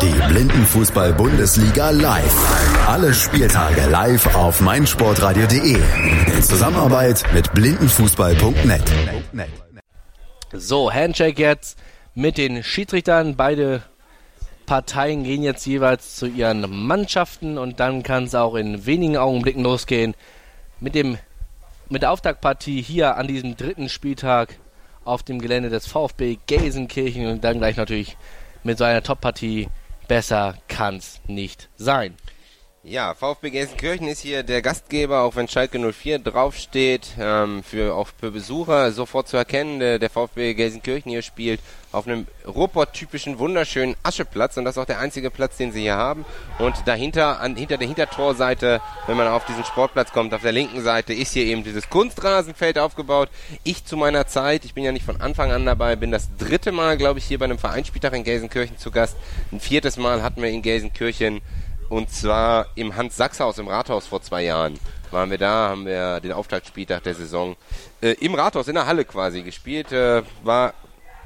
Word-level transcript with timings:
Die 0.00 0.32
Blindenfußball-Bundesliga 0.32 1.90
live. 1.90 2.88
Alle 2.88 3.12
Spieltage 3.12 3.86
live 3.90 4.34
auf 4.34 4.62
meinsportradio.de. 4.62 5.76
In 6.32 6.42
Zusammenarbeit 6.42 7.24
mit 7.34 7.52
blindenfußball.net. 7.52 8.82
So, 10.52 10.90
Handshake 10.90 11.42
jetzt 11.42 11.78
mit 12.14 12.38
den 12.38 12.62
Schiedsrichtern. 12.62 13.36
Beide 13.36 13.82
Parteien 14.64 15.24
gehen 15.24 15.42
jetzt 15.42 15.66
jeweils 15.66 16.16
zu 16.16 16.26
ihren 16.26 16.86
Mannschaften 16.86 17.58
und 17.58 17.80
dann 17.80 18.02
kann 18.02 18.24
es 18.24 18.34
auch 18.34 18.54
in 18.54 18.86
wenigen 18.86 19.18
Augenblicken 19.18 19.62
losgehen 19.62 20.14
mit 20.80 20.94
dem 20.94 21.18
mit 21.90 22.00
der 22.02 22.12
Auftaktpartie 22.12 22.80
hier 22.80 23.16
an 23.16 23.28
diesem 23.28 23.56
dritten 23.56 23.90
Spieltag 23.90 24.58
auf 25.04 25.22
dem 25.22 25.38
Gelände 25.38 25.70
des 25.70 25.86
VfB 25.86 26.38
Gelsenkirchen 26.46 27.26
und 27.26 27.44
dann 27.44 27.58
gleich 27.58 27.76
natürlich 27.76 28.16
mit 28.68 28.76
so 28.76 28.84
einer 28.84 29.02
Top-Partie. 29.02 29.68
Besser 30.08 30.54
kann's 30.68 31.20
nicht 31.26 31.70
sein. 31.78 32.14
Ja, 32.84 33.12
VfB 33.12 33.50
Gelsenkirchen 33.50 34.06
ist 34.06 34.20
hier 34.20 34.44
der 34.44 34.62
Gastgeber, 34.62 35.22
auch 35.22 35.34
wenn 35.34 35.48
Schalke 35.48 35.80
04 35.80 36.20
draufsteht, 36.20 37.08
ähm, 37.18 37.64
für, 37.64 37.92
auch 37.92 38.06
für 38.20 38.30
Besucher 38.30 38.92
sofort 38.92 39.26
zu 39.26 39.36
erkennen. 39.36 39.80
Der, 39.80 39.98
der 39.98 40.08
VfB 40.08 40.54
Gelsenkirchen 40.54 41.10
hier 41.10 41.22
spielt 41.22 41.60
auf 41.90 42.06
einem 42.06 42.28
Ruhrpott-typischen, 42.46 43.40
wunderschönen 43.40 43.96
Ascheplatz 44.04 44.56
und 44.58 44.64
das 44.64 44.76
ist 44.76 44.78
auch 44.78 44.86
der 44.86 45.00
einzige 45.00 45.30
Platz, 45.32 45.56
den 45.56 45.72
sie 45.72 45.80
hier 45.80 45.96
haben. 45.96 46.24
Und 46.60 46.76
dahinter, 46.86 47.40
an, 47.40 47.56
hinter 47.56 47.78
der 47.78 47.88
Hintertorseite, 47.88 48.80
wenn 49.08 49.16
man 49.16 49.26
auf 49.26 49.44
diesen 49.44 49.64
Sportplatz 49.64 50.12
kommt, 50.12 50.32
auf 50.32 50.42
der 50.42 50.52
linken 50.52 50.80
Seite 50.80 51.12
ist 51.12 51.32
hier 51.32 51.46
eben 51.46 51.64
dieses 51.64 51.90
Kunstrasenfeld 51.90 52.78
aufgebaut. 52.78 53.28
Ich 53.64 53.86
zu 53.86 53.96
meiner 53.96 54.28
Zeit, 54.28 54.64
ich 54.64 54.74
bin 54.74 54.84
ja 54.84 54.92
nicht 54.92 55.04
von 55.04 55.20
Anfang 55.20 55.50
an 55.50 55.66
dabei, 55.66 55.96
bin 55.96 56.12
das 56.12 56.28
dritte 56.36 56.70
Mal, 56.70 56.96
glaube 56.96 57.18
ich, 57.18 57.24
hier 57.24 57.40
bei 57.40 57.46
einem 57.46 57.58
Vereinsspieltag 57.58 58.14
in 58.14 58.22
Gelsenkirchen 58.22 58.78
zu 58.78 58.92
Gast. 58.92 59.16
Ein 59.50 59.58
viertes 59.58 59.96
Mal 59.96 60.22
hatten 60.22 60.40
wir 60.40 60.50
in 60.50 60.62
Gelsenkirchen 60.62 61.40
und 61.88 62.10
zwar 62.10 62.66
im 62.74 62.96
Hans-Sachs-Haus 62.96 63.58
im 63.58 63.68
Rathaus 63.68 64.06
vor 64.06 64.22
zwei 64.22 64.44
Jahren 64.44 64.78
waren 65.10 65.30
wir 65.30 65.38
da, 65.38 65.70
haben 65.70 65.86
wir 65.86 66.20
den 66.20 66.32
Auftaktspieltag 66.32 67.02
der 67.02 67.14
Saison 67.14 67.56
äh, 68.02 68.12
im 68.20 68.34
Rathaus, 68.34 68.68
in 68.68 68.74
der 68.74 68.86
Halle 68.86 69.04
quasi 69.04 69.42
gespielt. 69.42 69.90
Äh, 69.92 70.22
war 70.42 70.74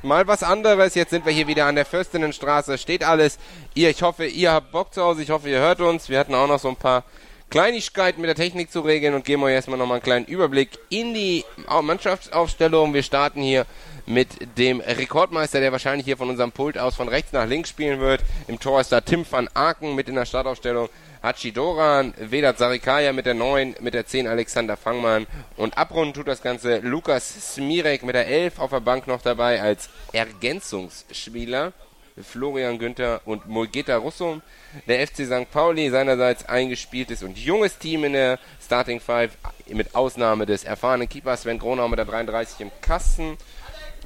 mal 0.02 0.26
was 0.26 0.42
anderes. 0.42 0.94
Jetzt 0.94 1.10
sind 1.10 1.24
wir 1.26 1.32
hier 1.32 1.46
wieder 1.46 1.66
an 1.66 1.74
der 1.74 1.84
Fürstinnenstraße. 1.84 2.78
Steht 2.78 3.04
alles. 3.04 3.38
Ihr, 3.74 3.90
ich 3.90 4.02
hoffe, 4.02 4.26
ihr 4.26 4.52
habt 4.52 4.72
Bock 4.72 4.92
zu 4.94 5.02
Hause. 5.02 5.22
Ich 5.22 5.30
hoffe, 5.30 5.48
ihr 5.48 5.60
hört 5.60 5.80
uns. 5.80 6.08
Wir 6.08 6.18
hatten 6.18 6.34
auch 6.34 6.46
noch 6.46 6.58
so 6.58 6.68
ein 6.68 6.76
paar 6.76 7.04
Kleinigkeiten 7.50 8.20
mit 8.20 8.28
der 8.28 8.34
Technik 8.34 8.70
zu 8.72 8.80
regeln 8.80 9.14
und 9.14 9.24
geben 9.24 9.42
euch 9.42 9.52
erstmal 9.52 9.78
nochmal 9.78 9.96
einen 9.96 10.04
kleinen 10.04 10.26
Überblick 10.26 10.70
in 10.88 11.12
die 11.12 11.44
Mannschaftsaufstellung. 11.82 12.94
Wir 12.94 13.02
starten 13.02 13.42
hier 13.42 13.66
mit 14.06 14.58
dem 14.58 14.80
Rekordmeister, 14.80 15.60
der 15.60 15.72
wahrscheinlich 15.72 16.04
hier 16.04 16.16
von 16.16 16.30
unserem 16.30 16.52
Pult 16.52 16.78
aus 16.78 16.94
von 16.94 17.08
rechts 17.08 17.32
nach 17.32 17.46
links 17.46 17.70
spielen 17.70 18.00
wird. 18.00 18.22
Im 18.48 18.58
Tor 18.58 18.80
ist 18.80 18.92
da 18.92 19.00
Tim 19.00 19.24
van 19.28 19.48
Aken 19.54 19.94
mit 19.94 20.08
in 20.08 20.14
der 20.14 20.26
Startaufstellung. 20.26 20.88
Hachi 21.22 21.52
Doran, 21.52 22.14
Vedat 22.18 22.58
Sarikaya 22.58 23.12
mit 23.12 23.26
der 23.26 23.34
9, 23.34 23.76
mit 23.80 23.94
der 23.94 24.06
10 24.06 24.26
Alexander 24.26 24.76
Fangmann 24.76 25.28
und 25.56 25.78
abrunden 25.78 26.14
tut 26.14 26.26
das 26.26 26.42
Ganze 26.42 26.78
Lukas 26.78 27.54
Smirek 27.54 28.02
mit 28.02 28.16
der 28.16 28.26
11 28.26 28.58
auf 28.58 28.70
der 28.70 28.80
Bank 28.80 29.06
noch 29.06 29.22
dabei 29.22 29.62
als 29.62 29.88
Ergänzungsspieler. 30.12 31.72
Florian 32.20 32.78
Günther 32.78 33.20
und 33.24 33.46
Mulgeta 33.46 33.96
Russum. 33.96 34.42
Der 34.86 35.06
FC 35.06 35.24
St. 35.24 35.50
Pauli 35.50 35.90
seinerseits 35.90 36.44
eingespieltes 36.44 37.22
und 37.22 37.38
junges 37.38 37.78
Team 37.78 38.04
in 38.04 38.12
der 38.14 38.38
Starting 38.60 39.00
Five 39.00 39.32
mit 39.68 39.94
Ausnahme 39.94 40.44
des 40.44 40.64
erfahrenen 40.64 41.08
Keepers 41.08 41.42
Sven 41.42 41.58
Gronau 41.58 41.88
mit 41.88 41.98
der 41.98 42.06
33 42.06 42.60
im 42.60 42.70
Kasten. 42.80 43.38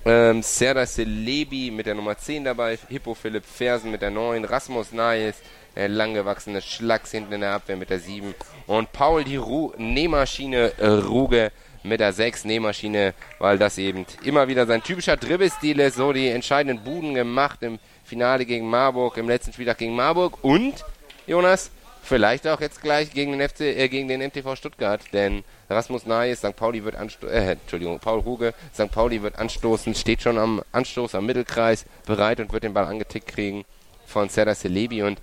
Ähm, 0.09 0.41
Serdar 0.41 0.87
Celebi 0.87 1.73
mit 1.73 1.87
der 1.87 1.97
Nummer 1.97 2.17
10 2.17 2.45
dabei, 2.45 2.79
Hippo 2.89 3.13
Philipp 3.15 3.45
Fersen 3.45 3.91
mit 3.91 4.03
der 4.03 4.13
9, 4.13 4.45
Rasmus 4.45 4.93
Nayes, 4.93 5.35
der 5.75 5.89
langgewachsene 5.89 6.63
Schlags 6.63 7.11
hinten 7.11 7.33
in 7.33 7.41
der 7.41 7.55
Abwehr 7.55 7.77
mit 7.77 7.91
der 7.91 7.99
7 7.99 8.33
und 8.69 8.93
Paul 8.93 9.25
die 9.25 9.35
Ru 9.35 9.73
Nähmaschine 9.77 10.75
äh, 10.79 10.87
Ruge 10.87 11.51
mit 11.83 11.99
der 11.99 12.13
6 12.13 12.45
Nähmaschine, 12.45 13.15
weil 13.41 13.59
das 13.59 13.79
eben 13.79 14.07
immer 14.23 14.47
wieder 14.47 14.65
sein 14.67 14.81
typischer 14.81 15.17
Dribbelstil 15.17 15.81
ist, 15.81 15.97
so 15.97 16.13
die 16.13 16.29
entscheidenden 16.29 16.85
Buden 16.85 17.15
gemacht 17.15 17.65
im 17.65 17.81
Finale 18.05 18.47
gegen 18.47 18.71
Marburg, 18.71 19.17
im 19.17 19.29
letzten 19.29 19.53
Spieltag 19.53 19.79
gegen 19.79 19.97
Marburg 19.97 20.39
und 20.43 20.85
Jonas, 21.27 21.73
vielleicht 22.07 22.47
auch 22.47 22.61
jetzt 22.61 22.83
gleich 22.83 23.11
gegen 23.13 23.33
den 23.33 23.47
FC, 23.47 23.61
äh, 23.61 23.89
gegen 23.89 24.09
den 24.09 24.21
MTV 24.21 24.57
Stuttgart, 24.57 25.01
denn 25.13 25.45
Rasmus 25.69 26.07
Nayes, 26.07 26.39
St. 26.39 26.55
Pauli 26.57 26.85
wird 26.85 26.97
anstoßen, 26.97 27.35
äh, 27.35 27.53
Entschuldigung, 27.53 27.99
Paul 27.99 28.21
Ruge, 28.21 28.55
St. 28.73 28.91
Pauli 28.91 29.23
wird 29.23 29.39
anstoßen, 29.39 29.95
steht 29.95 30.23
schon 30.23 30.39
am 30.39 30.63
Anstoß 30.73 31.15
am 31.15 31.27
Mittelkreis 31.27 31.85
bereit 32.07 32.41
und 32.41 32.53
wird 32.53 32.65
den 32.65 32.75
Ball 32.75 32.85
angetickt 32.85 33.27
kriegen 33.27 33.65
von 34.07 34.29
Serdar 34.29 34.55
Celebi 34.55 35.03
und 35.03 35.21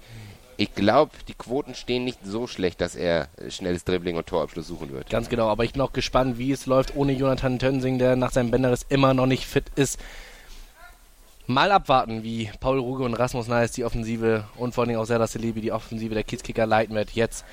ich 0.58 0.76
glaube, 0.76 1.12
die 1.28 1.34
Quoten 1.34 1.74
stehen 1.74 2.04
nicht 2.04 2.20
so 2.24 2.46
schlecht, 2.46 2.80
dass 2.80 2.96
er 2.96 3.28
schnelles 3.50 3.86
Dribbling 3.86 4.18
und 4.18 4.28
Torabschluss 4.28 4.68
suchen 4.68 4.92
wird. 4.92 5.10
Ganz 5.10 5.30
genau, 5.30 5.48
aber 5.50 5.64
ich 5.64 5.74
bin 5.74 5.82
auch 5.82 5.94
gespannt, 5.94 6.38
wie 6.38 6.52
es 6.52 6.68
läuft 6.68 6.96
ohne 6.96 7.14
Jonathan 7.14 7.58
Tönsing, 7.58 7.98
der 7.98 8.16
nach 8.16 8.32
seinem 8.32 8.52
Bänderriss 8.52 8.86
immer 8.88 9.16
noch 9.16 9.26
nicht 9.26 9.46
fit 9.46 9.66
ist. 9.76 10.00
Mal 11.46 11.72
abwarten, 11.72 12.24
wie 12.24 12.50
Paul 12.62 12.80
Ruge 12.80 13.04
und 13.04 13.16
Rasmus 13.16 13.48
Neis 13.48 13.74
die 13.74 13.84
Offensive 13.84 14.46
und 14.56 14.74
vor 14.74 14.86
allem 14.86 14.96
auch 14.98 15.06
Serdar 15.06 15.28
Celebi 15.28 15.60
die 15.60 15.74
Offensive 15.74 16.14
der 16.14 16.24
Kiezkicker 16.24 16.66
leiten 16.66 16.96
wird. 16.96 17.12
Jetzt 17.12 17.44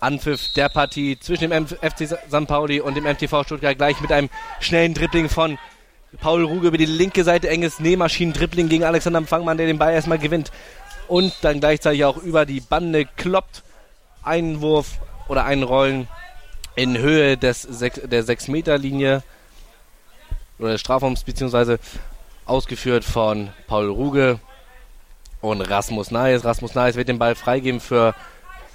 Anpfiff 0.00 0.52
der 0.54 0.68
Partie 0.68 1.18
zwischen 1.20 1.50
dem 1.50 1.66
FC 1.66 2.08
St. 2.08 2.46
Pauli 2.48 2.80
und 2.80 2.96
dem 2.96 3.04
MTV 3.04 3.44
Stuttgart 3.44 3.76
gleich 3.76 4.00
mit 4.00 4.10
einem 4.10 4.28
schnellen 4.58 4.94
Dribbling 4.94 5.28
von 5.28 5.58
Paul 6.20 6.44
Ruge 6.44 6.68
über 6.68 6.76
die 6.76 6.86
linke 6.86 7.22
Seite, 7.22 7.48
enges 7.48 7.78
Nähmaschinen-Dribbling 7.78 8.68
gegen 8.68 8.84
Alexander 8.84 9.22
Fangmann, 9.22 9.58
der 9.58 9.66
den 9.66 9.78
Ball 9.78 9.94
erstmal 9.94 10.18
gewinnt 10.18 10.50
und 11.06 11.32
dann 11.42 11.60
gleichzeitig 11.60 12.04
auch 12.04 12.16
über 12.16 12.46
die 12.46 12.60
Bande 12.60 13.06
kloppt. 13.06 13.62
Einwurf 14.24 14.98
oder 15.28 15.44
Einrollen 15.44 16.08
in 16.74 16.98
Höhe 16.98 17.36
des 17.36 17.62
Sech, 17.62 17.92
der 18.04 18.24
6-Meter-Linie 18.24 19.22
oder 20.58 20.72
des 20.72 20.80
Strafraums, 20.80 21.24
beziehungsweise 21.24 21.78
ausgeführt 22.46 23.04
von 23.04 23.50
Paul 23.66 23.88
Ruge 23.88 24.38
und 25.40 25.60
Rasmus 25.60 26.10
Neis. 26.10 26.44
Rasmus 26.44 26.74
Neis 26.74 26.96
wird 26.96 27.08
den 27.08 27.18
Ball 27.18 27.34
freigeben 27.34 27.80
für 27.80 28.14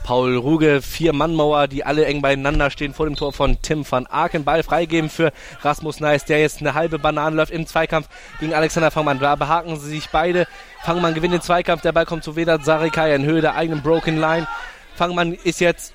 Paul 0.03 0.37
Ruge, 0.37 0.81
vier 0.81 1.13
Mannmauer, 1.13 1.67
die 1.67 1.85
alle 1.85 2.05
eng 2.05 2.21
beieinander 2.21 2.71
stehen 2.71 2.93
vor 2.93 3.05
dem 3.05 3.15
Tor 3.15 3.33
von 3.33 3.61
Tim 3.61 3.89
van 3.89 4.07
Aken. 4.07 4.43
Ball 4.43 4.63
freigeben 4.63 5.09
für 5.09 5.31
Rasmus 5.61 5.99
Neis, 5.99 6.25
der 6.25 6.39
jetzt 6.39 6.61
eine 6.61 6.73
halbe 6.73 6.99
Banane 6.99 7.35
läuft 7.35 7.51
im 7.51 7.67
Zweikampf 7.67 8.07
gegen 8.39 8.53
Alexander 8.53 8.91
Fangmann. 8.91 9.19
Da 9.19 9.35
behaken 9.35 9.77
sie 9.77 9.89
sich 9.89 10.09
beide. 10.09 10.47
Fangmann 10.83 11.13
gewinnt 11.13 11.33
den 11.33 11.41
Zweikampf, 11.41 11.81
der 11.81 11.91
Ball 11.91 12.05
kommt 12.05 12.23
zu 12.23 12.35
Vedat 12.35 12.65
Sarikaya 12.65 13.15
in 13.15 13.25
Höhe 13.25 13.41
der 13.41 13.55
eigenen 13.55 13.83
Broken 13.83 14.19
Line. 14.19 14.47
Fangmann 14.95 15.33
ist 15.33 15.59
jetzt 15.59 15.93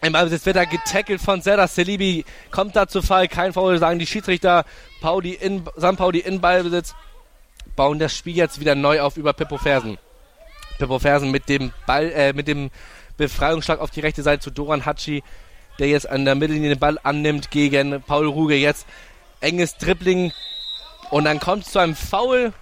Ballbesitz 0.00 0.46
wird 0.46 0.56
er 0.56 0.66
getackelt 0.66 1.20
von 1.20 1.42
Serdar 1.42 1.68
Selibi, 1.68 2.24
kommt 2.50 2.76
da 2.76 2.86
zu 2.86 3.02
Fall, 3.02 3.28
kein 3.28 3.52
Foul, 3.52 3.78
sagen 3.78 3.98
die 3.98 4.06
Schiedsrichter, 4.06 4.64
Pauli 5.00 5.32
in, 5.32 5.64
San 5.76 5.96
Pauli 5.96 6.20
in 6.20 6.40
Ballbesitz, 6.40 6.94
bauen 7.76 7.98
das 7.98 8.16
Spiel 8.16 8.36
jetzt 8.36 8.60
wieder 8.60 8.74
neu 8.74 9.00
auf 9.00 9.16
über 9.16 9.32
Pippo 9.32 9.58
Fersen. 9.58 9.98
Pippo 10.78 10.98
Fersen 10.98 11.30
mit 11.30 11.48
dem 11.48 11.72
Ball, 11.86 12.10
äh, 12.12 12.32
mit 12.32 12.48
dem 12.48 12.70
Befreiungsschlag 13.16 13.80
auf 13.80 13.90
die 13.90 14.00
rechte 14.00 14.22
Seite 14.22 14.42
zu 14.42 14.50
Doran 14.50 14.86
Hatschi, 14.86 15.22
der 15.78 15.88
jetzt 15.88 16.08
an 16.08 16.24
der 16.24 16.34
Mittellinie 16.34 16.70
den 16.70 16.78
Ball 16.78 16.98
annimmt 17.02 17.50
gegen 17.50 18.02
Paul 18.02 18.26
Ruge. 18.26 18.54
Jetzt 18.54 18.86
enges 19.40 19.76
Dribbling. 19.76 20.32
Und 21.10 21.24
dann 21.24 21.40
kommt 21.40 21.64
es 21.64 21.72
zu 21.72 21.78
einem 21.78 21.96
Foul 21.96 22.52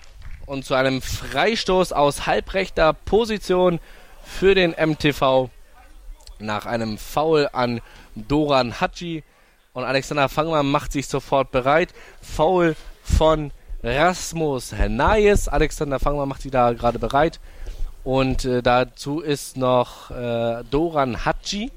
und 0.47 0.65
zu 0.65 0.75
einem 0.75 1.03
Freistoß 1.03 1.93
aus 1.93 2.27
halbrechter 2.27 2.93
Position 2.93 3.81
für 4.23 4.55
den 4.55 4.73
MTV 4.73 5.51
nach 6.39 6.67
einem 6.67 6.99
Foul 6.99 7.49
an 7.53 7.81
Doran 8.15 8.81
Hatschi. 8.81 9.25
Und 9.73 9.85
Alexander 9.85 10.29
Fangmann 10.29 10.71
macht 10.71 10.93
sich 10.93 11.07
sofort 11.07 11.51
bereit. 11.51 11.93
Foul 12.23 12.77
von 13.03 13.51
Rasmus 13.83 14.73
Nayes. 14.73 15.49
Alexander 15.49 15.99
Fangmann 15.99 16.29
macht 16.29 16.43
sich 16.43 16.51
da 16.51 16.73
gerade 16.73 16.99
bereit. 16.99 17.41
Und 18.05 18.45
äh, 18.45 18.63
dazu 18.63 19.21
ist 19.21 19.57
noch 19.57 20.11
äh, 20.11 20.63
Doran 20.71 21.25
Hatschi. 21.25 21.73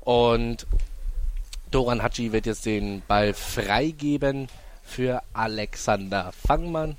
Und 0.00 0.66
Doran 1.70 2.02
Hatschi 2.02 2.32
wird 2.32 2.46
jetzt 2.46 2.64
den 2.64 3.02
Ball 3.06 3.34
freigeben 3.34 4.48
für 4.82 5.22
Alexander 5.34 6.32
Fangmann. 6.32 6.96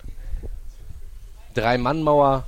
Drei-Mann-Mauer, 1.60 2.46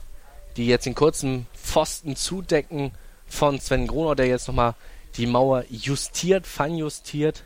die 0.58 0.68
jetzt 0.68 0.86
den 0.86 0.96
kurzen 0.96 1.48
Pfosten 1.54 2.16
zudecken 2.16 2.92
von 3.28 3.60
Sven 3.60 3.88
Gronau, 3.88 4.16
der 4.16 4.28
jetzt 4.28 4.48
nochmal 4.48 4.76
die 5.18 5.28
Mauer 5.28 5.66
justiert, 5.70 6.48
feinjustiert. 6.48 7.44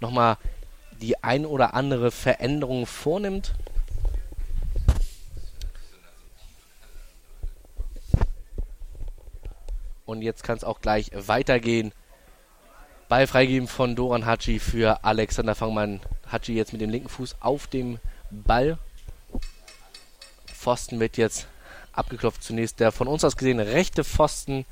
Nochmal 0.00 0.38
die 1.00 1.22
ein 1.22 1.44
oder 1.44 1.74
andere 1.74 2.10
Veränderung 2.10 2.86
vornimmt. 2.86 3.54
Und 10.06 10.22
jetzt 10.22 10.44
kann 10.44 10.56
es 10.56 10.64
auch 10.64 10.80
gleich 10.80 11.10
weitergehen. 11.14 11.92
Ball 13.08 13.26
freigeben 13.26 13.68
von 13.68 13.96
Doran 13.96 14.24
Hatschi 14.24 14.58
für 14.58 15.04
Alexander 15.04 15.54
Fangmann 15.54 16.00
Haji 16.30 16.54
jetzt 16.54 16.72
mit 16.72 16.80
dem 16.80 16.90
linken 16.90 17.08
Fuß 17.08 17.36
auf 17.40 17.66
dem 17.66 17.98
Ball. 18.30 18.78
Pfosten 20.64 20.98
wird 20.98 21.18
jetzt 21.18 21.46
abgeklopft. 21.92 22.42
Zunächst 22.42 22.80
der 22.80 22.90
von 22.90 23.06
uns 23.06 23.22
aus 23.22 23.36
gesehen 23.36 23.60
rechte 23.60 24.02
Pfosten 24.02 24.64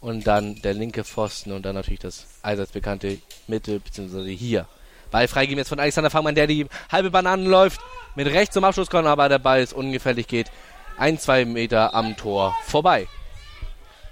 und 0.00 0.26
dann 0.26 0.60
der 0.60 0.74
linke 0.74 1.02
Pfosten 1.02 1.50
und 1.52 1.64
dann 1.64 1.74
natürlich 1.74 2.00
das 2.00 2.26
allseits 2.42 2.72
bekannte 2.72 3.18
Mitte, 3.46 3.80
beziehungsweise 3.80 4.28
hier. 4.28 4.68
Ball 5.10 5.26
freigeben 5.26 5.58
jetzt 5.58 5.70
von 5.70 5.80
Alexander 5.80 6.10
Fangmann, 6.10 6.34
der 6.34 6.46
die 6.46 6.66
halbe 6.92 7.10
Bananen 7.10 7.46
läuft, 7.46 7.80
mit 8.16 8.26
rechts 8.26 8.52
zum 8.52 8.64
Abschluss 8.64 8.90
kommt, 8.90 9.06
aber 9.06 9.30
der 9.30 9.38
Ball 9.38 9.62
ist 9.62 9.72
ungefährlich, 9.72 10.26
geht 10.26 10.50
ein, 10.98 11.18
zwei 11.18 11.46
Meter 11.46 11.94
am 11.94 12.16
Tor 12.16 12.54
vorbei. 12.66 13.08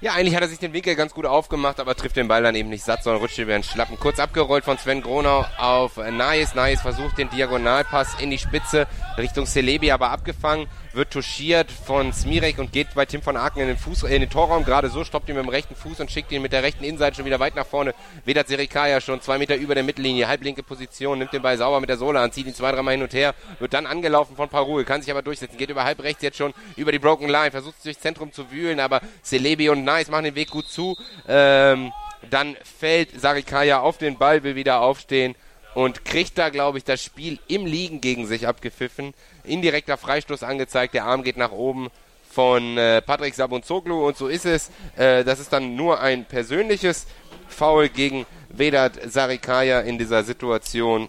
Ja, 0.00 0.14
eigentlich 0.14 0.34
hat 0.34 0.42
er 0.42 0.48
sich 0.48 0.58
den 0.58 0.72
Winkel 0.72 0.96
ganz 0.96 1.12
gut 1.12 1.26
aufgemacht, 1.26 1.78
aber 1.78 1.94
trifft 1.94 2.16
den 2.16 2.26
Ball 2.26 2.42
dann 2.42 2.54
eben 2.54 2.70
nicht 2.70 2.84
satt, 2.84 3.04
sondern 3.04 3.20
rutscht 3.20 3.38
über 3.38 3.52
den 3.52 3.62
Schlappen. 3.62 3.98
Kurz 4.00 4.18
abgerollt 4.18 4.64
von 4.64 4.78
Sven 4.78 5.02
Gronau 5.02 5.44
auf 5.58 5.96
Nais. 5.96 6.54
Nais 6.54 6.80
versucht 6.80 7.18
den 7.18 7.30
Diagonalpass 7.30 8.18
in 8.18 8.30
die 8.30 8.38
Spitze 8.38 8.88
Richtung 9.16 9.46
Celebi, 9.46 9.92
aber 9.92 10.10
abgefangen 10.10 10.66
wird 10.92 11.10
touchiert 11.10 11.70
von 11.70 12.12
Smirek 12.12 12.58
und 12.58 12.72
geht 12.72 12.94
bei 12.94 13.06
Tim 13.06 13.22
von 13.22 13.36
Aken 13.36 13.60
in 13.60 13.68
den, 13.68 13.76
Fuß, 13.78 14.04
in 14.04 14.20
den 14.20 14.30
Torraum. 14.30 14.64
Gerade 14.64 14.88
so 14.88 15.04
stoppt 15.04 15.28
ihn 15.28 15.36
mit 15.36 15.44
dem 15.44 15.48
rechten 15.48 15.74
Fuß 15.74 16.00
und 16.00 16.10
schickt 16.10 16.32
ihn 16.32 16.42
mit 16.42 16.52
der 16.52 16.62
rechten 16.62 16.84
Innenseite 16.84 17.16
schon 17.16 17.24
wieder 17.24 17.40
weit 17.40 17.54
nach 17.54 17.66
vorne. 17.66 17.94
Vedat 18.24 18.48
Serikaya 18.48 19.00
schon 19.00 19.20
zwei 19.20 19.38
Meter 19.38 19.56
über 19.56 19.74
der 19.74 19.84
Mittellinie, 19.84 20.28
halblinke 20.28 20.62
Position, 20.62 21.18
nimmt 21.18 21.32
den 21.32 21.42
Ball 21.42 21.56
sauber 21.56 21.80
mit 21.80 21.88
der 21.88 21.96
Sohle 21.96 22.20
an, 22.20 22.32
zieht 22.32 22.46
ihn 22.46 22.54
zwei, 22.54 22.72
dreimal 22.72 22.94
hin 22.94 23.02
und 23.02 23.14
her, 23.14 23.34
wird 23.58 23.72
dann 23.74 23.86
angelaufen 23.86 24.36
von 24.36 24.48
Parul, 24.48 24.84
kann 24.84 25.00
sich 25.00 25.10
aber 25.10 25.22
durchsetzen, 25.22 25.56
geht 25.56 25.70
über 25.70 25.84
halb 25.84 26.02
rechts 26.02 26.22
jetzt 26.22 26.36
schon 26.36 26.52
über 26.76 26.92
die 26.92 26.98
Broken 26.98 27.28
Line, 27.28 27.50
versucht 27.50 27.76
sich 27.76 27.84
durchs 27.84 28.00
Zentrum 28.00 28.32
zu 28.32 28.50
wühlen, 28.50 28.80
aber 28.80 29.00
Celebi 29.24 29.70
und 29.70 29.84
Nice 29.84 30.08
machen 30.08 30.24
den 30.24 30.34
Weg 30.34 30.50
gut 30.50 30.68
zu. 30.68 30.96
Ähm, 31.28 31.92
dann 32.30 32.56
fällt 32.78 33.20
Sarikaya 33.20 33.80
auf 33.80 33.98
den 33.98 34.16
Ball, 34.16 34.42
will 34.42 34.54
wieder 34.54 34.80
aufstehen 34.80 35.34
und 35.74 36.04
kriegt 36.04 36.38
da, 36.38 36.50
glaube 36.50 36.78
ich, 36.78 36.84
das 36.84 37.02
Spiel 37.02 37.38
im 37.48 37.66
Liegen 37.66 38.00
gegen 38.00 38.26
sich 38.26 38.46
abgepfiffen. 38.46 39.14
Indirekter 39.44 39.96
Freistoß 39.96 40.42
angezeigt, 40.42 40.94
der 40.94 41.04
Arm 41.04 41.22
geht 41.22 41.36
nach 41.36 41.52
oben 41.52 41.88
von 42.30 42.78
äh, 42.78 43.02
Patrick 43.02 43.34
Sabunzoglu 43.34 44.06
und 44.06 44.16
so 44.16 44.28
ist 44.28 44.46
es. 44.46 44.70
Äh, 44.96 45.24
das 45.24 45.38
ist 45.38 45.52
dann 45.52 45.76
nur 45.76 46.00
ein 46.00 46.24
persönliches 46.24 47.06
Foul 47.48 47.88
gegen 47.88 48.26
Vedat 48.48 48.98
Sarikaya 49.10 49.80
in 49.80 49.98
dieser 49.98 50.24
Situation. 50.24 51.08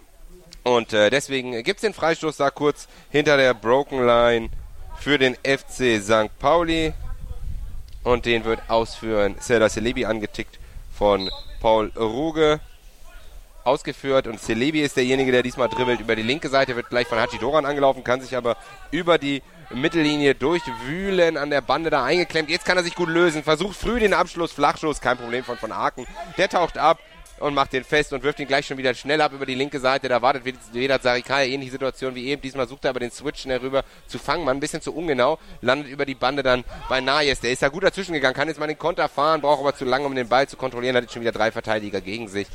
Und 0.62 0.92
äh, 0.92 1.10
deswegen 1.10 1.62
gibt 1.62 1.78
es 1.78 1.82
den 1.82 1.94
Freistoß 1.94 2.38
da 2.38 2.50
kurz 2.50 2.88
hinter 3.10 3.36
der 3.36 3.54
Broken 3.54 4.04
Line 4.04 4.48
für 4.98 5.18
den 5.18 5.34
FC 5.34 6.02
St. 6.02 6.38
Pauli. 6.38 6.92
Und 8.02 8.26
den 8.26 8.44
wird 8.44 8.60
ausführen 8.68 9.36
Serdar 9.40 9.70
Celebi 9.70 10.04
angetickt 10.04 10.58
von 10.92 11.30
Paul 11.60 11.90
Ruge 11.96 12.60
ausgeführt 13.64 14.26
und 14.26 14.40
Celebi 14.40 14.82
ist 14.82 14.96
derjenige, 14.96 15.32
der 15.32 15.42
diesmal 15.42 15.68
dribbelt 15.68 16.00
über 16.00 16.16
die 16.16 16.22
linke 16.22 16.48
Seite, 16.48 16.76
wird 16.76 16.90
gleich 16.90 17.06
von 17.06 17.18
Hachi 17.18 17.38
Doran 17.38 17.64
angelaufen, 17.64 18.04
kann 18.04 18.20
sich 18.20 18.36
aber 18.36 18.56
über 18.90 19.18
die 19.18 19.42
Mittellinie 19.70 20.34
durchwühlen, 20.34 21.36
an 21.36 21.50
der 21.50 21.62
Bande 21.62 21.90
da 21.90 22.04
eingeklemmt. 22.04 22.50
Jetzt 22.50 22.64
kann 22.64 22.76
er 22.76 22.84
sich 22.84 22.94
gut 22.94 23.08
lösen, 23.08 23.42
versucht 23.42 23.76
früh 23.76 23.98
den 23.98 24.12
Abschluss, 24.12 24.52
Flachschuss, 24.52 25.00
kein 25.00 25.16
Problem 25.16 25.44
von 25.44 25.56
von 25.56 25.72
Aken. 25.72 26.06
Der 26.36 26.48
taucht 26.48 26.78
ab 26.78 26.98
und 27.40 27.54
macht 27.54 27.72
den 27.72 27.84
fest 27.84 28.12
und 28.12 28.22
wirft 28.22 28.38
ihn 28.38 28.46
gleich 28.46 28.66
schon 28.66 28.78
wieder 28.78 28.94
schnell 28.94 29.20
ab 29.20 29.32
über 29.32 29.46
die 29.46 29.54
linke 29.54 29.80
Seite. 29.80 30.08
Da 30.08 30.22
wartet 30.22 30.44
Vedat 30.44 31.02
Sarikaya, 31.02 31.46
ähnliche 31.46 31.72
Situation 31.72 32.14
wie 32.14 32.26
eben. 32.26 32.40
Diesmal 32.40 32.68
sucht 32.68 32.84
er 32.84 32.90
aber 32.90 33.00
den 33.00 33.10
Switch 33.10 33.42
schnell 33.42 33.58
rüber 33.58 33.84
zu 34.06 34.18
fangen. 34.18 34.44
Man 34.44 34.56
ein 34.56 34.60
bisschen 34.60 34.80
zu 34.80 34.94
ungenau, 34.94 35.38
landet 35.60 35.90
über 35.90 36.06
die 36.06 36.14
Bande 36.14 36.42
dann 36.42 36.64
bei 36.88 37.00
Nayes. 37.00 37.40
Der 37.40 37.52
ist 37.52 37.62
da 37.62 37.68
gut 37.68 37.82
dazwischen 37.82 38.12
gegangen, 38.12 38.34
kann 38.34 38.48
jetzt 38.48 38.60
mal 38.60 38.66
den 38.66 38.78
Konter 38.78 39.08
fahren, 39.08 39.40
braucht 39.40 39.60
aber 39.60 39.74
zu 39.74 39.84
lange, 39.84 40.06
um 40.06 40.14
den 40.14 40.28
Ball 40.28 40.48
zu 40.48 40.56
kontrollieren. 40.56 40.96
Hat 40.96 41.04
jetzt 41.04 41.12
schon 41.12 41.22
wieder 41.22 41.32
drei 41.32 41.50
Verteidiger 41.50 42.00
gegen 42.00 42.28
sich 42.28 42.46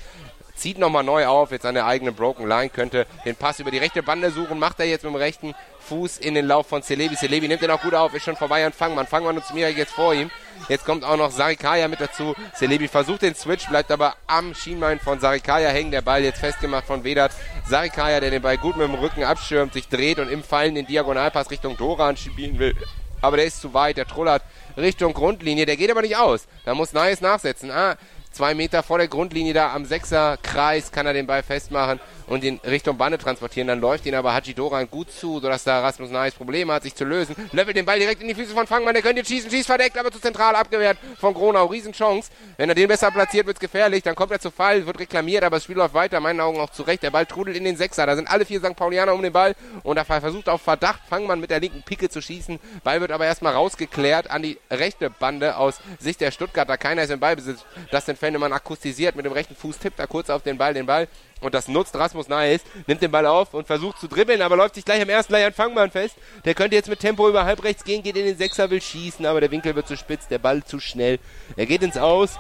zieht 0.60 0.78
nochmal 0.78 1.04
neu 1.04 1.26
auf, 1.26 1.52
jetzt 1.52 1.66
an 1.66 1.76
der 1.76 1.86
eigenen 1.86 2.14
Broken 2.14 2.48
Line, 2.48 2.70
könnte 2.70 3.08
den 3.26 3.36
Pass 3.36 3.60
über 3.60 3.72
die 3.72 3.78
rechte 3.78 4.04
Bande 4.04 4.32
suchen, 4.32 4.60
macht 4.60 4.80
er 4.80 4.86
jetzt 4.86 5.04
mit 5.04 5.14
dem 5.14 5.18
rechten 5.18 5.56
Fuß 5.90 6.20
in 6.20 6.36
den 6.36 6.46
Lauf 6.46 6.68
von 6.68 6.84
Celebi. 6.84 7.16
Celebi 7.16 7.48
nimmt 7.48 7.64
den 7.64 7.72
auch 7.72 7.82
gut 7.82 7.96
auf, 7.96 8.14
ist 8.14 8.24
schon 8.24 8.36
vorbei 8.36 8.66
an 8.66 8.74
Fangmann. 8.74 9.08
Fangmann 9.08 9.38
und 9.38 9.46
Smirak 9.46 9.76
jetzt 9.76 9.94
vor 9.94 10.14
ihm. 10.14 10.30
Jetzt 10.68 10.86
kommt 10.86 11.04
auch 11.04 11.18
noch 11.18 11.32
Sarikaya 11.32 11.88
mit 11.88 12.00
dazu. 12.00 12.36
Celebi 12.54 12.88
versucht 12.88 13.24
den 13.24 13.34
Switch, 13.34 13.68
bleibt 13.68 13.92
aber 13.92 14.16
am 14.28 14.54
Schienbein 14.54 15.00
von 15.00 15.20
Sarikaya 15.20 15.70
hängen. 15.70 15.92
Der 15.92 16.02
Ball 16.02 16.24
jetzt 16.24 16.40
festgemacht 16.40 16.86
von 16.86 17.04
Vedat. 17.04 17.32
Sarikaya, 17.68 18.20
der 18.20 18.30
den 18.30 18.42
Ball 18.42 18.58
gut 18.58 18.78
mit 18.78 18.88
dem 18.88 18.96
Rücken 18.96 19.24
abschirmt, 19.24 19.74
sich 19.74 19.88
dreht 19.88 20.20
und 20.20 20.30
im 20.30 20.44
Fallen 20.44 20.76
den 20.76 20.86
Diagonalpass 20.86 21.50
Richtung 21.50 21.76
Doran 21.76 22.18
spielen 22.18 22.60
will. 22.60 22.76
Aber 23.22 23.38
der 23.38 23.48
ist 23.48 23.60
zu 23.60 23.74
weit, 23.74 23.98
der 23.98 24.06
trullert 24.06 24.44
Richtung 24.78 25.14
Grundlinie, 25.14 25.66
der 25.66 25.76
geht 25.76 25.92
aber 25.92 26.02
nicht 26.02 26.18
aus. 26.18 26.48
Da 26.66 26.74
muss 26.74 26.94
Nice 26.94 27.22
nachsetzen. 27.22 27.72
Ah, 27.72 27.98
zwei 28.40 28.54
Meter 28.54 28.84
vor 28.84 28.98
der 29.00 29.10
Grundlinie 29.10 29.54
da 29.54 29.74
am 29.74 29.84
Sechserkreis 29.84 30.94
kann 30.94 31.06
er 31.06 31.12
den 31.12 31.28
Ball 31.28 31.44
festmachen 31.44 32.00
und 32.30 32.44
ihn 32.44 32.60
Richtung 32.66 32.98
Bande 32.98 33.18
transportieren. 33.18 33.68
Dann 33.68 33.82
läuft 33.82 34.06
ihn 34.06 34.16
aber 34.16 34.34
Haji 34.34 34.54
Doran 34.54 34.90
gut 34.90 35.12
zu, 35.12 35.40
sodass 35.40 35.64
da 35.64 35.82
Rasmus 35.82 36.12
Nais 36.12 36.34
Probleme 36.34 36.72
hat, 36.72 36.84
sich 36.84 36.96
zu 36.96 37.04
lösen. 37.04 37.36
Löffelt 37.52 37.76
den 37.76 37.86
Ball 37.86 38.00
direkt 38.00 38.22
in 38.22 38.28
die 38.28 38.36
Füße 38.36 38.54
von 38.54 38.68
Fangmann. 38.68 38.94
Der 38.94 39.04
könnte 39.04 39.26
schießen, 39.26 39.50
schießt 39.50 39.68
verdeckt, 39.68 39.98
aber 39.98 40.12
zu 40.12 40.22
zentral 40.22 40.56
abgewehrt 40.56 40.98
von 41.20 41.34
Gronau. 41.34 41.66
Riesenchance. 41.66 42.30
Wenn 42.58 42.70
er 42.70 42.76
den 42.76 42.88
besser 42.88 43.12
platziert, 43.12 43.48
wird's 43.48 43.60
gefährlich. 43.60 44.04
Dann 44.04 44.16
kommt 44.16 44.32
er 44.32 44.40
zu 44.40 44.52
Fall, 44.52 44.86
wird 44.86 45.00
reklamiert, 45.00 45.44
aber 45.44 45.58
das 45.58 45.64
Spiel 45.64 45.76
läuft 45.76 45.94
weiter. 45.94 46.20
Meinen 46.20 46.40
Augen 46.40 46.60
auch 46.60 46.70
zurecht. 46.70 47.04
Der 47.04 47.12
Ball 47.12 47.26
trudelt 47.26 47.58
in 47.58 47.64
den 47.64 47.76
Sechser. 47.76 48.06
Da 48.06 48.16
sind 48.16 48.30
alle 48.30 48.46
vier 48.46 48.60
St. 48.60 48.76
Paulianer 48.76 49.14
um 49.14 49.22
den 49.22 49.34
Ball 49.34 49.56
und 49.84 49.98
da 49.98 50.06
versucht 50.06 50.50
auf 50.50 50.62
Verdacht 50.62 51.02
Fangmann 51.10 51.40
mit 51.40 51.50
der 51.50 51.60
linken 51.60 51.84
Picke 51.84 52.10
zu 52.10 52.22
schießen. 52.22 52.60
Ball 52.84 53.02
wird 53.02 53.12
aber 53.12 53.26
erstmal 53.26 53.54
rausgeklärt 53.54 54.30
an 54.30 54.44
die 54.44 54.60
rechte 54.70 55.10
Bande 55.10 55.58
aus 55.58 55.80
Sicht 56.00 56.22
der 56.22 56.32
Stuttgarter. 56.32 56.78
Keiner 56.78 57.04
ist 57.04 57.10
im 57.10 57.20
Ballbesitz. 57.20 57.66
Das 57.92 58.06
sind 58.06 58.20
Fennemann 58.30 58.54
akustisiert 58.54 59.16
mit 59.16 59.26
dem 59.26 59.32
rechten 59.32 59.56
Fuß, 59.56 59.80
tippt 59.80 59.98
er 59.98 60.06
kurz 60.06 60.30
auf 60.30 60.44
den 60.44 60.60
Ball, 60.60 60.76
den 60.76 60.86
Ball 60.86 61.08
und 61.42 61.56
das 61.56 61.68
nutzt 61.68 61.96
Rasmus 61.96 62.28
Nice, 62.28 62.62
nimmt 62.86 63.02
den 63.02 63.10
Ball 63.10 63.26
auf 63.26 63.56
und 63.56 63.66
versucht 63.66 64.00
zu 64.00 64.08
dribbeln, 64.08 64.44
aber 64.44 64.56
läuft 64.56 64.76
sich 64.76 64.86
gleich 64.86 65.02
am 65.02 65.10
ersten 65.10 65.34
Leiern 65.34 65.52
Fangmann 65.52 65.90
fest. 65.90 66.16
Der 66.46 66.54
könnte 66.54 66.76
jetzt 66.76 66.90
mit 66.90 67.00
Tempo 67.00 67.28
über 67.28 67.46
halb 67.46 67.64
rechts 67.64 67.84
gehen, 67.84 68.04
geht 68.04 68.16
in 68.18 68.26
den 68.26 68.38
Sechser, 68.38 68.70
will 68.70 68.82
schießen, 68.82 69.26
aber 69.26 69.42
der 69.42 69.50
Winkel 69.50 69.76
wird 69.76 69.88
zu 69.88 69.98
spitz, 69.98 70.28
der 70.28 70.38
Ball 70.38 70.64
zu 70.64 70.80
schnell. 70.80 71.18
Er 71.56 71.66
geht 71.66 71.82
ins 71.82 71.98
Aus. 71.98 72.38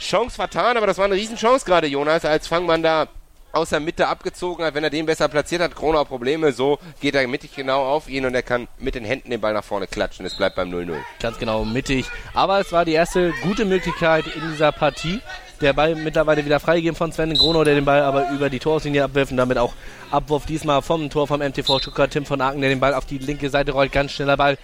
Chance 0.00 0.36
vertan, 0.36 0.78
aber 0.78 0.86
das 0.86 0.96
war 0.96 1.04
eine 1.04 1.14
Riesenchance 1.14 1.66
gerade, 1.66 1.86
Jonas, 1.86 2.24
als 2.24 2.46
Fangmann 2.46 2.82
da 2.82 3.08
aus 3.56 3.70
der 3.70 3.80
Mitte 3.80 4.08
abgezogen 4.08 4.64
hat. 4.64 4.74
Wenn 4.74 4.84
er 4.84 4.90
den 4.90 5.06
besser 5.06 5.28
platziert 5.28 5.62
hat, 5.62 5.74
Kronau 5.74 6.04
Probleme. 6.04 6.52
So 6.52 6.78
geht 7.00 7.14
er 7.14 7.26
mittig 7.26 7.54
genau 7.54 7.84
auf 7.84 8.08
ihn 8.08 8.26
und 8.26 8.34
er 8.34 8.42
kann 8.42 8.68
mit 8.78 8.94
den 8.94 9.04
Händen 9.04 9.30
den 9.30 9.40
Ball 9.40 9.54
nach 9.54 9.64
vorne 9.64 9.86
klatschen. 9.86 10.26
Es 10.26 10.36
bleibt 10.36 10.56
beim 10.56 10.70
0-0. 10.70 10.94
Ganz 11.20 11.38
genau 11.38 11.64
mittig. 11.64 12.06
Aber 12.34 12.60
es 12.60 12.72
war 12.72 12.84
die 12.84 12.92
erste 12.92 13.32
gute 13.42 13.64
Möglichkeit 13.64 14.26
in 14.26 14.50
dieser 14.50 14.72
Partie. 14.72 15.20
Der 15.60 15.72
Ball 15.72 15.94
mittlerweile 15.94 16.44
wieder 16.44 16.60
freigegeben 16.60 16.96
von 16.96 17.12
Sven 17.12 17.32
Grono, 17.32 17.64
der 17.64 17.74
den 17.74 17.86
Ball 17.86 18.02
aber 18.02 18.30
über 18.30 18.50
die 18.50 18.58
Torauslinie 18.58 19.04
abwirft 19.04 19.30
und 19.30 19.38
damit 19.38 19.56
auch 19.56 19.72
Abwurf 20.10 20.44
diesmal 20.44 20.82
vom 20.82 21.08
Tor 21.08 21.26
vom 21.26 21.40
MTV 21.40 21.78
Stuttgart. 21.78 22.10
Tim 22.10 22.26
von 22.26 22.40
Aken, 22.42 22.60
der 22.60 22.68
den 22.68 22.80
Ball 22.80 22.92
auf 22.92 23.06
die 23.06 23.18
linke 23.18 23.48
Seite 23.48 23.72
rollt. 23.72 23.90
Ganz 23.90 24.12
schneller 24.12 24.36
Ball 24.36 24.58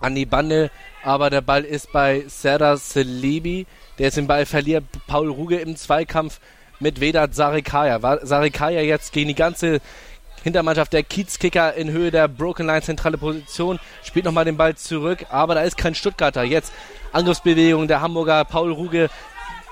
an 0.00 0.14
die 0.14 0.26
Bande. 0.26 0.70
Aber 1.02 1.30
der 1.30 1.40
Ball 1.40 1.64
ist 1.64 1.92
bei 1.92 2.24
Serdar 2.26 2.76
Selebi, 2.76 3.66
der 3.98 4.06
jetzt 4.06 4.18
den 4.18 4.26
Ball 4.26 4.44
verliert. 4.44 4.84
Paul 5.06 5.30
Ruge 5.30 5.56
im 5.56 5.76
Zweikampf 5.76 6.40
mit 6.80 7.00
Vedat 7.00 7.34
Sarikaya. 7.34 8.00
Sarikaya 8.22 8.80
jetzt 8.80 9.12
gegen 9.12 9.28
die 9.28 9.34
ganze 9.34 9.80
Hintermannschaft 10.42 10.92
der 10.92 11.02
Kiezkicker 11.02 11.74
in 11.74 11.90
Höhe 11.90 12.10
der 12.10 12.26
Broken 12.26 12.66
Line 12.66 12.82
zentrale 12.82 13.18
Position. 13.18 13.78
Spielt 14.02 14.24
nochmal 14.24 14.46
den 14.46 14.56
Ball 14.56 14.74
zurück, 14.74 15.26
aber 15.30 15.54
da 15.54 15.62
ist 15.62 15.76
kein 15.76 15.94
Stuttgarter. 15.94 16.42
Jetzt 16.42 16.72
Angriffsbewegung 17.12 17.88
der 17.88 18.00
Hamburger 18.00 18.44
Paul 18.44 18.72
Ruge 18.72 19.10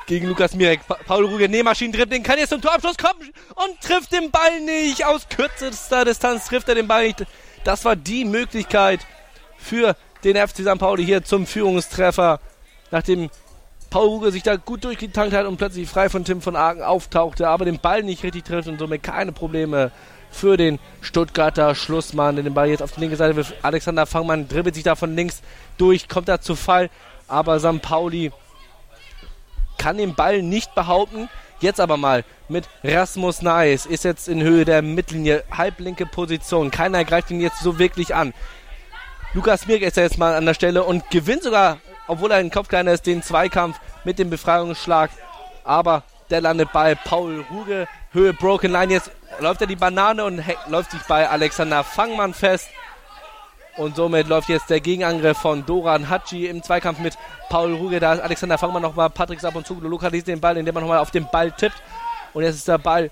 gegen 0.06 0.26
Lukas 0.26 0.54
Mirek. 0.54 0.86
Pa 0.86 0.96
Paul 1.06 1.24
Ruge, 1.24 1.48
Nähmaschinen-Dribbling, 1.48 2.22
kann 2.22 2.38
jetzt 2.38 2.50
zum 2.50 2.60
Torabschluss 2.60 2.96
kommen 2.98 3.32
und 3.54 3.80
trifft 3.80 4.12
den 4.12 4.30
Ball 4.30 4.60
nicht. 4.60 5.04
Aus 5.06 5.28
kürzester 5.28 6.04
Distanz 6.04 6.46
trifft 6.46 6.68
er 6.68 6.74
den 6.74 6.88
Ball 6.88 7.06
nicht. 7.06 7.24
Das 7.64 7.84
war 7.84 7.96
die 7.96 8.24
Möglichkeit 8.24 9.00
für 9.56 9.96
den 10.24 10.36
FC 10.36 10.58
St. 10.58 10.78
Pauli 10.78 11.04
hier 11.04 11.24
zum 11.24 11.46
Führungstreffer, 11.46 12.40
nachdem 12.90 13.30
Paul 13.90 14.08
Ruge 14.08 14.32
sich 14.32 14.42
da 14.42 14.56
gut 14.56 14.84
durchgetankt 14.84 15.34
hat 15.34 15.46
und 15.46 15.56
plötzlich 15.56 15.88
frei 15.88 16.08
von 16.08 16.24
Tim 16.24 16.42
von 16.42 16.56
Aken 16.56 16.82
auftauchte, 16.82 17.48
aber 17.48 17.64
den 17.64 17.78
Ball 17.78 18.02
nicht 18.02 18.22
richtig 18.22 18.44
trifft 18.44 18.68
und 18.68 18.78
somit 18.78 19.02
keine 19.02 19.32
Probleme 19.32 19.90
für 20.30 20.56
den 20.58 20.78
Stuttgarter 21.00 21.74
Schlussmann, 21.74 22.36
der 22.36 22.44
den 22.44 22.54
Ball 22.54 22.68
jetzt 22.68 22.82
auf 22.82 22.92
die 22.92 23.00
linke 23.00 23.16
Seite 23.16 23.36
wirft. 23.36 23.54
Alexander 23.62 24.04
Fangmann 24.04 24.46
dribbelt 24.46 24.74
sich 24.74 24.84
da 24.84 24.94
von 24.94 25.16
links 25.16 25.40
durch, 25.78 26.08
kommt 26.08 26.28
da 26.28 26.40
zu 26.40 26.54
Fall, 26.54 26.90
aber 27.28 27.58
St. 27.60 27.80
Pauli 27.80 28.30
kann 29.78 29.96
den 29.96 30.14
Ball 30.14 30.42
nicht 30.42 30.74
behaupten. 30.74 31.28
Jetzt 31.60 31.80
aber 31.80 31.96
mal 31.96 32.24
mit 32.48 32.68
Rasmus 32.84 33.42
Nice 33.42 33.86
ist 33.86 34.04
jetzt 34.04 34.28
in 34.28 34.42
Höhe 34.42 34.64
der 34.64 34.82
Mittellinie, 34.82 35.44
halblinke 35.50 36.06
Position. 36.06 36.70
Keiner 36.70 37.04
greift 37.04 37.30
ihn 37.30 37.40
jetzt 37.40 37.60
so 37.60 37.78
wirklich 37.78 38.14
an. 38.14 38.32
Lukas 39.34 39.66
Mirk 39.66 39.82
ist 39.82 39.96
jetzt 39.96 40.18
mal 40.18 40.34
an 40.34 40.46
der 40.46 40.54
Stelle 40.54 40.84
und 40.84 41.10
gewinnt 41.10 41.42
sogar, 41.42 41.78
obwohl 42.08 42.30
er 42.32 42.38
ein 42.38 42.50
Kopfkleiner 42.50 42.92
ist, 42.92 43.06
den 43.06 43.22
Zweikampf 43.22 43.78
mit 44.04 44.18
dem 44.18 44.30
Befreiungsschlag. 44.30 45.10
Aber 45.64 46.02
der 46.30 46.40
landet 46.40 46.72
bei 46.72 46.94
Paul 46.94 47.44
Ruge. 47.50 47.86
Höhe 48.12 48.32
Broken 48.32 48.72
Line. 48.72 48.92
Jetzt 48.92 49.10
läuft 49.40 49.60
er 49.60 49.66
die 49.66 49.76
Banane 49.76 50.24
und 50.24 50.42
läuft 50.68 50.90
sich 50.90 51.02
bei 51.02 51.28
Alexander 51.28 51.84
Fangmann 51.84 52.34
fest. 52.34 52.68
Und 53.76 53.94
somit 53.94 54.26
läuft 54.26 54.48
jetzt 54.48 54.70
der 54.70 54.80
Gegenangriff 54.80 55.38
von 55.38 55.64
Doran 55.64 56.08
Hatschi 56.08 56.46
im 56.46 56.62
Zweikampf 56.62 56.98
mit 56.98 57.16
Paul 57.48 57.74
Ruge. 57.74 58.00
Da 58.00 58.14
ist 58.14 58.20
Alexander 58.20 58.58
Fangmann 58.58 58.82
nochmal. 58.82 59.10
Patrick 59.10 59.40
Sabonzuglu 59.40 59.88
lokalisiert 59.88 60.28
den 60.28 60.40
Ball, 60.40 60.56
indem 60.56 60.74
man 60.74 60.82
nochmal 60.82 60.98
auf 60.98 61.12
den 61.12 61.28
Ball 61.30 61.52
tippt. 61.52 61.80
Und 62.34 62.42
jetzt 62.42 62.56
ist 62.56 62.68
der 62.68 62.78
Ball 62.78 63.10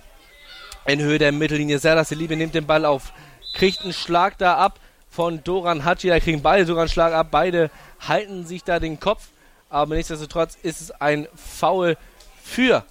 in 0.86 1.00
Höhe 1.00 1.18
der 1.18 1.32
Mittellinie. 1.32 1.78
Serdar 1.78 2.04
Selibe 2.04 2.36
nimmt 2.36 2.54
den 2.54 2.66
Ball 2.66 2.84
auf, 2.84 3.12
kriegt 3.54 3.82
einen 3.82 3.92
Schlag 3.92 4.38
da 4.38 4.56
ab 4.56 4.80
von 5.16 5.42
Doran 5.42 5.84
Haji. 5.86 6.10
Da 6.10 6.20
kriegen 6.20 6.42
beide 6.42 6.66
sogar 6.66 6.82
einen 6.82 6.90
Schlag 6.90 7.14
ab. 7.14 7.28
Beide 7.30 7.70
halten 8.06 8.46
sich 8.46 8.62
da 8.62 8.78
den 8.78 9.00
Kopf. 9.00 9.28
Aber 9.70 9.96
nichtsdestotrotz 9.96 10.58
ist 10.62 10.82
es 10.82 10.90
ein 10.90 11.26
Foul 11.34 11.96
für 12.44 12.84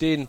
den 0.00 0.28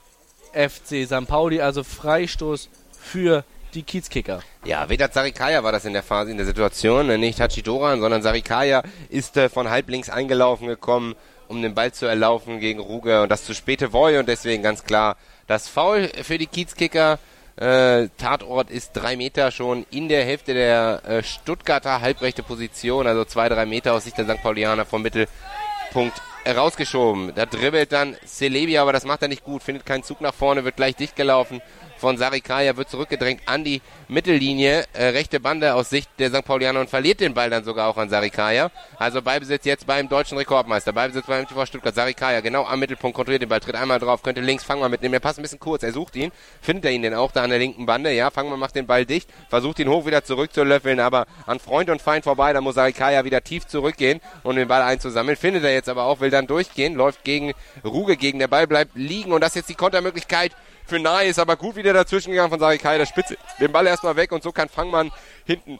FC 0.53 1.05
St. 1.05 1.27
Pauli. 1.27 1.61
Also 1.61 1.83
Freistoß 1.83 2.67
für 2.99 3.43
die 3.75 3.83
Kiezkicker. 3.83 4.41
Ja, 4.65 4.89
Vedat 4.89 5.13
Sarikaya 5.13 5.63
war 5.63 5.71
das 5.71 5.85
in 5.85 5.93
der 5.93 6.01
Phase, 6.01 6.31
in 6.31 6.37
der 6.37 6.47
Situation. 6.47 7.05
Ne? 7.07 7.19
Nicht 7.19 7.39
Hachidoran, 7.39 7.99
sondern 7.99 8.23
Sarikaya 8.23 8.81
ist 9.09 9.37
äh, 9.37 9.47
von 9.47 9.69
halb 9.69 9.89
links 9.89 10.09
eingelaufen 10.09 10.67
gekommen, 10.67 11.13
um 11.47 11.61
den 11.61 11.75
Ball 11.75 11.91
zu 11.91 12.07
erlaufen 12.07 12.59
gegen 12.59 12.79
Ruge 12.79 13.21
und 13.21 13.29
das 13.29 13.45
zu 13.45 13.53
späte 13.53 13.93
Voy 13.93 14.17
und 14.17 14.27
deswegen 14.27 14.63
ganz 14.63 14.83
klar 14.83 15.15
das 15.45 15.67
Foul 15.67 16.09
für 16.23 16.39
die 16.39 16.47
Kiezkicker. 16.47 17.19
Äh, 17.57 18.09
Tatort 18.17 18.69
ist 18.69 18.91
drei 18.93 19.15
Meter 19.15 19.49
schon 19.49 19.85
in 19.89 20.09
der 20.09 20.25
Hälfte 20.25 20.53
der 20.53 21.01
äh, 21.05 21.23
Stuttgarter 21.23 22.01
halbrechte 22.01 22.43
Position, 22.43 23.07
also 23.07 23.23
zwei, 23.23 23.47
drei 23.47 23.65
Meter 23.65 23.93
aus 23.93 24.03
Sicht 24.03 24.17
der 24.17 24.25
St. 24.25 24.43
Paulianer 24.43 24.85
vom 24.85 25.03
Mittelpunkt 25.03 26.21
rausgeschoben. 26.45 27.33
Da 27.33 27.45
dribbelt 27.45 27.93
dann 27.93 28.17
Celebi, 28.25 28.77
aber 28.77 28.91
das 28.91 29.05
macht 29.05 29.21
er 29.21 29.29
nicht 29.29 29.45
gut, 29.45 29.63
findet 29.63 29.85
keinen 29.85 30.03
Zug 30.03 30.19
nach 30.19 30.33
vorne, 30.33 30.65
wird 30.65 30.75
gleich 30.75 30.97
dicht 30.97 31.15
gelaufen 31.15 31.61
von 32.05 32.17
Sarikaya, 32.17 32.77
wird 32.77 32.87
zurückgedrängt 32.87 33.41
an 33.47 33.63
die 33.63 33.81
Mittellinie, 34.09 34.85
äh, 34.93 35.05
rechte 35.05 35.39
Bande 35.39 35.73
aus 35.73 35.89
Sicht 35.89 36.07
der 36.19 36.29
St. 36.29 36.45
Paulianer 36.45 36.81
und 36.81 36.87
verliert 36.87 37.19
den 37.19 37.33
Ball 37.33 37.49
dann 37.49 37.63
sogar 37.63 37.87
auch 37.89 37.97
an 37.97 38.09
Sarikaya. 38.09 38.69
Also 38.99 39.23
Ballbesitz 39.23 39.65
jetzt 39.65 39.87
beim 39.87 40.07
deutschen 40.07 40.37
Rekordmeister, 40.37 40.93
Ballbesitz 40.93 41.25
beim 41.25 41.45
MTV 41.45 41.65
Stuttgart, 41.65 41.95
Sarikaya 41.95 42.41
genau 42.41 42.63
am 42.65 42.79
Mittelpunkt, 42.79 43.15
kontrolliert 43.15 43.41
den 43.41 43.49
Ball, 43.49 43.59
tritt 43.59 43.73
einmal 43.73 43.97
drauf, 43.97 44.21
könnte 44.21 44.41
links 44.41 44.63
Fangmann 44.63 44.91
mitnehmen, 44.91 45.15
er 45.15 45.19
passt 45.19 45.39
ein 45.39 45.41
bisschen 45.41 45.59
kurz, 45.59 45.81
er 45.81 45.93
sucht 45.93 46.15
ihn, 46.15 46.31
findet 46.61 46.85
er 46.85 46.91
ihn 46.91 47.01
denn 47.01 47.15
auch 47.15 47.31
da 47.31 47.41
an 47.41 47.49
der 47.49 47.57
linken 47.57 47.87
Bande, 47.87 48.11
ja, 48.11 48.29
Fangmann 48.29 48.59
macht 48.59 48.75
den 48.75 48.85
Ball 48.85 49.07
dicht, 49.07 49.27
versucht 49.49 49.79
ihn 49.79 49.89
hoch 49.89 50.05
wieder 50.05 50.23
zurückzulöffeln, 50.23 50.99
aber 50.99 51.25
an 51.47 51.59
Freund 51.59 51.89
und 51.89 52.03
Feind 52.03 52.23
vorbei, 52.23 52.53
da 52.53 52.61
muss 52.61 52.75
Sarikaya 52.75 53.25
wieder 53.25 53.43
tief 53.43 53.65
zurückgehen 53.65 54.21
und 54.43 54.57
den 54.57 54.67
Ball 54.67 54.83
einzusammeln, 54.83 55.37
findet 55.37 55.63
er 55.63 55.73
jetzt 55.73 55.89
aber 55.89 56.03
auch, 56.03 56.19
will 56.19 56.29
dann 56.29 56.45
durchgehen, 56.45 56.93
läuft 56.93 57.23
gegen 57.23 57.53
Ruge 57.83 58.15
gegen, 58.15 58.37
der 58.37 58.47
Ball 58.47 58.67
bleibt 58.67 58.95
liegen 58.95 59.31
und 59.31 59.41
das 59.41 59.53
ist 59.53 59.55
jetzt 59.55 59.69
die 59.69 59.73
Kontermöglichkeit 59.75 60.51
für 60.85 60.99
Nahe 60.99 61.25
ist 61.25 61.39
aber 61.39 61.55
gut 61.55 61.75
wieder 61.75 61.93
dazwischen 61.93 62.31
gegangen 62.31 62.49
von 62.49 62.59
Sarikai, 62.59 62.97
der 62.97 63.05
Spitze. 63.05 63.37
Den 63.59 63.71
Ball 63.71 63.87
erstmal 63.87 64.15
weg 64.15 64.31
und 64.31 64.43
so 64.43 64.51
kann 64.51 64.69
Fangmann 64.69 65.11
hinten 65.45 65.79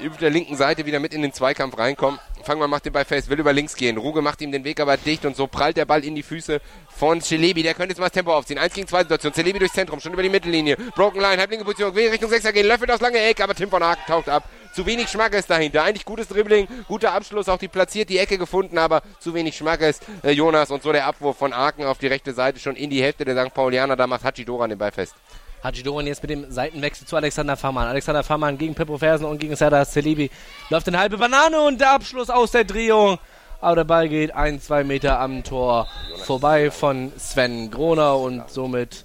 über 0.00 0.16
der 0.16 0.30
linken 0.30 0.56
Seite 0.56 0.86
wieder 0.86 1.00
mit 1.00 1.14
in 1.14 1.22
den 1.22 1.32
Zweikampf 1.32 1.78
reinkommen. 1.78 2.18
Fangmann 2.44 2.70
macht 2.70 2.84
den 2.84 2.92
Ball 2.92 3.04
fest, 3.04 3.28
will 3.28 3.38
über 3.38 3.52
links 3.52 3.76
gehen. 3.76 3.96
Ruge 3.96 4.22
macht 4.22 4.40
ihm 4.40 4.50
den 4.50 4.64
Weg 4.64 4.80
aber 4.80 4.96
dicht 4.96 5.24
und 5.24 5.36
so 5.36 5.46
prallt 5.46 5.76
der 5.76 5.84
Ball 5.84 6.04
in 6.04 6.14
die 6.14 6.22
Füße 6.22 6.60
von 6.88 7.20
Celebi. 7.20 7.62
Der 7.62 7.74
könnte 7.74 7.90
jetzt 7.90 7.98
mal 7.98 8.06
das 8.06 8.12
Tempo 8.12 8.34
aufziehen. 8.34 8.58
1 8.58 8.74
gegen 8.74 8.88
2 8.88 9.02
Situation. 9.02 9.32
Celebi 9.32 9.58
durchs 9.58 9.74
Zentrum, 9.74 10.00
schon 10.00 10.12
über 10.12 10.22
die 10.22 10.28
Mittellinie. 10.28 10.76
Broken 10.94 11.20
Line, 11.20 11.38
halblinke 11.38 11.64
Position, 11.64 11.94
will 11.94 12.08
Richtung 12.08 12.30
6er 12.30 12.52
gehen, 12.52 12.66
löffelt 12.66 12.90
aus 12.90 13.00
lange 13.00 13.18
Eck, 13.18 13.40
aber 13.40 13.54
Tim 13.54 13.70
von 13.70 13.82
Haken 13.82 14.02
taucht 14.06 14.28
ab. 14.28 14.48
Zu 14.74 14.86
wenig 14.86 15.08
Schmackes 15.08 15.46
dahinter. 15.46 15.82
Eigentlich 15.82 16.04
gutes 16.04 16.28
Dribbling, 16.28 16.66
guter 16.88 17.12
Abschluss, 17.12 17.48
auch 17.48 17.58
die 17.58 17.68
platziert, 17.68 18.08
die 18.08 18.18
Ecke 18.18 18.38
gefunden, 18.38 18.78
aber 18.78 19.02
zu 19.20 19.34
wenig 19.34 19.56
Schmackes. 19.56 20.00
Äh, 20.22 20.30
Jonas 20.30 20.70
und 20.70 20.82
so 20.82 20.92
der 20.92 21.06
Abwurf 21.06 21.36
von 21.36 21.52
Aken 21.52 21.84
auf 21.84 21.98
die 21.98 22.06
rechte 22.06 22.32
Seite 22.32 22.58
schon 22.58 22.76
in 22.76 22.90
die 22.90 23.02
Hälfte 23.02 23.24
der 23.24 23.46
St. 23.46 23.54
Paulianer. 23.54 23.96
Da 23.96 24.06
macht 24.06 24.24
Hachi 24.24 24.44
Doran 24.44 24.70
den 24.70 24.78
Ball 24.78 24.92
fest. 24.92 25.14
Haji 25.62 25.82
Doran 25.84 26.06
jetzt 26.06 26.22
mit 26.22 26.30
dem 26.30 26.50
Seitenwechsel 26.50 27.06
zu 27.06 27.16
Alexander 27.16 27.56
Fahrmann. 27.56 27.86
Alexander 27.86 28.24
Fahrmann 28.24 28.58
gegen 28.58 28.74
Pippo 28.74 28.98
Fersen 28.98 29.24
und 29.26 29.38
gegen 29.38 29.54
Serdar 29.54 29.84
Celebi. 29.84 30.28
Läuft 30.70 30.88
eine 30.88 30.98
halbe 30.98 31.18
Banane 31.18 31.60
und 31.60 31.80
der 31.80 31.92
Abschluss 31.92 32.30
aus 32.30 32.50
der 32.50 32.64
Drehung. 32.64 33.18
Aber 33.60 33.76
der 33.76 33.84
Ball 33.84 34.08
geht 34.08 34.34
ein, 34.34 34.60
zwei 34.60 34.82
Meter 34.82 35.20
am 35.20 35.44
Tor 35.44 35.86
vorbei 36.24 36.72
von 36.72 37.12
Sven 37.16 37.70
Groner 37.70 38.16
und 38.16 38.50
somit 38.50 39.04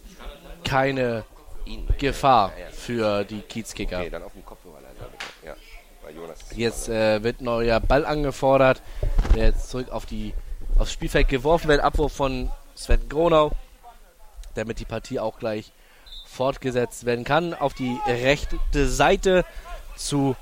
keine 0.63 1.25
Gefahr 1.99 2.51
für 2.71 3.23
die 3.23 3.41
Kiezkicker. 3.41 4.03
Jetzt 6.55 6.89
äh, 6.89 7.21
wird 7.21 7.41
neuer 7.41 7.79
Ball 7.79 8.03
angefordert, 8.03 8.81
der 9.35 9.47
jetzt 9.47 9.69
zurück 9.69 9.91
auf 9.91 10.07
die, 10.07 10.33
aufs 10.79 10.91
Spielfeld 10.91 11.27
geworfen 11.27 11.67
wird. 11.67 11.81
Abwurf 11.81 12.13
von 12.13 12.49
Sven 12.75 13.07
Gronau, 13.07 13.51
damit 14.55 14.79
die 14.79 14.85
Partie 14.85 15.19
auch 15.19 15.37
gleich 15.37 15.71
fortgesetzt 16.37 17.05
werden 17.05 17.25
kann. 17.25 17.53
Auf 17.53 17.73
die 17.73 17.99
rechte 18.05 18.87
Seite 18.87 19.43
zu 19.95 20.35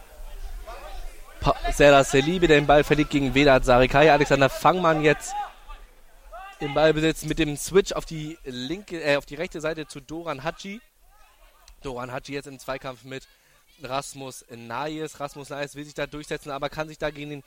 pa 1.39 1.55
Serdar 1.71 2.03
Selibi, 2.03 2.47
der 2.47 2.59
den 2.59 2.67
Ball 2.67 2.83
verliert 2.83 3.09
gegen 3.09 3.33
Vedat 3.33 3.65
Sarikai. 3.65 4.11
Alexander 4.11 4.49
Fangmann 4.49 5.01
jetzt 5.01 5.33
im 6.59 6.73
Ballbesitz 6.73 7.25
mit 7.25 7.39
dem 7.39 7.55
Switch 7.57 7.93
auf 7.93 8.05
die 8.05 8.37
linke, 8.43 9.01
äh, 9.01 9.15
auf 9.15 9.25
die 9.25 9.35
rechte 9.35 9.61
Seite 9.61 9.87
zu 9.87 10.01
Doran 10.01 10.43
Haji. 10.43 10.81
Doran 11.81 12.11
Haji 12.11 12.33
jetzt 12.33 12.47
im 12.47 12.59
Zweikampf 12.59 13.03
mit 13.03 13.27
Rasmus 13.81 14.45
Nayes. 14.49 15.19
Rasmus 15.19 15.49
Nayes 15.49 15.75
will 15.75 15.85
sich 15.85 15.93
da 15.93 16.07
durchsetzen, 16.07 16.51
aber 16.51 16.69
kann 16.69 16.89
sich 16.89 16.97
da 16.97 17.09
gegen 17.09 17.29
den 17.29 17.43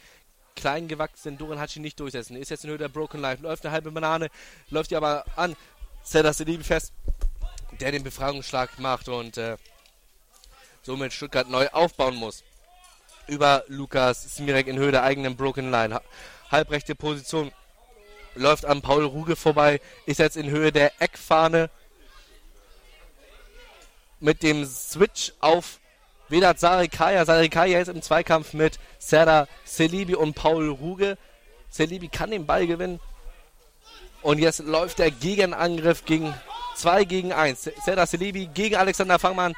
klein 0.56 0.88
gewachsenen 0.88 1.36
Doran 1.36 1.60
Haji 1.60 1.80
nicht 1.80 2.00
durchsetzen. 2.00 2.36
Ist 2.36 2.50
jetzt 2.50 2.64
in 2.64 2.70
Höhe 2.70 2.78
der 2.78 2.88
Broken 2.88 3.20
Life, 3.20 3.42
läuft 3.42 3.64
eine 3.64 3.72
halbe 3.72 3.90
Banane, 3.90 4.28
läuft 4.70 4.90
die 4.90 4.96
aber 4.96 5.24
an. 5.36 5.54
Serdar 6.02 6.32
Selibi 6.32 6.64
fest, 6.64 6.92
der 7.80 7.92
den 7.92 8.02
Befreiungsschlag 8.02 8.78
macht 8.78 9.08
und 9.08 9.36
äh, 9.36 9.56
somit 10.82 11.12
Stuttgart 11.12 11.48
neu 11.48 11.68
aufbauen 11.68 12.16
muss. 12.16 12.44
Über 13.26 13.64
Lukas 13.68 14.36
Smirek 14.36 14.66
in 14.66 14.78
Höhe 14.78 14.90
der 14.90 15.02
eigenen 15.02 15.36
Broken 15.36 15.70
Line. 15.70 15.94
Ha 15.94 16.02
halbrechte 16.50 16.94
Position 16.94 17.52
läuft 18.34 18.64
an 18.64 18.80
Paul 18.80 19.04
Ruge 19.04 19.36
vorbei, 19.36 19.80
ist 20.06 20.18
jetzt 20.18 20.36
in 20.36 20.48
Höhe 20.48 20.72
der 20.72 20.92
Eckfahne 21.00 21.70
mit 24.20 24.42
dem 24.42 24.64
Switch 24.64 25.32
auf 25.40 25.78
Vedat 26.28 26.58
Sarikaya. 26.58 27.24
Sarikaya 27.24 27.80
ist 27.80 27.88
im 27.88 28.02
Zweikampf 28.02 28.52
mit 28.52 28.78
Serdar 28.98 29.48
Selibi 29.64 30.14
und 30.14 30.34
Paul 30.34 30.70
Ruge. 30.70 31.18
Selibi 31.70 32.08
kann 32.08 32.30
den 32.30 32.46
Ball 32.46 32.66
gewinnen. 32.66 33.00
Und 34.22 34.38
jetzt 34.38 34.60
läuft 34.60 34.98
der 34.98 35.10
Gegenangriff 35.10 36.04
gegen 36.04 36.34
2 36.78 37.04
gegen 37.04 37.32
1. 37.32 37.70
Serdar 37.84 38.06
Selibi 38.06 38.46
gegen 38.46 38.76
Alexander 38.76 39.18
Fangmann. 39.18 39.54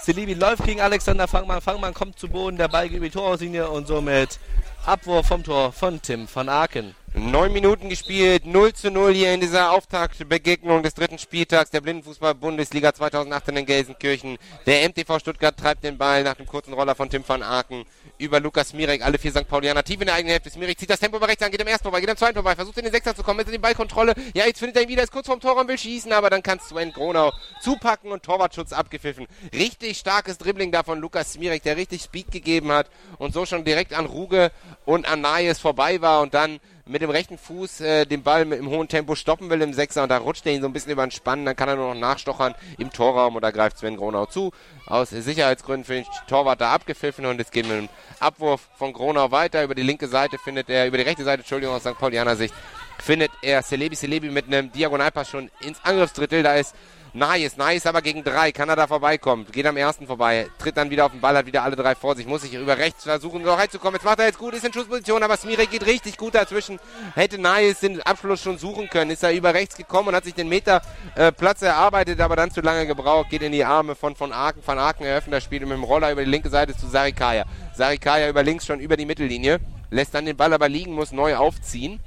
Selibi 0.00 0.34
läuft 0.34 0.64
gegen 0.64 0.80
Alexander 0.80 1.28
Fangmann. 1.28 1.60
Fangmann 1.60 1.94
kommt 1.94 2.18
zu 2.18 2.28
Boden, 2.28 2.56
der 2.56 2.68
Ball 2.68 2.88
geht 2.88 2.96
über 2.96 3.06
die 3.06 3.12
Torauslinie 3.12 3.68
und 3.68 3.86
somit 3.86 4.38
Abwurf 4.86 5.26
vom 5.26 5.44
Tor 5.44 5.72
von 5.72 6.00
Tim 6.00 6.26
van 6.32 6.48
Aken. 6.48 6.94
Neun 7.16 7.52
Minuten 7.52 7.88
gespielt, 7.88 8.44
0 8.44 8.72
zu 8.72 8.90
0 8.90 9.14
hier 9.14 9.32
in 9.32 9.40
dieser 9.40 9.70
Auftaktbegegnung 9.70 10.82
des 10.82 10.94
dritten 10.94 11.16
Spieltags 11.16 11.70
der 11.70 11.80
Blindenfußball-Bundesliga 11.80 12.92
2018 12.92 13.56
in 13.56 13.66
Gelsenkirchen. 13.66 14.36
Der 14.66 14.88
MTV 14.88 15.20
Stuttgart 15.20 15.56
treibt 15.56 15.84
den 15.84 15.96
Ball 15.96 16.24
nach 16.24 16.34
dem 16.34 16.46
kurzen 16.46 16.74
Roller 16.74 16.96
von 16.96 17.08
Tim 17.08 17.22
van 17.24 17.44
Aken 17.44 17.84
über 18.18 18.40
Lukas 18.40 18.72
Mirek, 18.72 19.04
alle 19.04 19.18
vier 19.18 19.30
St. 19.30 19.46
Paulianer 19.46 19.84
tief 19.84 20.00
in 20.00 20.06
der 20.06 20.16
eigenen 20.16 20.32
Hälfte. 20.32 20.50
Smirek 20.50 20.76
zieht 20.76 20.90
das 20.90 20.98
Tempo 20.98 21.20
bei 21.20 21.26
rechts 21.26 21.44
an, 21.44 21.52
geht 21.52 21.60
im 21.60 21.68
ersten 21.68 21.84
vorbei, 21.84 22.00
geht 22.00 22.10
im 22.10 22.16
zweiten 22.16 22.34
vorbei, 22.34 22.56
versucht 22.56 22.78
in 22.78 22.84
den 22.84 22.92
Sechser 22.92 23.14
zu 23.14 23.22
kommen, 23.22 23.38
ist 23.38 23.46
in 23.46 23.52
die 23.52 23.58
Ballkontrolle. 23.58 24.14
Ja, 24.34 24.46
jetzt 24.46 24.58
findet 24.58 24.76
er 24.76 24.82
ihn 24.82 24.88
wieder, 24.88 25.04
ist 25.04 25.12
kurz 25.12 25.28
vorm 25.28 25.38
Tor 25.38 25.56
und 25.56 25.68
will 25.68 25.78
schießen, 25.78 26.12
aber 26.12 26.30
dann 26.30 26.42
kann 26.42 26.58
Sven 26.58 26.92
Gronau 26.92 27.32
zupacken 27.60 28.10
und 28.10 28.24
Torwartschutz 28.24 28.72
abgepfiffen. 28.72 29.28
Richtig 29.52 29.98
starkes 29.98 30.38
Dribbling 30.38 30.72
da 30.72 30.82
von 30.82 30.98
Lukas 30.98 31.34
Smirek, 31.34 31.62
der 31.62 31.76
richtig 31.76 32.02
Speed 32.02 32.32
gegeben 32.32 32.72
hat 32.72 32.90
und 33.18 33.32
so 33.32 33.46
schon 33.46 33.64
direkt 33.64 33.92
an 33.92 34.06
Ruge 34.06 34.50
und 34.84 35.06
an 35.06 35.20
Nayes 35.20 35.60
vorbei 35.60 36.00
war 36.00 36.20
und 36.20 36.34
dann 36.34 36.58
mit 36.86 37.00
dem 37.00 37.10
rechten 37.10 37.38
Fuß 37.38 37.80
äh, 37.80 38.04
den 38.04 38.22
Ball 38.22 38.44
mit, 38.44 38.58
im 38.58 38.68
hohen 38.68 38.88
Tempo 38.88 39.14
stoppen 39.14 39.48
will 39.48 39.62
im 39.62 39.72
Sechser 39.72 40.02
und 40.02 40.10
da 40.10 40.18
rutscht 40.18 40.44
er 40.46 40.52
ihn 40.52 40.60
so 40.60 40.66
ein 40.66 40.72
bisschen 40.72 40.92
über 40.92 41.06
den 41.06 41.10
Spann, 41.10 41.44
dann 41.44 41.56
kann 41.56 41.68
er 41.68 41.76
nur 41.76 41.94
noch 41.94 42.00
nachstochern 42.00 42.54
im 42.78 42.90
Torraum 42.90 43.36
und 43.36 43.42
da 43.42 43.50
greift 43.50 43.78
Sven 43.78 43.96
Gronau 43.96 44.26
zu. 44.26 44.52
Aus 44.86 45.10
Sicherheitsgründen 45.10 45.84
für 45.84 45.94
den 45.94 46.04
Torwart 46.28 46.60
da 46.60 46.72
abgepfiffen 46.72 47.24
und 47.24 47.40
es 47.40 47.50
geht 47.50 47.66
mit 47.66 47.76
dem 47.76 47.88
Abwurf 48.20 48.68
von 48.76 48.92
Gronau 48.92 49.30
weiter. 49.30 49.64
Über 49.64 49.74
die 49.74 49.82
linke 49.82 50.08
Seite 50.08 50.36
findet 50.38 50.68
er, 50.68 50.86
über 50.86 50.98
die 50.98 51.04
rechte 51.04 51.24
Seite, 51.24 51.40
Entschuldigung, 51.40 51.74
aus 51.74 51.82
St. 51.82 51.98
Paulianer 51.98 52.36
Sicht, 52.36 52.54
findet 52.98 53.30
er 53.40 53.62
Celebi 53.62 53.96
Celebi 53.96 54.28
mit 54.28 54.46
einem 54.46 54.70
Diagonalpass 54.70 55.30
schon 55.30 55.50
ins 55.60 55.82
Angriffsdrittel. 55.84 56.42
Da 56.42 56.54
ist 56.54 56.74
Nice, 57.16 57.56
nice, 57.56 57.86
aber 57.86 58.02
gegen 58.02 58.24
drei 58.24 58.50
kann 58.50 58.68
er 58.68 58.74
da 58.74 58.88
vorbeikommen. 58.88 59.46
Geht 59.52 59.66
am 59.66 59.76
ersten 59.76 60.08
vorbei, 60.08 60.48
tritt 60.58 60.76
dann 60.76 60.90
wieder 60.90 61.06
auf 61.06 61.12
den 61.12 61.20
Ball, 61.20 61.36
hat 61.36 61.46
wieder 61.46 61.62
alle 61.62 61.76
drei 61.76 61.94
vor 61.94 62.16
sich, 62.16 62.26
muss 62.26 62.42
sich 62.42 62.54
über 62.54 62.76
rechts 62.76 63.04
versuchen, 63.04 63.42
noch 63.42 63.56
reinzukommen. 63.56 63.94
Jetzt 63.94 64.04
macht 64.04 64.18
er 64.18 64.26
jetzt 64.26 64.38
gut, 64.40 64.52
ist 64.52 64.64
in 64.64 64.72
Schussposition, 64.72 65.22
aber 65.22 65.36
Smirek 65.36 65.70
geht 65.70 65.86
richtig 65.86 66.16
gut 66.16 66.34
dazwischen. 66.34 66.80
Hätte 67.14 67.38
Nice 67.38 67.78
den 67.78 68.02
Abschluss 68.02 68.42
schon 68.42 68.58
suchen 68.58 68.90
können, 68.90 69.12
ist 69.12 69.22
er 69.22 69.32
über 69.32 69.54
rechts 69.54 69.76
gekommen 69.76 70.08
und 70.08 70.16
hat 70.16 70.24
sich 70.24 70.34
den 70.34 70.48
Meter 70.48 70.82
äh, 71.14 71.30
Platz 71.30 71.62
erarbeitet, 71.62 72.20
aber 72.20 72.34
dann 72.34 72.50
zu 72.50 72.62
lange 72.62 72.84
gebraucht, 72.84 73.30
geht 73.30 73.42
in 73.42 73.52
die 73.52 73.64
Arme 73.64 73.94
von 73.94 74.16
von 74.16 74.32
Aken. 74.32 74.60
Van 74.66 74.80
Aken 74.80 75.06
eröffnet 75.06 75.34
das 75.34 75.44
Spiel 75.44 75.60
mit 75.60 75.70
dem 75.70 75.84
Roller 75.84 76.10
über 76.10 76.24
die 76.24 76.30
linke 76.30 76.50
Seite 76.50 76.76
zu 76.76 76.88
Sarikaya. 76.88 77.44
Sarikaya 77.76 78.28
über 78.28 78.42
links 78.42 78.66
schon 78.66 78.80
über 78.80 78.96
die 78.96 79.06
Mittellinie, 79.06 79.60
lässt 79.90 80.14
dann 80.14 80.26
den 80.26 80.36
Ball 80.36 80.52
aber 80.52 80.68
liegen, 80.68 80.92
muss 80.92 81.12
neu 81.12 81.36
aufziehen. 81.36 82.00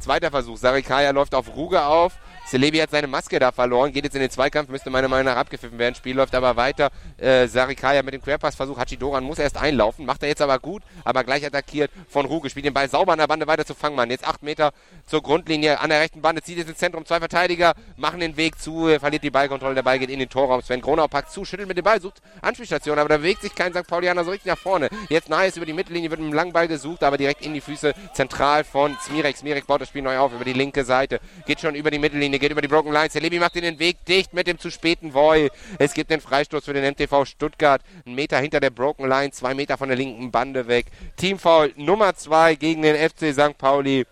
Zweiter 0.00 0.32
Versuch. 0.32 0.58
Sarikaya 0.58 1.12
läuft 1.12 1.36
auf 1.36 1.54
Ruge 1.54 1.82
auf, 1.84 2.14
Celebi 2.46 2.78
hat 2.78 2.90
seine 2.90 3.06
Maske 3.06 3.38
da 3.38 3.52
verloren, 3.52 3.92
geht 3.92 4.04
jetzt 4.04 4.14
in 4.14 4.20
den 4.20 4.30
Zweikampf, 4.30 4.68
müsste 4.68 4.90
meiner 4.90 5.08
Meinung 5.08 5.32
nach 5.32 5.36
abgepfiffen 5.36 5.78
werden. 5.78 5.94
Spiel 5.94 6.14
läuft 6.14 6.34
aber 6.34 6.56
weiter. 6.56 6.90
Äh, 7.16 7.46
Sarikaya 7.48 8.02
mit 8.02 8.12
dem 8.12 8.22
Querpassversuch. 8.22 8.78
Hachidoran 8.78 9.24
muss 9.24 9.38
erst 9.38 9.56
einlaufen, 9.56 10.04
macht 10.04 10.22
er 10.22 10.28
jetzt 10.28 10.42
aber 10.42 10.58
gut, 10.58 10.82
aber 11.04 11.24
gleich 11.24 11.44
attackiert 11.44 11.90
von 12.08 12.26
Ruge. 12.26 12.50
Spielt 12.50 12.66
den 12.66 12.74
Ball 12.74 12.88
sauber 12.90 13.12
an 13.12 13.18
der 13.18 13.26
Bande 13.26 13.46
weiter 13.46 13.64
zu 13.64 13.74
Fangmann. 13.74 14.10
Jetzt 14.10 14.28
acht 14.28 14.42
Meter 14.42 14.72
zur 15.06 15.22
Grundlinie 15.22 15.80
an 15.80 15.88
der 15.88 16.00
rechten 16.00 16.20
Bande, 16.20 16.42
zieht 16.42 16.58
jetzt 16.58 16.68
ins 16.68 16.78
Zentrum. 16.78 17.06
Zwei 17.06 17.18
Verteidiger 17.18 17.74
machen 17.96 18.20
den 18.20 18.36
Weg 18.36 18.58
zu, 18.60 18.88
verliert 18.98 19.22
die 19.22 19.30
Ballkontrolle. 19.30 19.74
Der 19.74 19.82
Ball 19.82 19.98
geht 19.98 20.10
in 20.10 20.18
den 20.18 20.28
Torraum. 20.28 20.60
Sven 20.60 20.82
Gronau 20.82 21.08
packt 21.08 21.30
zu, 21.30 21.46
schüttelt 21.46 21.68
mit 21.68 21.78
dem 21.78 21.84
Ball, 21.84 22.00
sucht 22.00 22.20
Anspielstation, 22.42 22.98
aber 22.98 23.08
da 23.08 23.16
bewegt 23.16 23.40
sich 23.40 23.54
kein 23.54 23.72
St. 23.72 23.86
Paulianer 23.86 24.22
so 24.22 24.30
richtig 24.30 24.50
nach 24.52 24.58
vorne. 24.58 24.90
Jetzt 25.08 25.30
nahe 25.30 25.46
ist 25.46 25.56
über 25.56 25.66
die 25.66 25.72
Mittellinie, 25.72 26.10
wird 26.10 26.20
mit 26.20 26.26
einem 26.26 26.36
langen 26.36 26.52
Ball 26.52 26.68
gesucht, 26.68 27.02
aber 27.02 27.16
direkt 27.16 27.44
in 27.44 27.54
die 27.54 27.62
Füße 27.62 27.94
zentral 28.12 28.64
von 28.64 28.96
Smirek. 29.00 29.36
Smirek 29.36 29.66
baut 29.66 29.80
das 29.80 29.88
Spiel 29.88 30.02
neu 30.02 30.18
auf 30.18 30.32
über 30.34 30.44
die 30.44 30.52
linke 30.52 30.84
Seite. 30.84 31.20
Geht 31.46 31.60
schon 31.60 31.74
über 31.74 31.90
die 31.90 31.98
Mittellinie, 31.98 32.33
geht 32.38 32.52
über 32.52 32.62
die 32.62 32.68
Broken 32.68 32.92
Lines. 32.92 33.14
Lebi 33.14 33.38
macht 33.38 33.54
den 33.54 33.78
Weg 33.78 34.04
dicht 34.06 34.32
mit 34.34 34.46
dem 34.46 34.58
zu 34.58 34.70
späten 34.70 35.14
Voy. 35.14 35.50
Es 35.78 35.94
gibt 35.94 36.10
den 36.10 36.20
Freistoß 36.20 36.64
für 36.64 36.72
den 36.72 36.84
MTV 36.92 37.24
Stuttgart. 37.24 37.82
Ein 38.06 38.14
Meter 38.14 38.38
hinter 38.38 38.60
der 38.60 38.70
Broken 38.70 39.08
Line, 39.08 39.30
zwei 39.30 39.54
Meter 39.54 39.78
von 39.78 39.88
der 39.88 39.96
linken 39.96 40.30
Bande 40.30 40.66
weg. 40.66 40.86
Teamfoul 41.16 41.72
Nummer 41.76 42.14
zwei 42.14 42.54
gegen 42.54 42.82
den 42.82 42.96
FC 42.96 43.32
St. 43.32 43.58
Pauli. 43.58 44.06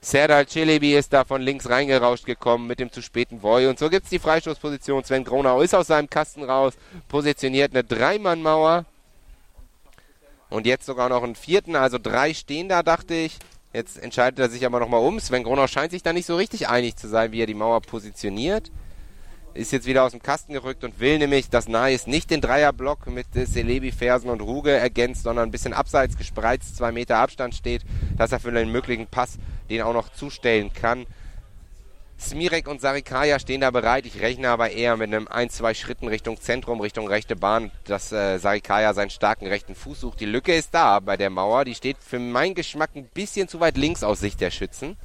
Serdal 0.00 0.46
Celebi 0.46 0.94
ist 0.94 1.12
da 1.12 1.24
von 1.24 1.42
links 1.42 1.68
reingerauscht 1.68 2.24
gekommen 2.24 2.66
mit 2.66 2.78
dem 2.78 2.92
zu 2.92 3.02
späten 3.02 3.42
Voy. 3.42 3.66
Und 3.66 3.78
so 3.78 3.90
gibt 3.90 4.04
es 4.04 4.10
die 4.10 4.20
Freistoßposition. 4.20 5.04
Sven 5.04 5.24
Gronau 5.24 5.60
ist 5.60 5.74
aus 5.74 5.88
seinem 5.88 6.08
Kasten 6.08 6.44
raus, 6.44 6.74
positioniert 7.08 7.72
eine 7.72 7.82
Dreimannmauer. 7.82 8.84
Und 10.50 10.66
jetzt 10.66 10.86
sogar 10.86 11.08
noch 11.08 11.22
einen 11.22 11.34
vierten, 11.34 11.76
also 11.76 11.98
drei 11.98 12.32
stehen 12.32 12.68
da, 12.68 12.82
dachte 12.82 13.14
ich. 13.14 13.38
Jetzt 13.72 13.98
entscheidet 13.98 14.38
er 14.38 14.48
sich 14.48 14.64
aber 14.64 14.80
nochmal 14.80 15.00
um. 15.00 15.20
Sven 15.20 15.44
Gronau 15.44 15.66
scheint 15.66 15.90
sich 15.90 16.02
da 16.02 16.12
nicht 16.12 16.26
so 16.26 16.36
richtig 16.36 16.68
einig 16.68 16.96
zu 16.96 17.06
sein, 17.08 17.32
wie 17.32 17.42
er 17.42 17.46
die 17.46 17.54
Mauer 17.54 17.82
positioniert. 17.82 18.70
Ist 19.52 19.72
jetzt 19.72 19.86
wieder 19.86 20.04
aus 20.04 20.12
dem 20.12 20.22
Kasten 20.22 20.52
gerückt 20.52 20.84
und 20.84 21.00
will 21.00 21.18
nämlich, 21.18 21.50
dass 21.50 21.68
Nais 21.68 22.06
nicht 22.06 22.30
den 22.30 22.40
Dreierblock 22.40 23.06
mit 23.08 23.26
Celebi, 23.34 23.92
Fersen 23.92 24.30
und 24.30 24.40
Ruge 24.40 24.70
ergänzt, 24.70 25.24
sondern 25.24 25.48
ein 25.48 25.50
bisschen 25.50 25.72
abseits 25.72 26.16
gespreizt, 26.16 26.76
zwei 26.76 26.92
Meter 26.92 27.16
Abstand 27.16 27.54
steht, 27.54 27.82
dass 28.16 28.32
er 28.32 28.40
für 28.40 28.48
einen 28.48 28.72
möglichen 28.72 29.06
Pass 29.06 29.38
den 29.68 29.82
auch 29.82 29.92
noch 29.92 30.10
zustellen 30.10 30.72
kann. 30.72 31.06
Smirek 32.20 32.66
und 32.66 32.80
Sarikaya 32.80 33.38
stehen 33.38 33.60
da 33.60 33.70
bereit. 33.70 34.04
Ich 34.04 34.20
rechne 34.20 34.48
aber 34.48 34.70
eher 34.70 34.96
mit 34.96 35.12
einem 35.14 35.28
ein, 35.28 35.50
zwei 35.50 35.72
Schritten 35.72 36.08
Richtung 36.08 36.40
Zentrum, 36.40 36.80
Richtung 36.80 37.06
rechte 37.06 37.36
Bahn, 37.36 37.70
dass 37.84 38.10
äh, 38.10 38.38
Sarikaya 38.38 38.92
seinen 38.92 39.10
starken 39.10 39.46
rechten 39.46 39.76
Fuß 39.76 40.00
sucht. 40.00 40.20
Die 40.20 40.26
Lücke 40.26 40.54
ist 40.54 40.74
da 40.74 40.98
bei 40.98 41.16
der 41.16 41.30
Mauer. 41.30 41.64
Die 41.64 41.76
steht 41.76 41.96
für 42.00 42.18
meinen 42.18 42.54
Geschmack 42.54 42.90
ein 42.96 43.06
bisschen 43.06 43.46
zu 43.46 43.60
weit 43.60 43.76
links 43.76 44.02
aus 44.02 44.18
Sicht 44.18 44.40
der 44.40 44.50
Schützen. 44.50 44.96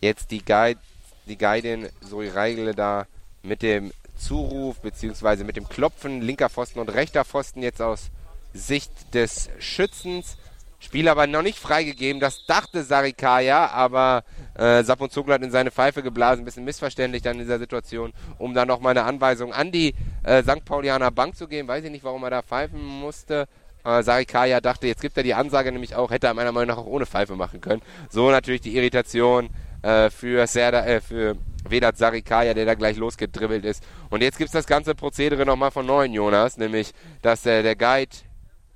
Jetzt 0.00 0.32
die, 0.32 0.44
Guide, 0.44 0.80
die 1.26 1.38
Guidin 1.38 1.88
Zoe 2.08 2.34
Reigle 2.34 2.74
da 2.74 3.06
mit 3.42 3.62
dem 3.62 3.92
Zuruf 4.16 4.80
bzw. 4.80 5.44
mit 5.44 5.56
dem 5.56 5.68
Klopfen 5.68 6.22
linker 6.22 6.50
Pfosten 6.50 6.80
und 6.80 6.88
rechter 6.88 7.24
Pfosten 7.24 7.62
jetzt 7.62 7.80
aus 7.80 8.10
Sicht 8.52 9.14
des 9.14 9.48
Schützens. 9.58 10.36
Spiel 10.78 11.08
aber 11.08 11.26
noch 11.26 11.42
nicht 11.42 11.58
freigegeben. 11.58 12.20
Das 12.20 12.44
dachte 12.46 12.82
Sarikaya, 12.82 13.68
aber 13.68 14.24
äh, 14.54 14.82
Sapon 14.84 15.10
Zogler 15.10 15.34
hat 15.34 15.42
in 15.42 15.50
seine 15.50 15.70
Pfeife 15.70 16.02
geblasen. 16.02 16.42
Ein 16.42 16.44
bisschen 16.44 16.64
missverständlich 16.64 17.22
dann 17.22 17.34
in 17.34 17.40
dieser 17.40 17.58
Situation, 17.58 18.12
um 18.38 18.54
dann 18.54 18.68
nochmal 18.68 18.96
eine 18.96 19.04
Anweisung 19.04 19.52
an 19.52 19.72
die 19.72 19.94
äh, 20.22 20.42
St. 20.42 20.64
Paulianer 20.64 21.10
Bank 21.10 21.36
zu 21.36 21.48
geben. 21.48 21.68
Weiß 21.68 21.84
ich 21.84 21.90
nicht, 21.90 22.04
warum 22.04 22.22
er 22.24 22.30
da 22.30 22.42
pfeifen 22.42 22.84
musste. 22.84 23.48
Äh, 23.84 24.02
Sarikaya 24.02 24.60
dachte, 24.60 24.86
jetzt 24.86 25.00
gibt 25.00 25.16
er 25.16 25.22
die 25.22 25.34
Ansage 25.34 25.72
nämlich 25.72 25.94
auch, 25.94 26.10
hätte 26.10 26.26
er 26.26 26.34
meiner 26.34 26.52
Meinung 26.52 26.68
nach 26.68 26.78
auch 26.78 26.86
ohne 26.86 27.06
Pfeife 27.06 27.36
machen 27.36 27.60
können. 27.60 27.82
So 28.10 28.30
natürlich 28.30 28.60
die 28.60 28.76
Irritation 28.76 29.48
äh, 29.82 30.10
für, 30.10 30.46
Serda, 30.46 30.84
äh, 30.84 31.00
für 31.00 31.36
Vedat 31.68 31.96
Sarikaya, 31.96 32.54
der 32.54 32.66
da 32.66 32.74
gleich 32.74 32.96
losgedribbelt 32.96 33.64
ist. 33.64 33.84
Und 34.10 34.22
jetzt 34.22 34.38
gibt 34.38 34.48
es 34.48 34.52
das 34.52 34.66
ganze 34.66 34.94
Prozedere 34.94 35.46
nochmal 35.46 35.70
von 35.70 35.86
neuen 35.86 36.12
Jonas, 36.12 36.58
nämlich, 36.58 36.92
dass 37.22 37.46
äh, 37.46 37.62
der 37.62 37.76
Guide 37.76 38.16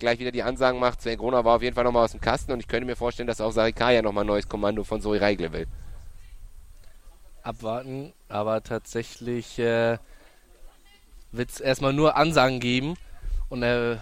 gleich 0.00 0.18
wieder 0.18 0.32
die 0.32 0.42
Ansagen 0.42 0.80
macht. 0.80 1.00
Sven 1.00 1.18
Grona 1.18 1.44
war 1.44 1.56
auf 1.56 1.62
jeden 1.62 1.76
Fall 1.76 1.84
nochmal 1.84 2.04
aus 2.04 2.12
dem 2.12 2.20
Kasten 2.20 2.50
und 2.50 2.58
ich 2.58 2.66
könnte 2.66 2.86
mir 2.86 2.96
vorstellen, 2.96 3.28
dass 3.28 3.40
auch 3.40 3.52
Sarikaya 3.52 4.02
nochmal 4.02 4.24
ein 4.24 4.28
neues 4.28 4.48
Kommando 4.48 4.82
von 4.82 5.00
Zoe 5.00 5.20
Reigle 5.20 5.52
will. 5.52 5.66
Abwarten, 7.42 8.12
aber 8.28 8.62
tatsächlich 8.62 9.58
äh, 9.58 9.98
wird 11.30 11.50
es 11.50 11.60
erstmal 11.60 11.92
nur 11.92 12.16
Ansagen 12.16 12.58
geben 12.58 12.96
und 13.48 13.62
äh, 13.62 13.96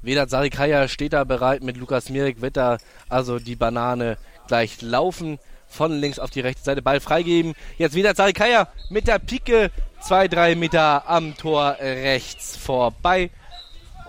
Vedat 0.00 0.30
Sarikaya 0.30 0.88
steht 0.88 1.12
da 1.12 1.22
bereit 1.22 1.62
mit 1.62 1.76
Lukas 1.76 2.08
Mirek, 2.08 2.40
wird 2.40 2.56
da 2.56 2.78
also 3.08 3.38
die 3.38 3.54
Banane 3.54 4.16
gleich 4.48 4.82
laufen 4.82 5.38
von 5.68 5.92
links 5.92 6.18
auf 6.18 6.30
die 6.30 6.40
rechte 6.40 6.62
Seite, 6.62 6.82
Ball 6.82 6.98
freigeben. 7.00 7.54
Jetzt 7.78 7.94
wieder 7.94 8.14
Sarikaya 8.14 8.68
mit 8.90 9.06
der 9.06 9.20
Pike, 9.20 9.70
zwei, 10.00 10.26
drei 10.26 10.56
Meter 10.56 11.08
am 11.08 11.36
Tor 11.36 11.76
rechts 11.80 12.56
vorbei 12.56 13.30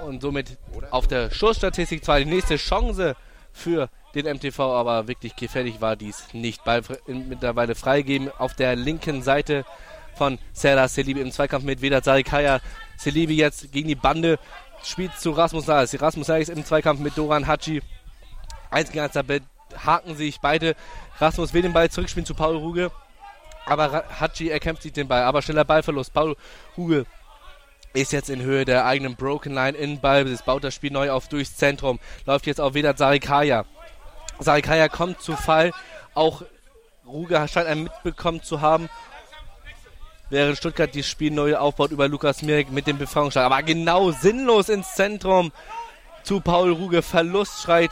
und 0.03 0.21
somit 0.21 0.57
auf 0.91 1.07
der 1.07 1.31
Schussstatistik 1.31 2.03
zwar 2.03 2.19
die 2.19 2.25
nächste 2.25 2.57
Chance 2.57 3.15
für 3.51 3.89
den 4.15 4.25
MTV, 4.25 4.59
aber 4.59 5.07
wirklich 5.07 5.35
gefährlich 5.35 5.81
war 5.81 5.95
dies 5.95 6.25
nicht. 6.33 6.63
Ball 6.63 6.81
mittlerweile 7.07 7.75
freigeben 7.75 8.29
auf 8.37 8.53
der 8.53 8.75
linken 8.75 9.21
Seite 9.21 9.65
von 10.15 10.37
Serra 10.51 10.87
Selibi 10.87 11.21
im 11.21 11.31
Zweikampf 11.31 11.63
mit 11.63 11.81
Vedat 11.81 12.05
Sarikaya. 12.05 12.59
Selibi 12.97 13.35
jetzt 13.35 13.71
gegen 13.71 13.87
die 13.87 13.95
Bande, 13.95 14.37
spielt 14.83 15.17
zu 15.19 15.31
Rasmus 15.31 15.67
Nais. 15.67 15.99
Rasmus 15.99 16.27
Nais 16.27 16.49
im 16.49 16.63
Zweikampf 16.65 16.99
mit 16.99 17.17
Doran 17.17 17.47
Haji. 17.47 17.81
Eins 18.69 18.91
gegen 18.91 19.03
eins, 19.03 19.13
da 19.13 19.23
haken 19.85 20.15
sich 20.15 20.39
beide. 20.39 20.75
Rasmus 21.19 21.53
will 21.53 21.61
den 21.61 21.73
Ball 21.73 21.89
zurückspielen 21.89 22.25
zu 22.25 22.35
Paul 22.35 22.57
Ruge, 22.57 22.91
aber 23.65 24.03
Haji 24.19 24.49
erkämpft 24.49 24.83
sich 24.83 24.93
den 24.93 25.07
Ball. 25.07 25.23
Aber 25.23 25.41
schneller 25.41 25.65
Ballverlust. 25.65 26.13
Paul 26.13 26.35
Ruge 26.77 27.05
ist 27.93 28.11
jetzt 28.11 28.29
in 28.29 28.41
Höhe 28.41 28.65
der 28.65 28.85
eigenen 28.85 29.15
Broken 29.15 29.53
Line 29.53 29.77
in 29.77 29.99
Ballbesitz, 29.99 30.41
baut 30.41 30.63
das 30.63 30.73
Spiel 30.73 30.91
neu 30.91 31.11
auf 31.11 31.27
durchs 31.27 31.55
Zentrum, 31.55 31.99
läuft 32.25 32.47
jetzt 32.47 32.59
auch 32.59 32.73
wieder 32.73 32.97
Sarikaya. 32.97 33.65
Sarikaya 34.39 34.89
kommt 34.89 35.21
zu 35.21 35.35
Fall, 35.35 35.71
auch 36.15 36.41
Ruge 37.05 37.47
scheint 37.47 37.67
einen 37.67 37.83
mitbekommen 37.83 38.41
zu 38.41 38.61
haben, 38.61 38.89
während 40.29 40.57
Stuttgart 40.57 40.95
das 40.95 41.05
Spiel 41.05 41.31
neu 41.31 41.55
aufbaut 41.55 41.91
über 41.91 42.07
Lukas 42.07 42.41
Mirek 42.41 42.71
mit 42.71 42.87
dem 42.87 42.97
Befreiungsschlag. 42.97 43.45
Aber 43.45 43.61
genau 43.61 44.11
sinnlos 44.11 44.69
ins 44.69 44.95
Zentrum 44.95 45.51
zu 46.23 46.39
Paul 46.39 46.71
Ruge, 46.71 47.01
Verlust 47.03 47.61
schreit, 47.61 47.91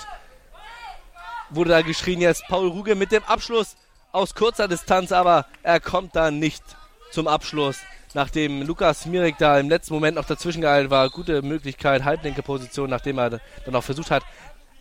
wurde 1.52 1.70
da 1.70 1.82
geschrien. 1.82 2.22
Jetzt 2.22 2.48
Paul 2.48 2.68
Ruge 2.70 2.96
mit 2.96 3.12
dem 3.12 3.24
Abschluss 3.26 3.76
aus 4.12 4.34
kurzer 4.34 4.68
Distanz, 4.68 5.12
aber 5.12 5.46
er 5.62 5.80
kommt 5.80 6.16
da 6.16 6.32
nicht 6.32 6.64
zum 7.12 7.28
Abschluss 7.28 7.78
nachdem 8.16 8.62
Lukas 8.64 9.06
Mirek 9.06 9.38
da 9.38 9.60
im 9.60 9.70
letzten 9.70 9.94
Moment 9.94 10.16
noch 10.16 10.26
dazwischen 10.26 10.62
gehalten 10.62 10.90
war, 10.90 11.10
gute 11.10 11.42
Möglichkeit, 11.42 12.04
Halblenkerposition, 12.04 12.90
nachdem 12.90 13.18
er 13.20 13.40
dann 13.66 13.76
auch 13.76 13.84
versucht 13.84 14.12
hat, 14.12 14.24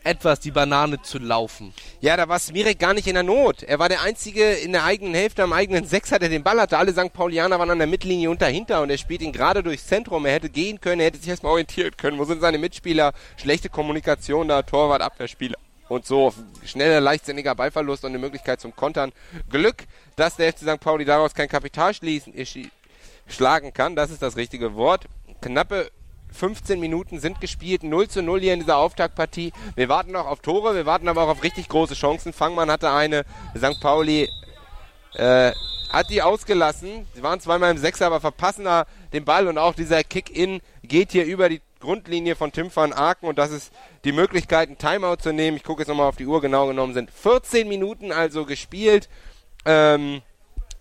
etwas 0.05 0.41
die 0.41 0.51
Banane 0.51 1.03
zu 1.03 1.19
laufen. 1.19 1.75
Ja, 2.01 2.17
da 2.17 2.29
war 2.29 2.39
Smirek 2.39 2.79
gar 2.79 2.95
nicht 2.95 3.07
in 3.07 3.15
der 3.15 3.23
Not. 3.23 3.63
Er 3.63 3.79
war 3.79 3.89
der 3.89 4.03
Einzige 4.03 4.53
in 4.53 4.73
der 4.73 4.85
eigenen 4.85 5.15
Hälfte, 5.15 5.43
am 5.43 5.53
eigenen 5.53 5.85
Sechser, 5.85 6.19
der 6.19 6.29
den 6.29 6.43
Ball 6.43 6.61
hatte. 6.61 6.79
Alle 6.79 6.93
St. 6.93 7.13
Paulianer 7.13 7.59
waren 7.59 7.71
an 7.71 7.79
der 7.79 7.87
Mittellinie 7.87 8.31
und 8.31 8.41
dahinter 8.41 8.83
und 8.83 8.91
er 8.91 8.99
spielt 8.99 9.23
ihn 9.23 9.33
gerade 9.33 9.63
durchs 9.63 9.87
Zentrum. 9.87 10.27
Er 10.27 10.33
hätte 10.33 10.49
gehen 10.49 10.81
können, 10.81 11.01
er 11.01 11.09
hätte 11.09 11.19
sich 11.19 11.29
erstmal 11.29 11.53
orientieren 11.53 11.97
können. 11.97 12.19
Wo 12.19 12.25
sind 12.25 12.41
seine 12.41 12.59
Mitspieler? 12.59 13.13
Schlechte 13.37 13.69
Kommunikation 13.69 14.49
da, 14.49 14.63
Torwart, 14.63 15.03
Abwehrspieler. 15.03 15.59
Und 15.89 16.07
so 16.07 16.33
schneller, 16.65 17.01
leichtsinniger 17.01 17.55
Ballverlust 17.55 18.05
und 18.05 18.11
eine 18.11 18.19
Möglichkeit 18.19 18.61
zum 18.61 18.75
Kontern. 18.77 19.13
Glück, 19.51 19.85
dass 20.15 20.37
der 20.37 20.53
FC 20.53 20.61
St. 20.61 20.81
Pauli 20.81 21.05
daraus 21.05 21.35
kein 21.35 21.49
Kapital 21.49 21.93
schließen, 21.95 22.33
schlagen 23.31 23.73
kann. 23.73 23.97
Das 23.97 24.11
ist 24.11 24.23
das 24.23 24.37
richtige 24.37 24.75
Wort. 24.75 25.07
Knappe 25.41 25.91
15 26.33 26.79
Minuten 26.79 27.19
sind 27.19 27.41
gespielt, 27.41 27.83
0 27.83 28.09
zu 28.09 28.23
0 28.23 28.41
hier 28.41 28.55
in 28.55 28.61
dieser 28.61 28.77
Auftaktpartie. 28.77 29.53
Wir 29.75 29.89
warten 29.89 30.13
noch 30.13 30.27
auf 30.27 30.41
Tore, 30.41 30.75
wir 30.75 30.87
warten 30.87 31.09
aber 31.09 31.25
auch 31.25 31.29
auf 31.29 31.43
richtig 31.43 31.69
große 31.69 31.95
Chancen. 31.95 32.33
Fangmann 32.33 32.71
hatte 32.71 32.91
eine, 32.91 33.25
St. 33.57 33.81
Pauli 33.81 34.29
äh, 35.15 35.53
hat 35.91 36.09
die 36.11 36.23
ausgelassen. 36.23 37.07
Sie 37.15 37.23
waren 37.23 37.41
zweimal 37.41 37.71
im 37.71 37.79
Sechser, 37.79 38.07
aber 38.07 38.21
verpassen 38.21 38.65
da 38.65 38.87
den 39.13 39.25
Ball 39.25 39.49
und 39.49 39.59
auch 39.59 39.75
dieser 39.75 40.05
Kick-In 40.05 40.61
geht 40.85 41.13
hier 41.13 41.25
über 41.25 41.49
die 41.49 41.61
Grundlinie 41.81 42.37
von 42.37 42.53
Tim 42.53 42.75
van 42.75 42.93
Aken 42.93 43.27
und 43.27 43.39
das 43.39 43.51
ist 43.51 43.73
die 44.05 44.13
Möglichkeit, 44.13 44.69
ein 44.69 44.79
Timeout 44.79 45.17
zu 45.17 45.33
nehmen. 45.33 45.57
Ich 45.57 45.65
gucke 45.65 45.83
jetzt 45.83 45.89
nochmal 45.89 46.09
auf 46.09 46.17
die 46.17 46.27
Uhr, 46.27 46.41
genau 46.41 46.67
genommen 46.67 46.95
sind 46.95 47.11
14 47.11 47.67
Minuten 47.69 48.13
also 48.13 48.45
gespielt. 48.45 49.09
Ähm, 49.65 50.23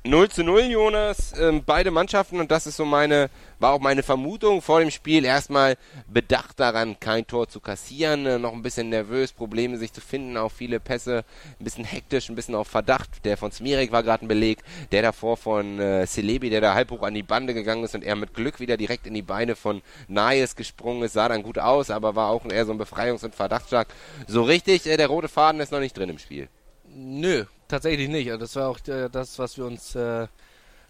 0 0.05 0.29
zu 0.29 0.45
0, 0.45 0.61
Jonas. 0.61 1.33
Ähm, 1.37 1.61
beide 1.65 1.91
Mannschaften, 1.91 2.39
und 2.39 2.51
das 2.51 2.65
ist 2.65 2.77
so 2.77 2.85
meine, 2.85 3.29
war 3.59 3.73
auch 3.73 3.81
meine 3.81 4.01
Vermutung 4.01 4.61
vor 4.61 4.79
dem 4.79 4.91
Spiel, 4.91 5.25
erstmal 5.25 5.75
bedacht 6.07 6.57
daran, 6.57 6.97
kein 7.01 7.27
Tor 7.27 7.49
zu 7.49 7.59
kassieren, 7.59 8.25
äh, 8.25 8.39
noch 8.39 8.53
ein 8.53 8.61
bisschen 8.61 8.87
nervös, 8.87 9.33
Probleme 9.33 9.77
sich 9.77 9.91
zu 9.91 9.99
finden, 9.99 10.37
auch 10.37 10.53
viele 10.53 10.79
Pässe, 10.79 11.25
ein 11.59 11.63
bisschen 11.65 11.83
hektisch, 11.83 12.29
ein 12.29 12.35
bisschen 12.35 12.55
auf 12.55 12.69
Verdacht. 12.69 13.25
Der 13.25 13.35
von 13.35 13.51
Smirek 13.51 13.91
war 13.91 14.01
gerade 14.01 14.23
ein 14.23 14.29
Beleg, 14.29 14.59
der 14.93 15.01
davor 15.01 15.35
von 15.35 15.79
äh, 15.81 16.07
Celebi, 16.07 16.49
der 16.49 16.61
da 16.61 16.75
halb 16.75 16.91
hoch 16.91 17.03
an 17.03 17.13
die 17.13 17.21
Bande 17.21 17.53
gegangen 17.53 17.83
ist 17.83 17.93
und 17.93 18.05
er 18.05 18.15
mit 18.15 18.33
Glück 18.33 18.61
wieder 18.61 18.77
direkt 18.77 19.05
in 19.05 19.13
die 19.13 19.21
Beine 19.21 19.57
von 19.57 19.81
Nayes 20.07 20.55
gesprungen 20.55 21.03
ist, 21.03 21.11
sah 21.11 21.27
dann 21.27 21.43
gut 21.43 21.59
aus, 21.59 21.89
aber 21.89 22.15
war 22.15 22.29
auch 22.29 22.45
eher 22.45 22.65
so 22.65 22.71
ein 22.71 22.79
Befreiungs- 22.79 23.25
und 23.25 23.35
Verdachtsschlag. 23.35 23.89
So 24.27 24.43
richtig, 24.43 24.85
äh, 24.87 24.95
der 24.95 25.07
rote 25.07 25.27
Faden 25.27 25.59
ist 25.59 25.73
noch 25.73 25.81
nicht 25.81 25.97
drin 25.97 26.09
im 26.09 26.19
Spiel. 26.19 26.47
Nö, 26.87 27.45
tatsächlich 27.69 28.09
nicht. 28.09 28.29
Also 28.29 28.41
das 28.41 28.55
war 28.55 28.69
auch 28.69 28.79
äh, 28.87 29.09
das, 29.09 29.39
was 29.39 29.57
wir 29.57 29.65
uns, 29.65 29.95
äh, 29.95 30.27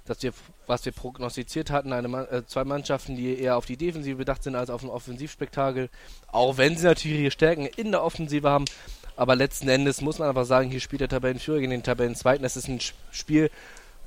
dass 0.05 0.23
wir, 0.23 0.33
was 0.65 0.83
wir 0.85 0.91
prognostiziert 0.91 1.69
hatten. 1.69 1.93
Eine, 1.93 2.27
äh, 2.29 2.45
zwei 2.45 2.63
Mannschaften, 2.63 3.15
die 3.15 3.39
eher 3.39 3.57
auf 3.57 3.65
die 3.65 3.77
Defensive 3.77 4.15
bedacht 4.15 4.43
sind 4.43 4.55
als 4.55 4.69
auf 4.71 4.81
ein 4.83 4.89
Offensivspektakel. 4.89 5.89
Auch 6.31 6.57
wenn 6.57 6.75
sie 6.75 6.85
natürlich 6.85 7.19
ihre 7.19 7.31
Stärken 7.31 7.67
in 7.67 7.91
der 7.91 8.03
Offensive 8.03 8.49
haben. 8.49 8.65
Aber 9.15 9.35
letzten 9.35 9.67
Endes 9.67 10.01
muss 10.01 10.17
man 10.17 10.29
einfach 10.29 10.45
sagen, 10.45 10.71
hier 10.71 10.79
spielt 10.79 11.01
der 11.01 11.09
Tabellenführer 11.09 11.59
gegen 11.59 11.71
den 11.71 11.83
Tabellenzweiten. 11.83 12.43
Das 12.43 12.57
ist 12.57 12.69
ein 12.69 12.79
Spiel, 13.11 13.51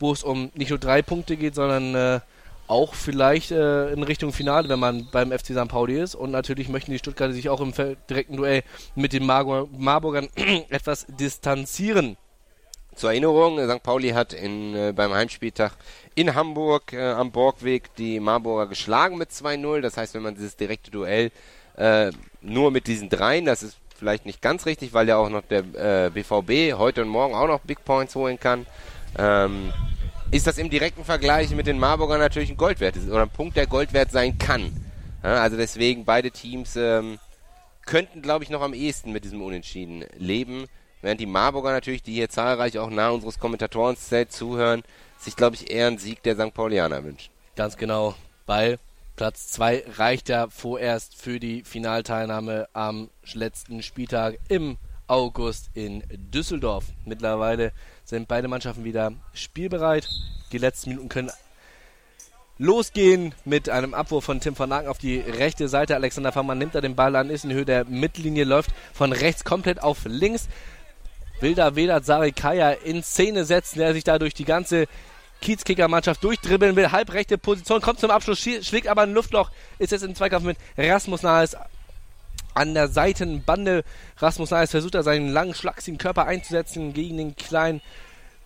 wo 0.01 0.13
es 0.13 0.25
um 0.25 0.51
nicht 0.55 0.71
nur 0.71 0.79
drei 0.79 1.03
Punkte 1.03 1.37
geht, 1.37 1.55
sondern 1.55 1.95
äh, 1.95 2.21
auch 2.67 2.95
vielleicht 2.95 3.51
äh, 3.51 3.93
in 3.93 4.03
Richtung 4.03 4.33
Finale, 4.33 4.69
wenn 4.71 4.79
man 4.79 5.09
beim 5.11 5.31
FC 5.31 5.49
St. 5.49 5.69
Pauli 5.69 6.01
ist. 6.01 6.15
Und 6.15 6.31
natürlich 6.31 6.71
möchten 6.71 6.93
die 6.93 6.99
Stuttgarter 6.99 7.35
sich 7.35 7.51
auch 7.51 7.61
im 7.61 7.73
direkten 8.09 8.39
Duell 8.39 8.63
mit 8.95 9.13
den 9.13 9.27
Marburg 9.27 9.69
Marburgern 9.77 10.29
etwas 10.71 11.07
distanzieren. 11.07 12.17
Zur 12.95 13.11
Erinnerung, 13.11 13.59
St. 13.59 13.83
Pauli 13.83 14.11
hat 14.11 14.33
in, 14.33 14.75
äh, 14.75 14.93
beim 14.95 15.13
Heimspieltag 15.13 15.73
in 16.15 16.35
Hamburg 16.35 16.93
äh, 16.93 17.13
am 17.13 17.33
Borgweg 17.33 17.95
die 17.97 18.21
Marburger 18.21 18.67
geschlagen 18.67 19.17
mit 19.17 19.31
2-0. 19.31 19.81
Das 19.81 19.97
heißt, 19.97 20.15
wenn 20.15 20.23
man 20.23 20.35
dieses 20.35 20.57
direkte 20.57 20.91
Duell 20.91 21.31
äh, 21.77 22.13
nur 22.43 22.71
mit 22.71 22.87
diesen 22.87 23.09
dreien, 23.09 23.47
das 23.47 23.63
ist 23.63 23.79
vielleicht 23.97 24.27
nicht 24.27 24.43
ganz 24.43 24.67
richtig, 24.67 24.93
weil 24.93 25.09
ja 25.09 25.17
auch 25.17 25.31
noch 25.31 25.43
der 25.43 25.61
äh, 26.07 26.11
BVB 26.11 26.77
heute 26.79 27.03
und 27.03 27.09
morgen 27.09 27.35
auch 27.35 27.47
noch 27.47 27.61
Big 27.61 27.85
Points 27.85 28.15
holen 28.15 28.39
kann. 28.39 28.67
Ähm, 29.19 29.73
ist 30.31 30.47
das 30.47 30.59
im 30.59 30.71
direkten 30.71 31.05
Vergleich 31.05 31.51
mit 31.51 31.67
den 31.67 31.79
Marburgern 31.79 32.19
natürlich 32.19 32.51
ein 32.51 32.57
Goldwert 32.57 32.97
oder 33.09 33.23
ein 33.23 33.31
Punkt, 33.31 33.57
der 33.57 33.67
Goldwert 33.67 34.11
sein 34.11 34.39
kann. 34.39 34.73
Ja, 35.23 35.35
also 35.35 35.57
deswegen 35.57 36.05
beide 36.05 36.31
Teams 36.31 36.75
ähm, 36.77 37.19
könnten, 37.87 38.23
glaube 38.23 38.45
ich, 38.45 38.51
noch 38.51 38.63
am 38.63 38.75
ehesten 38.75 39.13
mit 39.13 39.25
diesem 39.25 39.43
Unentschieden 39.43 40.05
leben, 40.17 40.67
während 41.03 41.21
die 41.21 41.27
Marburger 41.27 41.73
natürlich, 41.73 42.03
die 42.03 42.15
hier 42.15 42.31
zahlreich 42.31 42.79
auch 42.79 42.91
nah 42.91 43.11
unseres 43.11 43.39
Kommentatorenszelt 43.39 44.33
zuhören, 44.33 44.83
sich, 45.19 45.37
glaube 45.37 45.57
ich, 45.57 45.71
eher 45.71 45.89
einen 45.89 45.99
Sieg 45.99 46.23
der 46.23 46.35
St. 46.35 46.55
Paulianer 46.55 47.05
wünschen. 47.05 47.31
Ganz 47.55 47.77
genau, 47.77 48.15
weil 48.47 48.79
Platz 49.17 49.49
2 49.49 49.85
reicht 49.99 50.29
ja 50.31 50.49
vorerst 50.49 51.15
für 51.15 51.39
die 51.39 51.63
Finalteilnahme 51.65 52.69
am 52.73 53.11
letzten 53.35 53.83
Spieltag 53.83 54.39
im 54.49 54.79
August 55.07 55.71
in 55.75 56.03
Düsseldorf. 56.11 56.87
Mittlerweile 57.05 57.73
sind 58.05 58.29
beide 58.29 58.49
Mannschaften 58.49 58.85
wieder 58.85 59.13
spielbereit. 59.35 60.09
Die 60.53 60.59
letzten 60.59 60.91
Minuten 60.91 61.09
können 61.09 61.31
losgehen 62.59 63.35
mit 63.45 63.69
einem 63.69 63.93
Abwurf 63.93 64.25
von 64.25 64.41
Tim 64.41 64.59
van 64.59 64.73
Aken 64.73 64.89
auf 64.89 64.99
die 64.99 65.19
rechte 65.19 65.69
Seite. 65.69 65.95
Alexander 65.95 66.33
Fangmann 66.33 66.59
nimmt 66.59 66.75
da 66.75 66.81
den 66.81 66.95
Ball 66.95 67.17
an, 67.17 67.29
ist 67.29 67.45
in 67.45 67.53
Höhe 67.53 67.65
der 67.65 67.85
Mittellinie, 67.85 68.45
läuft 68.45 68.71
von 68.93 69.13
rechts 69.13 69.45
komplett 69.45 69.83
auf 69.83 70.05
links. 70.05 70.49
Will 71.43 71.55
da 71.55 71.75
Vedat 71.75 72.05
Sarikaya 72.07 72.71
in 72.71 73.03
Szene 73.03 73.45
setzen, 73.45 73.81
der 73.81 73.93
sich 73.93 74.05
da 74.05 74.19
durch 74.19 74.33
die 74.33 74.45
ganze 74.45 74.87
Kiezkicker-Mannschaft 75.41 76.23
durchdribbeln 76.23 76.77
will. 76.77 76.93
Halbrechte 76.93 77.37
Position, 77.37 77.81
kommt 77.81 78.01
zum 78.01 78.11
Abschluss, 78.11 78.39
schlägt 78.39 78.87
aber 78.87 79.03
ein 79.03 79.13
Luftloch, 79.13 79.51
ist 79.79 79.91
jetzt 79.91 80.05
im 80.05 80.15
Zweikampf 80.15 80.45
mit 80.45 80.57
Rasmus 80.79 81.23
Nahes 81.23 81.57
an 82.55 82.75
der 82.75 82.89
Seitenbande. 82.89 83.83
Rasmus 84.19 84.51
Nahes 84.51 84.71
versucht 84.71 84.95
da 84.95 85.03
seinen 85.03 85.29
langen, 85.29 85.55
schlagsigen 85.55 85.99
Körper 85.99 86.27
einzusetzen 86.27 86.93
gegen 86.93 87.17
den 87.17 87.35
kleinen, 87.35 87.83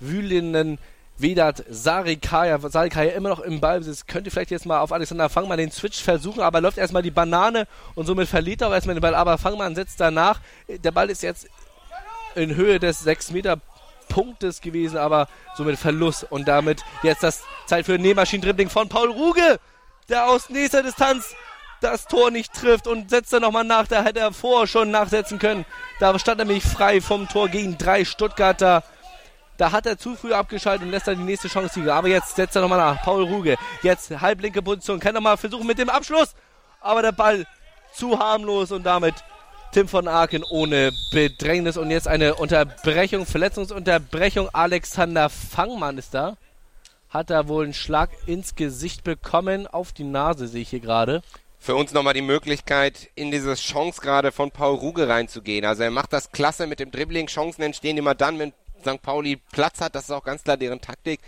wühlenden 0.00 0.78
Vedat 1.18 1.64
Sarikaya. 1.68 2.58
Sarikaya 2.58 3.12
immer 3.12 3.28
noch 3.28 3.40
im 3.40 3.60
Ballbesitz. 3.60 4.06
Könnte 4.06 4.30
vielleicht 4.30 4.50
jetzt 4.50 4.66
mal 4.66 4.80
auf 4.80 4.92
Alexander 4.92 5.28
Fangmann 5.28 5.58
den 5.58 5.70
Switch 5.70 6.02
versuchen, 6.02 6.40
aber 6.40 6.60
läuft 6.60 6.78
erstmal 6.78 7.02
die 7.02 7.10
Banane 7.10 7.66
und 7.94 8.06
somit 8.06 8.28
verliert 8.28 8.60
er 8.62 8.68
auch 8.68 8.72
erstmal 8.72 8.96
den 8.96 9.02
Ball. 9.02 9.14
Aber 9.14 9.38
Fangmann 9.38 9.74
setzt 9.74 10.00
danach. 10.00 10.40
Der 10.68 10.92
Ball 10.92 11.10
ist 11.10 11.22
jetzt 11.22 11.48
in 12.36 12.54
Höhe 12.54 12.78
des 12.78 13.00
6 13.00 13.30
Meter 13.32 13.58
Punktes 14.08 14.60
gewesen, 14.60 14.98
aber 14.98 15.28
somit 15.56 15.78
Verlust. 15.78 16.26
Und 16.30 16.46
damit 16.46 16.82
jetzt 17.02 17.22
das 17.22 17.42
Zeit 17.66 17.86
für 17.86 17.98
Nähmaschinen-Dribbling 17.98 18.70
von 18.70 18.88
Paul 18.88 19.10
Ruge, 19.10 19.58
der 20.08 20.28
aus 20.28 20.50
nächster 20.50 20.82
Distanz 20.82 21.34
das 21.80 22.06
Tor 22.06 22.30
nicht 22.30 22.52
trifft 22.54 22.86
und 22.86 23.10
setzt 23.10 23.32
dann 23.32 23.42
nochmal 23.42 23.64
nach. 23.64 23.86
Da 23.86 24.02
hätte 24.02 24.20
er 24.20 24.32
vorher 24.32 24.66
schon 24.66 24.90
nachsetzen 24.90 25.38
können. 25.38 25.66
Da 26.00 26.18
stand 26.18 26.40
er 26.40 26.46
nämlich 26.46 26.64
frei 26.64 27.00
vom 27.00 27.28
Tor 27.28 27.48
gegen 27.48 27.76
drei 27.76 28.04
Stuttgarter. 28.04 28.82
Da 29.56 29.72
hat 29.72 29.86
er 29.86 29.98
zu 29.98 30.16
früh 30.16 30.32
abgeschaltet 30.32 30.86
und 30.86 30.90
lässt 30.90 31.08
dann 31.08 31.18
die 31.18 31.24
nächste 31.24 31.48
Chance 31.48 31.78
liegen. 31.80 31.90
Aber 31.90 32.08
jetzt 32.08 32.36
setzt 32.36 32.56
er 32.56 32.62
nochmal 32.62 32.78
nach. 32.78 33.02
Paul 33.02 33.24
Ruge. 33.24 33.56
Jetzt 33.82 34.10
halblinke 34.20 34.62
Position. 34.62 35.00
Kann 35.00 35.14
nochmal 35.14 35.36
versuchen 35.36 35.66
mit 35.66 35.78
dem 35.78 35.88
Abschluss. 35.88 36.34
Aber 36.80 37.02
der 37.02 37.12
Ball 37.12 37.46
zu 37.92 38.18
harmlos 38.18 38.72
und 38.72 38.84
damit 38.84 39.14
Tim 39.76 39.88
von 39.88 40.08
Aken 40.08 40.42
ohne 40.42 40.90
Bedrängnis. 41.10 41.76
Und 41.76 41.90
jetzt 41.90 42.08
eine 42.08 42.36
Unterbrechung, 42.36 43.26
Verletzungsunterbrechung. 43.26 44.48
Alexander 44.54 45.28
Fangmann 45.28 45.98
ist 45.98 46.14
da. 46.14 46.38
Hat 47.10 47.28
da 47.28 47.46
wohl 47.46 47.64
einen 47.64 47.74
Schlag 47.74 48.08
ins 48.24 48.54
Gesicht 48.54 49.04
bekommen. 49.04 49.66
Auf 49.66 49.92
die 49.92 50.04
Nase 50.04 50.48
sehe 50.48 50.62
ich 50.62 50.70
hier 50.70 50.80
gerade 50.80 51.20
für 51.58 51.74
uns 51.74 51.92
nochmal 51.92 52.14
die 52.14 52.22
Möglichkeit, 52.22 53.10
in 53.16 53.30
diese 53.30 53.54
Chance 53.54 54.00
gerade 54.00 54.32
von 54.32 54.50
Paul 54.50 54.76
Ruge 54.76 55.08
reinzugehen. 55.08 55.66
Also 55.66 55.82
er 55.82 55.90
macht 55.90 56.12
das 56.14 56.30
klasse 56.30 56.66
mit 56.66 56.80
dem 56.80 56.90
Dribbling. 56.90 57.26
Chancen 57.26 57.60
entstehen 57.60 57.98
immer 57.98 58.14
dann, 58.14 58.38
wenn 58.38 58.54
St. 58.80 59.02
Pauli 59.02 59.36
Platz 59.36 59.80
hat. 59.80 59.94
Das 59.94 60.04
ist 60.04 60.10
auch 60.10 60.24
ganz 60.24 60.44
klar 60.44 60.56
deren 60.56 60.80
Taktik. 60.80 61.20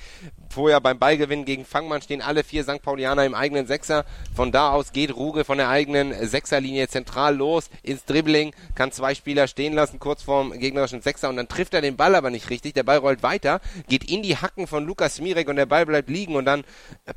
Vorher 0.50 0.80
beim 0.80 0.98
Ballgewinn 0.98 1.44
gegen 1.44 1.64
Fangmann 1.64 2.02
stehen 2.02 2.22
alle 2.22 2.44
vier 2.44 2.62
St. 2.62 2.82
Paulianer 2.82 3.24
im 3.24 3.34
eigenen 3.34 3.66
Sechser. 3.66 4.04
Von 4.34 4.52
da 4.52 4.70
aus 4.70 4.92
geht 4.92 5.14
Ruge 5.14 5.44
von 5.44 5.58
der 5.58 5.68
eigenen 5.68 6.14
Sechserlinie 6.26 6.88
zentral 6.88 7.37
los 7.37 7.70
ins 7.82 8.04
Dribbling, 8.04 8.54
kann 8.74 8.92
zwei 8.92 9.14
Spieler 9.14 9.48
stehen 9.48 9.74
lassen, 9.74 9.98
kurz 9.98 10.22
vorm 10.22 10.52
gegnerischen 10.52 11.02
Sechser 11.02 11.28
und 11.28 11.37
dann 11.37 11.48
trifft 11.48 11.74
er 11.74 11.80
den 11.80 11.96
Ball 11.96 12.14
aber 12.14 12.30
nicht 12.30 12.50
richtig. 12.50 12.74
Der 12.74 12.82
Ball 12.82 12.98
rollt 12.98 13.22
weiter, 13.22 13.61
geht 13.88 14.11
in 14.11 14.22
die 14.22 14.37
Hacken 14.37 14.66
von 14.66 14.87
Lukas 14.87 15.20
Mirek 15.20 15.48
und 15.48 15.56
der 15.56 15.66
Ball 15.66 15.84
bleibt 15.84 16.08
liegen 16.08 16.37
und 16.37 16.44
dann 16.44 16.64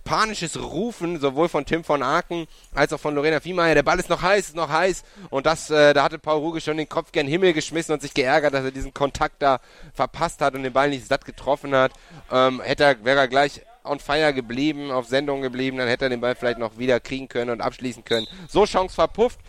panisches 0.03 0.59
Rufen, 0.61 1.19
sowohl 1.19 1.47
von 1.47 1.65
Tim 1.65 1.83
von 1.83 2.03
Aken 2.03 2.47
als 2.73 2.91
auch 2.93 2.99
von 2.99 3.15
Lorena 3.15 3.39
Viehmeier. 3.39 3.75
Der 3.75 3.83
Ball 3.83 3.99
ist 3.99 4.09
noch 4.09 4.21
heiß, 4.21 4.49
ist 4.49 4.55
noch 4.55 4.69
heiß 4.69 5.03
und 5.29 5.45
das, 5.45 5.69
äh, 5.69 5.93
da 5.93 6.03
hatte 6.03 6.19
Paul 6.19 6.39
Ruge 6.39 6.61
schon 6.61 6.77
den 6.77 6.89
Kopf 6.89 7.11
gern 7.11 7.27
Himmel 7.27 7.53
geschmissen 7.53 7.93
und 7.93 8.01
sich 8.01 8.13
geärgert, 8.13 8.53
dass 8.53 8.65
er 8.65 8.71
diesen 8.71 8.93
Kontakt 8.93 9.41
da 9.41 9.59
verpasst 9.93 10.20
hat 10.21 10.55
und 10.55 10.63
den 10.63 10.73
Ball 10.73 10.89
nicht 10.89 11.07
satt 11.07 11.25
getroffen 11.25 11.75
hat. 11.75 11.93
Ähm, 12.31 12.61
hätte 12.61 12.83
er, 12.83 13.03
wäre 13.03 13.19
er 13.19 13.27
gleich 13.27 13.61
on 13.83 13.99
fire 13.99 14.33
geblieben, 14.33 14.91
auf 14.91 15.07
Sendung 15.07 15.41
geblieben, 15.41 15.77
dann 15.77 15.87
hätte 15.87 16.05
er 16.05 16.09
den 16.09 16.21
Ball 16.21 16.35
vielleicht 16.35 16.59
noch 16.59 16.77
wieder 16.77 16.99
kriegen 16.99 17.27
können 17.27 17.49
und 17.49 17.61
abschließen 17.61 18.03
können. 18.05 18.27
So 18.47 18.65
Chance 18.65 18.95
verpufft. 18.95 19.39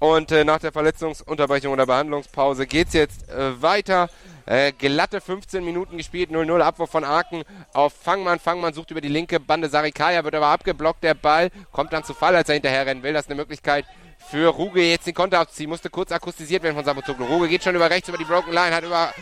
Und 0.00 0.32
äh, 0.32 0.44
nach 0.44 0.58
der 0.58 0.72
Verletzungsunterbrechung 0.72 1.72
oder 1.72 1.86
Behandlungspause 1.86 2.66
geht's 2.66 2.92
jetzt 2.92 3.28
äh, 3.30 3.62
weiter. 3.62 4.10
Äh, 4.46 4.72
glatte 4.72 5.22
15 5.22 5.64
Minuten 5.64 5.96
gespielt, 5.96 6.30
0-0 6.30 6.60
Abwurf 6.60 6.90
von 6.90 7.04
Arken 7.04 7.44
auf 7.72 7.94
Fangmann. 7.94 8.38
Fangmann 8.38 8.74
sucht 8.74 8.90
über 8.90 9.00
die 9.00 9.08
linke 9.08 9.40
Bande 9.40 9.70
Sarikaya, 9.70 10.22
wird 10.22 10.34
aber 10.34 10.48
abgeblockt. 10.48 11.02
Der 11.02 11.14
Ball 11.14 11.48
kommt 11.72 11.94
dann 11.94 12.04
zu 12.04 12.12
Fall, 12.12 12.36
als 12.36 12.50
er 12.50 12.54
hinterher 12.54 12.84
rennen 12.84 13.02
will. 13.02 13.14
Das 13.14 13.24
ist 13.24 13.30
eine 13.30 13.40
Möglichkeit 13.40 13.86
für 14.28 14.48
Ruge 14.48 14.82
jetzt 14.82 15.06
den 15.06 15.14
Konter 15.14 15.40
aufzuziehen. 15.40 15.70
Musste 15.70 15.88
kurz 15.88 16.12
akkustisiert 16.12 16.62
werden 16.62 16.74
von 16.74 16.84
Sabotoglu. 16.84 17.24
Ruge 17.24 17.48
geht 17.48 17.64
schon 17.64 17.74
über 17.74 17.88
rechts 17.88 18.08
über 18.08 18.18
die 18.18 18.24
Broken 18.24 18.52
Line, 18.52 18.74
hat 18.74 18.84
über 18.84 19.14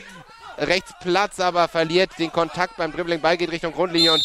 rechts 0.59 0.93
Platz, 1.01 1.41
aber 1.41 1.69
verliert 1.69 2.11
den 2.19 2.33
Kontakt 2.33 2.77
beim 2.77 2.93
Dribbling. 2.93 3.21
Ball 3.21 3.37
geht 3.37 3.51
Richtung 3.51 3.73
Grundlinie 3.73 4.13
und 4.13 4.25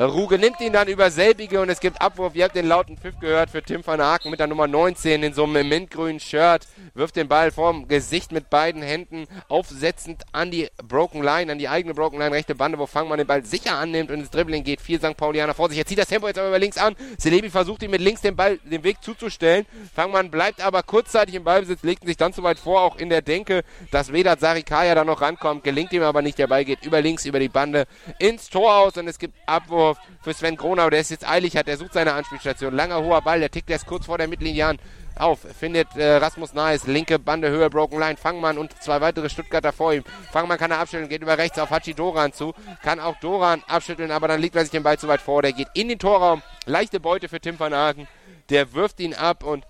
Ruge 0.00 0.38
nimmt 0.38 0.58
ihn 0.60 0.72
dann 0.72 0.88
über 0.88 1.10
selbige 1.10 1.60
und 1.60 1.68
es 1.68 1.78
gibt 1.78 2.00
Abwurf. 2.00 2.34
Ihr 2.34 2.44
habt 2.44 2.56
den 2.56 2.66
lauten 2.66 2.96
Pfiff 2.96 3.18
gehört 3.20 3.50
für 3.50 3.62
Tim 3.62 3.86
van 3.86 4.00
Aken 4.00 4.30
mit 4.30 4.40
der 4.40 4.46
Nummer 4.46 4.66
19 4.66 5.22
in 5.22 5.34
so 5.34 5.44
einem 5.44 5.68
mintgrünen 5.68 6.18
Shirt. 6.18 6.66
Wirft 6.94 7.16
den 7.16 7.28
Ball 7.28 7.50
vorm 7.50 7.88
Gesicht 7.88 8.32
mit 8.32 8.48
beiden 8.48 8.80
Händen 8.80 9.26
aufsetzend 9.48 10.22
an 10.32 10.50
die 10.50 10.68
Broken 10.82 11.22
Line, 11.22 11.52
an 11.52 11.58
die 11.58 11.68
eigene 11.68 11.92
Broken 11.92 12.18
Line, 12.18 12.34
rechte 12.34 12.54
Bande, 12.54 12.78
wo 12.78 12.86
Fangmann 12.86 13.18
den 13.18 13.26
Ball 13.26 13.44
sicher 13.44 13.76
annimmt 13.76 14.10
und 14.10 14.20
ins 14.20 14.30
Dribbling 14.30 14.64
geht. 14.64 14.80
Vier 14.80 14.98
St. 14.98 15.14
Paulianer 15.14 15.52
vor 15.52 15.68
sich. 15.68 15.76
Er 15.76 15.84
zieht 15.84 15.98
das 15.98 16.08
Tempo 16.08 16.26
jetzt 16.26 16.38
aber 16.38 16.48
über 16.48 16.58
links 16.58 16.78
an. 16.78 16.96
Selebi 17.18 17.50
versucht 17.50 17.82
ihm 17.82 17.90
mit 17.90 18.00
links 18.00 18.22
den 18.22 18.34
Ball, 18.34 18.58
den 18.64 18.84
Weg 18.84 19.02
zuzustellen. 19.02 19.66
Fangmann 19.94 20.30
bleibt 20.30 20.62
aber 20.62 20.82
kurzzeitig 20.82 21.34
im 21.34 21.44
Ballbesitz, 21.44 21.82
legt 21.82 22.06
sich 22.06 22.16
dann 22.16 22.32
zu 22.32 22.42
weit 22.42 22.58
vor, 22.58 22.80
auch 22.80 22.96
in 22.96 23.10
der 23.10 23.20
Denke, 23.20 23.62
dass 23.90 24.10
Vedat 24.10 24.40
Sarikaya 24.40 24.94
da 24.94 25.04
noch 25.04 25.20
rankommt. 25.20 25.64
Gelingt 25.64 25.92
ihm 25.92 26.02
aber 26.02 26.22
nicht. 26.22 26.38
Der 26.38 26.46
Ball 26.46 26.64
geht 26.64 26.86
über 26.86 27.02
links, 27.02 27.26
über 27.26 27.38
die 27.38 27.50
Bande 27.50 27.84
ins 28.18 28.48
Tor 28.48 28.74
aus 28.74 28.96
und 28.96 29.06
es 29.06 29.18
gibt 29.18 29.36
Abwurf 29.46 29.81
Vorwurf 29.82 29.98
für 30.22 30.34
Sven 30.34 30.56
Gronau. 30.56 30.90
Der 30.90 31.00
ist 31.00 31.10
jetzt 31.10 31.28
eilig, 31.28 31.56
hat, 31.56 31.66
der 31.66 31.76
sucht 31.76 31.92
seine 31.92 32.12
Anspielstation. 32.14 32.74
Langer, 32.74 33.02
hoher 33.02 33.22
Ball, 33.22 33.40
der 33.40 33.50
tickt 33.50 33.70
erst 33.70 33.86
kurz 33.86 34.06
vor 34.06 34.18
der 34.18 34.28
Mittellinie 34.28 34.66
an. 34.66 34.78
Auf, 35.14 35.40
findet 35.40 35.94
äh, 35.96 36.16
Rasmus 36.16 36.54
Nice, 36.54 36.86
linke 36.86 37.18
Bande, 37.18 37.50
Höhe, 37.50 37.68
Broken 37.68 37.98
Line, 37.98 38.16
Fangmann 38.16 38.56
und 38.56 38.80
zwei 38.82 39.00
weitere 39.02 39.28
Stuttgarter 39.28 39.72
vor 39.72 39.92
ihm. 39.92 40.04
Fangmann 40.30 40.56
kann 40.56 40.70
er 40.70 40.78
abschütteln, 40.78 41.08
geht 41.08 41.20
über 41.20 41.36
rechts 41.36 41.58
auf 41.58 41.70
Hachi 41.70 41.92
Doran 41.92 42.32
zu, 42.32 42.54
kann 42.82 42.98
auch 42.98 43.16
Doran 43.20 43.62
abschütteln, 43.68 44.10
aber 44.10 44.28
dann 44.28 44.40
liegt 44.40 44.56
er 44.56 44.62
sich 44.62 44.70
den 44.70 44.82
Ball 44.82 44.98
zu 44.98 45.08
weit 45.08 45.20
vor. 45.20 45.42
Der 45.42 45.52
geht 45.52 45.68
in 45.74 45.88
den 45.88 45.98
Torraum, 45.98 46.42
leichte 46.64 46.98
Beute 46.98 47.28
für 47.28 47.40
Tim 47.40 47.60
van 47.60 47.74
Aken, 47.74 48.08
der 48.48 48.72
wirft 48.72 49.00
ihn 49.00 49.12
ab 49.12 49.44
und 49.44 49.66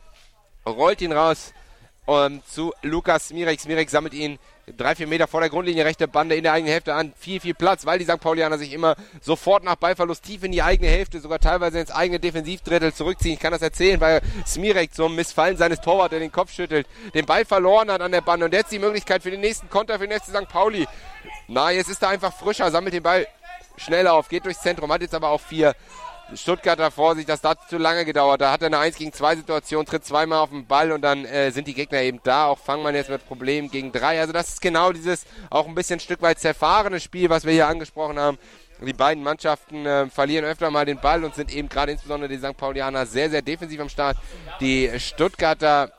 rollt 0.65 1.01
ihn 1.01 1.13
raus 1.13 1.53
um, 2.07 2.41
zu 2.47 2.73
Lukas 2.83 3.29
Smirek. 3.29 3.61
Smirek 3.61 3.91
sammelt 3.91 4.15
ihn 4.15 4.39
drei, 4.77 4.95
vier 4.95 5.07
Meter 5.07 5.27
vor 5.27 5.41
der 5.41 5.51
Grundlinie, 5.51 5.85
rechte 5.85 6.07
Bande 6.07 6.37
in 6.37 6.43
der 6.45 6.53
eigenen 6.53 6.73
Hälfte 6.73 6.95
an. 6.95 7.13
Viel, 7.19 7.41
viel 7.41 7.55
Platz, 7.55 7.85
weil 7.85 7.99
die 7.99 8.05
St. 8.05 8.21
Paulianer 8.21 8.59
sich 8.59 8.73
immer 8.73 8.97
sofort 9.21 9.65
nach 9.65 9.75
Ballverlust 9.75 10.25
tief 10.25 10.45
in 10.45 10.53
die 10.53 10.63
eigene 10.63 10.89
Hälfte, 10.89 11.21
sogar 11.21 11.41
teilweise 11.41 11.81
ins 11.81 11.91
eigene 11.91 12.21
Defensivdrittel 12.21 12.93
zurückziehen. 12.95 13.35
Ich 13.35 13.41
kann 13.41 13.53
das 13.53 13.63
erzählen, 13.63 14.01
weil 14.01 14.21
Smirek 14.47 14.95
zum 14.95 15.17
Missfallen 15.17 15.57
seines 15.57 15.81
Torwarts, 15.81 16.11
der 16.11 16.21
den 16.21 16.33
Kopf 16.33 16.53
schüttelt, 16.53 16.87
den 17.15 17.27
Ball 17.27 17.45
verloren 17.45 17.91
hat 17.91 18.01
an 18.01 18.13
der 18.13 18.21
Bande. 18.21 18.47
Und 18.47 18.55
jetzt 18.55 18.73
die 18.73 18.79
Möglichkeit 18.79 19.23
für 19.23 19.31
den 19.31 19.41
nächsten 19.41 19.69
Konter 19.69 19.99
für 19.99 20.07
den 20.07 20.19
FC 20.19 20.27
St. 20.27 20.49
Pauli. 20.49 20.87
Na, 21.49 21.71
jetzt 21.71 21.91
ist 21.91 22.03
er 22.03 22.11
einfach 22.11 22.33
frischer, 22.33 22.71
sammelt 22.71 22.95
den 22.95 23.03
Ball 23.03 23.27
schnell 23.77 24.07
auf, 24.07 24.29
geht 24.29 24.45
durchs 24.45 24.61
Zentrum, 24.61 24.93
hat 24.93 25.03
jetzt 25.03 25.15
aber 25.15 25.31
auch 25.31 25.41
vier 25.41 25.75
Stuttgarter 26.37 26.91
vor 26.91 27.15
sich, 27.15 27.27
das 27.27 27.43
hat 27.43 27.69
zu 27.69 27.79
lange 27.79 28.05
gedauert. 28.05 28.41
Da 28.41 28.53
hat 28.53 28.63
er 28.63 28.67
eine 28.67 28.79
1 28.79 28.97
gegen 28.97 29.13
2 29.13 29.37
Situation, 29.37 29.87
tritt 29.87 30.05
zweimal 30.05 30.39
auf 30.39 30.51
den 30.51 30.67
Ball 30.67 30.93
und 30.93 31.03
dann 31.03 31.25
äh, 31.25 31.51
sind 31.51 31.67
die 31.67 31.75
Gegner 31.75 32.01
eben 32.03 32.21
da. 32.23 32.47
Auch 32.47 32.59
Fangmann 32.59 32.95
jetzt 32.95 33.11
mit 33.11 33.27
Problemen 33.27 33.71
gegen 33.71 33.93
drei. 33.93 34.21
Also 34.21 34.33
das 34.33 34.49
ist 34.49 34.61
genau 34.61 34.93
dieses 34.93 35.25
auch 35.51 35.67
ein 35.67 35.75
bisschen 35.75 35.97
ein 35.97 36.01
Stück 36.01 36.23
weit 36.23 36.39
zerfahrene 36.39 37.01
Spiel, 37.01 37.31
was 37.31 37.45
wir 37.45 37.53
hier 37.53 37.69
angesprochen 37.69 38.19
haben. 38.19 38.39
Die 38.81 38.93
beiden 38.93 39.23
Mannschaften 39.23 39.87
äh, 39.87 40.09
verlieren 40.09 40.45
öfter 40.45 40.71
mal 40.71 40.85
den 40.85 41.01
Ball 41.01 41.23
und 41.25 41.35
sind 41.35 41.55
eben 41.55 41.69
gerade 41.69 41.93
insbesondere 41.93 42.29
die 42.29 42.39
St. 42.39 42.57
Paulianer 42.57 43.07
sehr, 43.07 43.31
sehr 43.31 43.43
defensiv 43.43 43.81
am 43.81 43.89
Start. 43.89 44.17
Die 44.61 44.91
Stuttgarter 44.99 45.93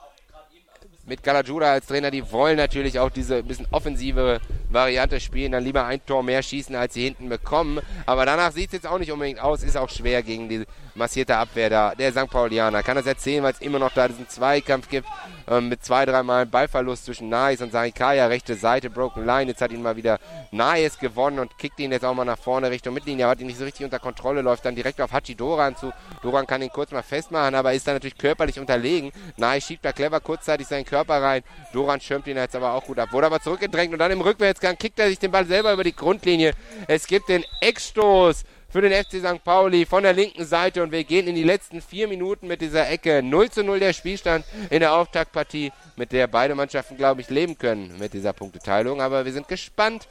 mit 1.06 1.22
Galajura 1.24 1.74
als 1.74 1.88
Trainer, 1.88 2.12
die 2.12 2.32
wollen 2.32 2.58
natürlich 2.58 3.00
auch 3.00 3.10
diese 3.10 3.44
bisschen 3.44 3.68
offensive 3.72 4.40
Variante 4.70 5.20
spielen, 5.20 5.52
dann 5.52 5.64
lieber 5.64 5.86
ein 5.86 6.04
Tor 6.06 6.24
mehr 6.24 6.42
schießen, 6.42 6.76
als 6.76 6.94
sie 6.94 7.04
hinten 7.04 7.30
bekommen. 7.30 7.80
Aber 8.06 8.26
danach 8.26 8.52
sieht 8.52 8.68
es 8.68 8.74
jetzt 8.74 8.88
auch 8.88 9.00
nicht 9.00 9.12
unbedingt 9.12 9.40
aus, 9.40 9.64
ist 9.64 9.78
auch 9.78 9.90
schwer 9.90 10.24
gegen 10.24 10.48
die 10.50 10.66
massierte 10.96 11.38
Abwehr 11.38 11.70
da, 11.70 11.96
der 11.96 12.12
St. 12.12 12.30
Paulianer. 12.30 12.84
Kann 12.84 12.96
das 12.96 13.06
erzählen, 13.06 13.44
weil 13.44 13.54
es 13.54 13.62
immer 13.62 13.80
noch 13.80 13.94
da 13.94 14.08
diesen 14.08 14.28
Zweikampf 14.28 14.90
gibt, 14.90 15.08
ähm, 15.48 15.70
mit 15.70 15.84
zwei, 15.84 16.06
dreimal 16.06 16.46
Ballverlust 16.46 17.06
zwischen 17.06 17.30
Naes 17.30 17.62
und 17.62 17.72
Sarikaya, 17.72 18.28
rechte 18.28 18.56
Seite, 18.56 18.90
Broken 18.90 19.26
Line. 19.26 19.52
Jetzt 19.52 19.62
hat 19.62 19.72
ihn 19.72 19.82
mal 19.82 19.96
wieder 19.96 20.20
Naes 20.52 20.98
gewonnen 21.00 21.40
und 21.40 21.58
kickt 21.58 21.80
ihn 21.80 21.92
jetzt 21.92 22.06
auch 22.06 22.14
mal 22.14 22.26
nach 22.26 22.38
vorne 22.38 22.70
Richtung 22.70 22.94
Mittellinie, 22.94 23.26
aber 23.26 23.32
hat 23.32 23.42
ihn 23.42 23.48
nicht 23.48 23.58
so 23.58 23.66
richtig 23.66 23.86
unter 23.86 24.00
Kontrolle, 24.00 24.42
läuft 24.42 24.66
dann 24.66 24.76
direkt 24.76 25.02
auf 25.02 25.12
Hachi 25.12 25.36
Doran 25.36 25.76
zu. 25.76 25.92
Doran 26.22 26.48
kann 26.48 26.62
ihn 26.62 26.70
kurz 26.70 26.92
mal 26.92 27.04
festmachen, 27.04 27.56
aber 27.56 27.74
ist 27.74 27.88
dann 27.88 27.96
natürlich 27.96 28.18
körperlich 28.18 28.60
unterlegen. 28.60 29.12
Naes 29.38 29.66
schiebt 29.66 29.84
da 29.84 29.92
clever 29.92 30.20
kurzzeitig 30.20 30.68
seinen 30.68 30.86
Körper 30.86 31.22
rein. 31.22 31.44
Doran 31.74 32.00
schirmt 32.00 32.28
ihn 32.28 32.38
jetzt 32.38 32.56
aber 32.56 32.74
auch 32.74 32.86
gut 32.86 33.00
ab. 33.00 33.12
Wurde 33.12 33.28
aber 33.28 33.40
zurückgedrängt 33.40 33.94
und 33.94 34.00
dann 34.00 34.12
im 34.12 34.22
Rückwärtsgang 34.22 34.78
kickt 34.78 35.00
er 35.00 35.10
sich 35.10 35.20
den 35.20 35.32
Ball 35.32 35.46
selber 35.46 35.74
über 35.74 35.84
die 35.84 35.96
Grundlinie. 35.96 36.54
Es 36.88 37.08
gibt 37.08 37.30
den 37.30 37.44
Eckstoß 37.62 38.44
für 38.74 38.82
den 38.82 38.92
FC 38.92 39.20
St. 39.20 39.44
Pauli 39.44 39.86
von 39.86 40.02
der 40.02 40.14
linken 40.14 40.46
Seite 40.46 40.82
und 40.82 40.92
wir 40.92 41.04
gehen 41.04 41.28
in 41.28 41.36
die 41.36 41.44
letzten 41.44 41.80
vier 41.80 42.08
Minuten 42.08 42.48
mit 42.48 42.60
dieser 42.60 42.90
Ecke. 42.90 43.22
0 43.22 43.52
zu 43.52 43.64
0 43.64 43.80
der 43.80 43.94
Spielstand 43.94 44.46
in 44.72 44.80
der 44.80 44.96
Auftaktpartie, 44.96 45.72
mit 45.96 46.12
der 46.12 46.26
beide 46.26 46.56
Mannschaften, 46.56 46.98
glaube 46.98 47.22
ich, 47.22 47.30
leben 47.30 47.56
können 47.56 47.96
mit 48.00 48.14
dieser 48.14 48.34
Punkteteilung. 48.34 49.00
Aber 49.00 49.26
wir 49.26 49.32
sind 49.32 49.48
gespannt. 49.48 50.08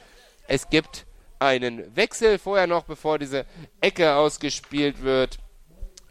Es 0.47 0.69
gibt 0.69 1.05
einen 1.39 1.93
Wechsel 1.93 2.39
vorher 2.39 2.65
noch, 2.65 2.85
bevor 2.85 3.19
diese 3.19 3.45
Ecke 3.81 4.15
ausgespielt 4.15 5.03
wird. 5.03 5.39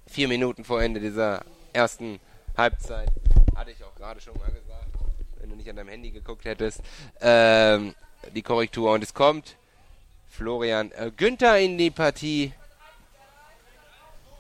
Vier 0.07 0.29
Minuten 0.29 0.63
vor 0.63 0.83
Ende 0.83 1.01
dieser 1.01 1.47
ersten 1.73 2.21
Halbzeit. 2.55 3.09
Hatte 3.57 3.71
ich 3.71 3.83
auch 3.83 3.95
gerade 3.95 4.21
schon 4.21 4.35
mal 4.37 4.51
gesagt, 4.51 4.89
wenn 5.41 5.49
du 5.49 5.57
nicht 5.57 5.71
an 5.71 5.77
deinem 5.77 5.89
Handy 5.89 6.11
geguckt 6.11 6.45
hättest. 6.45 6.83
Ähm, 7.23 7.95
die 8.35 8.43
Korrektur 8.43 8.93
und 8.93 9.03
es 9.03 9.15
kommt 9.15 9.57
Florian 10.33 10.91
äh, 10.93 11.11
Günther 11.15 11.59
in 11.59 11.77
die 11.77 11.91
Partie. 11.91 12.53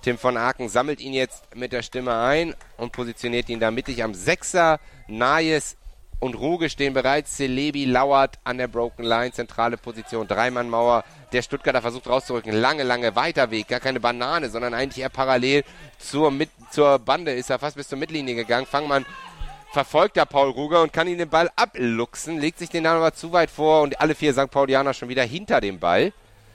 Tim 0.00 0.16
von 0.16 0.38
Aken 0.38 0.70
sammelt 0.70 1.00
ihn 1.00 1.12
jetzt 1.12 1.54
mit 1.54 1.72
der 1.72 1.82
Stimme 1.82 2.18
ein 2.18 2.54
und 2.78 2.92
positioniert 2.92 3.50
ihn 3.50 3.60
da 3.60 3.70
mittig 3.70 4.02
am 4.02 4.14
Sechser. 4.14 4.80
Nayes 5.06 5.76
und 6.18 6.34
Ruge 6.34 6.70
stehen 6.70 6.94
bereits. 6.94 7.36
Celebi 7.36 7.84
lauert 7.84 8.38
an 8.42 8.56
der 8.56 8.68
Broken 8.68 9.04
Line, 9.04 9.32
zentrale 9.32 9.76
Position, 9.76 10.26
Dreimannmauer. 10.26 11.04
Der 11.32 11.42
Stuttgarter 11.42 11.82
versucht 11.82 12.08
rauszurücken. 12.08 12.52
Lange, 12.52 12.84
lange 12.84 13.14
weiter 13.14 13.50
Weg. 13.50 13.68
Gar 13.68 13.80
keine 13.80 14.00
Banane, 14.00 14.48
sondern 14.48 14.72
eigentlich 14.72 15.02
eher 15.02 15.10
parallel 15.10 15.62
zur, 15.98 16.30
mit, 16.30 16.48
zur 16.70 17.00
Bande 17.00 17.32
ist 17.32 17.50
er 17.50 17.58
fast 17.58 17.76
bis 17.76 17.88
zur 17.88 17.98
Mittellinie 17.98 18.34
gegangen. 18.34 18.66
Fangmann 18.66 19.04
verfolgt 19.72 20.18
da 20.18 20.26
Paul 20.26 20.50
Ruger 20.50 20.82
und 20.82 20.92
kann 20.92 21.08
ihn 21.08 21.18
den 21.18 21.30
Ball 21.30 21.50
abluchsen, 21.56 22.38
legt 22.38 22.58
sich 22.58 22.68
den 22.68 22.84
dann 22.84 22.98
aber 22.98 23.14
zu 23.14 23.32
weit 23.32 23.50
vor 23.50 23.80
und 23.82 24.00
alle 24.00 24.14
vier 24.14 24.34
St. 24.34 24.50
Paulianer 24.50 24.92
schon 24.92 25.08
wieder 25.08 25.22
hinter 25.22 25.60
dem 25.60 25.80
Ball. 25.80 26.12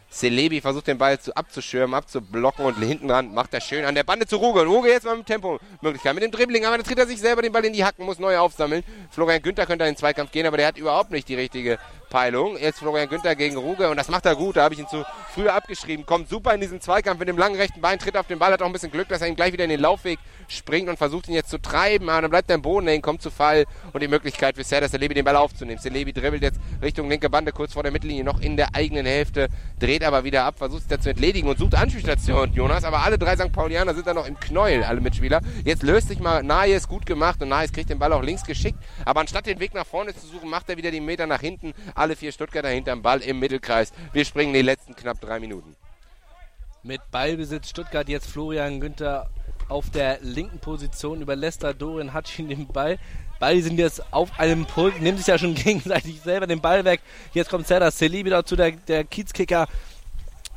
Celebi 0.09 0.61
versucht 0.61 0.87
den 0.87 0.97
Ball 0.97 1.19
zu, 1.19 1.35
abzuschirmen, 1.35 1.93
abzublocken 1.93 2.63
und 2.63 2.77
hinten 2.77 3.09
dran 3.09 3.33
macht 3.33 3.53
er 3.53 3.59
schön 3.59 3.83
an 3.83 3.93
der 3.93 4.03
Bande 4.03 4.25
zu 4.25 4.37
Ruge. 4.37 4.61
Und 4.61 4.67
Ruge 4.67 4.89
jetzt 4.89 5.05
mal 5.05 5.17
mit 5.17 5.25
Tempo 5.25 5.59
Möglichkeit 5.81 6.13
mit 6.13 6.23
dem 6.23 6.31
Dribbling, 6.31 6.65
aber 6.65 6.77
dann 6.77 6.85
tritt 6.85 6.97
er 6.97 7.07
sich 7.07 7.19
selber 7.19 7.41
den 7.41 7.51
Ball 7.51 7.65
in 7.65 7.73
die 7.73 7.83
Hacken, 7.83 8.05
muss 8.05 8.17
neu 8.17 8.37
aufsammeln. 8.37 8.83
Florian 9.11 9.41
Günther 9.41 9.65
könnte 9.65 9.83
in 9.83 9.91
den 9.91 9.97
Zweikampf 9.97 10.31
gehen, 10.31 10.45
aber 10.45 10.55
der 10.55 10.67
hat 10.67 10.77
überhaupt 10.77 11.11
nicht 11.11 11.27
die 11.27 11.35
richtige 11.35 11.77
Peilung. 12.09 12.57
Jetzt 12.57 12.79
Florian 12.79 13.09
Günther 13.09 13.35
gegen 13.35 13.57
Ruge 13.57 13.89
und 13.89 13.97
das 13.97 14.07
macht 14.07 14.25
er 14.25 14.35
gut. 14.35 14.55
Da 14.55 14.63
habe 14.63 14.75
ich 14.75 14.79
ihn 14.79 14.87
zu 14.87 15.03
früh 15.33 15.49
abgeschrieben. 15.49 16.05
Kommt 16.05 16.29
super 16.29 16.53
in 16.53 16.61
diesen 16.61 16.79
Zweikampf 16.79 17.19
mit 17.19 17.27
dem 17.27 17.37
langen 17.37 17.57
rechten 17.57 17.81
Bein, 17.81 17.99
tritt 17.99 18.15
auf 18.15 18.27
den 18.27 18.39
Ball, 18.39 18.53
hat 18.53 18.61
auch 18.61 18.67
ein 18.67 18.73
bisschen 18.73 18.91
Glück, 18.91 19.09
dass 19.09 19.21
er 19.21 19.27
ihm 19.27 19.35
gleich 19.35 19.51
wieder 19.51 19.65
in 19.65 19.69
den 19.69 19.81
Laufweg 19.81 20.19
springt 20.47 20.89
und 20.89 20.97
versucht 20.97 21.27
ihn 21.27 21.33
jetzt 21.33 21.49
zu 21.49 21.59
treiben. 21.59 22.09
Aber 22.09 22.21
dann 22.21 22.31
bleibt 22.31 22.49
er 22.49 22.55
im 22.55 22.61
Boden 22.61 22.87
hängen, 22.87 23.01
kommt 23.01 23.21
zu 23.21 23.29
Fall 23.31 23.65
und 23.93 24.01
die 24.01 24.07
Möglichkeit 24.07 24.55
für 24.55 24.63
Serdar 24.63 24.89
Celebi 24.89 25.13
den 25.13 25.25
Ball 25.25 25.35
aufzunehmen. 25.35 25.79
Celebi 25.79 26.13
dribbelt 26.13 26.41
jetzt 26.41 26.59
Richtung 26.81 27.09
linke 27.09 27.29
Bande, 27.29 27.51
kurz 27.51 27.73
vor 27.73 27.83
der 27.83 27.91
Mittellinie, 27.91 28.23
noch 28.23 28.39
in 28.39 28.57
der 28.57 28.75
eigenen 28.75 29.05
Hälfte, 29.05 29.49
dreht 29.79 30.03
aber 30.03 30.23
wieder 30.23 30.43
ab, 30.43 30.57
versucht 30.57 30.91
es 30.91 31.01
zu 31.01 31.09
entledigen 31.09 31.49
und 31.49 31.57
sucht 31.57 31.75
Anspielstation, 31.75 32.53
Jonas. 32.53 32.83
Aber 32.83 33.03
alle 33.03 33.17
drei 33.17 33.35
St. 33.35 33.51
Paulianer 33.51 33.93
sind 33.93 34.07
da 34.07 34.13
noch 34.13 34.27
im 34.27 34.39
Knäuel, 34.39 34.83
alle 34.83 35.01
Mitspieler. 35.01 35.41
Jetzt 35.63 35.83
löst 35.83 36.07
sich 36.07 36.19
mal 36.19 36.43
Naes, 36.43 36.87
gut 36.87 37.05
gemacht 37.05 37.41
und 37.41 37.49
Naes 37.49 37.71
kriegt 37.71 37.89
den 37.89 37.99
Ball 37.99 38.13
auch 38.13 38.23
links 38.23 38.43
geschickt. 38.43 38.79
Aber 39.05 39.21
anstatt 39.21 39.45
den 39.45 39.59
Weg 39.59 39.73
nach 39.73 39.85
vorne 39.85 40.15
zu 40.15 40.25
suchen, 40.27 40.49
macht 40.49 40.69
er 40.69 40.77
wieder 40.77 40.91
die 40.91 41.01
Meter 41.01 41.27
nach 41.27 41.41
hinten. 41.41 41.73
Alle 41.95 42.15
vier 42.15 42.31
Stuttgarter 42.31 42.69
hinterm 42.69 43.01
Ball 43.01 43.21
im 43.21 43.39
Mittelkreis. 43.39 43.91
Wir 44.13 44.25
springen 44.25 44.53
die 44.53 44.61
letzten 44.61 44.95
knapp 44.95 45.19
drei 45.21 45.39
Minuten. 45.39 45.75
Mit 46.83 47.01
Ballbesitz 47.11 47.69
Stuttgart 47.69 48.07
jetzt 48.07 48.27
Florian 48.27 48.79
Günther 48.79 49.29
auf 49.69 49.89
der 49.89 50.19
linken 50.21 50.59
Position 50.59 51.21
überlässt 51.21 51.63
da 51.63 51.73
Dorian 51.73 52.13
Hatschin 52.13 52.49
den 52.49 52.67
Ball. 52.67 52.97
Beide 53.39 53.61
sind 53.61 53.77
jetzt 53.77 54.01
auf 54.11 54.39
einem 54.39 54.65
Pult, 54.65 55.01
nehmen 55.01 55.17
sich 55.17 55.27
ja 55.27 55.37
schon 55.37 55.53
gegenseitig 55.55 56.21
selber 56.21 56.47
den 56.47 56.61
Ball 56.61 56.85
weg. 56.85 57.01
Jetzt 57.33 57.49
kommt 57.49 57.67
Serdar 57.67 57.91
Seli 57.91 58.25
wieder 58.25 58.45
zu 58.45 58.55
der, 58.55 58.71
der 58.71 59.03
Kiezkicker 59.03 59.67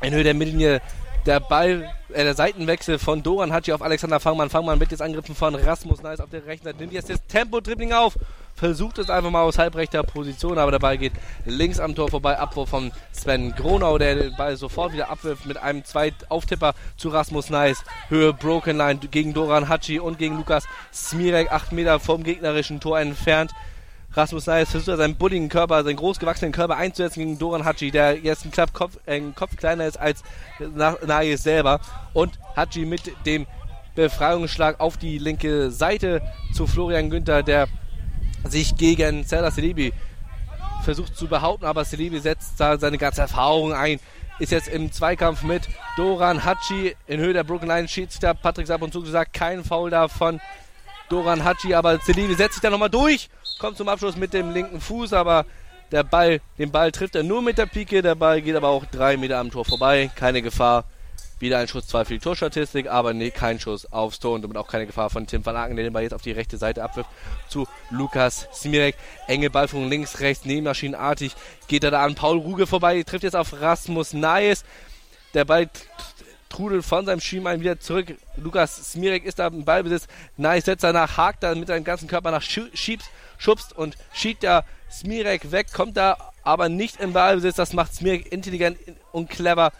in 0.00 0.14
Höhe 0.14 0.24
der 0.24 0.34
Mittellinie. 0.34 0.80
Der 1.26 1.38
Ball, 1.38 1.92
äh, 2.14 2.24
der 2.24 2.34
Seitenwechsel 2.34 2.98
von 2.98 3.22
Doran 3.22 3.52
Hatschi 3.52 3.72
auf 3.72 3.82
Alexander 3.82 4.20
Fangmann. 4.20 4.48
Fangmann 4.48 4.80
wird 4.80 4.90
jetzt 4.90 5.02
angegriffen 5.02 5.34
von 5.34 5.54
Rasmus 5.54 6.02
Nice 6.02 6.20
auf 6.20 6.30
der 6.30 6.46
rechten 6.46 6.64
Seite. 6.64 6.78
Nimmt 6.78 6.94
jetzt 6.94 7.10
das 7.10 7.26
Tempo-Dribbling 7.26 7.92
auf 7.92 8.16
versucht 8.60 8.98
es 8.98 9.08
einfach 9.08 9.30
mal 9.30 9.40
aus 9.40 9.56
halbrechter 9.56 10.02
Position, 10.02 10.58
aber 10.58 10.70
der 10.70 10.80
Ball 10.80 10.98
geht 10.98 11.14
links 11.46 11.80
am 11.80 11.94
Tor 11.94 12.10
vorbei. 12.10 12.38
Abwurf 12.38 12.68
von 12.68 12.92
Sven 13.10 13.54
Gronau, 13.54 13.96
der 13.96 14.16
den 14.16 14.36
Ball 14.36 14.54
sofort 14.54 14.92
wieder 14.92 15.08
abwirft 15.08 15.46
mit 15.46 15.56
einem 15.56 15.82
Zweitauftipper 15.82 16.74
zu 16.98 17.08
Rasmus 17.08 17.48
Neis. 17.48 17.82
Höhe 18.10 18.34
Broken 18.34 18.76
Line 18.76 19.00
gegen 19.10 19.32
Doran 19.32 19.70
Hatschi 19.70 19.98
und 19.98 20.18
gegen 20.18 20.36
Lukas 20.36 20.66
Smirek, 20.92 21.50
acht 21.50 21.72
Meter 21.72 22.00
vom 22.00 22.22
gegnerischen 22.22 22.80
Tor 22.80 23.00
entfernt. 23.00 23.52
Rasmus 24.12 24.46
Neis 24.46 24.70
versucht 24.70 24.98
seinen 24.98 25.16
bulligen 25.16 25.48
Körper, 25.48 25.82
seinen 25.82 25.96
großgewachsenen 25.96 26.52
Körper 26.52 26.76
einzusetzen 26.76 27.20
gegen 27.20 27.38
Doran 27.38 27.64
Hatschi, 27.64 27.90
der 27.90 28.18
jetzt 28.18 28.42
einen 28.42 28.72
Kopf, 28.74 28.98
äh, 29.06 29.14
einen 29.14 29.34
Kopf 29.34 29.56
kleiner 29.56 29.86
ist 29.86 29.98
als 29.98 30.22
Nayes 31.06 31.42
selber. 31.42 31.80
Und 32.12 32.38
Hatschi 32.56 32.84
mit 32.84 33.10
dem 33.24 33.46
Befreiungsschlag 33.94 34.80
auf 34.80 34.98
die 34.98 35.16
linke 35.16 35.70
Seite 35.70 36.20
zu 36.52 36.66
Florian 36.66 37.08
Günther, 37.08 37.42
der 37.42 37.66
sich 38.48 38.76
gegen 38.76 39.24
Serdar 39.24 39.52
Celebi 39.52 39.92
versucht 40.82 41.16
zu 41.16 41.28
behaupten, 41.28 41.66
aber 41.66 41.84
Celebi 41.84 42.20
setzt 42.20 42.58
da 42.58 42.78
seine 42.78 42.98
ganze 42.98 43.22
Erfahrung 43.22 43.72
ein. 43.72 44.00
Ist 44.38 44.52
jetzt 44.52 44.68
im 44.68 44.90
Zweikampf 44.90 45.42
mit 45.42 45.68
Doran 45.96 46.44
Hatschi 46.44 46.96
in 47.06 47.20
Höhe 47.20 47.34
der 47.34 47.44
Broken 47.44 47.68
Line. 47.68 47.88
Schiedsrichter 47.88 48.32
Patrick 48.32 48.70
ab 48.70 48.80
und 48.80 48.92
zu 48.92 49.02
gesagt, 49.02 49.34
kein 49.34 49.64
Foul 49.64 49.90
da 49.90 50.08
von 50.08 50.40
Doran 51.10 51.44
Hatschi, 51.44 51.74
aber 51.74 52.00
Celebi 52.00 52.34
setzt 52.34 52.54
sich 52.54 52.62
da 52.62 52.70
nochmal 52.70 52.88
durch, 52.88 53.28
kommt 53.58 53.76
zum 53.76 53.88
Abschluss 53.88 54.16
mit 54.16 54.32
dem 54.32 54.52
linken 54.52 54.80
Fuß, 54.80 55.12
aber 55.12 55.44
der 55.90 56.04
Ball, 56.04 56.40
den 56.56 56.70
Ball 56.70 56.92
trifft 56.92 57.16
er 57.16 57.24
nur 57.24 57.42
mit 57.42 57.58
der 57.58 57.66
Pike, 57.66 58.00
der 58.00 58.14
Ball 58.14 58.40
geht 58.40 58.54
aber 58.54 58.68
auch 58.68 58.84
drei 58.84 59.16
Meter 59.16 59.38
am 59.38 59.50
Tor 59.50 59.64
vorbei, 59.64 60.08
keine 60.14 60.40
Gefahr 60.40 60.84
wieder 61.40 61.58
ein 61.58 61.68
Schuss 61.68 61.86
zwar 61.86 62.04
für 62.04 62.14
die 62.14 62.20
Torstatistik, 62.20 62.88
aber 62.88 63.12
nee, 63.12 63.30
kein 63.30 63.58
Schuss 63.58 63.90
aufs 63.92 64.18
Tor 64.20 64.34
und 64.34 64.42
damit 64.42 64.56
auch 64.56 64.68
keine 64.68 64.86
Gefahr 64.86 65.10
von 65.10 65.26
Tim 65.26 65.44
van 65.44 65.56
Aken, 65.56 65.76
der 65.76 65.84
den 65.84 65.92
Ball 65.92 66.02
jetzt 66.02 66.14
auf 66.14 66.22
die 66.22 66.32
rechte 66.32 66.56
Seite 66.58 66.82
abwirft 66.82 67.10
zu 67.48 67.66
Lukas 67.90 68.48
Smirek. 68.52 68.96
Enge 69.26 69.50
Ballführung 69.50 69.88
links, 69.88 70.20
rechts, 70.20 70.44
nebenmaschinenartig 70.44 71.34
geht 71.68 71.84
er 71.84 71.90
da 71.90 72.04
an 72.04 72.14
Paul 72.14 72.38
Ruge 72.38 72.66
vorbei, 72.66 73.02
trifft 73.02 73.24
jetzt 73.24 73.36
auf 73.36 73.60
Rasmus 73.60 74.12
Naes. 74.12 74.64
Der 75.34 75.44
Ball 75.44 75.68
trudelt 76.50 76.84
von 76.84 77.06
seinem 77.06 77.20
Schienbein 77.20 77.60
wieder 77.60 77.80
zurück. 77.80 78.14
Lukas 78.36 78.92
Smirek 78.92 79.24
ist 79.24 79.38
da 79.38 79.46
im 79.46 79.64
Ballbesitz. 79.64 80.08
Nice 80.36 80.66
setzt 80.66 80.84
danach, 80.84 81.16
hakt 81.16 81.42
da 81.42 81.54
mit 81.54 81.68
seinem 81.68 81.84
ganzen 81.84 82.08
Körper 82.08 82.30
nach, 82.30 82.42
schiebt, 82.42 83.04
schubst 83.38 83.76
und 83.76 83.96
schiebt 84.12 84.42
da 84.42 84.64
Smirek 84.90 85.52
weg, 85.52 85.72
kommt 85.72 85.96
da 85.96 86.32
aber 86.42 86.68
nicht 86.68 87.00
im 87.00 87.12
Ballbesitz. 87.12 87.56
Das 87.56 87.72
macht 87.72 87.94
Smirek 87.94 88.30
intelligent 88.30 88.78
und 89.12 89.30
clever 89.30 89.72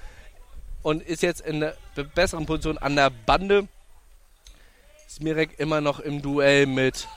und 0.83 1.03
ist 1.03 1.23
jetzt 1.23 1.41
in 1.41 1.63
einer 1.63 1.75
besseren 2.15 2.47
Position 2.47 2.79
an 2.79 2.97
der 2.97 3.11
Bande. 3.11 3.69
Smirek 5.09 5.59
immer 5.59 5.81
noch 5.81 6.01
im 6.01 6.23
Duell 6.23 6.67
mit 6.67 7.09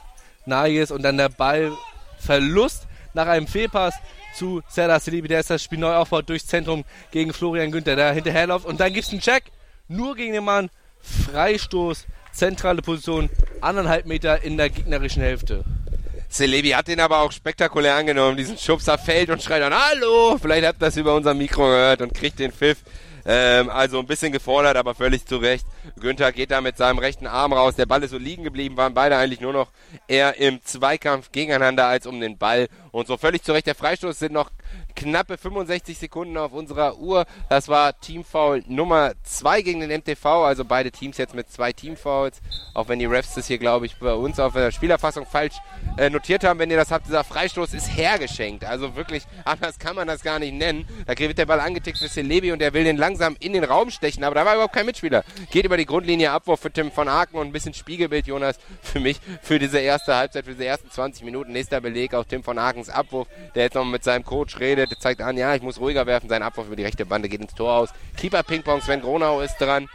Nagis 0.46 0.92
und 0.92 1.04
dann 1.04 1.18
der 1.18 1.30
Ballverlust 1.30 2.88
nach 3.14 3.28
einem 3.28 3.48
Fehlpass 3.48 3.94
zu 4.36 4.62
Serdar 4.68 5.00
Selibi, 5.00 5.28
der 5.28 5.42
ist 5.42 5.50
das 5.50 5.64
Spiel 5.64 5.78
neu 5.78 5.94
aufbaut 5.94 6.28
durchs 6.28 6.48
Zentrum 6.48 6.84
gegen 7.12 7.34
Florian 7.34 7.72
Günther, 7.72 7.96
der 7.96 8.14
hinterherläuft 8.14 8.66
und 8.66 8.80
dann 8.80 8.92
gibt 8.92 9.06
es 9.06 9.12
einen 9.12 9.22
Check, 9.22 9.44
nur 9.88 10.16
gegen 10.16 10.34
den 10.34 10.44
Mann, 10.44 10.70
Freistoß, 11.02 12.08
zentrale 12.32 12.82
Position, 12.82 13.30
anderthalb 13.62 14.08
Meter 14.08 14.42
in 14.44 14.58
der 14.58 14.70
gegnerischen 14.70 15.22
Hälfte. 15.22 15.64
Celebi 16.30 16.70
hat 16.70 16.88
den 16.88 17.00
aber 17.00 17.20
auch 17.20 17.32
spektakulär 17.32 17.96
angenommen, 17.96 18.36
diesen 18.38 18.58
Schubser 18.58 18.98
fällt 18.98 19.30
und 19.30 19.44
schreit 19.44 19.62
dann 19.62 19.74
Hallo! 19.74 20.40
Vielleicht 20.42 20.66
habt 20.66 20.82
ihr 20.82 20.88
das 20.88 20.98
über 20.98 21.14
unser 21.14 21.36
Mikro 21.36 21.66
gehört 21.66 22.02
und 22.02 22.14
kriegt 22.16 22.40
den 22.40 22.52
Pfiff. 22.52 22.80
Ähm, 23.26 23.70
also 23.70 24.00
ein 24.00 24.06
bisschen 24.06 24.32
gefordert, 24.32 24.76
aber 24.76 24.96
völlig 24.96 25.26
zu 25.26 25.38
Recht. 25.38 25.66
Günther 26.00 26.32
geht 26.32 26.52
da 26.52 26.62
mit 26.62 26.78
seinem 26.78 27.00
rechten 27.00 27.28
Arm 27.28 27.54
raus. 27.54 27.76
Der 27.76 27.86
Ball 27.86 28.04
ist 28.04 28.12
so 28.12 28.18
liegen 28.18 28.44
geblieben, 28.44 28.76
waren 28.78 28.94
beide 28.94 29.16
eigentlich 29.16 29.40
nur 29.40 29.54
noch 29.54 29.70
eher 30.08 30.38
im 30.38 30.64
Zweikampf 30.64 31.32
gegeneinander 31.32 31.88
als 31.88 32.06
um 32.06 32.20
den 32.20 32.38
Ball. 32.38 32.68
Und 32.92 33.08
so 33.08 33.18
völlig 33.18 33.44
zu 33.44 33.54
Recht 33.54 33.68
der 33.68 33.76
Freistoß 33.76 34.20
sind 34.20 34.34
noch 34.34 34.50
knappe 34.96 35.38
65 35.38 35.98
Sekunden 35.98 36.38
auf 36.38 36.54
unserer 36.54 36.98
Uhr. 36.98 37.26
Das 37.50 37.68
war 37.68 38.00
Teamfoul 38.00 38.64
Nummer 38.68 39.14
2 39.24 39.62
gegen 39.62 39.80
den 39.80 39.92
MTV, 39.92 40.26
also 40.26 40.66
beide 40.66 40.92
Teams 40.92 41.18
jetzt 41.18 41.36
mit 41.36 41.50
zwei 41.52 41.74
Teamfouls. 41.74 42.42
Auch 42.74 42.88
wenn 42.88 43.00
die 43.00 43.06
Refs 43.06 43.34
das 43.34 43.48
hier, 43.48 43.58
glaube 43.58 43.86
ich, 43.86 43.98
bei 43.98 44.14
uns 44.14 44.40
auf 44.40 44.54
der 44.54 44.72
Spielerfassung 44.72 45.26
falsch 45.26 45.56
äh, 45.98 46.10
notiert 46.10 46.44
haben. 46.44 46.60
Wenn 46.60 46.72
ihr 46.72 46.78
das 46.78 46.92
habt, 46.92 47.08
dieser 47.08 47.24
Freistoß 47.24 47.74
ist 47.74 47.96
hergeschenkt. 47.96 48.66
Also 48.66 48.96
wirklich, 48.96 49.24
anders 49.46 49.80
kann 49.80 49.96
man 49.96 50.08
das 50.08 50.24
gar 50.24 50.40
nicht 50.40 50.54
nennen. 50.54 50.88
Da 51.06 51.18
wird 51.18 51.38
der 51.38 51.46
Ball 51.46 51.60
angetickt 51.60 51.98
für 51.98 52.10
Celebi 52.10 52.52
und 52.52 52.60
der 52.60 52.74
will 52.74 52.84
den 52.84 52.98
langsam 52.98 53.36
in 53.40 53.54
den 53.54 53.64
Raum 53.64 53.90
stechen, 53.90 54.24
aber 54.24 54.36
da 54.36 54.46
war 54.46 54.56
überhaupt 54.56 54.74
kein 54.74 54.86
Mitspieler. 54.86 55.24
Geht 55.52 55.66
über 55.66 55.78
die 55.78 55.86
Grundlinie 55.86 56.32
Abwurf 56.32 56.60
für 56.60 56.72
Tim 56.72 56.92
von 56.92 57.08
Aken 57.08 57.38
und 57.38 57.48
ein 57.48 57.52
bisschen 57.54 57.74
Spiegelbild, 57.74 58.28
Jonas, 58.28 58.58
für 58.82 59.00
mich, 59.00 59.20
für 59.42 59.60
diese 59.60 59.80
erste 59.80 60.16
Halbzeit, 60.16 60.46
für 60.46 60.52
diese 60.52 60.66
ersten 60.66 60.90
20 60.90 61.24
Minuten. 61.24 61.52
Nächster 61.54 61.82
Beleg 61.82 62.14
auch 62.14 62.26
Tim 62.26 62.44
von 62.44 62.58
Akens 62.58 62.90
Abwurf, 62.90 63.28
der 63.56 63.64
jetzt 63.64 63.76
noch 63.76 63.86
mit 63.86 64.04
seinem 64.04 64.24
Coach 64.24 64.60
redet, 64.60 64.83
der 64.92 65.00
zeigt 65.00 65.22
an, 65.22 65.38
ja, 65.38 65.56
ich 65.56 65.62
muss 65.62 65.80
ruhiger 65.80 66.06
werfen. 66.06 66.30
Sein 66.30 66.44
Abwurf 66.44 66.68
über 66.68 66.76
die 66.76 66.84
rechte 66.84 67.06
Bande 67.06 67.30
geht 67.30 67.42
ins 67.42 67.54
Tor 67.54 67.74
aus. 67.74 67.90
Keeper 68.18 68.44
Pingpong, 68.44 68.82
Sven 68.82 69.02
Gronau 69.02 69.42
ist 69.42 69.58
dran 69.58 69.88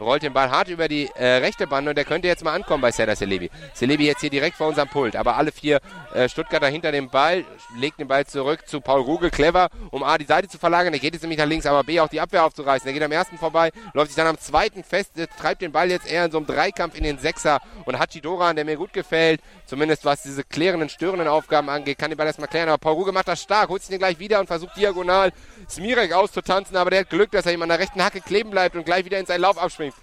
rollt 0.00 0.22
den 0.22 0.32
Ball 0.32 0.50
hart 0.50 0.68
über 0.68 0.88
die 0.88 1.10
äh, 1.14 1.36
rechte 1.36 1.66
Bande 1.66 1.90
und 1.90 1.96
der 1.96 2.04
könnte 2.04 2.28
jetzt 2.28 2.44
mal 2.44 2.54
ankommen 2.54 2.80
bei 2.80 2.90
Serdar 2.90 3.16
Celebi. 3.16 3.50
Celebi 3.74 4.06
jetzt 4.06 4.20
hier 4.20 4.30
direkt 4.30 4.56
vor 4.56 4.68
unserem 4.68 4.88
Pult, 4.88 5.16
aber 5.16 5.36
alle 5.36 5.52
vier 5.52 5.80
äh, 6.14 6.28
Stuttgarter 6.28 6.68
hinter 6.68 6.92
dem 6.92 7.08
Ball, 7.08 7.44
legt 7.76 7.98
den 7.98 8.08
Ball 8.08 8.26
zurück 8.26 8.66
zu 8.66 8.80
Paul 8.80 9.02
Ruge, 9.02 9.30
clever, 9.30 9.68
um 9.90 10.02
A 10.02 10.18
die 10.18 10.24
Seite 10.24 10.48
zu 10.48 10.58
verlagern, 10.58 10.92
der 10.92 11.00
geht 11.00 11.14
jetzt 11.14 11.22
nämlich 11.22 11.38
nach 11.38 11.46
links, 11.46 11.66
aber 11.66 11.84
B 11.84 12.00
auch 12.00 12.08
die 12.08 12.20
Abwehr 12.20 12.44
aufzureißen. 12.44 12.84
Der 12.84 12.92
geht 12.92 13.02
am 13.02 13.12
ersten 13.12 13.38
vorbei, 13.38 13.70
läuft 13.92 14.08
sich 14.08 14.16
dann 14.16 14.26
am 14.26 14.38
zweiten 14.38 14.84
fest, 14.84 15.18
äh, 15.18 15.26
treibt 15.38 15.62
den 15.62 15.72
Ball 15.72 15.90
jetzt 15.90 16.10
eher 16.10 16.24
in 16.24 16.30
so 16.30 16.38
einem 16.38 16.46
Dreikampf 16.46 16.96
in 16.96 17.04
den 17.04 17.18
Sechser 17.18 17.60
und 17.84 17.98
Hachidoran, 17.98 18.56
der 18.56 18.64
mir 18.64 18.76
gut 18.76 18.92
gefällt, 18.92 19.40
zumindest 19.66 20.04
was 20.04 20.22
diese 20.22 20.44
klärenden, 20.44 20.88
störenden 20.88 21.28
Aufgaben 21.28 21.68
angeht, 21.68 21.98
kann 21.98 22.10
den 22.10 22.16
Ball 22.16 22.26
erstmal 22.26 22.48
klären, 22.48 22.68
aber 22.68 22.78
Paul 22.78 22.94
Ruge 22.94 23.12
macht 23.12 23.28
das 23.28 23.42
stark, 23.42 23.68
holt 23.68 23.82
sich 23.82 23.90
den 23.90 23.98
gleich 23.98 24.18
wieder 24.18 24.40
und 24.40 24.46
versucht 24.46 24.76
diagonal 24.76 25.32
Smirek 25.68 26.12
auszutanzen, 26.12 26.76
aber 26.76 26.90
der 26.90 27.00
hat 27.00 27.10
Glück, 27.10 27.30
dass 27.30 27.46
er 27.46 27.52
ihm 27.52 27.62
an 27.62 27.68
der 27.68 27.78
rechten 27.78 28.02
Hacke 28.02 28.20
kleben 28.20 28.50
bleibt 28.50 28.76
und 28.76 28.84
gleich 28.84 29.04
wieder 29.04 29.18
in 29.18 29.26
seinen 29.26 29.42
Lauf 29.42 29.58
abspringt 29.58 29.94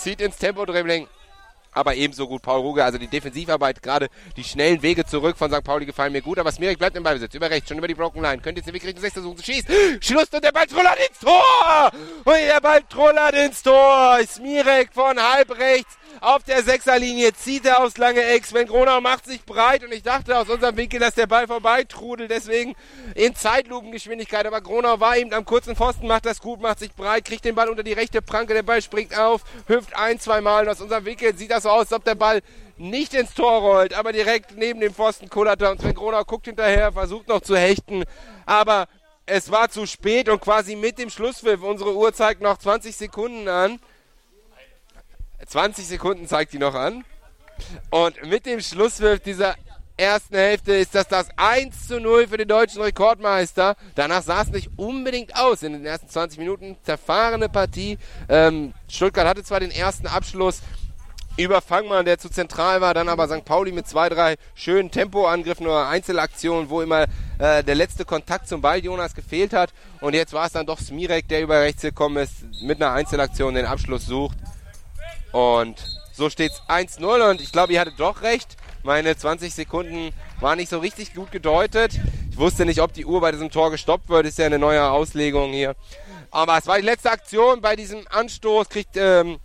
zieht 0.00 0.20
ins 0.20 0.38
Tempo-Dribbling. 0.38 1.06
Aber 1.72 1.94
ebenso 1.94 2.26
gut 2.26 2.42
Paul 2.42 2.62
Ruge, 2.62 2.84
also 2.84 2.98
die 2.98 3.06
Defensivarbeit, 3.06 3.80
gerade 3.80 4.08
die 4.36 4.42
schnellen 4.42 4.82
Wege 4.82 5.04
zurück 5.04 5.36
von 5.36 5.52
St. 5.52 5.62
Pauli 5.62 5.86
gefallen 5.86 6.12
mir 6.12 6.20
gut, 6.20 6.40
aber 6.40 6.50
Smirik 6.50 6.78
bleibt 6.78 6.96
im 6.96 7.04
Ballbesitz, 7.04 7.32
über 7.32 7.48
rechts, 7.48 7.68
schon 7.68 7.78
über 7.78 7.86
die 7.86 7.94
Broken 7.94 8.20
Line, 8.20 8.42
könnte 8.42 8.58
jetzt 8.58 8.66
den 8.66 8.74
Weg 8.74 8.84
Richtung 8.84 9.00
6 9.00 9.12
versuchen 9.12 9.36
zu 9.36 9.44
schießen, 9.44 10.02
Schluss 10.02 10.26
und 10.32 10.42
der 10.42 10.50
Ball 10.50 10.66
trullert 10.66 10.98
ins 10.98 11.20
Tor! 11.20 11.92
Und 12.24 12.34
der 12.34 12.60
Ball 12.60 12.82
trullert 12.88 13.34
ins 13.36 13.62
Tor! 13.62 14.18
Smirek 14.26 14.92
von 14.92 15.16
halb 15.16 15.56
rechts, 15.56 15.96
auf 16.20 16.42
der 16.42 16.62
Sechserlinie 16.62 17.32
zieht 17.32 17.64
er 17.64 17.82
aufs 17.82 17.96
lange 17.96 18.22
Eck. 18.22 18.44
Sven 18.44 18.66
Gronau 18.66 19.00
macht 19.00 19.24
sich 19.24 19.42
breit 19.44 19.82
und 19.82 19.92
ich 19.92 20.02
dachte 20.02 20.36
aus 20.36 20.48
unserem 20.50 20.76
Winkel, 20.76 21.00
dass 21.00 21.14
der 21.14 21.26
Ball 21.26 21.46
vorbeitrudelt. 21.46 22.30
Deswegen 22.30 22.74
in 23.14 23.34
Zeitlupengeschwindigkeit. 23.34 24.46
Aber 24.46 24.60
Gronau 24.60 25.00
war 25.00 25.16
eben 25.16 25.32
am 25.32 25.46
kurzen 25.46 25.74
Pfosten, 25.74 26.06
macht 26.06 26.26
das 26.26 26.40
gut, 26.40 26.60
macht 26.60 26.78
sich 26.78 26.92
breit, 26.92 27.24
kriegt 27.24 27.44
den 27.44 27.54
Ball 27.54 27.70
unter 27.70 27.82
die 27.82 27.94
rechte 27.94 28.20
Pranke. 28.20 28.52
Der 28.52 28.62
Ball 28.62 28.82
springt 28.82 29.16
auf, 29.16 29.42
hüpft 29.66 29.96
ein, 29.96 30.20
zwei 30.20 30.42
Mal. 30.42 30.64
Und 30.64 30.70
aus 30.70 30.80
unserem 30.82 31.06
Winkel 31.06 31.34
sieht 31.36 31.50
das 31.50 31.62
so 31.62 31.70
aus, 31.70 31.80
als 31.80 31.92
ob 31.94 32.04
der 32.04 32.16
Ball 32.16 32.42
nicht 32.76 33.14
ins 33.14 33.34
Tor 33.34 33.60
rollt, 33.60 33.92
aber 33.94 34.12
direkt 34.12 34.56
neben 34.56 34.80
dem 34.80 34.94
Pfosten 34.94 35.28
kullert 35.28 35.62
er. 35.62 35.70
Und 35.70 35.80
Sven 35.80 35.94
Gronau 35.94 36.24
guckt 36.24 36.46
hinterher, 36.46 36.92
versucht 36.92 37.28
noch 37.28 37.40
zu 37.40 37.56
hechten. 37.56 38.04
Aber 38.44 38.88
es 39.24 39.50
war 39.50 39.70
zu 39.70 39.86
spät 39.86 40.28
und 40.28 40.40
quasi 40.40 40.76
mit 40.76 40.98
dem 40.98 41.08
Schlusspfiff. 41.08 41.62
Unsere 41.62 41.94
Uhr 41.94 42.12
zeigt 42.12 42.42
noch 42.42 42.58
20 42.58 42.96
Sekunden 42.96 43.48
an. 43.48 43.80
20 45.46 45.86
Sekunden 45.86 46.26
zeigt 46.26 46.52
die 46.52 46.58
noch 46.58 46.74
an. 46.74 47.04
Und 47.90 48.24
mit 48.26 48.46
dem 48.46 48.60
Schlusswurf 48.60 49.20
dieser 49.20 49.54
ersten 49.96 50.36
Hälfte 50.36 50.72
ist 50.72 50.94
das 50.94 51.08
das 51.08 51.28
1 51.36 51.88
zu 51.88 52.00
0 52.00 52.28
für 52.28 52.38
den 52.38 52.48
deutschen 52.48 52.80
Rekordmeister. 52.80 53.76
Danach 53.94 54.22
sah 54.22 54.42
es 54.42 54.50
nicht 54.50 54.70
unbedingt 54.76 55.36
aus 55.36 55.62
in 55.62 55.74
den 55.74 55.84
ersten 55.84 56.08
20 56.08 56.38
Minuten. 56.38 56.76
Zerfahrene 56.82 57.48
Partie. 57.48 57.98
Ähm, 58.28 58.72
Stuttgart 58.88 59.28
hatte 59.28 59.44
zwar 59.44 59.60
den 59.60 59.70
ersten 59.70 60.06
Abschluss 60.06 60.62
über 61.36 61.60
Fangmann, 61.60 62.04
der 62.04 62.18
zu 62.18 62.28
zentral 62.28 62.80
war, 62.80 62.92
dann 62.92 63.08
aber 63.08 63.28
St. 63.28 63.44
Pauli 63.44 63.72
mit 63.72 63.86
zwei, 63.86 64.08
drei 64.08 64.36
schönen 64.54 64.90
Tempoangriffen 64.90 65.66
oder 65.66 65.88
Einzelaktionen, 65.88 66.68
wo 66.68 66.82
immer 66.82 67.06
äh, 67.38 67.62
der 67.62 67.74
letzte 67.74 68.04
Kontakt 68.04 68.48
zum 68.48 68.60
Ball 68.60 68.84
Jonas 68.84 69.14
gefehlt 69.14 69.52
hat. 69.52 69.72
Und 70.00 70.14
jetzt 70.14 70.32
war 70.32 70.46
es 70.46 70.52
dann 70.52 70.66
doch 70.66 70.78
Smirek, 70.78 71.28
der 71.28 71.42
über 71.42 71.60
rechts 71.60 71.82
gekommen 71.82 72.18
ist, 72.18 72.44
mit 72.62 72.82
einer 72.82 72.92
Einzelaktion 72.92 73.54
den 73.54 73.66
Abschluss 73.66 74.06
sucht. 74.06 74.36
Und 75.32 75.82
so 76.12 76.28
steht 76.28 76.52
es 76.52 76.62
1-0 76.68 77.30
und 77.30 77.40
ich 77.40 77.52
glaube, 77.52 77.72
ihr 77.72 77.80
hattet 77.80 77.98
doch 77.98 78.22
recht. 78.22 78.56
Meine 78.82 79.16
20 79.16 79.54
Sekunden 79.54 80.10
waren 80.40 80.58
nicht 80.58 80.70
so 80.70 80.78
richtig 80.78 81.14
gut 81.14 81.30
gedeutet. 81.30 81.98
Ich 82.30 82.38
wusste 82.38 82.64
nicht, 82.64 82.80
ob 82.80 82.92
die 82.92 83.04
Uhr 83.04 83.20
bei 83.20 83.30
diesem 83.32 83.50
Tor 83.50 83.70
gestoppt 83.70 84.08
wird. 84.08 84.26
Ist 84.26 84.38
ja 84.38 84.46
eine 84.46 84.58
neue 84.58 84.90
Auslegung 84.90 85.52
hier. 85.52 85.76
Aber 86.30 86.56
es 86.58 86.66
war 86.66 86.76
die 86.76 86.84
letzte 86.84 87.10
Aktion 87.10 87.60
bei 87.60 87.76
diesem 87.76 88.06
Anstoß. 88.08 88.68
Kriegt 88.68 88.96
ähm, 88.96 89.38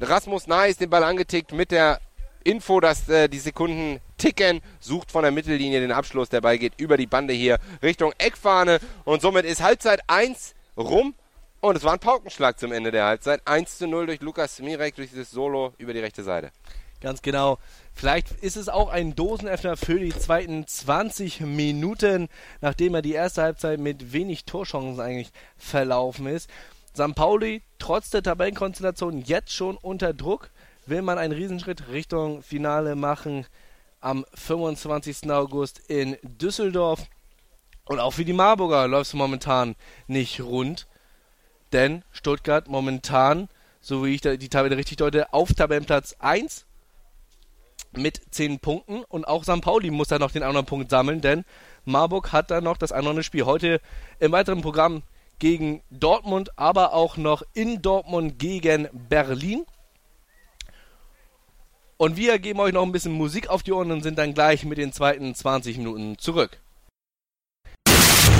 Rasmus 0.00 0.46
Neis 0.46 0.78
den 0.78 0.90
Ball 0.90 1.04
angetickt 1.04 1.52
mit 1.52 1.70
der 1.70 2.00
Info, 2.44 2.80
dass 2.80 3.08
äh, 3.08 3.28
die 3.28 3.38
Sekunden 3.38 4.00
ticken. 4.16 4.62
Sucht 4.80 5.10
von 5.10 5.22
der 5.22 5.32
Mittellinie 5.32 5.80
den 5.80 5.92
Abschluss. 5.92 6.28
Der 6.28 6.40
Ball 6.40 6.58
geht 6.58 6.74
über 6.78 6.96
die 6.96 7.06
Bande 7.06 7.34
hier 7.34 7.58
Richtung 7.82 8.12
Eckfahne. 8.18 8.78
Und 9.04 9.20
somit 9.20 9.44
ist 9.44 9.62
Halbzeit 9.62 10.00
1 10.06 10.54
rum. 10.76 11.14
Und 11.60 11.76
es 11.76 11.84
war 11.84 11.94
ein 11.94 11.98
Paukenschlag 11.98 12.58
zum 12.58 12.72
Ende 12.72 12.90
der 12.90 13.06
Halbzeit. 13.06 13.40
1 13.46 13.78
zu 13.78 13.86
0 13.86 14.06
durch 14.06 14.20
Lukas 14.20 14.56
Smirek, 14.56 14.94
durch 14.94 15.10
dieses 15.10 15.30
Solo 15.30 15.72
über 15.78 15.92
die 15.92 16.00
rechte 16.00 16.22
Seite. 16.22 16.52
Ganz 17.00 17.22
genau. 17.22 17.58
Vielleicht 17.92 18.30
ist 18.42 18.56
es 18.56 18.68
auch 18.68 18.88
ein 18.88 19.14
Dosenöffner 19.14 19.76
für 19.76 19.98
die 19.98 20.14
zweiten 20.16 20.66
20 20.66 21.40
Minuten, 21.40 22.28
nachdem 22.60 22.94
er 22.94 23.02
die 23.02 23.12
erste 23.12 23.42
Halbzeit 23.42 23.80
mit 23.80 24.12
wenig 24.12 24.44
Torchancen 24.44 25.00
eigentlich 25.00 25.30
verlaufen 25.56 26.26
ist. 26.26 26.50
St. 26.94 27.14
Pauli 27.14 27.62
trotz 27.78 28.10
der 28.10 28.22
Tabellenkonstellation 28.22 29.22
jetzt 29.22 29.52
schon 29.52 29.76
unter 29.76 30.14
Druck. 30.14 30.50
Will 30.86 31.02
man 31.02 31.18
einen 31.18 31.32
Riesenschritt 31.32 31.88
Richtung 31.88 32.42
Finale 32.42 32.96
machen 32.96 33.46
am 34.00 34.24
25. 34.34 35.30
August 35.30 35.80
in 35.88 36.16
Düsseldorf. 36.22 37.06
Und 37.84 38.00
auch 38.00 38.12
für 38.12 38.24
die 38.24 38.32
Marburger 38.32 38.88
läuft 38.88 39.08
es 39.08 39.14
momentan 39.14 39.74
nicht 40.06 40.40
rund. 40.40 40.86
Denn 41.72 42.04
Stuttgart 42.12 42.68
momentan, 42.68 43.48
so 43.80 44.04
wie 44.04 44.14
ich 44.14 44.20
die 44.20 44.48
Tabelle 44.48 44.76
richtig 44.76 44.96
deute, 44.96 45.32
auf 45.32 45.52
Tabellenplatz 45.52 46.16
1 46.18 46.64
mit 47.92 48.20
10 48.30 48.60
Punkten. 48.60 49.04
Und 49.04 49.26
auch 49.26 49.44
St. 49.44 49.60
Pauli 49.60 49.90
muss 49.90 50.08
da 50.08 50.18
noch 50.18 50.30
den 50.30 50.42
anderen 50.42 50.66
Punkt 50.66 50.90
sammeln, 50.90 51.20
denn 51.20 51.44
Marburg 51.84 52.32
hat 52.32 52.50
da 52.50 52.60
noch 52.60 52.76
das 52.76 52.92
andere 52.92 53.22
Spiel. 53.22 53.44
Heute 53.44 53.80
im 54.18 54.32
weiteren 54.32 54.62
Programm 54.62 55.02
gegen 55.38 55.82
Dortmund, 55.90 56.58
aber 56.58 56.94
auch 56.94 57.16
noch 57.16 57.42
in 57.52 57.82
Dortmund 57.82 58.38
gegen 58.38 58.88
Berlin. 58.92 59.64
Und 61.98 62.16
wir 62.16 62.38
geben 62.38 62.60
euch 62.60 62.72
noch 62.72 62.82
ein 62.82 62.92
bisschen 62.92 63.12
Musik 63.12 63.48
auf 63.48 63.62
die 63.62 63.72
Ohren 63.72 63.90
und 63.90 64.02
sind 64.02 64.18
dann 64.18 64.34
gleich 64.34 64.64
mit 64.64 64.78
den 64.78 64.92
zweiten 64.92 65.34
20 65.34 65.78
Minuten 65.78 66.18
zurück. 66.18 66.60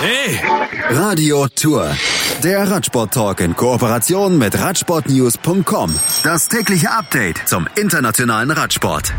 Hey! 0.00 0.40
Radio 0.88 1.46
Tour. 1.48 1.94
Der 2.42 2.70
Radsport-Talk 2.70 3.40
in 3.40 3.54
Kooperation 3.54 4.38
mit 4.38 4.58
Radsportnews.com. 4.58 5.94
Das 6.22 6.48
tägliche 6.48 6.90
Update 6.90 7.46
zum 7.46 7.68
internationalen 7.76 8.50
Radsport. 8.50 9.12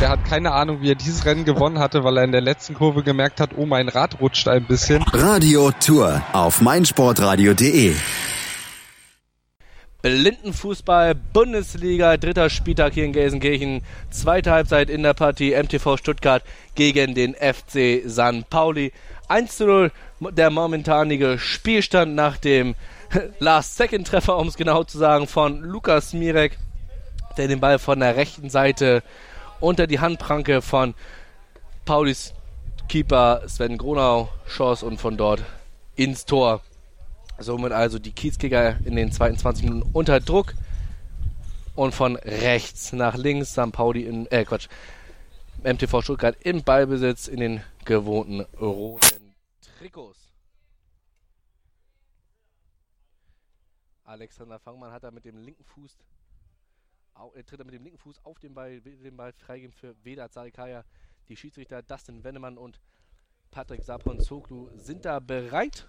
Der 0.00 0.08
hat 0.08 0.24
keine 0.24 0.50
Ahnung, 0.50 0.80
wie 0.80 0.90
er 0.90 0.96
dieses 0.96 1.24
Rennen 1.24 1.44
gewonnen 1.44 1.78
hatte, 1.78 2.02
weil 2.02 2.16
er 2.16 2.24
in 2.24 2.32
der 2.32 2.40
letzten 2.40 2.74
Kurve 2.74 3.04
gemerkt 3.04 3.40
hat, 3.40 3.50
oh, 3.56 3.66
mein 3.66 3.88
Rad 3.88 4.20
rutscht 4.20 4.48
ein 4.48 4.64
bisschen. 4.66 5.04
Radio 5.12 5.70
Tour 5.78 6.20
auf 6.32 6.60
meinsportradio.de. 6.60 7.94
Blindenfußball, 10.04 11.14
Bundesliga, 11.14 12.18
dritter 12.18 12.50
Spieltag 12.50 12.92
hier 12.92 13.06
in 13.06 13.14
Gelsenkirchen, 13.14 13.80
zweite 14.10 14.50
Halbzeit 14.50 14.90
in 14.90 15.02
der 15.02 15.14
Partie 15.14 15.54
MTV 15.54 15.96
Stuttgart 15.96 16.42
gegen 16.74 17.14
den 17.14 17.34
FC 17.34 18.02
San 18.04 18.44
Pauli. 18.44 18.92
1 19.28 19.56
zu 19.56 19.66
0 19.66 19.92
der 20.20 20.50
momentanige 20.50 21.38
Spielstand 21.38 22.14
nach 22.14 22.36
dem 22.36 22.74
Last-Second-Treffer, 23.38 24.36
um 24.36 24.48
es 24.48 24.56
genau 24.56 24.84
zu 24.84 24.98
sagen, 24.98 25.26
von 25.26 25.60
Lukas 25.60 26.12
Mirek, 26.12 26.58
der 27.36 27.48
den 27.48 27.60
Ball 27.60 27.78
von 27.78 28.00
der 28.00 28.16
rechten 28.16 28.50
Seite 28.50 29.02
unter 29.60 29.86
die 29.86 30.00
Handpranke 30.00 30.62
von 30.62 30.94
Paulis 31.84 32.34
Keeper 32.88 33.42
Sven 33.46 33.78
Gronau 33.78 34.28
schoss 34.46 34.82
und 34.82 35.00
von 35.00 35.16
dort 35.16 35.42
ins 35.96 36.24
Tor. 36.24 36.60
Somit 37.38 37.72
also 37.72 37.98
die 37.98 38.12
Kiezkicker 38.12 38.76
in 38.84 38.96
den 38.96 39.10
zweiten 39.10 39.36
20 39.36 39.64
Minuten 39.64 39.90
unter 39.92 40.20
Druck. 40.20 40.54
Und 41.74 41.92
von 41.92 42.14
rechts 42.16 42.92
nach 42.92 43.16
links 43.16 43.52
St. 43.52 43.72
Pauli 43.72 44.02
in, 44.02 44.30
äh 44.30 44.44
Quatsch, 44.44 44.68
MTV 45.64 46.02
Stuttgart 46.02 46.36
im 46.42 46.62
Ballbesitz 46.62 47.26
in 47.26 47.40
den 47.40 47.62
gewohnten 47.84 48.40
roten 48.60 49.34
Trikots. 49.78 50.32
Alexander 54.04 54.58
Fangmann 54.58 54.92
hat 54.92 55.04
da 55.04 55.10
mit 55.10 55.24
dem 55.24 55.38
linken 55.38 55.64
Fuß, 55.64 55.98
er 57.34 57.46
tritt 57.46 57.60
er 57.60 57.64
mit 57.64 57.74
dem 57.74 57.82
linken 57.82 57.98
Fuß 57.98 58.24
auf 58.24 58.38
den 58.38 58.54
Ball, 58.54 58.80
den 58.80 59.16
Ball 59.16 59.32
freigeben 59.32 59.72
für 59.72 59.94
Vedat 60.04 60.32
Sarikaya. 60.32 60.84
Die 61.28 61.36
Schiedsrichter 61.36 61.82
Dustin 61.82 62.22
Wennemann 62.22 62.58
und 62.58 62.80
Patrick 63.50 63.82
Sapon 63.82 64.20
Zoglu 64.20 64.68
sind 64.76 65.04
da 65.04 65.20
bereit 65.20 65.88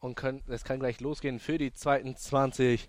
und 0.00 0.14
können, 0.14 0.42
es 0.48 0.64
kann 0.64 0.78
gleich 0.78 1.00
losgehen 1.00 1.40
für 1.40 1.58
die 1.58 1.72
zweiten 1.72 2.16
20 2.16 2.88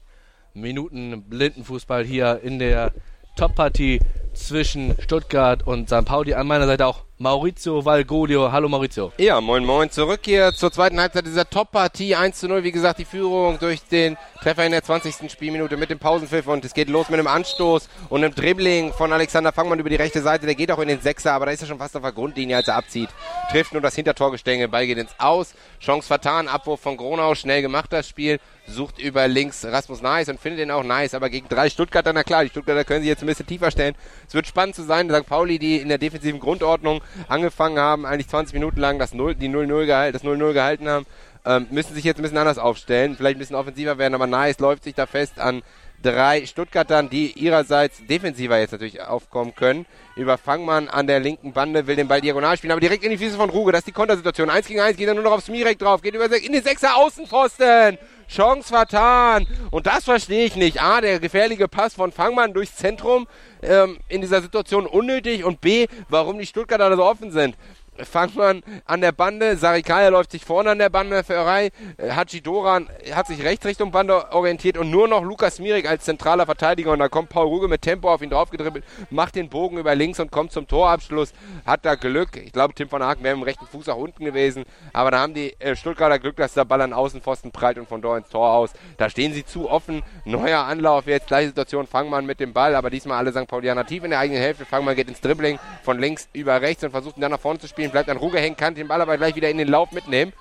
Minuten 0.53 1.27
Blindenfußball 1.29 2.03
hier 2.03 2.41
in 2.41 2.59
der 2.59 2.93
Top-Partie 3.35 3.99
zwischen 4.33 4.95
Stuttgart 4.99 5.65
und 5.65 5.89
St. 5.89 6.05
Pauli. 6.05 6.33
An 6.33 6.47
meiner 6.47 6.67
Seite 6.67 6.85
auch 6.85 7.03
Maurizio 7.23 7.85
Valgodio. 7.85 8.51
Hallo 8.51 8.67
Maurizio. 8.67 9.13
Ja, 9.17 9.39
moin 9.39 9.63
moin. 9.63 9.89
Zurück 9.89 10.19
hier 10.25 10.51
zur 10.51 10.73
zweiten 10.73 10.99
Halbzeit 10.99 11.25
dieser 11.25 11.49
Top-Partie. 11.49 12.15
1 12.15 12.37
zu 12.37 12.49
0, 12.49 12.65
wie 12.65 12.73
gesagt, 12.73 12.99
die 12.99 13.05
Führung 13.05 13.57
durch 13.59 13.81
den 13.83 14.17
Treffer 14.41 14.65
in 14.65 14.73
der 14.73 14.83
20. 14.83 15.31
Spielminute 15.31 15.77
mit 15.77 15.89
dem 15.89 15.99
Pausenpfiff 15.99 16.47
und 16.47 16.65
es 16.65 16.73
geht 16.73 16.89
los 16.89 17.09
mit 17.09 17.17
einem 17.17 17.27
Anstoß 17.27 17.87
und 18.09 18.25
einem 18.25 18.35
Dribbling 18.35 18.91
von 18.91 19.13
Alexander 19.13 19.53
Fangmann 19.53 19.79
über 19.79 19.89
die 19.89 19.95
rechte 19.95 20.21
Seite. 20.21 20.45
Der 20.45 20.55
geht 20.55 20.69
auch 20.69 20.79
in 20.79 20.89
den 20.89 20.99
Sechser, 20.99 21.31
aber 21.31 21.45
da 21.45 21.53
ist 21.53 21.61
er 21.61 21.67
schon 21.69 21.77
fast 21.77 21.95
auf 21.95 22.01
der 22.01 22.11
Grundlinie, 22.11 22.57
als 22.57 22.67
er 22.67 22.75
abzieht. 22.75 23.07
Trifft 23.51 23.71
nur 23.71 23.81
das 23.81 23.95
Hintertorgestänge, 23.95 24.67
Ball 24.67 24.85
geht 24.85 24.97
ins 24.97 25.15
Aus. 25.17 25.53
Chance 25.79 26.05
vertan, 26.05 26.49
Abwurf 26.49 26.81
von 26.81 26.97
Gronau, 26.97 27.35
schnell 27.35 27.61
gemacht 27.61 27.93
das 27.93 28.09
Spiel 28.09 28.41
sucht 28.67 28.99
über 28.99 29.27
links 29.27 29.65
Rasmus 29.65 30.01
Nice 30.01 30.29
und 30.29 30.39
findet 30.39 30.61
ihn 30.61 30.71
auch 30.71 30.83
nice, 30.83 31.13
aber 31.13 31.29
gegen 31.29 31.47
drei 31.49 31.69
Stuttgarter, 31.69 32.13
na 32.13 32.23
klar, 32.23 32.43
die 32.43 32.49
Stuttgarter 32.49 32.83
können 32.83 33.01
sich 33.01 33.09
jetzt 33.09 33.21
ein 33.21 33.27
bisschen 33.27 33.45
tiefer 33.45 33.71
stellen. 33.71 33.95
Es 34.27 34.33
wird 34.33 34.47
spannend 34.47 34.75
zu 34.75 34.83
sein, 34.83 35.09
St. 35.09 35.27
Pauli, 35.27 35.59
die 35.59 35.77
in 35.77 35.89
der 35.89 35.97
defensiven 35.97 36.39
Grundordnung 36.39 37.01
angefangen 37.27 37.79
haben, 37.79 38.05
eigentlich 38.05 38.29
20 38.29 38.53
Minuten 38.53 38.79
lang 38.79 38.99
das 38.99 39.13
0, 39.13 39.35
die 39.35 39.49
0-0 39.49 39.85
gehalten, 39.85 40.13
das 40.13 40.23
0-0 40.23 40.53
gehalten 40.53 40.89
haben, 40.89 41.05
ähm, 41.45 41.67
müssen 41.71 41.93
sich 41.93 42.03
jetzt 42.03 42.19
ein 42.19 42.23
bisschen 42.23 42.37
anders 42.37 42.57
aufstellen, 42.57 43.15
vielleicht 43.17 43.37
ein 43.37 43.39
bisschen 43.39 43.55
offensiver 43.55 43.97
werden, 43.97 44.13
aber 44.13 44.27
Nice 44.27 44.59
läuft 44.59 44.83
sich 44.83 44.95
da 44.95 45.05
fest 45.05 45.39
an 45.39 45.61
drei 46.03 46.45
Stuttgartern, 46.45 47.09
die 47.09 47.31
ihrerseits 47.31 48.05
defensiver 48.05 48.59
jetzt 48.59 48.71
natürlich 48.71 49.01
aufkommen 49.01 49.55
können. 49.55 49.85
Über 50.15 50.37
Fangmann 50.37 50.89
an 50.89 51.07
der 51.07 51.19
linken 51.19 51.53
Bande 51.53 51.87
will 51.87 51.95
den 51.95 52.07
Ball 52.07 52.21
diagonal 52.21 52.57
spielen, 52.57 52.71
aber 52.71 52.81
direkt 52.81 53.03
in 53.03 53.11
die 53.11 53.17
Füße 53.17 53.37
von 53.37 53.49
Ruge. 53.49 53.71
Das 53.71 53.79
ist 53.79 53.87
die 53.87 53.93
Kontersituation. 53.93 54.49
Eins 54.49 54.67
gegen 54.67 54.81
eins 54.81 54.97
geht 54.97 55.07
er 55.07 55.13
nur 55.13 55.23
noch 55.23 55.31
aufs 55.31 55.47
Mirek 55.47 55.79
drauf, 55.79 56.01
geht 56.01 56.13
über 56.13 56.25
in 56.25 56.51
den 56.51 56.63
Sechser 56.63 56.95
Außenpfosten. 56.97 57.97
Chance 58.33 58.69
vertan. 58.69 59.47
Und 59.71 59.87
das 59.87 60.05
verstehe 60.05 60.45
ich 60.45 60.55
nicht. 60.55 60.81
A, 60.81 61.01
der 61.01 61.19
gefährliche 61.19 61.67
Pass 61.67 61.93
von 61.93 62.11
Fangmann 62.11 62.53
durchs 62.53 62.75
Zentrum 62.75 63.27
ähm, 63.61 63.99
in 64.07 64.21
dieser 64.21 64.41
Situation 64.41 64.85
unnötig. 64.85 65.43
Und 65.43 65.61
B, 65.61 65.87
warum 66.09 66.39
die 66.39 66.45
Stuttgarter 66.45 66.95
so 66.95 67.03
offen 67.03 67.31
sind. 67.31 67.55
Fangmann 68.01 68.63
an 68.85 69.01
der 69.01 69.11
Bande, 69.11 69.55
Sarikaya 69.55 70.09
läuft 70.09 70.31
sich 70.31 70.43
vorne 70.43 70.71
an 70.71 70.79
der 70.79 70.89
Bande 70.89 71.23
für 71.23 71.45
Rei, 71.45 71.69
äh, 71.97 72.11
Haji 72.11 72.41
Doran 72.41 72.89
hat 73.13 73.27
sich 73.27 73.43
rechts 73.43 73.65
Richtung 73.65 73.91
Bande 73.91 74.31
orientiert 74.31 74.77
und 74.77 74.89
nur 74.89 75.07
noch 75.07 75.23
Lukas 75.23 75.59
Mirik 75.59 75.87
als 75.87 76.03
zentraler 76.03 76.45
Verteidiger. 76.45 76.91
Und 76.91 76.99
da 76.99 77.09
kommt 77.09 77.29
Paul 77.29 77.47
Ruge 77.47 77.67
mit 77.67 77.81
Tempo 77.81 78.11
auf 78.11 78.21
ihn 78.21 78.29
draufgedribbelt, 78.29 78.83
macht 79.09 79.35
den 79.35 79.49
Bogen 79.49 79.77
über 79.77 79.93
links 79.95 80.19
und 80.19 80.31
kommt 80.31 80.51
zum 80.51 80.67
Torabschluss, 80.67 81.33
hat 81.65 81.85
da 81.85 81.95
Glück, 81.95 82.37
ich 82.37 82.51
glaube 82.51 82.73
Tim 82.73 82.89
von 82.89 83.03
Haken 83.03 83.23
wäre 83.23 83.35
im 83.35 83.43
rechten 83.43 83.65
Fuß 83.65 83.89
auch 83.89 83.97
unten 83.97 84.25
gewesen, 84.25 84.65
aber 84.91 85.11
da 85.11 85.19
haben 85.19 85.33
die 85.33 85.53
äh, 85.59 85.75
Stuttgarter 85.75 86.19
Glück, 86.19 86.37
dass 86.37 86.53
der 86.53 86.65
Ball 86.65 86.81
an 86.81 86.93
Außenpfosten 86.93 87.51
prallt 87.51 87.77
und 87.77 87.87
von 87.87 88.01
dort 88.01 88.19
ins 88.19 88.29
Tor 88.29 88.53
aus, 88.53 88.71
da 88.97 89.09
stehen 89.09 89.33
sie 89.33 89.45
zu 89.45 89.69
offen, 89.69 90.01
neuer 90.25 90.59
Anlauf, 90.59 91.07
jetzt. 91.07 91.27
Gleiche 91.27 91.49
Situation, 91.49 91.87
Fangmann 91.87 92.25
mit 92.25 92.39
dem 92.39 92.53
Ball, 92.53 92.75
aber 92.75 92.89
diesmal 92.89 93.17
alle 93.17 93.31
St. 93.31 93.47
Paulianer 93.47 93.85
tief 93.85 94.03
in 94.03 94.11
der 94.11 94.19
eigenen 94.19 94.41
Hälfte, 94.41 94.65
Fangmann 94.65 94.95
geht 94.95 95.07
ins 95.07 95.21
Dribbling 95.21 95.59
von 95.83 95.99
links 95.99 96.29
über 96.33 96.61
rechts 96.61 96.83
und 96.83 96.91
versucht 96.91 97.17
ihn 97.17 97.21
dann 97.21 97.31
nach 97.31 97.39
vorne 97.39 97.59
zu 97.59 97.67
spielen, 97.67 97.82
spielen, 97.83 97.91
bleibt 97.91 98.09
an 98.09 98.17
Ruge 98.17 98.39
hängen, 98.39 98.55
kann 98.55 98.75
den 98.75 98.87
Ball 98.87 99.01
aber 99.01 99.17
gleich 99.17 99.35
wieder 99.35 99.49
in 99.49 99.57
den 99.57 99.67
Lauf 99.67 99.91
mitnehmen. 99.91 100.31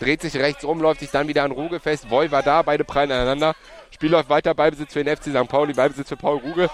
Dreht 0.00 0.22
sich 0.22 0.34
rechts 0.36 0.64
um, 0.64 0.80
läuft 0.80 1.00
sich 1.00 1.10
dann 1.10 1.28
wieder 1.28 1.44
an 1.44 1.52
Ruge 1.52 1.78
fest. 1.78 2.10
Voy 2.10 2.30
war 2.30 2.42
da, 2.42 2.62
beide 2.62 2.84
prallen 2.84 3.12
aneinander. 3.12 3.54
Spiel 3.90 4.10
läuft 4.10 4.28
weiter, 4.28 4.54
Ballbesitz 4.54 4.92
für 4.92 5.04
den 5.04 5.16
FC 5.16 5.26
St. 5.26 5.48
Pauli, 5.48 5.74
Ballbesitz 5.74 6.08
für 6.08 6.16
Paul 6.16 6.38
Ruge. 6.38 6.68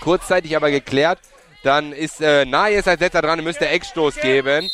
Kurzzeitig 0.00 0.56
aber 0.56 0.70
geklärt. 0.70 1.20
Dann 1.62 1.92
ist 1.92 2.20
äh, 2.20 2.44
Nayes 2.44 2.88
als 2.88 3.00
letzter 3.00 3.22
dran, 3.22 3.42
müsste 3.44 3.68
Eckstoß 3.68 4.16
geben. 4.16 4.68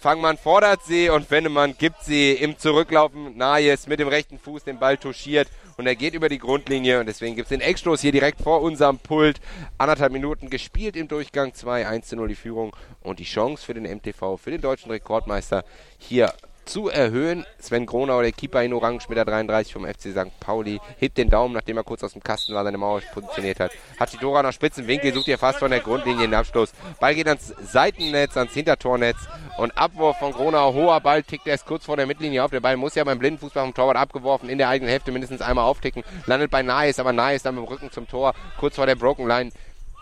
Fangmann 0.00 0.38
fordert 0.38 0.82
sie 0.84 1.08
und 1.08 1.30
Wennemann 1.30 1.76
gibt 1.78 2.04
sie 2.04 2.32
im 2.32 2.58
Zurücklaufen. 2.58 3.36
Nayes 3.36 3.86
mit 3.86 4.00
dem 4.00 4.08
rechten 4.08 4.38
Fuß 4.38 4.64
den 4.64 4.78
Ball 4.78 4.96
touchiert 4.96 5.48
und 5.76 5.86
er 5.86 5.96
geht 5.96 6.14
über 6.14 6.28
die 6.28 6.38
Grundlinie 6.38 7.00
und 7.00 7.06
deswegen 7.06 7.36
gibt 7.36 7.46
es 7.46 7.58
den 7.58 7.60
Eckstoß 7.60 8.00
hier 8.00 8.12
direkt 8.12 8.40
vor 8.40 8.62
unserem 8.62 8.98
Pult. 8.98 9.40
Anderthalb 9.78 10.12
Minuten 10.12 10.50
gespielt 10.50 10.96
im 10.96 11.08
Durchgang 11.08 11.54
2, 11.54 11.86
1 11.86 12.08
zu 12.08 12.16
0 12.16 12.28
die 12.28 12.34
Führung 12.34 12.76
und 13.02 13.18
die 13.18 13.24
Chance 13.24 13.64
für 13.64 13.74
den 13.74 13.84
MTV, 13.84 14.36
für 14.36 14.50
den 14.50 14.60
deutschen 14.60 14.90
Rekordmeister 14.90 15.64
hier 15.98 16.32
zu 16.70 16.88
erhöhen. 16.88 17.44
Sven 17.58 17.84
Gronau, 17.84 18.22
der 18.22 18.30
Keeper 18.30 18.62
in 18.62 18.72
Orange 18.72 19.08
mit 19.08 19.18
der 19.18 19.24
33 19.24 19.72
vom 19.72 19.84
FC 19.84 20.12
St. 20.12 20.38
Pauli, 20.38 20.80
hebt 20.98 21.18
den 21.18 21.28
Daumen, 21.28 21.52
nachdem 21.52 21.76
er 21.76 21.82
kurz 21.82 22.04
aus 22.04 22.12
dem 22.12 22.22
Kasten 22.22 22.54
war, 22.54 22.62
seine 22.62 22.78
Mauer 22.78 23.00
positioniert 23.12 23.58
hat. 23.58 23.72
Hat 23.98 24.12
die 24.12 24.18
Dora 24.18 24.42
nach 24.42 24.52
spitzen 24.52 24.86
Winkel, 24.86 25.12
sucht 25.12 25.26
ihr 25.26 25.36
fast 25.36 25.58
von 25.58 25.72
der 25.72 25.80
Grundlinie 25.80 26.28
den 26.28 26.34
Abschluss. 26.34 26.72
Ball 27.00 27.16
geht 27.16 27.26
ans 27.26 27.52
Seitennetz, 27.60 28.36
ans 28.36 28.54
Hintertornetz 28.54 29.16
und 29.58 29.76
Abwurf 29.76 30.18
von 30.18 30.30
Gronau. 30.30 30.72
Hoher 30.72 31.00
Ball 31.00 31.24
tickt 31.24 31.48
erst 31.48 31.66
kurz 31.66 31.86
vor 31.86 31.96
der 31.96 32.06
Mittellinie 32.06 32.44
auf. 32.44 32.52
Der 32.52 32.60
Ball 32.60 32.76
muss 32.76 32.94
ja 32.94 33.02
beim 33.02 33.18
Blindenfußball 33.18 33.64
vom 33.64 33.74
Torwart 33.74 33.96
abgeworfen, 33.96 34.48
in 34.48 34.58
der 34.58 34.68
eigenen 34.68 34.90
Hälfte 34.90 35.10
mindestens 35.10 35.42
einmal 35.42 35.64
aufticken. 35.64 36.04
Landet 36.26 36.52
bei 36.52 36.62
Nice, 36.62 37.00
aber 37.00 37.12
Nice 37.12 37.42
dann 37.42 37.56
mit 37.56 37.64
dem 37.64 37.68
Rücken 37.68 37.90
zum 37.90 38.06
Tor, 38.06 38.34
kurz 38.58 38.76
vor 38.76 38.86
der 38.86 38.94
Broken 38.94 39.26
Line. 39.26 39.50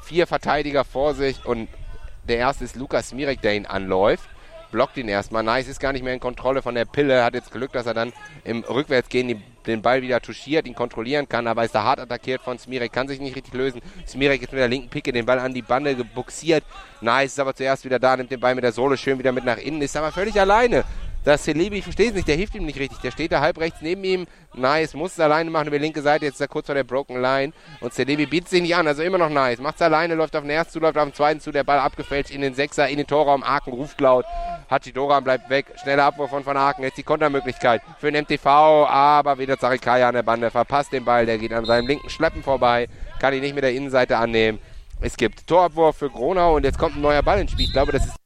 Vier 0.03 0.27
Verteidiger 0.27 0.85
vor 0.85 1.15
sich 1.15 1.47
und 1.47 1.69
der 2.25 2.37
erste 2.37 2.65
ist 2.65 2.77
Lukas 2.77 3.15
Mirek, 3.15 3.41
der 3.41 3.55
ihn 3.55 3.65
anläuft 3.65 4.29
blockt 4.71 4.97
ihn 4.97 5.09
erstmal. 5.09 5.43
Nice 5.43 5.69
ist 5.69 5.81
gar 5.81 5.93
nicht 5.93 6.05
mehr 6.05 6.15
in 6.15 6.21
Kontrolle 6.21 6.63
von 6.63 6.75
der 6.75 6.85
Pille, 6.85 7.25
hat 7.25 7.35
jetzt 7.35 7.53
Glück, 7.53 7.73
dass 7.73 7.87
er 7.87 7.95
dann 7.95 8.13
im 8.45 8.65
Rückwärtsgehen 8.65 9.43
den 9.67 9.83
Ball 9.83 10.03
wieder 10.03 10.21
touchiert, 10.21 10.67
ihn 10.67 10.75
kontrollieren 10.75 11.29
kann, 11.29 11.47
aber 11.47 11.65
ist 11.65 11.75
da 11.75 11.85
hart 11.85 12.01
attackiert 12.01 12.43
von 12.43 12.59
Smirek, 12.59 12.93
kann 12.93 13.07
sich 13.07 13.21
nicht 13.21 13.37
richtig 13.37 13.55
lösen. 13.55 13.81
Smirek 14.07 14.43
ist 14.43 14.53
mit 14.53 14.61
der 14.61 14.69
linken 14.69 14.89
Picke 14.89 15.13
den 15.13 15.27
Ball 15.27 15.39
an 15.39 15.55
die 15.55 15.63
Bande 15.63 15.95
gebuxiert. 15.95 16.65
Nice 17.01 17.33
ist 17.33 17.41
aber 17.41 17.55
zuerst 17.55 17.85
wieder 17.85 17.99
da, 17.99 18.17
nimmt 18.17 18.31
den 18.31 18.41
Ball 18.41 18.55
mit 18.55 18.65
der 18.65 18.73
Sohle 18.73 18.97
schön 18.97 19.19
wieder 19.19 19.33
mit 19.33 19.45
nach 19.45 19.59
innen, 19.59 19.83
ist 19.83 19.97
aber 19.97 20.11
völlig 20.11 20.41
alleine. 20.41 20.85
Das 21.29 21.45
Celebi, 21.45 21.77
ich 21.77 21.85
verstehe 21.85 22.09
es 22.09 22.15
nicht, 22.15 22.27
der 22.27 22.37
hilft 22.37 22.55
ihm 22.55 22.65
nicht 22.65 22.79
richtig. 22.79 23.01
Der 23.01 23.11
steht 23.11 23.33
da 23.33 23.43
halb 23.43 23.59
rechts 23.59 23.83
neben 23.83 24.03
ihm. 24.03 24.27
Nice, 24.55 24.95
muss 24.95 25.13
es 25.13 25.21
alleine 25.21 25.51
machen 25.51 25.69
über 25.69 25.77
die 25.79 25.85
linke 25.85 26.01
Seite. 26.01 26.25
Jetzt 26.25 26.37
ist 26.37 26.41
er 26.41 26.49
kurz 26.49 26.65
vor 26.65 26.75
der 26.75 26.85
Broken 26.85 27.21
Line. 27.21 27.53
Und 27.83 27.93
Celebi 27.93 28.25
bietet 28.25 28.49
sich 28.49 28.63
nicht 28.63 28.75
an, 28.75 28.87
also 28.87 29.03
immer 29.03 29.19
noch 29.19 29.29
nice. 29.29 29.59
Macht 29.59 29.75
es 29.75 29.83
alleine, 29.83 30.15
läuft 30.15 30.35
auf 30.37 30.41
den 30.41 30.49
ersten 30.49 30.73
zu, 30.73 30.81
läuft 30.81 30.97
auf 30.97 31.05
den 31.05 31.13
zweiten 31.13 31.41
zu. 31.41 31.53
Der 31.53 31.65
Ball 31.65 31.81
abgefälscht 31.81 32.31
in 32.31 32.41
den 32.41 32.55
Sechser, 32.55 32.89
in 32.89 32.97
den 32.97 33.07
Torraum. 33.07 33.43
Aken 33.43 33.75
ruft 33.75 34.01
laut. 34.01 34.25
Hachidoran 34.71 35.23
bleibt 35.23 35.51
weg. 35.51 35.67
Schneller 35.83 36.05
Abwurf 36.05 36.31
von 36.31 36.47
Van 36.47 36.57
Aken. 36.57 36.83
Jetzt 36.83 36.97
die 36.97 37.03
Kontermöglichkeit 37.03 37.83
für 37.99 38.11
den 38.11 38.25
MTV. 38.25 38.47
Aber 38.47 39.39
wieder 39.39 39.59
Zarikaya 39.59 40.09
an 40.09 40.15
der 40.15 40.23
Bande. 40.23 40.51
Verpasst 40.51 40.95
den 40.95 41.05
Ball. 41.05 41.27
Der 41.27 41.37
geht 41.37 41.53
an 41.53 41.67
seinem 41.67 41.89
linken 41.89 42.09
Schleppen 42.09 42.43
vorbei. 42.43 42.89
Kann 43.21 43.35
ihn 43.35 43.43
nicht 43.43 43.55
mit 43.55 43.65
der 43.65 43.75
Innenseite 43.75 44.17
annehmen. 44.17 44.61
Es 45.03 45.15
gibt 45.19 45.47
Torabwurf 45.47 45.99
für 45.99 46.09
Gronau 46.09 46.57
und 46.57 46.65
jetzt 46.65 46.79
kommt 46.79 46.97
ein 46.97 47.03
neuer 47.03 47.23
Ball 47.23 47.39
ins 47.39 47.51
Spiel. 47.51 47.67
Ich 47.67 47.73
glaube, 47.75 47.93
das 47.93 48.07
ist 48.07 48.17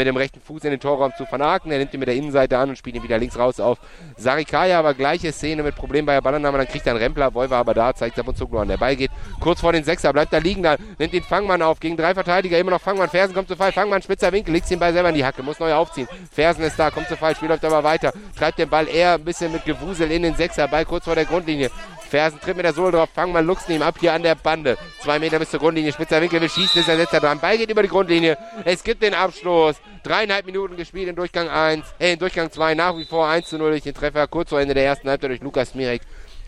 mit 0.00 0.06
dem 0.06 0.16
rechten 0.16 0.40
Fuß 0.40 0.62
in 0.62 0.70
den 0.70 0.78
Torraum 0.78 1.12
zu 1.18 1.26
vernaken. 1.26 1.72
Er 1.72 1.78
nimmt 1.78 1.92
ihn 1.92 1.98
mit 1.98 2.06
der 2.06 2.14
Innenseite 2.14 2.56
an 2.56 2.68
und 2.68 2.78
spielt 2.78 2.94
ihn 2.94 3.02
wieder 3.02 3.18
links 3.18 3.36
raus 3.36 3.58
auf 3.58 3.78
Sarikaya. 4.16 4.78
Aber 4.78 4.94
gleiche 4.94 5.32
Szene 5.32 5.64
mit 5.64 5.74
Problem 5.74 6.06
bei 6.06 6.12
der 6.12 6.20
Ballannahme. 6.20 6.56
Dann 6.56 6.68
kriegt 6.68 6.86
er 6.86 6.92
einen 6.92 7.02
Rempler. 7.02 7.34
Wolver 7.34 7.56
aber 7.56 7.74
da, 7.74 7.92
zeigt 7.92 8.14
Sabonzoglu 8.14 8.60
an. 8.60 8.68
Der 8.68 8.76
Ball 8.76 8.94
geht 8.94 9.10
kurz 9.40 9.60
vor 9.60 9.72
den 9.72 9.82
Sechser, 9.82 10.12
bleibt 10.12 10.32
da 10.32 10.38
liegen. 10.38 10.62
Da 10.62 10.76
nimmt 11.00 11.12
den 11.12 11.24
Fangmann 11.24 11.62
auf. 11.62 11.80
Gegen 11.80 11.96
drei 11.96 12.14
Verteidiger 12.14 12.60
immer 12.60 12.70
noch 12.70 12.80
Fangmann. 12.80 13.08
Fersen 13.08 13.34
kommt 13.34 13.48
zu 13.48 13.56
Fall. 13.56 13.72
Fangmann, 13.72 14.00
spitzer 14.00 14.30
Winkel, 14.30 14.52
legt 14.54 14.70
den 14.70 14.78
Ball 14.78 14.92
selber 14.92 15.08
in 15.08 15.16
die 15.16 15.24
Hacke. 15.24 15.42
Muss 15.42 15.58
neu 15.58 15.74
aufziehen. 15.74 16.06
Fersen 16.30 16.62
ist 16.62 16.78
da, 16.78 16.92
kommt 16.92 17.08
zu 17.08 17.16
Fall. 17.16 17.34
Spiel 17.34 17.48
läuft 17.48 17.64
aber 17.64 17.82
weiter. 17.82 18.12
Treibt 18.36 18.60
den 18.60 18.68
Ball 18.68 18.86
eher 18.86 19.14
ein 19.14 19.24
bisschen 19.24 19.50
mit 19.50 19.64
Gewusel 19.64 20.12
in 20.12 20.22
den 20.22 20.36
Sechser. 20.36 20.68
Ball 20.68 20.84
kurz 20.84 21.06
vor 21.06 21.16
der 21.16 21.24
Grundlinie. 21.24 21.72
Fersen 22.08 22.40
tritt 22.40 22.56
mit 22.56 22.64
der 22.64 22.72
Sohle 22.72 22.92
drauf, 22.92 23.08
Fangmann 23.14 23.46
luchst 23.46 23.68
ihm 23.68 23.82
ab 23.82 23.96
hier 24.00 24.12
an 24.12 24.22
der 24.22 24.34
Bande. 24.34 24.76
Zwei 25.00 25.18
Meter 25.18 25.38
bis 25.38 25.50
zur 25.50 25.60
Grundlinie, 25.60 25.92
spitzer 25.92 26.20
Winkel 26.20 26.40
will 26.40 26.48
schießen, 26.48 26.80
ist 26.80 26.88
er 26.88 26.96
setzt 26.96 27.14
er 27.14 27.20
dran. 27.20 27.38
Ball 27.38 27.56
geht 27.58 27.70
über 27.70 27.82
die 27.82 27.88
Grundlinie. 27.88 28.36
Es 28.64 28.82
gibt 28.82 29.02
den 29.02 29.14
Abschluss. 29.14 29.76
Dreieinhalb 30.02 30.46
Minuten 30.46 30.76
gespielt 30.76 31.08
in 31.08 31.16
Durchgang 31.16 31.48
1, 31.48 31.84
äh, 31.98 32.12
in 32.12 32.18
Durchgang 32.18 32.50
2 32.50 32.74
nach 32.74 32.96
wie 32.96 33.04
vor 33.04 33.28
1 33.28 33.48
zu 33.48 33.58
0 33.58 33.70
durch 33.70 33.82
den 33.82 33.94
Treffer, 33.94 34.26
kurz 34.26 34.50
vor 34.50 34.60
Ende 34.60 34.74
der 34.74 34.84
ersten 34.84 35.08
Halbzeit 35.08 35.30
durch 35.30 35.42
Lukas 35.42 35.74
Mirek. 35.74 36.02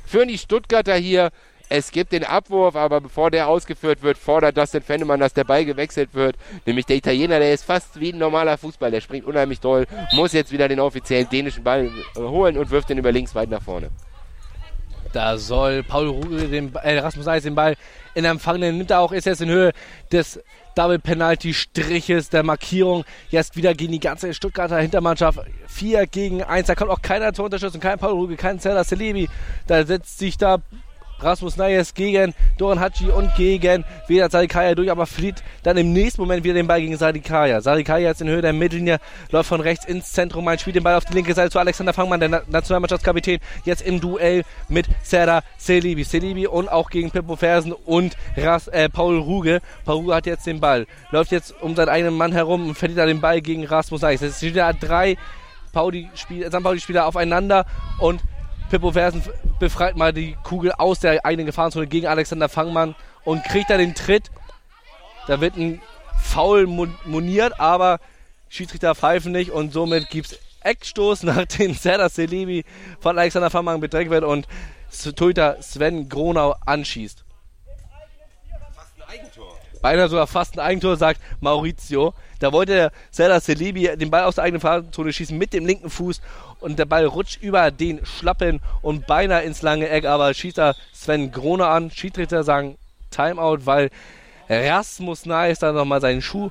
Führen 0.07 0.29
die 0.29 0.39
Stuttgarter 0.39 0.97
hier 0.97 1.31
es 1.73 1.93
gibt 1.93 2.11
den 2.11 2.25
Abwurf, 2.25 2.75
aber 2.75 3.01
bevor 3.01 3.31
der 3.31 3.47
ausgeführt 3.47 4.03
wird, 4.03 4.19
fordert 4.19 4.57
Dustin 4.57 4.83
Fennemann, 4.83 5.21
dass 5.21 5.35
der 5.35 5.45
Ball 5.45 5.65
gewechselt 5.65 6.15
wird. 6.15 6.35
Nämlich 6.67 6.85
der 6.85 6.97
Italiener, 6.97 7.39
der 7.39 7.55
ist 7.55 7.63
fast 7.63 8.01
wie 8.01 8.13
ein 8.13 8.19
normaler 8.19 8.59
Fußball, 8.59 8.91
der 8.91 9.01
springt 9.01 9.25
unheimlich 9.25 9.61
toll, 9.61 9.87
muss 10.13 10.33
jetzt 10.33 10.51
wieder 10.51 10.67
den 10.67 10.81
offiziellen 10.81 11.29
dänischen 11.31 11.63
Ball 11.63 11.89
äh, 12.17 12.19
holen 12.19 12.59
und 12.59 12.73
wirft 12.73 12.89
den 12.91 12.99
über 12.99 13.13
links 13.13 13.37
weit 13.37 13.51
nach 13.51 13.63
vorne. 13.63 13.91
Da 15.13 15.39
soll 15.39 15.83
Paul 15.83 16.09
Ruge 16.09 16.49
den 16.49 16.75
äh, 16.75 16.99
Rasmus 16.99 17.27
Eis 17.27 17.43
den 17.43 17.55
Ball 17.55 17.77
in 18.15 18.25
Empfang 18.25 18.61
nehmen. 18.61 18.79
Nimmt 18.79 18.91
er 18.91 19.01
auch, 19.01 19.13
ist 19.13 19.27
jetzt 19.27 19.41
in 19.41 19.49
Höhe 19.49 19.73
des 20.13 20.41
Double 20.75 20.99
Penalty 20.99 21.53
Striches 21.53 22.31
der 22.31 22.43
Markierung. 22.43 23.05
Jetzt 23.31 23.57
wieder 23.57 23.75
gegen 23.75 23.93
die 23.93 24.01
ganze 24.01 24.33
Stuttgarter 24.33 24.79
Hintermannschaft. 24.79 25.41
4 25.67 26.07
gegen 26.07 26.43
1. 26.43 26.67
Da 26.67 26.75
kommt 26.75 26.91
auch 26.91 27.03
keiner 27.03 27.33
zur 27.33 27.47
Unterstützung. 27.47 27.81
Kein 27.81 27.99
Paul 27.99 28.13
Ruge, 28.13 28.37
kein 28.37 28.61
Zella 28.61 28.85
Celebi. 28.85 29.29
Da 29.67 29.85
setzt 29.85 30.19
sich 30.19 30.39
da 30.39 30.59
Rasmus 31.23 31.57
Nayes 31.57 31.95
gegen 31.95 32.35
Doran 32.59 32.81
Hatschi 32.81 33.11
und 33.11 33.35
gegen 33.37 33.85
Vedat 34.09 34.33
Sarikaya 34.33 34.75
durch, 34.75 34.91
aber 34.91 35.07
flieht 35.07 35.43
dann 35.63 35.77
im 35.77 35.93
nächsten 35.93 36.21
Moment 36.21 36.45
wieder 36.45 36.55
den 36.55 36.67
Ball 36.67 36.81
gegen 36.81 36.97
Sarikaya. 36.97 37.61
Sarikaya 37.61 38.09
jetzt 38.09 38.21
in 38.21 38.29
Höhe 38.29 38.43
der 38.43 38.53
Mittellinie, 38.53 38.99
läuft 39.31 39.49
von 39.49 39.61
rechts 39.61 39.85
ins 39.85 40.13
Zentrum 40.13 40.47
ein, 40.49 40.59
spielt 40.59 40.77
den 40.77 40.83
Ball 40.83 40.95
auf 40.95 41.05
die 41.05 41.15
linke 41.15 41.35
Seite 41.35 41.51
zu 41.51 41.59
Alexander 41.59 41.93
Fangmann, 41.93 42.21
der 42.21 42.43
Nationalmannschaftskapitän, 42.49 43.41
jetzt 43.65 43.83
im 43.83 44.01
Duell 44.01 44.45
mit 44.69 44.87
Serda 45.03 45.43
Selibi. 45.59 46.05
Selibi 46.05 46.47
und 46.47 46.69
auch 46.69 46.91
gegen 46.91 47.11
Pippo 47.11 47.37
Fersen 47.37 47.73
und 47.73 48.17
Ras, 48.37 48.69
äh, 48.69 48.89
Paul 48.89 49.19
Ruge. 49.19 49.61
Paul 49.85 49.97
Ruge 49.97 50.15
hat 50.15 50.27
jetzt 50.27 50.47
den 50.47 50.61
Ball, 50.61 50.87
läuft 51.11 51.33
jetzt 51.33 51.55
um 51.63 51.77
seinen 51.77 51.89
eigenen 51.89 52.15
Mann 52.15 52.33
herum 52.33 52.69
und 52.69 52.75
verliert 52.75 52.99
dann 52.99 53.09
den 53.09 53.21
Ball 53.21 53.41
gegen 53.41 53.65
Rasmus 53.65 54.03
Nayes. 54.03 54.23
Es 54.23 54.41
sind 54.41 54.51
wieder 54.51 54.73
drei 54.73 55.17
Pauli-Spieler. 55.73 56.51
Pauli-Spieler 56.51 57.07
aufeinander 57.07 57.67
und 57.99 58.21
Pippo 58.71 58.93
Versen 58.93 59.23
befreit 59.59 59.97
mal 59.97 60.13
die 60.13 60.37
Kugel 60.45 60.71
aus 60.73 61.01
der 61.01 61.25
eigenen 61.25 61.47
Gefahrenzone 61.47 61.89
gegen 61.89 62.07
Alexander 62.07 62.49
Fangmann 62.49 62.95
und 63.25 63.43
kriegt 63.43 63.69
da 63.69 63.77
den 63.77 63.97
Tritt. 63.97 64.31
Da 65.27 65.41
wird 65.41 65.57
ein 65.57 65.83
Foul 66.23 66.67
moniert, 66.67 67.59
aber 67.59 67.99
Schiedsrichter 68.49 68.95
pfeifen 68.95 69.33
nicht 69.33 69.51
und 69.51 69.73
somit 69.73 70.09
gibt 70.09 70.29
es 70.29 70.39
Eckstoß, 70.61 71.23
nachdem 71.25 71.75
Serdar 71.75 72.11
Selibi 72.11 72.65
von 73.01 73.19
Alexander 73.19 73.51
Fangmann 73.51 73.81
bedrängt 73.81 74.11
wird 74.11 74.25
und 74.25 74.47
Torhüter 75.17 75.61
Sven 75.61 76.09
Gronau 76.09 76.55
anschießt. 76.65 77.25
Beinahe 79.81 80.09
sogar 80.09 80.27
fast 80.27 80.59
ein 80.59 80.65
Eigentor, 80.65 80.97
sagt 80.97 81.21
Maurizio. 81.41 82.15
Da 82.39 82.53
wollte 82.53 82.73
der 82.73 82.93
Serdar 83.11 83.41
Selibi 83.41 83.97
den 83.97 84.11
Ball 84.11 84.25
aus 84.25 84.37
der 84.37 84.45
eigenen 84.45 84.61
Fahrzone 84.61 85.13
schießen 85.13 85.37
mit 85.37 85.53
dem 85.53 85.67
linken 85.67 85.91
Fuß 85.91 86.21
und 86.61 86.79
der 86.79 86.87
Ball 86.87 87.05
rutscht 87.07 87.43
über 87.43 87.71
den 87.71 88.05
Schlappen 88.05 88.61
und 88.83 89.07
beinahe 89.07 89.43
ins 89.43 89.63
lange 89.63 89.89
Eck, 89.89 90.07
aber 90.07 90.33
schießt 90.33 90.59
da 90.59 90.75
Sven 90.93 91.33
Grone 91.33 91.67
an. 91.67 91.91
Schiedsrichter 91.91 92.45
sagen 92.45 92.79
Timeout, 93.11 93.67
weil 93.67 93.91
Rasmus 94.49 95.27
Nice 95.27 95.61
da 95.61 95.73
nochmal 95.73 96.01
seinen 96.01 96.23
Schuh 96.23 96.51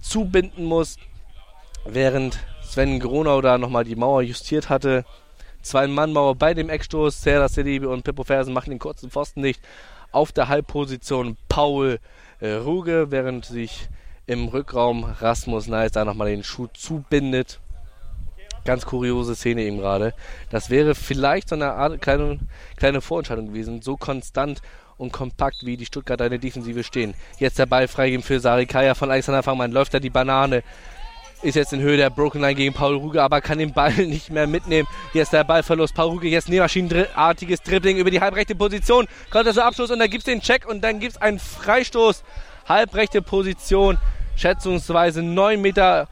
zubinden 0.00 0.64
muss, 0.64 0.96
während 1.84 2.38
Sven 2.62 3.00
Gronau 3.00 3.40
da 3.40 3.58
nochmal 3.58 3.84
die 3.84 3.96
Mauer 3.96 4.22
justiert 4.22 4.68
hatte. 4.68 5.04
Zwei-Mann-Mauer 5.62 6.34
bei 6.34 6.54
dem 6.54 6.68
Eckstoß. 6.68 7.22
Serra 7.22 7.48
Selibi 7.48 7.86
und 7.86 8.04
Pippo 8.04 8.24
Fersen 8.24 8.54
machen 8.54 8.70
den 8.70 8.78
kurzen 8.78 9.10
Pfosten 9.10 9.40
nicht. 9.40 9.60
Auf 10.12 10.32
der 10.32 10.48
Halbposition 10.48 11.36
Paul 11.48 11.98
Ruge, 12.42 13.10
während 13.10 13.44
sich 13.44 13.88
im 14.26 14.48
Rückraum 14.48 15.04
Rasmus 15.04 15.66
Nice 15.66 15.92
da 15.92 16.04
nochmal 16.04 16.28
den 16.28 16.44
Schuh 16.44 16.68
zubindet. 16.72 17.60
Ganz 18.64 18.84
kuriose 18.84 19.34
Szene 19.34 19.62
eben 19.62 19.78
gerade. 19.78 20.12
Das 20.50 20.68
wäre 20.68 20.94
vielleicht 20.94 21.48
so 21.48 21.54
eine 21.54 21.72
Art 21.72 22.02
kleine, 22.02 22.38
kleine 22.76 23.00
Vorentscheidung 23.00 23.48
gewesen. 23.48 23.80
So 23.82 23.96
konstant 23.96 24.60
und 24.98 25.12
kompakt, 25.12 25.64
wie 25.64 25.76
die 25.76 25.86
Stuttgarter 25.86 26.26
in 26.26 26.32
der 26.32 26.38
Defensive 26.38 26.84
stehen. 26.84 27.14
Jetzt 27.38 27.58
der 27.58 27.66
Ball 27.66 27.88
freigeben 27.88 28.22
für 28.22 28.40
Sarikaya 28.40 28.94
von 28.94 29.10
Alexander 29.10 29.42
Fangmann. 29.42 29.72
Läuft 29.72 29.94
da 29.94 30.00
die 30.00 30.10
Banane. 30.10 30.62
Ist 31.40 31.54
jetzt 31.54 31.72
in 31.72 31.80
Höhe 31.80 31.96
der 31.96 32.10
Broken 32.10 32.40
Line 32.40 32.56
gegen 32.56 32.74
Paul 32.74 32.96
Ruge, 32.96 33.22
aber 33.22 33.40
kann 33.40 33.58
den 33.58 33.72
Ball 33.72 33.92
nicht 33.94 34.30
mehr 34.30 34.48
mitnehmen. 34.48 34.88
Jetzt 35.14 35.32
der 35.32 35.44
Ballverlust. 35.44 35.94
Paul 35.94 36.10
Ruge, 36.10 36.26
jetzt 36.26 36.48
nähmaschinenartiges 36.48 37.62
Dribbling 37.62 37.96
über 37.96 38.10
die 38.10 38.20
halbrechte 38.20 38.56
Position. 38.56 39.06
Kommt 39.30 39.52
zur 39.52 39.64
Abschluss 39.64 39.92
und 39.92 40.00
da 40.00 40.08
gibt 40.08 40.22
es 40.22 40.24
den 40.24 40.40
Check 40.40 40.66
und 40.66 40.82
dann 40.82 40.98
gibt 40.98 41.12
es 41.12 41.22
einen 41.22 41.38
Freistoß. 41.38 42.24
Halbrechte 42.68 43.22
Position, 43.22 43.98
schätzungsweise 44.34 45.22
9 45.22 45.60
Meter 45.60 46.08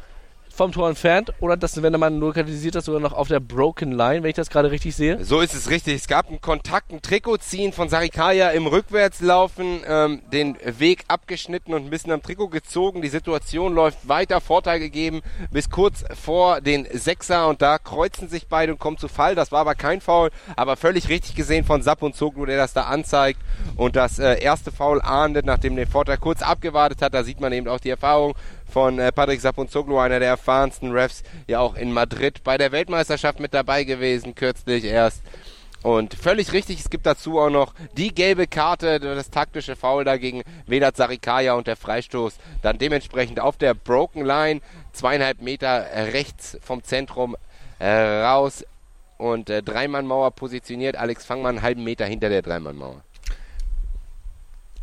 vom 0.56 0.72
Tor 0.72 0.88
entfernt 0.88 1.32
oder 1.40 1.56
das, 1.56 1.80
wenn 1.82 1.92
man 1.98 2.18
lokalisiert 2.18 2.74
das 2.74 2.86
sogar 2.86 3.00
noch 3.00 3.12
auf 3.12 3.28
der 3.28 3.40
Broken 3.40 3.92
Line, 3.92 4.22
wenn 4.22 4.30
ich 4.30 4.36
das 4.36 4.50
gerade 4.50 4.70
richtig 4.70 4.96
sehe? 4.96 5.22
So 5.22 5.40
ist 5.40 5.54
es 5.54 5.70
richtig. 5.70 5.94
Es 5.94 6.08
gab 6.08 6.28
einen 6.28 6.40
Kontakt, 6.40 6.90
ein 6.90 7.02
Trikot 7.02 7.38
ziehen 7.38 7.72
von 7.72 7.88
Sarikaya 7.88 8.50
im 8.50 8.66
Rückwärtslaufen, 8.66 9.82
ähm, 9.86 10.22
den 10.32 10.56
Weg 10.64 11.04
abgeschnitten 11.08 11.74
und 11.74 11.84
ein 11.84 11.90
bisschen 11.90 12.12
am 12.12 12.22
Trikot 12.22 12.48
gezogen. 12.48 13.02
Die 13.02 13.08
Situation 13.08 13.74
läuft 13.74 14.08
weiter, 14.08 14.40
Vorteil 14.40 14.80
gegeben 14.80 15.20
bis 15.50 15.68
kurz 15.70 16.04
vor 16.14 16.60
den 16.60 16.86
Sechser 16.92 17.48
und 17.48 17.60
da 17.60 17.78
kreuzen 17.78 18.28
sich 18.28 18.48
beide 18.48 18.72
und 18.72 18.78
kommen 18.78 18.98
zu 18.98 19.08
Fall. 19.08 19.34
Das 19.34 19.52
war 19.52 19.60
aber 19.60 19.74
kein 19.74 20.00
Foul, 20.00 20.30
aber 20.56 20.76
völlig 20.76 21.08
richtig 21.08 21.34
gesehen 21.34 21.64
von 21.64 21.82
Sapp 21.82 22.02
und 22.02 22.16
Zoglu, 22.16 22.46
der 22.46 22.56
das 22.56 22.72
da 22.72 22.82
anzeigt 22.82 23.40
und 23.76 23.94
das 23.94 24.18
äh, 24.18 24.40
erste 24.40 24.72
Foul 24.72 25.02
ahndet, 25.02 25.44
nachdem 25.44 25.76
der 25.76 25.86
Vorteil 25.86 26.16
kurz 26.16 26.40
abgewartet 26.40 27.02
hat. 27.02 27.12
Da 27.12 27.24
sieht 27.24 27.40
man 27.40 27.52
eben 27.52 27.68
auch 27.68 27.80
die 27.80 27.90
Erfahrung 27.90 28.34
von 28.68 28.98
äh, 28.98 29.12
Patrick 29.12 29.40
Sapunzoglu, 29.40 29.98
einer 29.98 30.18
der 30.18 30.28
erfahrensten 30.30 30.92
Refs, 30.92 31.22
ja 31.46 31.60
auch 31.60 31.74
in 31.76 31.92
Madrid 31.92 32.42
bei 32.44 32.58
der 32.58 32.72
Weltmeisterschaft 32.72 33.40
mit 33.40 33.54
dabei 33.54 33.84
gewesen, 33.84 34.34
kürzlich 34.34 34.84
erst. 34.84 35.22
Und 35.82 36.14
völlig 36.14 36.52
richtig, 36.52 36.80
es 36.80 36.90
gibt 36.90 37.06
dazu 37.06 37.38
auch 37.38 37.50
noch 37.50 37.72
die 37.96 38.12
gelbe 38.12 38.46
Karte, 38.46 38.98
das 38.98 39.30
taktische 39.30 39.76
Foul 39.76 40.04
dagegen 40.04 40.42
Vedat 40.66 40.96
Sarikaya 40.96 41.54
und 41.54 41.68
der 41.68 41.76
Freistoß 41.76 42.38
dann 42.62 42.78
dementsprechend 42.78 43.38
auf 43.38 43.56
der 43.56 43.74
Broken 43.74 44.24
Line, 44.24 44.62
zweieinhalb 44.92 45.40
Meter 45.40 45.86
rechts 46.12 46.58
vom 46.60 46.82
Zentrum 46.82 47.36
äh, 47.78 47.88
raus 47.88 48.64
und 49.18 49.48
äh, 49.48 49.62
Dreimannmauer 49.62 50.32
positioniert, 50.32 50.96
Alex 50.96 51.24
Fangmann 51.24 51.56
einen 51.56 51.62
halben 51.62 51.84
Meter 51.84 52.06
hinter 52.06 52.30
der 52.30 52.42
Dreimannmauer. 52.42 53.02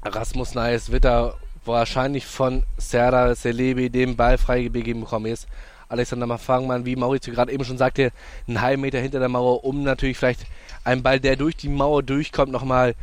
Rasmus 0.05 0.53
Neis 0.53 0.91
da 1.01 1.35
wahrscheinlich 1.65 2.25
von 2.25 2.63
Serda 2.77 3.35
Selebi 3.35 3.89
den 3.89 4.15
Ball 4.15 4.37
freigegeben 4.37 5.01
bekommen 5.01 5.27
ist. 5.27 5.47
Alexander 5.89 6.25
Mafangmann, 6.25 6.85
wie 6.85 6.95
Maurizio 6.95 7.33
gerade 7.33 7.51
eben 7.51 7.65
schon 7.65 7.77
sagte, 7.77 8.11
einen 8.47 8.61
halben 8.61 8.81
Meter 8.81 8.99
hinter 8.99 9.19
der 9.19 9.29
Mauer, 9.29 9.63
um 9.63 9.83
natürlich 9.83 10.17
vielleicht 10.17 10.45
einen 10.83 11.03
Ball, 11.03 11.19
der 11.19 11.35
durch 11.35 11.55
die 11.55 11.69
Mauer 11.69 12.01
durchkommt, 12.03 12.51
nochmal 12.51 12.95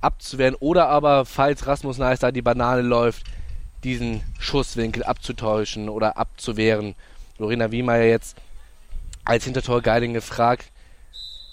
abzuwehren. 0.00 0.54
Oder 0.60 0.88
aber, 0.88 1.24
falls 1.24 1.66
Rasmus 1.66 1.98
Neis 1.98 2.20
da 2.20 2.30
die 2.30 2.42
Banane 2.42 2.82
läuft, 2.82 3.24
diesen 3.84 4.22
Schusswinkel 4.38 5.02
abzutäuschen 5.02 5.88
oder 5.88 6.16
abzuwehren. 6.16 6.94
Lorena 7.38 7.70
Wiemeyer 7.70 8.04
jetzt 8.04 8.36
als 9.24 9.44
Hintertor 9.44 9.82
Geiding 9.82 10.14
gefragt, 10.14 10.70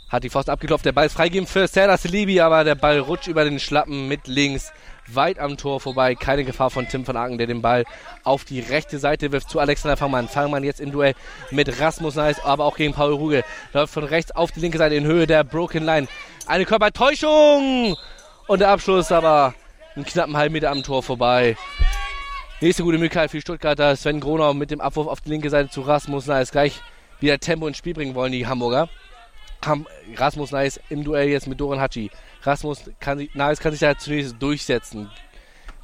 hat 0.09 0.23
die 0.23 0.29
Pfosten 0.29 0.51
abgeklopft, 0.51 0.85
der 0.85 0.91
Ball 0.91 1.07
ist 1.07 1.13
freigegeben 1.13 1.47
für 1.47 1.67
Serdar 1.67 1.97
Selibi, 1.97 2.39
aber 2.39 2.63
der 2.63 2.75
Ball 2.75 2.99
rutscht 2.99 3.27
über 3.27 3.43
den 3.43 3.59
Schlappen 3.59 4.07
mit 4.07 4.27
links 4.27 4.71
weit 5.07 5.39
am 5.39 5.57
Tor 5.57 5.79
vorbei. 5.79 6.15
Keine 6.15 6.43
Gefahr 6.43 6.69
von 6.69 6.87
Tim 6.87 7.07
van 7.07 7.17
Aken, 7.17 7.37
der 7.37 7.47
den 7.47 7.61
Ball 7.61 7.85
auf 8.23 8.45
die 8.45 8.59
rechte 8.59 8.99
Seite 8.99 9.31
wirft 9.31 9.49
zu 9.49 9.59
Alexander 9.59 9.97
Fangmann. 9.97 10.27
Fangmann 10.27 10.63
jetzt 10.63 10.79
im 10.79 10.91
Duell 10.91 11.13
mit 11.51 11.79
Rasmus 11.79 12.15
Neis, 12.15 12.43
aber 12.43 12.65
auch 12.65 12.77
gegen 12.77 12.93
Paul 12.93 13.13
Ruge. 13.13 13.43
Läuft 13.73 13.93
von 13.93 14.03
rechts 14.03 14.31
auf 14.31 14.51
die 14.51 14.59
linke 14.59 14.77
Seite 14.77 14.95
in 14.95 15.05
Höhe 15.05 15.27
der 15.27 15.43
Broken 15.43 15.83
Line. 15.83 16.07
Eine 16.47 16.65
Körpertäuschung! 16.65 17.95
Und 18.47 18.59
der 18.59 18.69
Abschluss 18.69 19.11
aber 19.11 19.53
einen 19.95 20.05
knappen 20.05 20.35
halben 20.35 20.53
Meter 20.53 20.71
am 20.71 20.83
Tor 20.83 21.03
vorbei. 21.03 21.55
Nächste 22.61 22.83
gute 22.83 22.97
Möglichkeit 22.97 23.31
für 23.31 23.41
Stuttgarter. 23.41 23.95
Sven 23.95 24.19
Gronau 24.19 24.53
mit 24.53 24.71
dem 24.71 24.81
Abwurf 24.81 25.07
auf 25.07 25.21
die 25.21 25.29
linke 25.29 25.49
Seite 25.49 25.69
zu 25.69 25.81
Rasmus 25.81 26.27
Neis. 26.27 26.51
Gleich 26.51 26.81
wieder 27.19 27.39
Tempo 27.39 27.67
ins 27.67 27.77
Spiel 27.77 27.93
bringen 27.93 28.15
wollen 28.15 28.31
die 28.31 28.47
Hamburger. 28.47 28.89
Rasmus 30.15 30.51
Neis 30.51 30.79
im 30.89 31.03
Duell 31.03 31.29
jetzt 31.29 31.47
mit 31.47 31.59
Doran 31.59 31.79
Hatschi. 31.79 32.11
Rasmus 32.43 32.83
kann 32.99 33.17
sich, 33.17 33.33
Nares 33.35 33.59
kann 33.59 33.71
sich 33.71 33.79
da 33.79 33.97
zunächst 33.97 34.35
durchsetzen. 34.39 35.09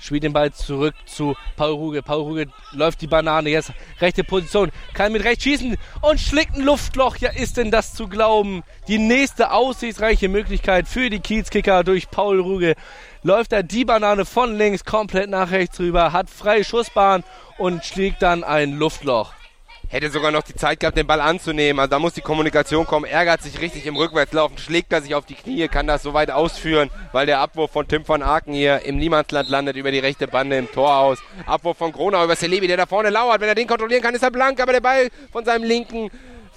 Spielt 0.02 0.24
den 0.24 0.32
Ball 0.32 0.54
zurück 0.54 0.96
zu 1.06 1.36
Paul 1.58 1.72
Ruge. 1.72 2.02
Paul 2.02 2.22
Ruge 2.22 2.46
läuft 2.72 3.02
die 3.02 3.08
Banane. 3.08 3.50
Jetzt 3.50 3.74
rechte 4.00 4.24
Position. 4.24 4.72
Kann 4.94 5.12
mit 5.12 5.26
rechts 5.26 5.44
schießen 5.44 5.78
und 6.02 6.20
schlägt 6.22 6.56
ein 6.56 6.62
Luftloch. 6.62 7.18
Ja, 7.18 7.32
ist 7.32 7.58
denn 7.58 7.70
das 7.70 7.94
zu 7.94 8.08
glauben? 8.08 8.64
Die 8.88 8.98
nächste 8.98 9.52
aussichtsreiche 9.52 10.30
Möglichkeit 10.30 10.88
für 10.88 11.10
die 11.10 11.20
Kiezkicker 11.20 11.84
durch 11.84 12.10
Paul 12.10 12.40
Ruge. 12.40 12.76
Läuft 13.24 13.52
er 13.52 13.64
die 13.64 13.84
Banane 13.84 14.24
von 14.24 14.58
links 14.58 14.86
komplett 14.86 15.30
nach 15.30 15.52
rechts 15.52 15.80
rüber, 15.82 16.14
hat 16.14 16.30
freie 16.30 16.64
Schussbahn 16.64 17.26
und 17.58 17.84
schlägt 17.84 18.22
dann 18.22 18.46
ein 18.46 18.72
Luftloch. 18.78 19.34
Hätte 19.90 20.10
sogar 20.10 20.32
noch 20.32 20.44
die 20.44 20.56
Zeit 20.56 20.80
gehabt, 20.80 20.98
den 20.98 21.08
Ball 21.08 21.20
anzunehmen. 21.20 21.80
Also 21.80 21.90
da 21.90 22.00
muss 22.00 22.14
die 22.14 22.22
Kommunikation 22.22 22.86
kommen. 22.86 23.06
Ärgert 23.06 23.42
sich 23.42 23.60
richtig 23.60 23.86
im 23.86 23.98
Rückwärtslaufen, 23.98 24.58
schlägt 24.58 24.94
er 24.94 25.02
sich 25.02 25.16
auf 25.16 25.26
die 25.26 25.34
Knie, 25.34 25.68
kann 25.68 25.88
das 25.88 26.04
so 26.04 26.14
weit 26.14 26.32
ausführen, 26.32 26.90
weil 27.12 27.26
der 27.26 27.40
Abwurf 27.40 27.72
von 27.72 27.88
Tim 27.88 28.08
van 28.08 28.22
Aken 28.22 28.54
hier 28.54 28.84
im 28.86 28.98
Niemandsland 28.98 29.50
landet 29.50 29.76
über 29.76 29.92
die 29.92 30.00
rechte 30.00 30.28
Bande 30.28 30.58
im 30.58 30.72
Tor 30.72 30.96
aus. 30.96 31.20
Abwurf 31.46 31.78
von 31.78 31.92
Gronau 31.92 32.24
über 32.24 32.36
Celebi, 32.36 32.68
der 32.68 32.78
da 32.78 32.86
vorne 32.86 33.10
lauert. 33.10 33.42
Wenn 33.42 33.50
er 33.50 33.56
den 33.56 33.68
kontrollieren 33.68 34.02
kann, 34.02 34.16
ist 34.16 34.24
er 34.24 34.32
blank, 34.32 34.62
aber 34.62 34.74
der 34.74 34.82
Ball 34.82 35.10
von 35.32 35.44
seinem 35.44 35.64
linken 35.64 36.10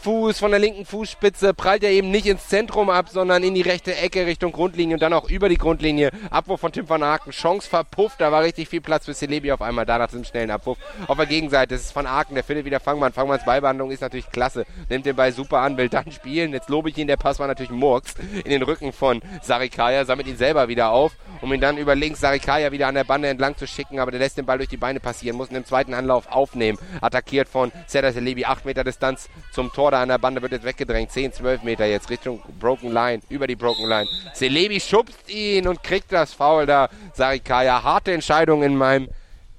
Fuß, 0.03 0.41
von 0.41 0.51
der 0.51 0.59
linken 0.59 0.85
Fußspitze 0.85 1.55
prallt 1.55 1.85
er 1.85 1.91
eben 1.91 2.11
nicht 2.11 2.27
ins 2.27 2.49
Zentrum 2.49 2.91
ab, 2.91 3.09
sondern 3.09 3.45
in 3.45 3.55
die 3.55 3.61
rechte 3.61 3.95
Ecke 3.95 4.27
Richtung 4.27 4.51
Grundlinie 4.51 4.97
und 4.97 5.01
dann 5.01 5.13
auch 5.13 5.31
über 5.31 5.49
die 5.49 5.59
Grundlinie. 5.59 6.11
Abwurf 6.29 6.61
von 6.61 6.73
Tim 6.73 6.89
van 6.89 7.05
Aken, 7.05 7.31
Chance 7.31 7.71
verpufft, 7.71 8.21
da 8.21 8.33
war 8.33 8.43
richtig 8.43 8.69
viel 8.69 8.81
Platz 8.81 9.05
für 9.05 9.15
Celebi 9.15 9.53
auf 9.53 9.63
einmal, 9.63 9.87
da 9.87 9.99
nach 9.99 10.09
diesem 10.09 10.25
schnellen 10.25 10.51
Abwurf. 10.51 10.79
Auf 11.07 11.17
der 11.17 11.27
Gegenseite, 11.27 11.77
das 11.77 11.85
ist 11.85 11.95
van 11.95 12.09
Aken, 12.09 12.35
der 12.35 12.43
findet 12.43 12.65
wieder 12.65 12.81
Fangmann. 12.81 13.13
Fangmanns 13.13 13.45
Ballbehandlung 13.45 13.93
ist 13.93 14.01
natürlich 14.01 14.29
klasse, 14.33 14.67
nimmt 14.89 15.07
den 15.07 15.15
Ball 15.15 15.31
super 15.31 15.61
an, 15.61 15.77
will 15.77 15.89
dann 15.89 16.11
spielen. 16.11 16.53
Jetzt 16.53 16.69
lobe 16.69 16.89
ich 16.89 16.99
ihn, 16.99 17.07
der 17.07 17.17
Pass 17.17 17.39
war 17.39 17.47
natürlich 17.47 17.71
Murks 17.71 18.17
in 18.45 18.51
den 18.51 18.63
Rücken 18.63 18.93
von 18.93 19.23
Sarikaya, 19.41 20.05
sammelt 20.05 20.27
ihn 20.27 20.37
selber 20.37 20.67
wieder 20.67 20.91
auf, 20.91 21.13
um 21.43 21.53
ihn 21.53 21.61
dann 21.61 21.79
über 21.79 21.95
links 21.95 22.19
Sarikaya 22.19 22.73
wieder 22.73 22.89
an 22.89 22.97
der 22.97 23.05
Bande 23.05 23.29
entlang 23.29 23.57
zu 23.57 23.69
schicken, 23.69 24.01
aber 24.01 24.11
der 24.11 24.19
lässt 24.19 24.37
den 24.37 24.47
Ball 24.47 24.59
durch 24.59 24.69
die 24.69 24.77
Beine 24.77 24.99
passieren, 24.99 25.37
muss 25.37 25.51
ihn 25.51 25.57
im 25.57 25.65
zweiten 25.65 25.95
Anlauf 25.95 26.27
aufnehmen. 26.27 26.77
Attackiert 27.01 27.49
von 27.49 27.71
Serdar 27.87 28.13
Celebi, 28.13 28.47
8 28.47 28.65
Meter 28.65 28.83
Distanz 28.83 29.29
zum 29.53 29.73
Tor 29.73 29.92
da 29.93 30.03
an 30.03 30.09
der 30.09 30.19
Bande, 30.19 30.43
wird 30.43 30.53
jetzt 30.53 30.65
weggedrängt. 30.65 31.13
10, 31.13 31.33
12 31.33 31.63
Meter 31.63 31.87
jetzt 31.87 32.11
Richtung 32.11 32.43
Broken 32.59 32.93
Line, 32.93 33.23
über 33.29 33.47
die 33.47 33.57
Broken 33.57 33.89
Line. 33.89 34.09
Celebi 34.35 34.81
schubst 34.81 35.31
ihn 35.31 35.69
und 35.69 35.83
kriegt 35.83 36.11
das 36.13 36.35
Foul 36.35 36.67
da. 36.67 36.89
Sarikaya, 37.15 37.83
harte 37.83 38.13
Entscheidung 38.13 38.63
in 38.63 38.77
meinem 38.77 39.09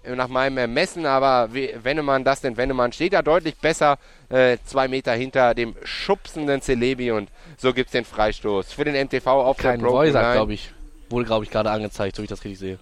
nach 0.06 0.28
meinem 0.28 0.58
Ermessen, 0.58 1.06
aber 1.06 1.50
Wennemann, 1.54 2.26
das 2.26 2.42
denn 2.42 2.58
Wennemann, 2.58 2.92
steht 2.92 3.14
da 3.14 3.22
deutlich 3.22 3.56
besser, 3.56 3.98
äh, 4.30 4.58
zwei 4.66 4.90
Meter 4.90 5.14
hinter 5.14 5.54
dem 5.54 5.76
schubsenden 5.84 6.62
Celebi 6.62 7.12
und 7.12 7.30
so 7.58 7.74
gibt 7.74 7.88
es 7.88 7.92
den 7.94 8.04
Freistoß 8.04 8.74
für 8.74 8.84
den 8.84 8.96
MTV 8.96 9.28
auf 9.28 9.58
Kein 9.58 9.80
der 9.80 9.88
Broken 9.88 10.12
Line. 10.12 10.34
glaube 10.34 10.54
ich. 10.54 10.74
Wurde, 11.10 11.26
glaube 11.26 11.46
ich, 11.46 11.52
gerade 11.52 11.72
angezeigt, 11.72 12.16
so 12.16 12.22
wie 12.22 12.26
ich 12.26 12.30
das 12.30 12.44
richtig 12.44 12.60
sehe. 12.60 12.80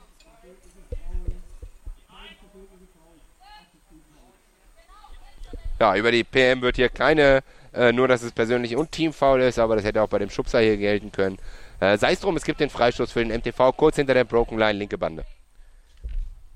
Ja, 5.81 5.95
über 5.95 6.11
die 6.11 6.23
PM 6.23 6.61
wird 6.61 6.75
hier 6.75 6.89
keine 6.89 7.41
äh, 7.73 7.91
nur, 7.91 8.07
dass 8.07 8.21
es 8.21 8.31
persönlich 8.33 8.75
und 8.75 8.91
Teamfoul 8.91 9.41
ist, 9.41 9.57
aber 9.57 9.75
das 9.75 9.83
hätte 9.83 10.03
auch 10.03 10.09
bei 10.09 10.19
dem 10.19 10.29
Schubser 10.29 10.59
hier 10.59 10.77
gelten 10.77 11.11
können. 11.11 11.39
Äh, 11.79 11.97
Sei 11.97 12.11
es 12.11 12.19
drum, 12.19 12.37
es 12.37 12.43
gibt 12.43 12.59
den 12.59 12.69
Freistoß 12.69 13.11
für 13.11 13.25
den 13.25 13.35
MTV 13.35 13.75
kurz 13.75 13.95
hinter 13.95 14.13
der 14.13 14.23
Broken 14.23 14.59
Line, 14.59 14.77
linke 14.77 14.99
Bande. 14.99 15.25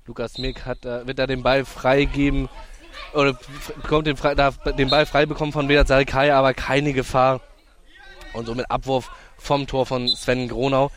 Lukas 0.06 0.38
Mick 0.38 0.64
hat, 0.64 0.84
äh, 0.84 1.04
wird 1.08 1.18
da 1.18 1.26
den 1.26 1.42
Ball 1.42 1.64
freigeben 1.64 2.48
oder 3.14 3.36
bekommt 3.82 4.06
den, 4.06 4.14
darf 4.14 4.58
den 4.62 4.90
Ball 4.90 5.06
frei 5.06 5.26
bekommen 5.26 5.50
von 5.50 5.68
Vedat 5.68 5.88
Sarikaya, 5.88 6.38
aber 6.38 6.54
keine 6.54 6.92
Gefahr. 6.92 7.40
Und 8.32 8.46
somit 8.46 8.70
Abwurf 8.70 9.10
vom 9.38 9.66
Tor 9.66 9.86
von 9.86 10.06
Sven 10.06 10.46
Gronau 10.46 10.92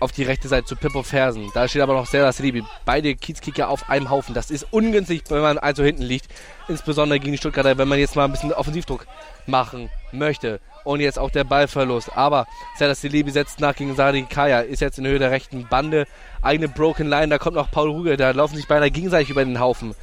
auf 0.00 0.12
die 0.12 0.22
rechte 0.22 0.48
Seite 0.48 0.66
zu 0.66 0.76
Pippo 0.76 1.02
Fersen. 1.02 1.50
Da 1.54 1.68
steht 1.68 1.82
aber 1.82 1.94
noch 1.94 2.06
Serdar 2.06 2.32
Selibi. 2.32 2.64
Beide 2.84 3.14
Kiezkicker 3.14 3.68
auf 3.68 3.88
einem 3.90 4.10
Haufen. 4.10 4.34
Das 4.34 4.50
ist 4.50 4.66
ungünstig, 4.70 5.22
wenn 5.28 5.40
man 5.40 5.58
also 5.58 5.82
hinten 5.82 6.02
liegt. 6.02 6.26
Insbesondere 6.68 7.20
gegen 7.20 7.32
die 7.32 7.38
Stuttgarter, 7.38 7.78
wenn 7.78 7.88
man 7.88 7.98
jetzt 7.98 8.16
mal 8.16 8.24
ein 8.24 8.32
bisschen 8.32 8.52
Offensivdruck 8.52 9.06
machen 9.46 9.90
möchte. 10.12 10.60
Und 10.84 11.00
jetzt 11.00 11.18
auch 11.18 11.30
der 11.30 11.44
Ballverlust. 11.44 12.16
Aber 12.16 12.46
Serdar 12.76 12.94
Selibi 12.94 13.30
setzt 13.30 13.60
nach 13.60 13.74
gegen 13.74 13.94
Sadi 13.94 14.22
Kaya. 14.22 14.60
Ist 14.60 14.80
jetzt 14.80 14.98
in 14.98 15.06
Höhe 15.06 15.18
der 15.18 15.30
rechten 15.30 15.66
Bande. 15.68 16.06
Eigene 16.42 16.68
Broken 16.68 17.08
Line. 17.08 17.28
Da 17.28 17.38
kommt 17.38 17.56
noch 17.56 17.70
Paul 17.70 17.90
Ruge. 17.90 18.16
Da 18.16 18.30
laufen 18.30 18.56
sich 18.56 18.68
beinahe 18.68 18.90
gegenseitig 18.90 19.30
über 19.30 19.44
den 19.44 19.60
Haufen 19.60 19.94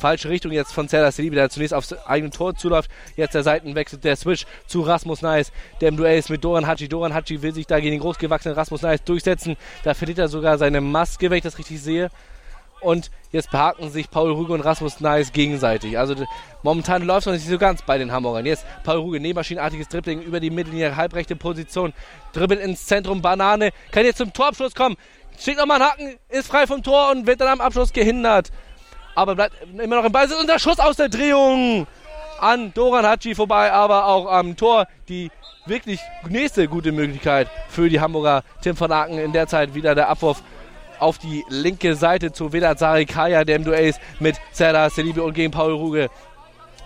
falsche 0.00 0.28
Richtung 0.28 0.50
jetzt 0.50 0.72
von 0.72 0.88
Serdar 0.88 1.12
Selibi, 1.12 1.36
der 1.36 1.50
zunächst 1.50 1.74
aufs 1.74 1.92
eigene 2.06 2.30
Tor 2.30 2.56
zuläuft. 2.56 2.90
Jetzt 3.16 3.34
der 3.34 3.42
Seitenwechsel, 3.42 3.98
der 3.98 4.16
Switch 4.16 4.46
zu 4.66 4.80
Rasmus 4.80 5.22
Neis, 5.22 5.52
der 5.80 5.90
im 5.90 5.96
Duell 5.96 6.18
ist 6.18 6.30
mit 6.30 6.42
Doran 6.42 6.66
Haji. 6.66 6.88
Doran 6.88 7.14
Haji 7.14 7.42
will 7.42 7.54
sich 7.54 7.66
da 7.66 7.78
gegen 7.78 7.92
den 7.92 8.00
großgewachsenen 8.00 8.56
Rasmus 8.56 8.82
Neis 8.82 9.04
durchsetzen. 9.04 9.56
Da 9.84 9.94
verliert 9.94 10.18
er 10.18 10.28
sogar 10.28 10.58
seine 10.58 10.80
Maske, 10.80 11.30
wenn 11.30 11.36
ich 11.36 11.44
das 11.44 11.58
richtig 11.58 11.80
sehe. 11.80 12.10
Und 12.80 13.10
jetzt 13.30 13.50
behaken 13.50 13.90
sich 13.90 14.10
Paul 14.10 14.32
Ruge 14.32 14.54
und 14.54 14.62
Rasmus 14.62 15.00
Neis 15.00 15.32
gegenseitig. 15.32 15.98
Also 15.98 16.14
momentan 16.62 17.02
läuft 17.02 17.20
es 17.20 17.26
noch 17.26 17.32
nicht 17.34 17.46
so 17.46 17.58
ganz 17.58 17.82
bei 17.82 17.98
den 17.98 18.10
Hamburgern. 18.10 18.46
Jetzt 18.46 18.64
Paul 18.84 18.96
Ruge, 18.96 19.20
nähmaschinenartiges 19.20 19.88
Dribbling 19.88 20.22
über 20.22 20.40
die 20.40 20.50
Mittellinie, 20.50 20.96
halbrechte 20.96 21.36
Position, 21.36 21.92
dribbelt 22.32 22.60
ins 22.60 22.86
Zentrum, 22.86 23.20
Banane, 23.20 23.70
kann 23.90 24.06
jetzt 24.06 24.16
zum 24.16 24.32
Torabschluss 24.32 24.74
kommen. 24.74 24.96
Schickt 25.38 25.58
nochmal 25.58 25.80
einen 25.80 25.90
Haken, 25.90 26.18
ist 26.30 26.48
frei 26.48 26.66
vom 26.66 26.82
Tor 26.82 27.10
und 27.10 27.26
wird 27.26 27.42
dann 27.42 27.48
am 27.48 27.60
Abschluss 27.60 27.92
gehindert 27.92 28.50
aber 29.14 29.34
bleibt 29.34 29.54
immer 29.78 29.96
noch 29.96 30.04
im 30.04 30.12
Ball. 30.12 30.28
Und 30.32 30.48
der 30.48 30.58
Schuss 30.58 30.78
aus 30.78 30.96
der 30.96 31.08
Drehung 31.08 31.86
an 32.40 32.72
Doran 32.74 33.06
Hatschi 33.06 33.34
vorbei, 33.34 33.72
aber 33.72 34.06
auch 34.06 34.26
am 34.30 34.56
Tor 34.56 34.86
die 35.08 35.30
wirklich 35.66 36.00
nächste 36.28 36.68
gute 36.68 36.92
Möglichkeit 36.92 37.48
für 37.68 37.88
die 37.88 38.00
Hamburger. 38.00 38.42
Tim 38.62 38.78
van 38.78 38.92
Aken 38.92 39.18
in 39.18 39.32
der 39.32 39.46
Zeit 39.46 39.74
wieder 39.74 39.94
der 39.94 40.08
Abwurf 40.08 40.42
auf 40.98 41.18
die 41.18 41.44
linke 41.48 41.94
Seite 41.96 42.32
zu 42.32 42.52
Vedat 42.52 42.78
Sarikaya, 42.78 43.44
der 43.44 43.56
im 43.56 43.64
Duell 43.64 43.88
ist 43.88 44.00
mit 44.18 44.36
Serdar 44.52 44.90
Selibi 44.90 45.20
und 45.20 45.34
gegen 45.34 45.50
Paul 45.50 45.72
Ruge. 45.72 46.10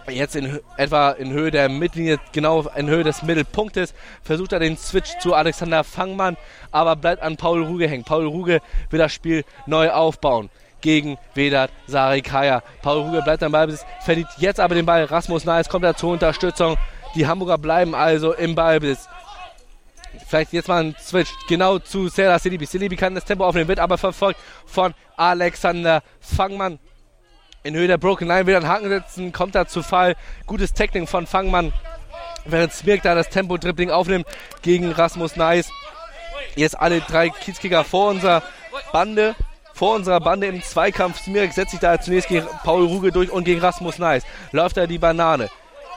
Jetzt 0.08 0.36
in 0.36 0.60
etwa 0.76 1.12
in 1.12 1.32
Höhe 1.32 1.50
der 1.50 1.68
Mittellinie, 1.68 2.18
genau 2.32 2.66
in 2.76 2.88
Höhe 2.88 3.04
des 3.04 3.22
Mittelpunktes, 3.22 3.94
versucht 4.22 4.52
er 4.52 4.58
den 4.58 4.76
Switch 4.76 5.18
zu 5.18 5.34
Alexander 5.34 5.82
Fangmann, 5.82 6.36
aber 6.70 6.94
bleibt 6.94 7.22
an 7.22 7.36
Paul 7.36 7.64
Ruge 7.64 7.88
hängen. 7.88 8.04
Paul 8.04 8.26
Ruge 8.26 8.60
will 8.90 8.98
das 8.98 9.14
Spiel 9.14 9.44
neu 9.66 9.90
aufbauen 9.90 10.50
gegen 10.84 11.16
Vedat 11.34 11.70
Sarikaya. 11.86 12.62
Paul 12.82 13.04
Ruge 13.04 13.22
bleibt 13.22 13.42
am 13.42 13.52
Ballbesitz, 13.52 13.86
verliert 14.04 14.28
jetzt 14.36 14.60
aber 14.60 14.74
den 14.74 14.84
Ball. 14.84 15.04
Rasmus 15.04 15.46
Nice 15.46 15.68
kommt 15.68 15.84
da 15.84 15.96
zur 15.96 16.12
Unterstützung. 16.12 16.76
Die 17.14 17.26
Hamburger 17.26 17.56
bleiben 17.56 17.94
also 17.94 18.34
im 18.34 18.54
Ballbesitz. 18.54 19.08
Vielleicht 20.28 20.52
jetzt 20.52 20.68
mal 20.68 20.84
ein 20.84 20.96
Switch 21.00 21.32
genau 21.48 21.78
zu 21.78 22.08
Serdar 22.08 22.38
Selibi. 22.38 22.66
Selibi 22.66 22.96
kann 22.96 23.14
das 23.14 23.24
Tempo 23.24 23.46
aufnehmen, 23.46 23.66
wird 23.66 23.80
aber 23.80 23.96
verfolgt 23.96 24.38
von 24.66 24.94
Alexander 25.16 26.02
Fangmann. 26.20 26.78
In 27.62 27.74
Höhe 27.74 27.88
der 27.88 27.96
Broken 27.96 28.28
Line 28.28 28.46
will 28.46 28.54
er 28.54 28.60
einen 28.60 28.68
Haken 28.68 28.88
setzen, 28.90 29.32
kommt 29.32 29.54
da 29.54 29.66
zu 29.66 29.82
Fall. 29.82 30.16
Gutes 30.46 30.74
Tackling 30.74 31.06
von 31.06 31.26
Fangmann. 31.26 31.72
Während 32.44 32.74
Smirk 32.74 33.02
da 33.02 33.14
das 33.14 33.30
Tempo-Dribbling 33.30 33.90
aufnimmt 33.90 34.26
gegen 34.60 34.92
Rasmus 34.92 35.36
Nice. 35.36 35.70
Jetzt 36.56 36.78
alle 36.78 37.00
drei 37.00 37.30
Kiezkicker 37.30 37.84
vor 37.84 38.10
unserer 38.10 38.42
Bande 38.92 39.34
vor 39.74 39.96
unserer 39.96 40.20
Bande 40.20 40.46
im 40.46 40.62
Zweikampf. 40.62 41.20
Smirk 41.20 41.52
setzt 41.52 41.72
sich 41.72 41.80
da 41.80 42.00
zunächst 42.00 42.28
gegen 42.28 42.46
Paul 42.62 42.86
Ruge 42.86 43.12
durch 43.12 43.30
und 43.30 43.44
gegen 43.44 43.60
Rasmus 43.60 43.98
Neis. 43.98 44.22
Läuft 44.52 44.76
er 44.76 44.86
die 44.86 44.98
Banane. 44.98 45.50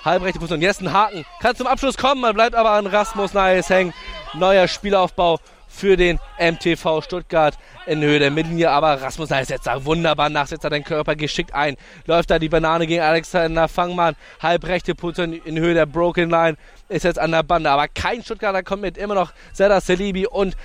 Halbrechte 0.03 0.39
Position. 0.39 0.61
Jetzt 0.61 0.81
ein 0.81 0.91
Haken. 0.91 1.25
Kann 1.41 1.55
zum 1.55 1.67
Abschluss 1.67 1.97
kommen. 1.97 2.21
Man 2.21 2.33
bleibt 2.33 2.55
aber 2.55 2.71
an 2.71 2.87
Rasmus 2.87 3.33
Neis 3.33 3.69
hängen. 3.69 3.93
Neuer 4.33 4.67
Spielaufbau 4.67 5.39
für 5.67 5.95
den 5.95 6.19
MTV 6.39 7.01
Stuttgart 7.03 7.57
in 7.85 8.01
Höhe 8.01 8.17
der 8.17 8.31
Mittellinie. 8.31 8.71
Aber 8.71 9.01
Rasmus 9.01 9.29
Neis 9.29 9.47
setzt 9.47 9.67
da 9.67 9.85
wunderbar 9.85 10.29
nach, 10.29 10.47
setzt 10.47 10.63
da 10.63 10.69
den 10.69 10.83
Körper 10.83 11.15
geschickt 11.15 11.53
ein. 11.53 11.77
Läuft 12.05 12.31
da 12.31 12.39
die 12.39 12.49
Banane 12.49 12.87
gegen 12.87 13.01
Alexander 13.01 13.67
Fangmann. 13.67 14.15
Halbrechte 14.41 14.95
Position 14.95 15.33
in 15.33 15.59
Höhe 15.59 15.75
der 15.75 15.85
Broken 15.85 16.29
Line. 16.29 16.57
Ist 16.89 17.03
jetzt 17.03 17.19
an 17.19 17.31
der 17.31 17.43
Bande. 17.43 17.69
Aber 17.69 17.87
kein 17.87 18.23
Stuttgarter 18.23 18.63
kommt 18.63 18.81
mit. 18.81 18.97
Immer 18.97 19.15
noch 19.15 19.33
Serdar 19.53 19.81
Selibi 19.81 20.25
und 20.25 20.55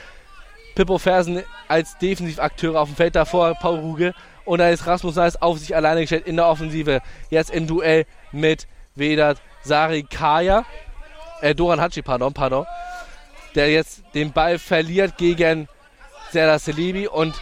Pippo 0.74 0.98
Fersen 0.98 1.42
als 1.68 1.98
Defensivakteure 1.98 2.80
auf 2.80 2.88
dem 2.88 2.96
Feld 2.96 3.16
davor, 3.16 3.54
Paul 3.54 3.78
Ruge. 3.78 4.14
Und 4.44 4.58
da 4.58 4.68
ist 4.68 4.86
Rasmus 4.86 5.16
Neis 5.16 5.40
auf 5.40 5.58
sich 5.58 5.76
alleine 5.76 6.00
gestellt 6.00 6.26
in 6.26 6.36
der 6.36 6.48
Offensive. 6.48 7.00
Jetzt 7.30 7.50
im 7.50 7.66
Duell 7.66 8.06
mit 8.32 8.66
Vedat 8.94 9.38
Sarikaya. 9.62 10.64
Äh, 11.40 11.54
Doran 11.54 11.80
Hatschi, 11.80 12.02
pardon, 12.02 12.32
pardon. 12.32 12.66
Der 13.54 13.70
jetzt 13.70 14.02
den 14.14 14.32
Ball 14.32 14.58
verliert 14.58 15.18
gegen 15.18 15.68
Serdar 16.30 16.58
Selibi 16.58 17.06
und 17.06 17.34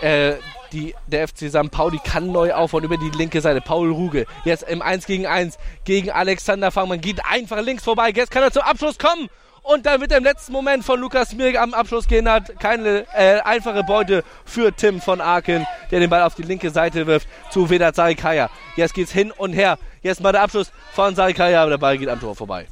äh, 0.00 0.34
die, 0.72 0.94
der 1.06 1.28
FC 1.28 1.50
St. 1.50 1.70
Pauli 1.70 1.98
kann 2.02 2.32
neu 2.32 2.52
aufbauen 2.54 2.84
über 2.84 2.96
die 2.96 3.10
linke 3.10 3.40
Seite. 3.40 3.60
Paul 3.60 3.90
Ruge 3.90 4.26
jetzt 4.44 4.62
im 4.64 4.82
1 4.82 5.06
gegen 5.06 5.26
1 5.26 5.58
gegen 5.84 6.10
Alexander 6.10 6.70
Fangmann. 6.70 7.00
Geht 7.00 7.24
einfach 7.24 7.60
links 7.60 7.84
vorbei. 7.84 8.10
Jetzt 8.14 8.30
kann 8.30 8.42
er 8.42 8.50
zum 8.50 8.62
Abschluss 8.62 8.98
kommen. 8.98 9.28
Und 9.68 9.84
dann 9.84 10.00
wird 10.00 10.12
er 10.12 10.16
im 10.16 10.24
letzten 10.24 10.52
Moment 10.52 10.82
von 10.82 10.98
Lukas 10.98 11.34
Mirk 11.34 11.60
am 11.60 11.74
Abschluss 11.74 12.08
gehen 12.08 12.26
hat. 12.26 12.58
Keine 12.58 13.04
äh, 13.14 13.40
einfache 13.40 13.84
Beute 13.84 14.24
für 14.46 14.74
Tim 14.74 14.98
von 14.98 15.20
Aken, 15.20 15.66
der 15.90 16.00
den 16.00 16.08
Ball 16.08 16.22
auf 16.22 16.34
die 16.34 16.42
linke 16.42 16.70
Seite 16.70 17.06
wirft 17.06 17.28
zu 17.50 17.68
Vedat 17.68 17.94
Sarikaya. 17.94 18.48
Jetzt 18.76 18.94
geht's 18.94 19.12
hin 19.12 19.30
und 19.30 19.52
her. 19.52 19.78
Jetzt 20.00 20.22
mal 20.22 20.32
der 20.32 20.40
Abschluss 20.40 20.72
von 20.94 21.14
Sarikaya, 21.14 21.60
aber 21.60 21.72
der 21.72 21.76
Ball 21.76 21.98
geht 21.98 22.08
am 22.08 22.18
Tor 22.18 22.34
vorbei. 22.34 22.66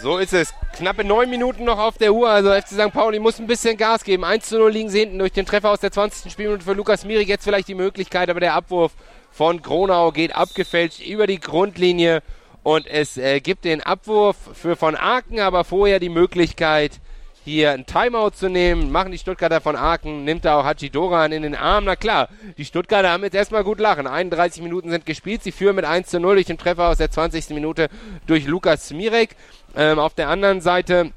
So 0.00 0.18
ist 0.18 0.32
es. 0.32 0.54
Knappe 0.76 1.02
neun 1.02 1.28
Minuten 1.28 1.64
noch 1.64 1.80
auf 1.80 1.98
der 1.98 2.14
Uhr. 2.14 2.30
Also 2.30 2.52
FC 2.52 2.68
St. 2.68 2.92
Pauli 2.92 3.18
muss 3.18 3.40
ein 3.40 3.48
bisschen 3.48 3.76
Gas 3.76 4.04
geben. 4.04 4.22
1 4.22 4.50
zu 4.50 4.56
0 4.56 4.70
liegen 4.70 4.88
sie 4.88 5.00
hinten 5.00 5.18
durch 5.18 5.32
den 5.32 5.46
Treffer 5.46 5.70
aus 5.70 5.80
der 5.80 5.90
20. 5.90 6.30
Spielminute 6.30 6.64
für 6.64 6.74
Lukas 6.74 7.04
Mirik. 7.04 7.26
Jetzt 7.26 7.42
vielleicht 7.42 7.66
die 7.66 7.74
Möglichkeit, 7.74 8.30
aber 8.30 8.38
der 8.38 8.54
Abwurf 8.54 8.92
von 9.32 9.60
Gronau 9.62 10.12
geht 10.12 10.36
abgefälscht 10.36 11.00
über 11.00 11.26
die 11.26 11.40
Grundlinie 11.40 12.22
und 12.62 12.86
es 12.86 13.16
äh, 13.16 13.40
gibt 13.40 13.64
den 13.64 13.82
Abwurf 13.82 14.36
für 14.54 14.76
von 14.76 14.96
Aken, 14.96 15.40
aber 15.40 15.64
vorher 15.64 15.98
die 15.98 16.08
Möglichkeit, 16.08 17.00
hier 17.44 17.72
ein 17.72 17.86
Timeout 17.86 18.30
zu 18.30 18.48
nehmen. 18.48 18.90
Machen 18.90 19.12
die 19.12 19.18
Stuttgarter 19.18 19.60
von 19.60 19.76
Aachen, 19.76 20.24
nimmt 20.24 20.44
da 20.44 20.58
auch 20.58 20.64
Haji 20.64 20.90
Doran 20.90 21.32
in 21.32 21.42
den 21.42 21.54
Arm. 21.54 21.84
Na 21.84 21.96
klar, 21.96 22.28
die 22.58 22.64
Stuttgarter 22.64 23.10
haben 23.10 23.24
jetzt 23.24 23.34
erstmal 23.34 23.64
gut 23.64 23.80
lachen. 23.80 24.06
31 24.06 24.62
Minuten 24.62 24.90
sind 24.90 25.06
gespielt. 25.06 25.42
Sie 25.42 25.52
führen 25.52 25.76
mit 25.76 25.84
1 25.84 26.08
zu 26.08 26.20
0 26.20 26.34
durch 26.34 26.46
den 26.46 26.58
Treffer 26.58 26.88
aus 26.88 26.98
der 26.98 27.10
20. 27.10 27.50
Minute 27.50 27.88
durch 28.26 28.46
Lukas 28.46 28.88
Smirek. 28.88 29.36
Ähm, 29.74 29.98
auf 29.98 30.14
der 30.14 30.28
anderen 30.28 30.60
Seite 30.60 31.12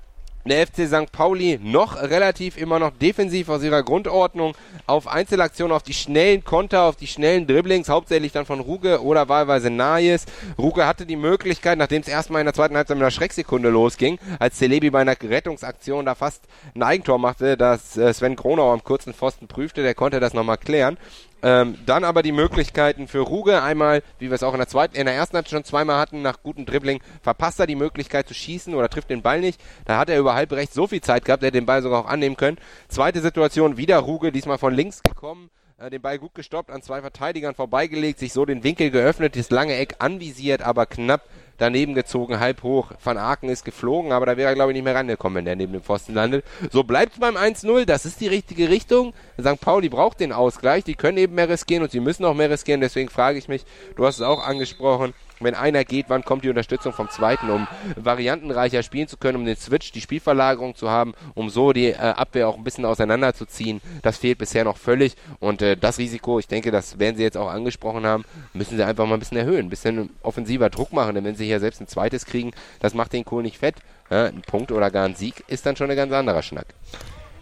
der 0.52 0.68
FC 0.68 0.88
St. 0.88 1.12
Pauli 1.12 1.60
noch 1.62 2.02
relativ 2.02 2.58
immer 2.58 2.80
noch 2.80 2.92
defensiv 2.92 3.50
aus 3.50 3.64
ihrer 3.64 3.84
Grundordnung 3.84 4.56
auf 4.88 5.08
Einzelaktionen, 5.08 5.76
auf 5.76 5.84
die 5.84 5.94
schnellen 5.94 6.44
Konter, 6.44 6.84
auf 6.84 6.96
die 6.96 7.08
schnellen 7.08 7.48
Dribblings, 7.48 7.90
hauptsächlich 7.90 8.32
dann 8.32 8.46
von 8.46 8.60
Ruge 8.60 9.02
oder 9.02 9.30
wahlweise 9.30 9.70
Nayes. 9.70 10.26
Ruge 10.58 10.86
hatte 10.86 11.06
die 11.06 11.16
Möglichkeit, 11.16 11.78
nachdem 11.78 12.02
es 12.02 12.08
erstmal 12.08 12.42
in 12.42 12.46
der 12.46 12.54
zweiten 12.54 12.76
Halbzeit 12.76 12.98
mit 12.98 13.04
einer 13.04 13.12
Schrecksekunde 13.12 13.70
losging, 13.70 14.20
als 14.40 14.58
Celebi 14.58 14.90
bei 14.90 15.00
einer 15.00 15.16
Rettungsaktion 15.22 16.06
da 16.06 16.16
fast 16.16 16.44
ein 16.76 16.84
Eigentor 16.84 17.18
machte, 17.18 17.58
dass 17.58 17.98
äh, 17.98 18.14
Sven 18.14 18.36
Kronau 18.36 18.74
am 18.74 18.84
kurzen 18.84 19.14
Pfosten 19.14 19.48
prüfte, 19.48 19.84
der 19.84 19.96
konnte 19.96 20.20
das 20.20 20.34
nochmal 20.34 20.58
klären. 20.58 20.98
Ähm, 21.44 21.78
dann 21.86 22.06
aber 22.06 22.24
die 22.24 22.32
Möglichkeiten 22.32 23.10
für 23.10 23.20
Ruge 23.20 23.62
einmal, 23.62 24.02
wie 24.18 24.30
wir 24.30 24.36
es 24.36 24.44
auch 24.44 24.54
in 24.54 24.60
der 24.60 24.68
zweiten, 24.70 24.96
in 24.96 25.06
der 25.06 25.14
ersten 25.14 25.36
Halbzeit 25.36 25.52
schon 25.52 25.66
zweimal 25.66 26.00
hatten, 26.00 26.22
nach 26.22 26.42
gutem 26.42 26.66
Dribbling, 26.66 27.02
verpasst 27.22 27.60
er 27.60 27.68
die 27.68 27.76
Möglichkeit 27.76 28.30
zu 28.30 28.34
schießen 28.34 28.74
oder 28.74 28.88
trifft 28.88 29.10
den 29.10 29.22
Ball 29.22 29.42
nicht. 29.42 29.60
Da 29.84 29.98
hat 29.98 30.10
er 30.10 30.18
über 30.18 30.36
halb 30.36 30.54
rechts 30.54 30.74
so 30.74 30.88
viel 30.88 31.02
Zeit 31.02 31.26
gehabt, 31.26 31.44
er 31.44 31.48
hätte 31.48 31.60
den 31.60 31.66
Ball 31.66 31.82
sogar 31.82 32.00
auch 32.00 32.08
annehmen 32.08 32.38
können. 32.38 32.58
Zweite 32.88 33.20
Situation, 33.20 33.76
wieder 33.76 34.00
Ruge, 34.00 34.32
diesmal 34.32 34.58
von 34.58 34.74
links 34.74 35.04
gekommen, 35.04 35.50
äh, 35.84 35.90
den 35.90 36.02
Ball 36.02 36.20
gut 36.20 36.34
gestoppt, 36.34 36.72
an 36.72 36.82
zwei 36.82 37.02
Verteidigern 37.02 37.56
vorbeigelegt, 37.56 38.20
sich 38.20 38.34
so 38.34 38.46
den 38.46 38.64
Winkel 38.64 38.90
geöffnet, 38.90 39.36
das 39.36 39.50
lange 39.50 39.76
Eck 39.76 39.96
anvisiert, 40.00 40.62
aber 40.62 40.86
knapp 40.86 41.24
daneben 41.58 41.94
gezogen, 41.94 42.40
halb 42.40 42.64
hoch. 42.64 42.92
Van 43.04 43.18
Aken 43.18 43.50
ist 43.50 43.64
geflogen, 43.64 44.12
aber 44.12 44.26
da 44.26 44.38
wäre 44.38 44.50
er, 44.50 44.56
glaube 44.56 44.72
ich, 44.72 44.76
nicht 44.76 44.84
mehr 44.84 44.96
rangekommen, 44.96 45.38
wenn 45.38 45.46
der 45.46 45.56
neben 45.56 45.74
dem 45.74 45.84
Pfosten 45.84 46.14
landet. 46.14 46.44
So 46.72 46.84
bleibt 46.84 47.20
beim 47.20 47.38
1-0. 47.38 47.86
Das 47.86 48.06
ist 48.06 48.22
die 48.22 48.28
richtige 48.28 48.70
Richtung. 48.70 49.14
St. 49.40 49.60
Pauli 49.62 49.90
braucht 49.90 50.20
den 50.20 50.32
Ausgleich. 50.32 50.84
Die 50.84 50.96
können 50.96 51.18
eben 51.18 51.36
mehr 51.36 51.50
riskieren 51.50 51.84
und 51.84 51.92
sie 51.92 52.00
müssen 52.00 52.26
auch 52.26 52.34
mehr 52.34 52.50
riskieren. 52.50 52.82
Deswegen 52.82 53.10
frage 53.10 53.38
ich 53.38 53.48
mich, 53.48 53.66
du 53.96 54.06
hast 54.06 54.16
es 54.16 54.22
auch 54.22 54.46
angesprochen, 54.46 55.14
wenn 55.40 55.56
einer 55.56 55.84
geht, 55.84 56.06
wann 56.10 56.24
kommt 56.24 56.44
die 56.44 56.50
Unterstützung 56.50 56.94
vom 56.94 57.10
zweiten, 57.10 57.50
um 57.50 57.68
variantenreicher 57.96 58.84
spielen 58.84 59.08
zu 59.08 59.18
können, 59.18 59.38
um 59.38 59.46
den 59.46 59.56
Switch, 59.56 59.92
die 59.92 60.02
Spielverlagerung 60.02 60.76
zu 60.76 60.90
haben, 60.90 61.14
um 61.34 61.50
so 61.50 61.74
die 61.74 61.88
äh, 61.88 61.98
Abwehr 61.98 62.48
auch 62.48 62.58
ein 62.58 62.64
bisschen 62.64 62.86
auseinanderzuziehen. 62.86 63.82
Das 64.02 64.18
fehlt 64.18 64.38
bisher 64.38 64.64
noch 64.64 64.78
völlig 64.78 65.16
und 65.40 65.62
äh, 65.62 65.76
das 65.76 65.98
Risiko, 65.98 66.40
ich 66.40 66.48
denke, 66.48 66.72
das 66.72 67.00
werden 67.00 67.16
sie 67.18 67.24
jetzt 67.24 67.38
auch 67.38 67.50
angesprochen 67.50 68.06
haben, 68.06 68.26
müssen 68.54 68.78
sie 68.78 68.84
einfach 68.84 69.06
mal 69.06 69.16
ein 69.16 69.20
bisschen 69.20 69.38
erhöhen, 69.38 69.68
ein 69.68 69.70
bisschen 69.70 70.10
offensiver 70.22 70.70
Druck 70.70 70.94
machen, 70.94 71.16
denn 71.16 71.24
wenn 71.24 71.36
sie 71.36 71.46
hier 71.46 71.60
selbst 71.60 71.82
ein 71.82 71.88
zweites 71.88 72.26
kriegen, 72.26 72.52
das 72.80 72.94
macht 72.94 73.14
den 73.14 73.26
Kohl 73.26 73.44
nicht 73.44 73.58
fett. 73.58 73.76
Ja, 74.10 74.26
ein 74.26 74.42
Punkt 74.42 74.72
oder 74.72 74.92
gar 74.92 75.06
ein 75.06 75.16
Sieg 75.16 75.44
ist 75.48 75.66
dann 75.66 75.76
schon 75.76 75.90
ein 75.90 75.96
ganz 75.96 76.12
anderer 76.12 76.42
Schnack. 76.42 76.68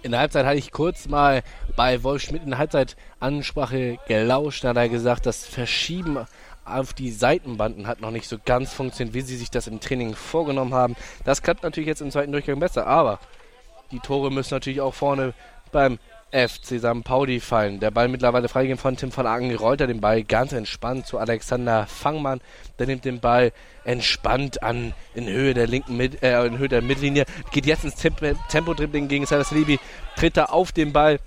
In 0.03 0.11
der 0.11 0.21
Halbzeit 0.21 0.45
hatte 0.45 0.57
ich 0.57 0.71
kurz 0.71 1.07
mal 1.07 1.43
bei 1.75 2.03
Wolf 2.03 2.23
Schmidt 2.23 2.43
in 2.43 2.49
der 2.49 2.57
Halbzeitansprache 2.59 3.99
gelauscht. 4.07 4.63
Da 4.63 4.69
hat 4.69 4.77
er 4.77 4.89
gesagt, 4.89 5.27
das 5.27 5.45
Verschieben 5.45 6.25
auf 6.65 6.93
die 6.93 7.11
Seitenbanden 7.11 7.87
hat 7.87 8.01
noch 8.01 8.11
nicht 8.11 8.27
so 8.27 8.37
ganz 8.43 8.73
funktioniert, 8.73 9.13
wie 9.13 9.21
sie 9.21 9.35
sich 9.35 9.49
das 9.49 9.67
im 9.67 9.79
Training 9.79 10.15
vorgenommen 10.15 10.73
haben. 10.73 10.95
Das 11.25 11.41
klappt 11.41 11.63
natürlich 11.63 11.87
jetzt 11.87 12.01
im 12.01 12.11
zweiten 12.11 12.31
Durchgang 12.31 12.59
besser, 12.59 12.87
aber 12.87 13.19
die 13.91 13.99
Tore 13.99 14.31
müssen 14.31 14.53
natürlich 14.53 14.81
auch 14.81 14.93
vorne 14.93 15.33
beim 15.71 15.99
FC 16.31 16.79
St. 16.79 17.03
Pauli 17.03 17.41
fallen. 17.41 17.79
Der 17.81 17.91
Ball 17.91 18.07
mittlerweile 18.07 18.47
freigegeben 18.47 18.79
von 18.79 18.95
Tim 18.95 19.15
van 19.15 19.27
Aken, 19.27 19.53
rollt 19.53 19.81
er 19.81 19.87
den 19.87 19.99
Ball 19.99 20.23
ganz 20.23 20.53
entspannt 20.53 21.05
zu 21.05 21.17
Alexander 21.17 21.87
Fangmann. 21.87 22.39
Der 22.79 22.87
nimmt 22.87 23.03
den 23.03 23.19
Ball 23.19 23.51
entspannt 23.83 24.63
an 24.63 24.93
in 25.13 25.27
Höhe 25.27 25.53
der 25.53 25.67
linken 25.67 25.97
Mid 25.97 26.23
äh, 26.23 26.45
in 26.45 26.57
Höhe 26.57 26.69
der 26.69 26.81
Mittellinie, 26.81 27.25
geht 27.51 27.65
jetzt 27.65 27.83
ins 27.83 27.95
Tempo-Dribbling 27.95 29.07
gegen 29.07 29.25
Salas 29.25 29.51
Levi, 29.51 29.79
tritt 30.15 30.37
er 30.37 30.53
auf 30.53 30.71
den 30.71 30.93
Ball, 30.93 31.19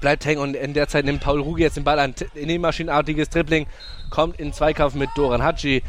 bleibt 0.00 0.24
hängen 0.24 0.40
und 0.40 0.54
in 0.54 0.74
der 0.74 0.88
Zeit 0.88 1.04
nimmt 1.04 1.20
Paul 1.20 1.40
Ruge 1.40 1.62
jetzt 1.62 1.76
den 1.76 1.84
Ball 1.84 1.98
an. 1.98 2.14
Nebenmaschinenartiges 2.34 3.30
Dribbling, 3.30 3.66
kommt 4.10 4.38
in 4.40 4.52
Zweikampf 4.52 4.94
mit 4.94 5.10
Doran 5.16 5.42
Haji, 5.42 5.82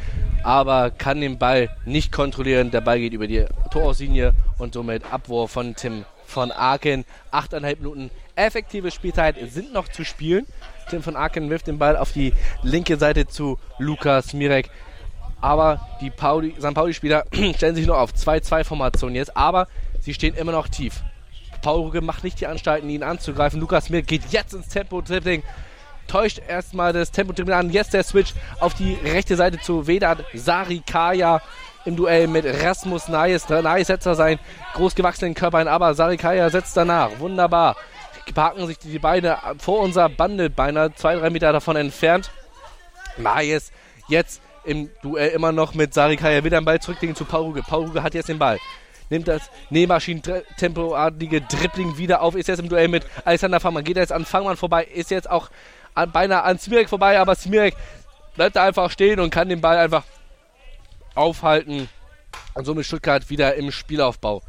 aber 0.43 0.91
kann 0.91 1.21
den 1.21 1.37
Ball 1.37 1.69
nicht 1.85 2.11
kontrollieren. 2.11 2.71
Der 2.71 2.81
Ball 2.81 2.99
geht 2.99 3.13
über 3.13 3.27
die 3.27 3.45
Torauslinie 3.71 4.33
und 4.57 4.73
somit 4.73 5.03
Abwurf 5.11 5.51
von 5.51 5.75
Tim 5.75 6.05
von 6.25 6.51
Aken. 6.51 7.05
Achteinhalb 7.31 7.79
Minuten 7.79 8.11
effektive 8.35 8.91
Spielzeit 8.91 9.35
sind 9.49 9.73
noch 9.73 9.87
zu 9.87 10.05
spielen. 10.05 10.45
Tim 10.89 11.03
von 11.03 11.15
Aken 11.15 11.49
wirft 11.49 11.67
den 11.67 11.79
Ball 11.79 11.97
auf 11.97 12.11
die 12.13 12.33
linke 12.63 12.97
Seite 12.97 13.27
zu 13.27 13.59
Lukas 13.79 14.33
Mirek. 14.33 14.69
Aber 15.41 15.87
die 16.01 16.09
Pauli, 16.09 16.53
St. 16.59 16.73
Pauli-Spieler 16.73 17.25
stellen 17.55 17.75
sich 17.75 17.87
nur 17.87 17.97
auf 17.97 18.11
2-2-Formation 18.13 19.15
jetzt, 19.15 19.35
aber 19.37 19.67
sie 19.99 20.13
stehen 20.13 20.35
immer 20.35 20.51
noch 20.51 20.67
tief. 20.67 21.01
Paul 21.61 21.81
Ruge 21.81 22.01
macht 22.01 22.23
nicht 22.23 22.39
die 22.39 22.47
Anstalten, 22.47 22.89
ihn 22.89 23.03
anzugreifen. 23.03 23.59
Lukas 23.59 23.89
Mir 23.89 24.01
geht 24.01 24.23
jetzt 24.31 24.53
ins 24.53 24.67
Tempo-Dribbling. 24.67 25.43
Täuscht 26.07 26.41
erstmal 26.47 26.93
das 26.93 27.11
Tempo-Dribbling 27.11 27.55
an. 27.55 27.69
Jetzt 27.69 27.93
der 27.93 28.03
Switch 28.03 28.33
auf 28.59 28.73
die 28.73 28.95
rechte 29.03 29.35
Seite 29.35 29.59
zu 29.59 29.87
Vedat 29.87 30.23
Sarikaya 30.33 31.41
im 31.85 31.95
Duell 31.95 32.27
mit 32.27 32.45
Rasmus 32.45 33.07
Nayes. 33.07 33.47
Nayes 33.49 33.87
setzt 33.87 34.05
da 34.05 34.15
seinen 34.15 34.39
großgewachsenen 34.73 35.33
Körper 35.33 35.59
ein, 35.59 35.67
aber 35.67 35.93
Sarikaya 35.93 36.49
setzt 36.49 36.75
danach. 36.75 37.11
Wunderbar. 37.19 37.75
Parken 38.33 38.67
sich 38.67 38.77
die 38.77 38.99
Beine 38.99 39.37
vor 39.57 39.79
unserer 39.79 40.07
Bande, 40.07 40.51
beinahe 40.51 40.93
zwei, 40.93 41.15
drei 41.15 41.31
Meter 41.31 41.51
davon 41.51 41.75
entfernt. 41.75 42.29
Nayes 43.17 43.71
jetzt 44.07 44.41
im 44.65 44.89
Duell 45.01 45.29
immer 45.29 45.51
noch 45.51 45.73
mit 45.73 45.95
Sarikaya 45.95 46.43
wieder 46.43 46.59
den 46.61 46.65
Ball 46.65 46.79
zurücklegen 46.79 47.15
zu 47.15 47.25
Paul 47.25 47.45
Ruge. 47.45 47.63
Paul 47.63 47.85
Ruge 47.85 48.03
hat 48.03 48.13
jetzt 48.13 48.29
den 48.29 48.37
Ball 48.37 48.59
nimmt 49.09 49.27
das 49.27 49.49
Nähmaschinen-tempoartige 49.69 51.41
Dribbling 51.41 51.97
wieder 51.97 52.21
auf, 52.21 52.35
ist 52.35 52.47
jetzt 52.47 52.59
im 52.59 52.69
Duell 52.69 52.87
mit 52.87 53.05
Alexander 53.25 53.59
Fangmann, 53.59 53.83
geht 53.83 53.97
jetzt 53.97 54.11
an 54.11 54.25
Fangmann 54.25 54.57
vorbei, 54.57 54.83
ist 54.83 55.11
jetzt 55.11 55.29
auch 55.29 55.49
an, 55.93 56.11
beinahe 56.11 56.43
an 56.43 56.59
Smirek 56.59 56.89
vorbei, 56.89 57.19
aber 57.19 57.35
Smirek 57.35 57.75
bleibt 58.35 58.55
da 58.55 58.63
einfach 58.63 58.91
stehen 58.91 59.19
und 59.19 59.31
kann 59.31 59.49
den 59.49 59.61
Ball 59.61 59.77
einfach 59.77 60.03
aufhalten. 61.15 61.89
Und 62.53 62.65
somit 62.65 62.85
Stuttgart 62.85 63.29
wieder 63.29 63.55
im 63.55 63.71
Spielaufbau. 63.71 64.41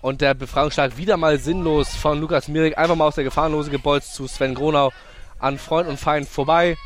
Und 0.00 0.20
der 0.20 0.34
Befreiungsschlag 0.34 0.96
wieder 0.96 1.16
mal 1.16 1.38
sinnlos 1.38 1.94
von 1.94 2.20
Lukas 2.20 2.48
Mirek. 2.48 2.78
Einfach 2.78 2.94
mal 2.94 3.06
aus 3.06 3.16
der 3.16 3.24
Gefahrenlose 3.24 3.70
gebolzt 3.70 4.14
zu 4.14 4.28
Sven 4.28 4.54
Gronau 4.54 4.92
an 5.38 5.58
Freund 5.58 5.88
und 5.88 5.98
Feind 5.98 6.28
vorbei. 6.28 6.76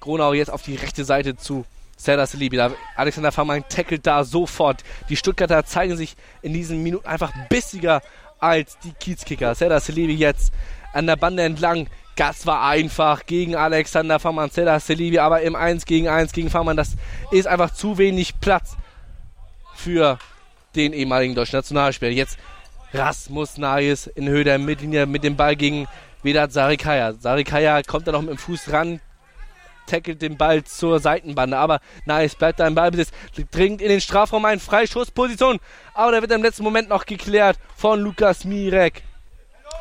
Gronau 0.00 0.32
jetzt 0.32 0.50
auf 0.50 0.62
die 0.62 0.74
rechte 0.76 1.04
Seite 1.04 1.36
zu 1.36 1.64
Serdar 1.98 2.26
Salibi. 2.26 2.58
Alexander 2.96 3.32
Fangmann 3.32 3.64
tackelt 3.68 4.06
da 4.06 4.24
sofort. 4.24 4.82
Die 5.10 5.16
Stuttgarter 5.16 5.64
zeigen 5.66 5.96
sich 5.96 6.16
in 6.40 6.54
diesen 6.54 6.82
Minuten 6.82 7.06
einfach 7.06 7.32
bissiger 7.50 8.00
als 8.38 8.78
die 8.78 8.92
Kiezkicker. 8.92 9.54
Serdar 9.54 9.80
Salibi 9.80 10.14
jetzt 10.14 10.52
an 10.94 11.06
der 11.06 11.16
Bande 11.16 11.42
entlang. 11.42 11.88
Das 12.16 12.46
war 12.46 12.66
einfach 12.66 13.26
gegen 13.26 13.56
Alexander 13.56 14.18
Fangmann. 14.18 14.50
Serdar 14.50 14.80
Salibi 14.80 15.18
aber 15.18 15.42
im 15.42 15.54
1 15.54 15.84
gegen 15.84 16.08
1 16.08 16.32
gegen 16.32 16.50
Fangmann. 16.50 16.76
Das 16.76 16.96
ist 17.30 17.46
einfach 17.46 17.72
zu 17.72 17.98
wenig 17.98 18.40
Platz 18.40 18.76
für 19.74 20.18
den 20.74 20.92
ehemaligen 20.92 21.34
deutschen 21.34 21.56
Nationalspieler. 21.56 22.12
Jetzt 22.12 22.38
Rasmus 22.94 23.58
Nayes 23.58 24.06
in 24.06 24.28
Höhe 24.28 24.44
der 24.44 24.58
Mittellinie 24.58 25.06
mit 25.06 25.24
dem 25.24 25.36
Ball 25.36 25.56
gegen 25.56 25.86
Vedat 26.22 26.52
Sarikaya. 26.52 27.14
Sarikaya 27.14 27.82
kommt 27.82 28.06
da 28.06 28.12
noch 28.12 28.22
mit 28.22 28.30
dem 28.30 28.38
Fuß 28.38 28.72
ran, 28.72 29.00
tackelt 29.88 30.22
den 30.22 30.36
Ball 30.36 30.64
zur 30.64 31.00
Seitenbande. 31.00 31.56
Aber 31.56 31.80
nice, 32.06 32.34
bleibt 32.34 32.60
da 32.60 32.66
im 32.66 32.74
Ballbesitz, 32.74 33.10
dringt 33.50 33.82
in 33.82 33.88
den 33.88 34.00
Strafraum 34.00 34.44
ein, 34.44 34.60
Freischussposition. 34.60 35.58
Aber 35.94 36.12
der 36.12 36.22
wird 36.22 36.32
im 36.32 36.42
letzten 36.42 36.62
Moment 36.62 36.88
noch 36.88 37.06
geklärt 37.06 37.58
von 37.76 38.00
Lukas 38.00 38.44
Mirek, 38.44 39.02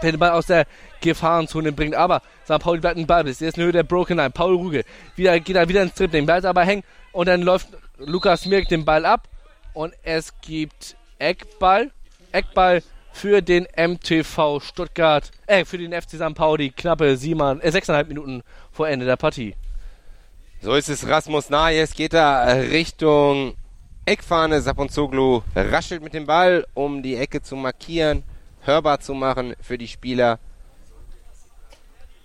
der 0.02 0.12
den 0.12 0.20
Ball 0.20 0.32
aus 0.32 0.48
der 0.48 0.66
Gefahrenzone 1.02 1.72
bringt. 1.72 1.96
Aber 1.96 2.22
St. 2.46 2.60
Pauli 2.60 2.80
bleibt 2.80 2.98
im 2.98 3.08
Ballbesitz. 3.08 3.42
Jetzt 3.42 3.58
in 3.58 3.66
Höhe 3.66 3.72
der 3.72 3.84
Broken 3.84 4.18
Line. 4.18 4.32
Paul 4.32 4.56
Ruge 4.56 4.84
wieder, 5.16 5.40
geht 5.40 5.56
da 5.56 5.68
wieder 5.68 5.84
ins 5.84 5.94
Dribbling, 5.94 6.26
bleibt 6.26 6.46
aber 6.46 6.64
hängen. 6.64 6.84
Und 7.12 7.28
dann 7.28 7.42
läuft 7.42 7.68
Lukas 7.98 8.46
Mirek 8.46 8.68
den 8.70 8.86
Ball 8.86 9.06
ab. 9.06 9.28
Und 9.74 9.94
es 10.04 10.34
gibt 10.42 10.96
Eckball. 11.20 11.92
Eckball 12.32 12.82
für 13.18 13.42
den 13.42 13.68
MTV 13.76 14.60
Stuttgart, 14.60 15.32
äh, 15.48 15.66
für 15.66 15.80
den 15.80 15.92
FC 15.92 16.18
St. 16.18 16.36
Pauli, 16.36 16.70
knappe 16.70 17.18
sieben, 17.18 17.60
äh, 17.62 17.72
sechseinhalb 17.72 18.08
Minuten 18.08 18.44
vor 18.72 18.88
Ende 18.88 19.08
der 19.08 19.16
Partie. 19.16 19.56
So 20.60 20.74
ist 20.74 20.90
es 20.90 21.08
Rasmus 21.08 21.52
Nayes, 21.52 21.94
geht 21.94 22.14
da 22.14 22.46
Richtung 22.46 23.54
Eckfahne. 24.06 24.60
Saponzoglu 24.60 25.44
raschelt 25.56 26.02
mit 26.02 26.16
dem 26.16 26.26
Ball, 26.26 26.66
um 26.74 27.04
die 27.04 27.16
Ecke 27.16 27.44
zu 27.44 27.56
markieren, 27.56 28.24
hörbar 28.62 29.00
zu 29.00 29.14
machen 29.14 29.56
für 29.62 29.78
die 29.78 29.88
Spieler. 29.88 30.40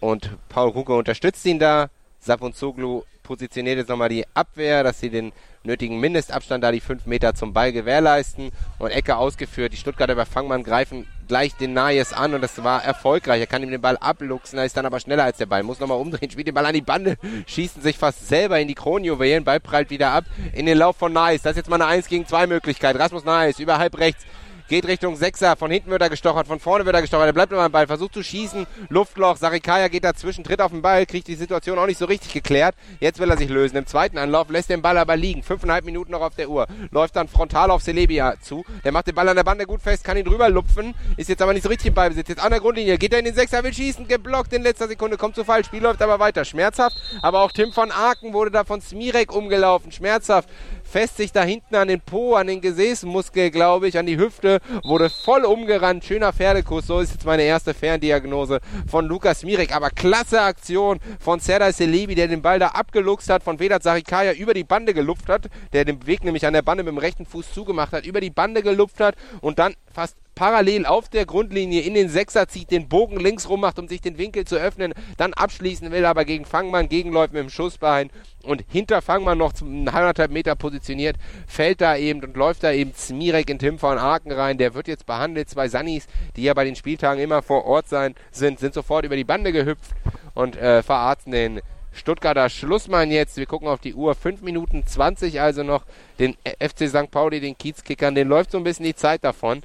Und 0.00 0.30
Paul 0.48 0.70
Ruge 0.70 0.94
unterstützt 0.94 1.44
ihn 1.44 1.58
da. 1.58 1.90
Saponzoglu 2.20 3.02
positioniert 3.22 3.76
jetzt 3.76 3.88
nochmal 3.90 4.08
die 4.08 4.24
Abwehr, 4.32 4.82
dass 4.82 5.00
sie 5.00 5.10
den 5.10 5.32
nötigen 5.64 6.00
Mindestabstand, 6.00 6.64
da 6.64 6.72
die 6.72 6.80
5 6.80 7.06
Meter 7.06 7.34
zum 7.34 7.52
Ball 7.52 7.72
gewährleisten. 7.72 8.50
Und 8.78 8.90
Ecke 8.90 9.16
ausgeführt. 9.16 9.72
Die 9.72 9.76
Stuttgarter 9.76 10.14
bei 10.14 10.24
Fangmann 10.24 10.64
greifen 10.64 11.06
gleich 11.28 11.54
den 11.54 11.72
Nayes 11.72 12.12
an 12.12 12.34
und 12.34 12.42
das 12.42 12.62
war 12.62 12.84
erfolgreich. 12.84 13.40
Er 13.40 13.46
kann 13.46 13.62
ihm 13.62 13.70
den 13.70 13.80
Ball 13.80 13.96
abluchsen, 13.96 14.58
er 14.58 14.66
ist 14.66 14.76
dann 14.76 14.86
aber 14.86 15.00
schneller 15.00 15.24
als 15.24 15.38
der 15.38 15.46
Ball. 15.46 15.62
Muss 15.62 15.80
nochmal 15.80 15.98
umdrehen, 15.98 16.30
spielt 16.30 16.46
den 16.46 16.54
Ball 16.54 16.66
an 16.66 16.74
die 16.74 16.82
Bande, 16.82 17.16
schießen 17.46 17.80
sich 17.80 17.96
fast 17.96 18.28
selber 18.28 18.60
in 18.60 18.68
die 18.68 18.74
Kronjuwelen. 18.74 19.44
Ball 19.44 19.60
prallt 19.60 19.90
wieder 19.90 20.10
ab 20.10 20.24
in 20.52 20.66
den 20.66 20.76
Lauf 20.76 20.96
von 20.96 21.12
Nayes. 21.12 21.42
Das 21.42 21.52
ist 21.52 21.58
jetzt 21.58 21.70
mal 21.70 21.76
eine 21.76 21.86
1 21.86 22.08
gegen 22.08 22.26
2 22.26 22.46
Möglichkeit. 22.48 22.98
Rasmus 22.98 23.24
Nayes 23.24 23.58
über 23.60 23.78
halb 23.78 23.98
rechts 23.98 24.24
geht 24.68 24.86
Richtung 24.86 25.16
Sechser. 25.16 25.56
Von 25.56 25.70
hinten 25.70 25.90
wird 25.90 26.02
er 26.02 26.10
gestochert, 26.10 26.46
von 26.46 26.60
vorne 26.60 26.84
wird 26.84 26.94
er 26.94 27.02
gestochert. 27.02 27.26
Er 27.26 27.32
bleibt 27.32 27.52
immer 27.52 27.62
am 27.62 27.72
Ball, 27.72 27.86
versucht 27.86 28.14
zu 28.14 28.22
schießen. 28.22 28.66
Luftloch. 28.88 29.36
Sarikaya 29.36 29.88
geht 29.88 30.04
dazwischen, 30.04 30.44
tritt 30.44 30.60
auf 30.60 30.70
den 30.70 30.82
Ball, 30.82 31.06
kriegt 31.06 31.28
die 31.28 31.34
Situation 31.34 31.78
auch 31.78 31.86
nicht 31.86 31.98
so 31.98 32.04
richtig 32.04 32.32
geklärt. 32.32 32.74
Jetzt 33.00 33.18
will 33.18 33.30
er 33.30 33.36
sich 33.36 33.48
lösen. 33.48 33.76
Im 33.76 33.86
zweiten 33.86 34.18
Anlauf 34.18 34.48
lässt 34.50 34.70
den 34.70 34.82
Ball 34.82 34.98
aber 34.98 35.16
liegen. 35.16 35.42
Fünfeinhalb 35.42 35.84
Minuten 35.84 36.12
noch 36.12 36.20
auf 36.20 36.34
der 36.34 36.48
Uhr. 36.48 36.66
Läuft 36.90 37.16
dann 37.16 37.28
frontal 37.28 37.70
auf 37.70 37.82
Celebia 37.82 38.34
zu. 38.40 38.64
Der 38.84 38.92
macht 38.92 39.06
den 39.06 39.14
Ball 39.14 39.28
an 39.28 39.36
der 39.36 39.44
Bande 39.44 39.66
gut 39.66 39.82
fest, 39.82 40.04
kann 40.04 40.16
ihn 40.16 40.24
drüber 40.24 40.48
lupfen. 40.48 40.94
Ist 41.16 41.28
jetzt 41.28 41.42
aber 41.42 41.52
nicht 41.52 41.62
so 41.62 41.68
richtig 41.68 41.88
im 41.88 41.94
Ballbesitz. 41.94 42.28
Jetzt 42.28 42.42
an 42.42 42.50
der 42.50 42.60
Grundlinie. 42.60 42.98
Geht 42.98 43.12
er 43.12 43.18
in 43.18 43.24
den 43.24 43.34
Sechser, 43.34 43.62
will 43.64 43.72
schießen. 43.72 44.08
Geblockt 44.08 44.52
in 44.52 44.62
letzter 44.62 44.88
Sekunde. 44.88 45.16
Kommt 45.16 45.34
zu 45.34 45.44
Fall. 45.44 45.64
Spiel 45.64 45.82
läuft 45.82 46.02
aber 46.02 46.18
weiter. 46.18 46.44
Schmerzhaft. 46.44 46.96
Aber 47.20 47.40
auch 47.40 47.52
Tim 47.52 47.72
von 47.72 47.90
Aken 47.90 48.32
wurde 48.32 48.50
da 48.50 48.64
von 48.64 48.80
Smirek 48.80 49.32
umgelaufen. 49.34 49.92
Schmerzhaft 49.92 50.48
fest 50.92 51.16
sich 51.16 51.32
da 51.32 51.42
hinten 51.42 51.74
an 51.74 51.88
den 51.88 52.00
Po, 52.00 52.34
an 52.34 52.46
den 52.46 52.60
Gesäßmuskel, 52.60 53.50
glaube 53.50 53.88
ich, 53.88 53.98
an 53.98 54.04
die 54.04 54.18
Hüfte, 54.18 54.60
wurde 54.84 55.08
voll 55.08 55.46
umgerannt. 55.46 56.04
Schöner 56.04 56.34
Pferdekuss, 56.34 56.86
so 56.86 57.00
ist 57.00 57.14
jetzt 57.14 57.24
meine 57.24 57.44
erste 57.44 57.72
Ferndiagnose 57.72 58.60
von 58.86 59.06
Lukas 59.06 59.42
Mirek. 59.42 59.74
Aber 59.74 59.88
klasse 59.88 60.42
Aktion 60.42 61.00
von 61.18 61.40
Serdar 61.40 61.72
Selebi, 61.72 62.14
der 62.14 62.28
den 62.28 62.42
Ball 62.42 62.58
da 62.58 62.68
abgeluchst 62.68 63.30
hat, 63.30 63.42
von 63.42 63.58
Vedat 63.58 63.82
Sarikaya 63.82 64.34
über 64.34 64.52
die 64.52 64.64
Bande 64.64 64.92
gelupft 64.92 65.30
hat, 65.30 65.48
der 65.72 65.86
den 65.86 66.06
Weg 66.06 66.24
nämlich 66.24 66.46
an 66.46 66.52
der 66.52 66.62
Bande 66.62 66.84
mit 66.84 66.92
dem 66.92 66.98
rechten 66.98 67.24
Fuß 67.24 67.52
zugemacht 67.54 67.92
hat, 67.92 68.04
über 68.04 68.20
die 68.20 68.30
Bande 68.30 68.62
gelupft 68.62 69.00
hat 69.00 69.14
und 69.40 69.58
dann 69.58 69.74
fast 69.90 70.16
parallel 70.34 70.86
auf 70.86 71.08
der 71.08 71.26
Grundlinie 71.26 71.82
in 71.82 71.94
den 71.94 72.08
Sechser 72.08 72.48
zieht, 72.48 72.70
den 72.70 72.88
Bogen 72.88 73.18
links 73.18 73.48
rum 73.48 73.60
macht, 73.60 73.78
um 73.78 73.88
sich 73.88 74.00
den 74.00 74.18
Winkel 74.18 74.44
zu 74.44 74.56
öffnen, 74.56 74.94
dann 75.16 75.34
abschließen 75.34 75.90
will, 75.90 76.04
aber 76.04 76.24
gegen 76.24 76.44
Fangmann 76.44 76.88
gegenläuft 76.88 77.32
mit 77.32 77.42
dem 77.42 77.50
Schussbein 77.50 78.10
und 78.42 78.64
hinter 78.68 79.02
Fangmann 79.02 79.38
noch 79.38 79.52
zum 79.52 79.86
anderthalb 79.88 80.30
Meter 80.30 80.56
positioniert, 80.56 81.16
fällt 81.46 81.80
da 81.80 81.96
eben 81.96 82.22
und 82.22 82.36
läuft 82.36 82.64
da 82.64 82.72
eben 82.72 82.92
Smirek 82.94 83.50
in 83.50 83.58
Tim 83.58 83.78
von 83.78 83.98
Aken 83.98 84.32
rein. 84.32 84.58
Der 84.58 84.74
wird 84.74 84.88
jetzt 84.88 85.06
behandelt. 85.06 85.48
Zwei 85.48 85.68
Sannis, 85.68 86.06
die 86.36 86.42
ja 86.42 86.54
bei 86.54 86.64
den 86.64 86.76
Spieltagen 86.76 87.22
immer 87.22 87.42
vor 87.42 87.64
Ort 87.64 87.88
sein 87.88 88.14
sind, 88.30 88.58
sind 88.58 88.74
sofort 88.74 89.04
über 89.04 89.16
die 89.16 89.24
Bande 89.24 89.52
gehüpft 89.52 89.92
und 90.34 90.56
äh, 90.56 90.82
verarzten 90.82 91.32
den 91.32 91.60
Stuttgarter 91.92 92.48
Schlussmann 92.48 93.10
jetzt. 93.10 93.36
Wir 93.36 93.46
gucken 93.46 93.68
auf 93.68 93.80
die 93.80 93.94
Uhr. 93.94 94.14
5 94.14 94.42
Minuten 94.42 94.86
20 94.86 95.40
also 95.40 95.62
noch. 95.62 95.84
Den 96.18 96.36
FC 96.58 96.88
St. 96.88 97.10
Pauli, 97.10 97.40
den 97.40 97.56
Kiezkickern, 97.56 98.14
den 98.14 98.28
läuft 98.28 98.50
so 98.50 98.58
ein 98.58 98.64
bisschen 98.64 98.86
die 98.86 98.94
Zeit 98.94 99.24
davon. 99.24 99.62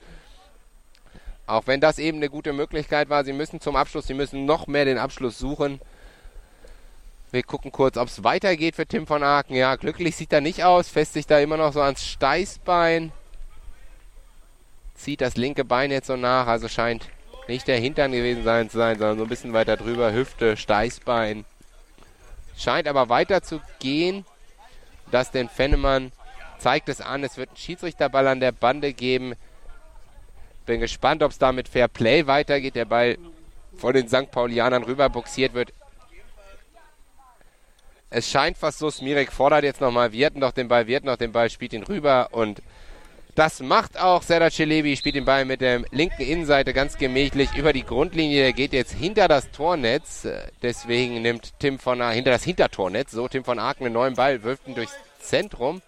Auch 1.47 1.65
wenn 1.65 1.79
das 1.79 1.97
eben 1.97 2.17
eine 2.17 2.29
gute 2.29 2.51
Möglichkeit 2.51 3.09
war, 3.09 3.23
sie 3.23 3.31
müssen 3.31 3.61
zum 3.61 3.77
Abschluss, 3.77 4.05
sie 4.05 4.13
müssen 4.13 4.45
noch 4.45 4.67
mehr 4.67 4.83
den 4.83 4.97
Abschluss 4.97 5.39
suchen. 5.39 5.79
Wir 7.31 7.43
gucken 7.43 7.71
kurz, 7.71 7.97
ob 7.97 8.09
es 8.09 8.23
weitergeht 8.23 8.75
für 8.75 8.85
Tim 8.85 9.07
von 9.07 9.23
Aken. 9.23 9.55
Ja, 9.55 9.75
glücklich 9.77 10.17
sieht 10.17 10.33
er 10.33 10.41
nicht 10.41 10.65
aus, 10.65 10.89
fässt 10.89 11.13
sich 11.13 11.25
da 11.25 11.39
immer 11.39 11.57
noch 11.57 11.71
so 11.71 11.81
ans 11.81 12.05
Steißbein. 12.05 13.13
Zieht 14.95 15.21
das 15.21 15.37
linke 15.37 15.63
Bein 15.63 15.91
jetzt 15.91 16.07
so 16.07 16.17
nach, 16.17 16.47
also 16.47 16.67
scheint 16.67 17.07
nicht 17.47 17.67
der 17.67 17.79
Hintern 17.79 18.11
gewesen 18.11 18.43
sein 18.43 18.69
zu 18.69 18.77
sein, 18.77 18.97
sondern 18.97 19.17
so 19.17 19.23
ein 19.23 19.29
bisschen 19.29 19.53
weiter 19.53 19.77
drüber, 19.77 20.11
Hüfte, 20.11 20.57
Steißbein. 20.57 21.45
Scheint 22.57 22.87
aber 22.87 23.07
weiter 23.07 23.41
zu 23.41 23.61
gehen. 23.79 24.25
Das 25.11 25.31
den 25.31 25.47
Fennemann 25.47 26.11
zeigt 26.57 26.89
es 26.89 26.99
an. 26.99 27.23
Es 27.23 27.37
wird 27.37 27.49
einen 27.49 27.57
Schiedsrichterball 27.57 28.27
an 28.27 28.41
der 28.41 28.51
Bande 28.51 28.91
geben. 28.93 29.35
Bin 30.67 30.79
gespannt, 30.81 31.23
ob 31.23 31.31
es 31.31 31.39
da 31.39 31.51
mit 31.51 31.67
Fair 31.67 31.87
Play 31.87 32.27
weitergeht. 32.27 32.75
Der 32.75 32.85
Ball 32.85 33.17
von 33.75 33.93
den 33.93 34.07
St. 34.07 34.29
Paulianern 34.29 34.83
rüber 34.83 35.09
boxiert 35.09 35.53
wird. 35.55 35.73
Es 38.09 38.29
scheint 38.29 38.57
fast 38.57 38.79
so, 38.79 38.89
Smirek 38.89 39.31
fordert 39.31 39.63
jetzt 39.63 39.81
nochmal 39.81 40.11
Wirten 40.11 40.39
noch 40.39 40.51
den 40.51 40.67
Ball, 40.67 40.87
Wirten 40.87 41.07
noch 41.07 41.17
den 41.17 41.31
Ball, 41.31 41.49
spielt 41.49 41.73
ihn 41.73 41.83
rüber 41.83 42.29
und 42.31 42.61
das 43.35 43.59
macht 43.61 43.99
auch 43.99 44.23
Serdar 44.23 44.49
Celebi, 44.49 44.97
spielt 44.97 45.15
den 45.15 45.25
Ball 45.25 45.45
mit 45.45 45.61
der 45.61 45.83
linken 45.91 46.23
Innenseite 46.23 46.73
ganz 46.73 46.97
gemächlich 46.97 47.55
über 47.55 47.71
die 47.71 47.83
Grundlinie. 47.83 48.41
Der 48.41 48.53
geht 48.53 48.73
jetzt 48.73 48.93
hinter 48.93 49.27
das 49.27 49.51
Tornetz. 49.51 50.27
Deswegen 50.63 51.21
nimmt 51.21 51.53
Tim 51.59 51.77
von 51.77 52.01
hinter 52.09 52.31
das 52.31 52.43
Hintertornetz. 52.43 53.11
So, 53.11 53.27
Tim 53.27 53.43
von 53.43 53.59
Aken 53.59 53.85
einen 53.85 53.93
neuen 53.93 54.15
Ball, 54.15 54.41
wirft 54.41 54.67
ihn 54.67 54.73
durchs 54.73 54.95
Zentrum. 55.19 55.83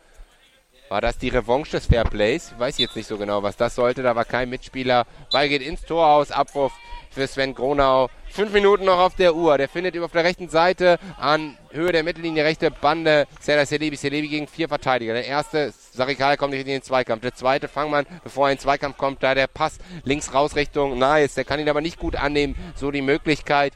War 0.90 1.02
das 1.02 1.20
die 1.20 1.30
Revanche 1.30 1.74
des 1.74 1.86
Fairplays? 1.86 2.52
Ich 2.52 2.60
weiß 2.60 2.80
jetzt 2.80 2.96
nicht 2.96 3.06
so 3.06 3.20
genau, 3.20 3.44
was 3.44 3.56
das 3.56 3.76
sollte. 3.76 4.02
Da 4.02 4.16
war 4.16 4.26
kein 4.26 4.50
Mitspieler. 4.50 5.06
Ball 5.32 5.48
geht 5.48 5.62
ins 5.62 5.84
Tor 5.84 6.08
aus. 6.08 6.32
Abruf 6.32 6.74
für 7.12 7.28
Sven 7.28 7.54
Gronau. 7.54 8.10
Fünf 8.32 8.52
Minuten 8.54 8.86
noch 8.86 8.98
auf 8.98 9.14
der 9.14 9.36
Uhr. 9.36 9.60
Der 9.60 9.70
findet 9.70 9.96
auf 10.00 10.12
der 10.12 10.24
rechten 10.24 10.50
Seite 10.50 10.98
an 11.20 11.56
Höhe 11.70 11.92
der 11.92 12.02
Mittellinie 12.04 12.44
rechte 12.44 12.72
Bande 12.72 13.28
Serdar 13.40 13.68
Selebi. 13.68 13.98
Selebi 13.98 14.30
gegen 14.30 14.48
vier 14.48 14.68
Verteidiger. 14.68 15.14
Der 15.14 15.28
erste, 15.28 15.72
Sarikal 15.94 16.38
kommt 16.38 16.54
nicht 16.54 16.62
in 16.62 16.68
den 16.68 16.82
Zweikampf. 16.82 17.22
Der 17.22 17.36
zweite, 17.36 17.68
Fangmann, 17.68 18.08
bevor 18.24 18.48
er 18.48 18.54
in 18.54 18.56
den 18.56 18.62
Zweikampf 18.62 18.98
kommt, 18.98 19.22
da 19.22 19.36
der 19.36 19.46
Pass 19.46 19.78
links 20.06 20.34
raus 20.34 20.56
Richtung 20.56 20.98
Nice. 20.98 21.36
Der 21.36 21.46
kann 21.46 21.60
ihn 21.60 21.70
aber 21.70 21.82
nicht 21.82 22.00
gut 22.00 22.16
annehmen. 22.16 22.56
So 22.76 22.90
die 22.90 23.04
Möglichkeit 23.04 23.74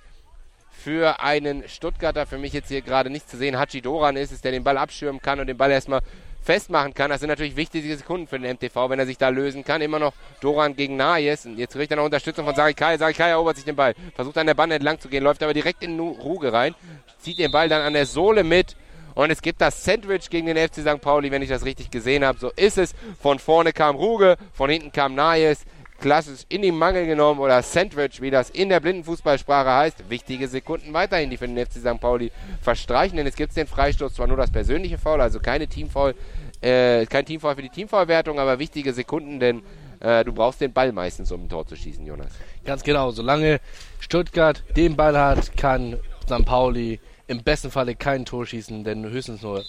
für 0.71 1.21
einen 1.21 1.69
Stuttgarter, 1.69 2.25
für 2.25 2.39
mich 2.39 2.53
jetzt 2.53 2.69
hier 2.69 2.81
gerade 2.81 3.11
nicht 3.11 3.29
zu 3.29 3.37
sehen, 3.37 3.59
Hachi 3.59 3.81
Doran 3.81 4.17
ist 4.17 4.31
es, 4.31 4.41
der 4.41 4.51
den 4.51 4.63
Ball 4.63 4.79
abschirmen 4.79 5.21
kann 5.21 5.39
und 5.39 5.45
den 5.45 5.57
Ball 5.57 5.71
erstmal 5.71 6.01
festmachen 6.43 6.93
kann. 6.93 7.09
Das 7.09 7.19
sind 7.19 7.29
natürlich 7.29 7.55
wichtige 7.55 7.95
Sekunden 7.95 8.27
für 8.27 8.39
den 8.39 8.53
MTV, 8.53 8.89
wenn 8.89 8.99
er 8.99 9.05
sich 9.05 9.17
da 9.17 9.29
lösen 9.29 9.63
kann. 9.63 9.81
Immer 9.81 9.99
noch 9.99 10.13
Doran 10.41 10.75
gegen 10.75 10.95
Najes. 10.95 11.45
Und 11.45 11.57
jetzt 11.57 11.73
kriegt 11.73 11.91
er 11.91 11.97
noch 11.97 12.05
Unterstützung 12.05 12.45
von 12.45 12.55
Sarikai. 12.55 12.97
Sarikai 12.97 13.29
erobert 13.29 13.55
sich 13.55 13.65
den 13.65 13.75
Ball. 13.75 13.95
Versucht 14.15 14.37
an 14.37 14.47
der 14.47 14.53
Bande 14.53 14.75
entlang 14.75 14.99
zu 14.99 15.07
gehen, 15.09 15.23
läuft 15.23 15.41
aber 15.43 15.53
direkt 15.53 15.83
in 15.83 15.99
Ruge 15.99 16.53
rein. 16.53 16.75
Zieht 17.19 17.39
den 17.39 17.51
Ball 17.51 17.69
dann 17.69 17.81
an 17.81 17.93
der 17.93 18.05
Sohle 18.05 18.43
mit. 18.43 18.75
Und 19.15 19.29
es 19.29 19.41
gibt 19.41 19.61
das 19.61 19.83
Sandwich 19.83 20.29
gegen 20.29 20.47
den 20.47 20.57
FC 20.57 20.81
St. 20.81 20.99
Pauli, 20.99 21.31
wenn 21.31 21.43
ich 21.43 21.49
das 21.49 21.65
richtig 21.65 21.91
gesehen 21.91 22.25
habe. 22.25 22.39
So 22.39 22.51
ist 22.55 22.77
es. 22.77 22.93
Von 23.21 23.39
vorne 23.39 23.71
kam 23.71 23.95
Ruge, 23.95 24.37
von 24.53 24.69
hinten 24.69 24.91
kam 24.91 25.13
Najes 25.15 25.65
klassisch 26.03 26.41
in 26.49 26.61
die 26.61 26.73
Mangel 26.73 27.05
genommen 27.05 27.39
oder 27.39 27.63
Sandwich, 27.63 28.19
wie 28.19 28.29
das 28.29 28.49
in 28.49 28.67
der 28.67 28.81
Blindenfußballsprache 28.81 29.71
heißt. 29.71 30.09
Wichtige 30.09 30.49
Sekunden 30.49 30.91
weiterhin, 30.93 31.29
die 31.29 31.37
für 31.37 31.47
den 31.47 31.57
FC 31.57 31.75
St. 31.75 31.97
Pauli 32.01 32.29
verstreichen, 32.61 33.15
denn 33.15 33.25
es 33.25 33.37
gibt 33.37 33.55
den 33.55 33.67
Freistoß, 33.67 34.13
zwar 34.13 34.27
nur 34.27 34.35
das 34.35 34.51
persönliche 34.51 34.97
Foul, 34.97 35.21
also 35.21 35.39
keine 35.39 35.65
Teamfoul, 35.65 36.13
äh, 36.59 37.05
kein 37.05 37.25
Teamfoul 37.25 37.55
für 37.55 37.61
die 37.61 37.69
Teamfoulwertung, 37.69 38.37
aber 38.37 38.59
wichtige 38.59 38.91
Sekunden, 38.91 39.39
denn 39.39 39.61
äh, 40.01 40.25
du 40.25 40.33
brauchst 40.33 40.59
den 40.59 40.73
Ball 40.73 40.91
meistens, 40.91 41.31
um 41.31 41.45
ein 41.45 41.49
Tor 41.49 41.65
zu 41.65 41.77
schießen, 41.77 42.05
Jonas. 42.05 42.33
Ganz 42.65 42.83
genau, 42.83 43.11
solange 43.11 43.61
Stuttgart 44.01 44.61
den 44.75 44.97
Ball 44.97 45.17
hat, 45.17 45.55
kann 45.55 45.97
St. 46.25 46.43
Pauli 46.43 46.99
im 47.27 47.43
besten 47.43 47.71
Falle 47.71 47.95
kein 47.95 48.25
Tor 48.25 48.45
schießen, 48.45 48.83
denn 48.83 49.09
höchstens 49.09 49.41
nur 49.41 49.63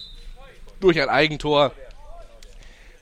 durch 0.81 1.01
ein 1.01 1.09
Eigentor. 1.09 1.71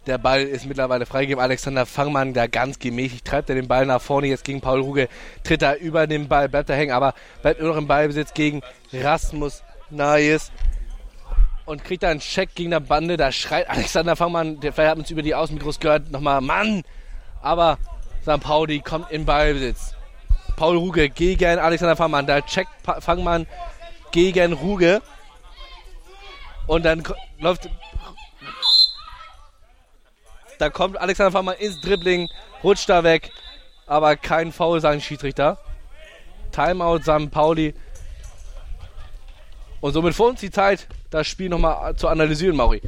Der 0.07 0.19
Ball 0.19 0.43
ist 0.43 0.67
mittlerweile 0.67 1.07
freigegeben. 1.07 1.41
Alexander 1.43 1.87
Fangmann 1.87 2.35
da 2.35 2.49
ganz 2.49 2.81
gemächlich 2.81 3.23
treibt 3.23 3.49
er 3.49 3.55
den 3.55 3.69
Ball 3.69 3.87
nach 3.87 4.01
vorne. 4.01 4.27
Jetzt 4.27 4.45
gegen 4.45 4.61
Paul 4.61 4.81
Ruge 4.81 5.09
tritt 5.45 5.63
er 5.63 5.79
über 5.79 6.09
den 6.09 6.27
Ball, 6.27 6.49
bleibt 6.49 6.71
er 6.71 6.77
hängen, 6.77 6.93
aber 6.93 7.15
bleibt 7.41 7.61
nur 7.61 7.71
noch 7.71 7.77
im 7.77 7.87
Ballbesitz 7.87 8.35
gegen 8.35 8.63
Rasmus 8.93 9.63
Nayes 9.91 10.51
und 11.67 11.85
kriegt 11.85 12.03
da 12.03 12.09
einen 12.09 12.19
Check 12.19 12.55
gegen 12.57 12.73
der 12.73 12.81
Bande. 12.81 13.17
Da 13.17 13.31
schreit 13.31 13.71
Alexander 13.71 14.17
Fangmann, 14.17 14.59
der 14.59 14.73
vielleicht 14.73 14.91
hat 14.91 14.99
uns 14.99 15.11
über 15.11 15.23
die 15.23 15.37
Außenmikros 15.37 15.79
gehört, 15.79 16.11
nochmal 16.11 16.41
Mann. 16.41 16.83
Aber 17.41 17.79
St. 18.23 18.41
Pauli 18.41 18.81
kommt 18.81 19.11
in 19.13 19.25
Ballbesitz. 19.25 19.95
Paul 20.57 20.77
Ruge 20.77 21.11
gegen 21.11 21.59
Alexander 21.59 21.95
Fangmann. 21.95 22.27
Da 22.27 22.41
checkt 22.41 22.71
Fangmann 23.01 23.47
gegen 24.11 24.53
Ruge. 24.53 25.01
Und 26.67 26.85
dann 26.85 27.03
läuft 27.39 27.69
da 30.63 30.71
kommt 30.71 30.97
Alexander 30.97 31.33
Fangmann 31.33 31.57
ins 31.59 31.81
Dribbling, 31.81 32.29
rutscht 32.63 32.89
da 32.89 33.03
weg, 33.03 33.33
aber 33.89 34.15
kein 34.15 34.53
Foul, 34.53 34.81
sagen 34.81 35.01
Schiedsrichter. 35.01 35.59
Timeout, 36.53 37.01
St. 37.01 37.33
Pauli. 37.33 37.75
Und 39.81 39.93
somit 39.93 40.15
vor 40.15 40.29
uns 40.29 40.39
die 40.39 40.53
Zeit, 40.53 40.87
das 41.11 41.27
Spiel 41.27 41.49
nochmal 41.49 41.97
zu 41.97 42.07
analysieren, 42.07 42.57
Mauri. 42.57 42.81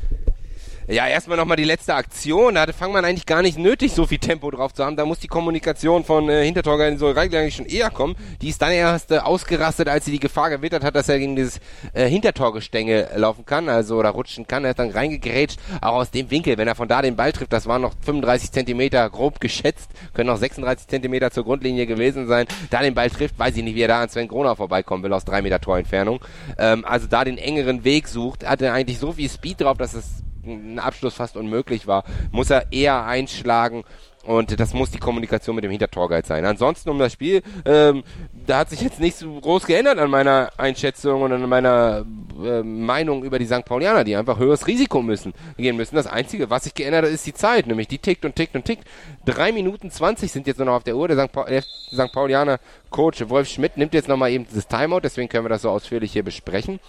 Ja, 0.87 1.09
erstmal 1.09 1.39
nochmal 1.39 1.57
die 1.57 1.65
letzte 1.65 1.95
Aktion. 1.95 2.57
Da 2.57 2.61
hatte 2.61 2.75
Fangmann 2.75 3.07
eigentlich 3.07 3.25
gar 3.25 3.41
nicht 3.41 3.59
nötig, 3.59 3.93
so 3.93 4.07
viel 4.07 4.19
Tempo 4.19 4.51
drauf 4.51 4.75
zu 4.75 4.85
haben. 4.85 4.97
Da 4.97 5.07
muss 5.07 5.19
die 5.19 5.29
Kommunikation 5.29 6.05
von 6.05 6.29
äh, 6.29 6.45
Hintertorger 6.45 6.87
in 6.87 6.99
so 6.99 7.09
eigentlich 7.09 7.57
schon 7.57 7.65
eher 7.65 7.89
kommen. 7.89 8.17
Die 8.43 8.51
ist 8.51 8.61
dann 8.61 8.71
erst 8.71 9.11
äh, 9.11 9.17
ausgerastet, 9.17 9.89
als 9.89 10.05
sie 10.05 10.11
die 10.11 10.21
Gefahr 10.21 10.51
gewittert 10.51 10.85
hat, 10.85 10.95
dass 10.95 11.09
er 11.09 11.19
gegen 11.19 11.37
dieses 11.37 11.59
äh, 11.95 12.07
Hintertorgestänge 12.07 13.09
laufen 13.17 13.47
kann, 13.47 13.71
also 13.71 13.97
oder 13.97 14.11
rutschen 14.11 14.47
kann. 14.47 14.65
Er 14.65 14.73
ist 14.73 14.79
dann 14.79 14.91
reingegrätscht, 14.91 15.59
auch 15.81 15.95
aus 15.95 16.11
dem 16.11 16.31
Winkel. 16.31 16.59
Wenn 16.59 16.69
er 16.69 16.75
von 16.75 16.87
da 16.87 17.01
den 17.01 17.17
Ball 17.17 17.33
trifft, 17.33 17.55
das 17.55 17.67
waren 17.67 17.81
noch 17.81 17.95
35 18.05 18.53
Zentimeter 18.53 19.09
grob 19.09 19.41
geschätzt, 19.41 19.91
können 20.13 20.27
noch 20.27 20.37
36 20.37 20.87
Zentimeter 20.87 21.31
zur 21.31 21.45
Grundlinie 21.45 21.87
gewesen 21.87 22.27
sein. 22.27 22.47
Da 22.69 22.83
den 22.83 22.93
Ball 22.93 23.09
trifft, 23.09 23.39
weiß 23.39 23.57
ich 23.57 23.65
nicht, 23.65 23.75
wie 23.75 23.83
er 23.83 23.89
da 23.89 24.03
an 24.03 24.11
Sven 24.11 24.29
Gronau 24.29 24.55
vorbeikommen 24.55 25.03
will 25.03 25.15
aus 25.15 25.25
drei 25.25 25.41
Meter 25.41 25.63
Torentfernung. 25.63 26.21
Ähm, 26.59 26.85
also 26.85 27.07
da 27.07 27.25
den 27.25 27.39
engeren 27.39 27.85
Weg 27.85 28.07
sucht, 28.07 28.47
hat 28.47 28.61
er 28.61 28.75
eigentlich 28.75 28.99
so 28.99 29.13
viel 29.13 29.31
Speed 29.31 29.63
drauf, 29.63 29.79
dass 29.79 29.95
es 29.95 30.25
ein 30.47 30.79
Abschluss 30.79 31.15
fast 31.15 31.37
unmöglich 31.37 31.87
war, 31.87 32.05
muss 32.31 32.51
er 32.51 32.73
eher 32.73 33.05
einschlagen 33.07 33.85
Und 34.27 34.59
das 34.59 34.73
muss 34.73 34.91
die 34.91 34.99
Kommunikation 34.99 35.55
mit 35.55 35.65
dem 35.65 35.71
Hintertorguide 35.71 36.27
sein. 36.27 36.45
Ansonsten 36.45 36.89
um 36.89 36.99
das 36.99 37.13
Spiel, 37.13 37.43
ähm, 37.67 38.03
da 38.47 38.59
hat 38.59 38.71
sich 38.71 38.81
jetzt 38.81 38.99
nichts 38.99 39.21
so 39.21 39.39
groß 39.41 39.67
geändert 39.67 39.99
an 39.99 40.11
meiner 40.11 40.51
Einschätzung 40.57 41.23
und 41.23 41.33
an 41.33 41.47
meiner 41.49 42.07
äh, 42.43 42.63
Meinung 42.63 43.23
über 43.23 43.39
die 43.39 43.47
St. 43.47 43.65
Paulianer, 43.67 44.05
die 44.05 44.17
einfach 44.17 44.39
höheres 44.39 44.67
Risiko 44.67 45.03
müssen, 45.03 45.35
gehen 45.59 45.77
müssen. 45.77 45.97
Das 45.97 46.07
Einzige, 46.07 46.49
was 46.49 46.65
sich 46.65 46.75
geändert 46.75 47.05
hat, 47.05 47.13
ist 47.13 47.27
die 47.27 47.35
Zeit, 47.35 47.67
nämlich 47.67 47.89
die 47.89 47.99
tickt 47.99 48.25
und 48.25 48.35
tickt 48.35 48.55
und 48.55 48.65
tickt. 48.65 48.85
Drei 49.27 49.53
Minuten 49.53 49.91
zwanzig 49.91 50.33
sind 50.33 50.47
jetzt 50.47 50.57
nur 50.59 50.67
noch 50.67 50.75
auf 50.75 50.85
der 50.85 50.97
Uhr. 50.97 51.07
Der 51.09 51.23
St. 51.23 51.33
Pa 51.33 51.45
der 51.45 51.63
St. 51.63 52.13
Paulianer 52.13 52.59
Coach 52.91 53.29
Wolf 53.29 53.49
Schmidt 53.49 53.77
nimmt 53.77 53.93
jetzt 53.93 54.09
nochmal 54.09 54.31
eben 54.31 54.47
dieses 54.47 54.69
Timeout, 54.69 55.01
deswegen 55.01 55.29
können 55.29 55.45
wir 55.45 55.51
das 55.51 55.63
so 55.63 55.71
ausführlich 55.71 56.13
hier 56.13 56.23
besprechen. 56.23 56.81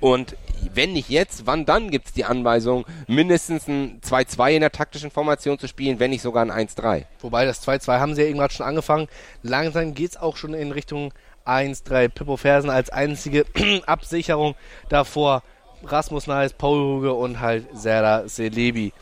Und 0.00 0.34
wenn 0.74 0.92
nicht 0.92 1.10
jetzt, 1.10 1.46
wann 1.46 1.66
dann 1.66 1.90
gibt 1.90 2.06
es 2.06 2.12
die 2.12 2.24
Anweisung, 2.24 2.86
mindestens 3.06 3.68
ein 3.68 4.00
2-2 4.00 4.52
in 4.52 4.60
der 4.60 4.72
taktischen 4.72 5.10
Formation 5.10 5.58
zu 5.58 5.68
spielen, 5.68 5.98
wenn 6.00 6.10
nicht 6.10 6.22
sogar 6.22 6.42
ein 6.42 6.68
1-3. 6.68 7.04
Wobei 7.20 7.44
das 7.44 7.66
2-2 7.66 7.98
haben 7.98 8.14
sie 8.14 8.22
ja 8.22 8.26
irgendwann 8.26 8.50
schon 8.50 8.66
angefangen. 8.66 9.08
Langsam 9.42 9.94
geht 9.94 10.10
es 10.10 10.16
auch 10.16 10.36
schon 10.36 10.54
in 10.54 10.72
Richtung 10.72 11.12
1-3. 11.46 12.08
Pippo 12.08 12.36
Fersen 12.36 12.70
als 12.70 12.90
einzige 12.90 13.44
Absicherung 13.86 14.54
davor. 14.88 15.42
Rasmus 15.82 16.26
Neis, 16.26 16.52
Paul 16.52 16.78
Huge 16.78 17.14
und 17.14 17.40
halt 17.40 17.66
Serdar 17.74 18.28
Selebi. 18.28 18.92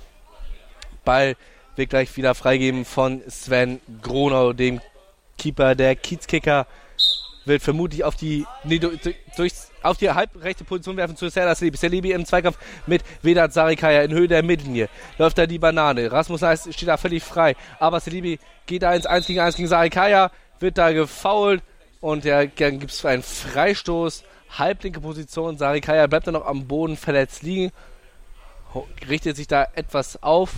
Ball 1.05 1.37
wird 1.77 1.91
gleich 1.91 2.17
wieder 2.17 2.35
freigeben 2.35 2.85
von 2.85 3.23
Sven 3.29 3.81
Gronau, 4.03 4.53
dem 4.53 4.81
Keeper 5.39 5.75
der 5.75 5.97
Kiezkicker. 5.97 6.67
Wird 7.49 7.63
vermutlich 7.63 8.05
auf 8.05 8.15
die, 8.15 8.47
nee, 8.65 8.79
durch, 8.79 9.01
durchs 9.35 9.71
auf 9.83 9.97
die 9.97 10.11
halbrechte 10.11 10.65
Position 10.65 10.99
werfen 10.99 11.17
zu 11.17 11.31
Serdar 11.31 11.55
Selebi. 11.55 11.79
Selebi 11.79 12.13
im 12.13 12.27
Zweikampf 12.27 12.59
mit 12.87 13.03
Vedat 13.23 13.55
Sarikaya 13.55 14.03
in 14.03 14.13
Höhe 14.13 14.29
der 14.29 14.43
Mittellinie. 14.43 14.91
Läuft 15.17 15.39
da 15.39 15.47
die 15.47 15.59
Banane. 15.59 16.13
Rasmus 16.13 16.43
Neis 16.43 16.69
steht 16.71 16.89
da 16.89 16.99
völlig 16.99 17.25
frei. 17.25 17.57
Aber 17.79 18.01
Selebi 18.01 18.39
geht 18.67 18.83
da 18.83 18.93
ins 18.93 19.07
1 19.07 19.27
gegen 19.27 19.41
1 19.41 19.57
gegen 19.57 19.67
Sarikaya, 19.67 20.31
wird 20.61 20.77
da 20.77 20.93
gefoult 20.93 21.63
und 22.03 22.27
ja, 22.27 22.45
dann 22.45 22.81
gibt 22.81 22.93
es 22.93 23.05
einen 23.07 23.23
Freistoß. 23.23 24.25
Halblinke 24.59 25.01
Position. 25.01 25.57
Sarikaya 25.57 26.07
bleibt 26.07 26.27
dann 26.27 26.35
noch 26.35 26.47
am 26.47 26.67
Boden 26.67 26.99
verletzt 26.99 27.43
liegen. 27.43 27.73
Richtet 29.09 29.37
sich 29.37 29.47
da 29.47 29.67
etwas 29.75 30.23
auf. 30.23 30.53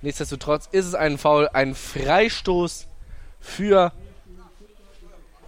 Nichtsdestotrotz 0.00 0.66
ist 0.72 0.86
es 0.86 0.94
ein 0.94 1.18
Foul, 1.18 1.48
ein 1.52 1.74
Freistoß 1.74 2.88
für 3.38 3.92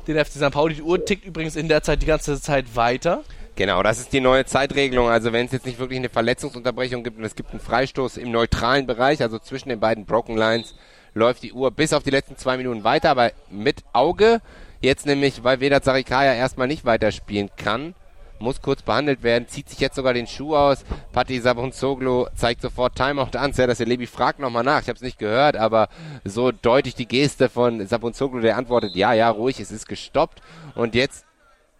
den 0.09 0.25
FC 0.25 0.33
St. 0.33 0.51
Pauli. 0.51 0.75
Die 0.75 0.83
Uhr 0.83 1.05
tickt 1.05 1.25
übrigens 1.25 1.57
in 1.57 1.69
der 1.69 1.83
Zeit 1.83 2.03
die 2.03 2.07
ganze 2.07 2.41
Zeit 2.41 2.75
weiter. 2.75 3.23
Genau, 3.57 3.83
das 3.83 3.99
ist 3.99 4.13
die 4.13 4.21
neue 4.21 4.45
Zeitregelung. 4.45 5.09
Also 5.09 5.33
wenn 5.33 5.47
es 5.47 5.53
jetzt 5.53 5.67
nicht 5.67 5.79
wirklich 5.79 5.99
eine 5.99 6.09
Verletzungsunterbrechung 6.09 7.03
gibt 7.03 7.19
und 7.19 7.25
es 7.25 7.35
gibt 7.35 7.51
einen 7.51 7.61
Freistoß 7.61 8.17
im 8.17 8.31
neutralen 8.31 8.87
Bereich, 8.87 9.21
also 9.21 9.39
zwischen 9.39 9.69
den 9.69 9.81
beiden 9.81 10.07
Broken 10.07 10.37
Lines, 10.37 10.75
läuft 11.15 11.43
die 11.43 11.53
Uhr 11.53 11.71
bis 11.71 11.93
auf 11.93 12.03
die 12.03 12.11
letzten 12.11 12.37
zwei 12.37 12.57
Minuten 12.57 12.85
weiter, 12.85 13.11
aber 13.11 13.33
mit 13.51 13.83
Auge. 13.93 14.41
Jetzt 14.81 15.07
nämlich, 15.07 15.43
weil 15.43 15.61
Vedat 15.61 15.85
Sarikaya 15.85 16.35
erstmal 16.35 16.69
nicht 16.69 16.85
weiterspielen 16.85 17.51
kann, 17.57 17.95
muss 18.41 18.63
kurz 18.63 18.83
behandelt 18.83 19.23
werden, 19.23 19.49
zieht 19.49 19.69
sich 19.69 19.81
jetzt 19.81 19.97
sogar 19.97 20.15
den 20.15 20.27
Schuh 20.27 20.57
aus. 20.57 20.85
Patti 21.13 21.41
Sabunzoglu 21.41 22.27
zeigt 22.35 22.63
sofort 22.63 22.97
Timeout 22.97 23.37
an. 23.37 23.53
Serdas 23.53 23.79
Lebi 23.79 24.07
fragt 24.07 24.39
nochmal 24.39 24.65
nach. 24.65 24.83
Ich 24.83 24.89
habe 24.89 24.97
es 24.97 25.03
nicht 25.03 25.19
gehört, 25.19 25.57
aber 25.57 25.89
so 26.25 26.53
deutlich 26.53 26.95
die 26.95 27.09
Geste 27.09 27.49
von 27.49 27.87
Sabunzoglu, 27.87 28.41
der 28.41 28.57
antwortet, 28.57 28.95
ja, 28.95 29.13
ja, 29.13 29.31
ruhig, 29.31 29.61
es 29.61 29.73
ist 29.73 29.89
gestoppt. 29.89 30.41
Und 30.75 30.95
jetzt 30.95 31.25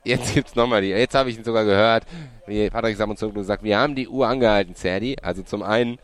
Jetzt 0.05 0.33
gibt's 0.33 0.55
nochmal 0.55 0.81
die. 0.81 0.89
Jetzt 0.89 1.15
habe 1.15 1.29
ich 1.29 1.37
ihn 1.37 1.45
sogar 1.45 1.65
gehört, 1.65 2.05
wie 2.47 2.71
Patrick 2.71 2.97
Sabunzoglu 2.97 3.43
sagt, 3.43 3.63
wir 3.63 3.79
haben 3.79 3.95
die 3.95 4.09
Uhr 4.09 4.27
angehalten, 4.27 4.75
Serdi. 4.75 5.17
Also 5.21 5.43
zum 5.43 5.63
einen 5.63 5.99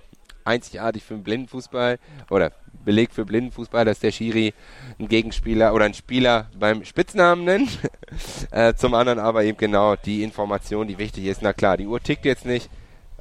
einzigartig 0.44 1.02
für 1.02 1.14
den 1.14 1.22
Blindenfußball 1.22 1.98
oder 2.28 2.52
Beleg 2.84 3.12
für 3.12 3.24
Blindenfußball, 3.24 3.84
dass 3.84 4.00
der 4.00 4.12
Schiri 4.12 4.54
einen 4.98 5.08
Gegenspieler 5.08 5.74
oder 5.74 5.84
einen 5.84 5.94
Spieler 5.94 6.50
beim 6.58 6.84
Spitznamen 6.84 7.44
nennt. 7.44 7.78
äh, 8.50 8.74
zum 8.74 8.94
anderen 8.94 9.18
aber 9.18 9.44
eben 9.44 9.58
genau 9.58 9.96
die 9.96 10.22
Information, 10.22 10.88
die 10.88 10.98
wichtig 10.98 11.26
ist. 11.26 11.42
Na 11.42 11.52
klar, 11.52 11.76
die 11.76 11.86
Uhr 11.86 12.00
tickt 12.00 12.24
jetzt 12.24 12.46
nicht 12.46 12.68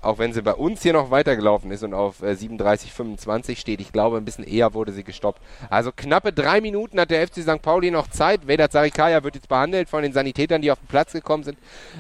auch 0.04 0.18
wenn 0.18 0.34
sie 0.34 0.42
bei 0.42 0.54
uns 0.54 0.82
hier 0.82 0.94
noch 0.94 1.12
weitergelaufen 1.12 1.72
ist 1.72 1.84
und 1.84 1.94
auf 1.94 2.22
äh, 2.22 2.32
37,25 2.32 3.58
steht. 3.58 3.82
Ich 3.82 3.92
glaube, 3.92 4.18
ein 4.18 4.26
bisschen 4.26 4.44
eher 4.44 4.74
wurde 4.74 4.92
sie 4.92 5.04
gestoppt. 5.04 5.42
Also 5.70 5.92
knappe 5.96 6.34
drei 6.34 6.62
Minuten 6.62 7.00
hat 7.00 7.10
der 7.10 7.28
FC 7.28 7.42
St. 7.42 7.62
Pauli 7.62 7.92
noch 7.92 8.10
Zeit. 8.10 8.48
Vedat 8.48 8.72
Sarikaya 8.72 9.24
wird 9.24 9.36
jetzt 9.36 9.48
behandelt 9.48 9.90
von 9.90 10.04
den 10.04 10.14
Sanitätern, 10.14 10.62
die 10.62 10.72
auf 10.72 10.80
den 10.80 10.88
Platz 10.88 11.14
gekommen 11.14 11.44
sind. 11.44 11.58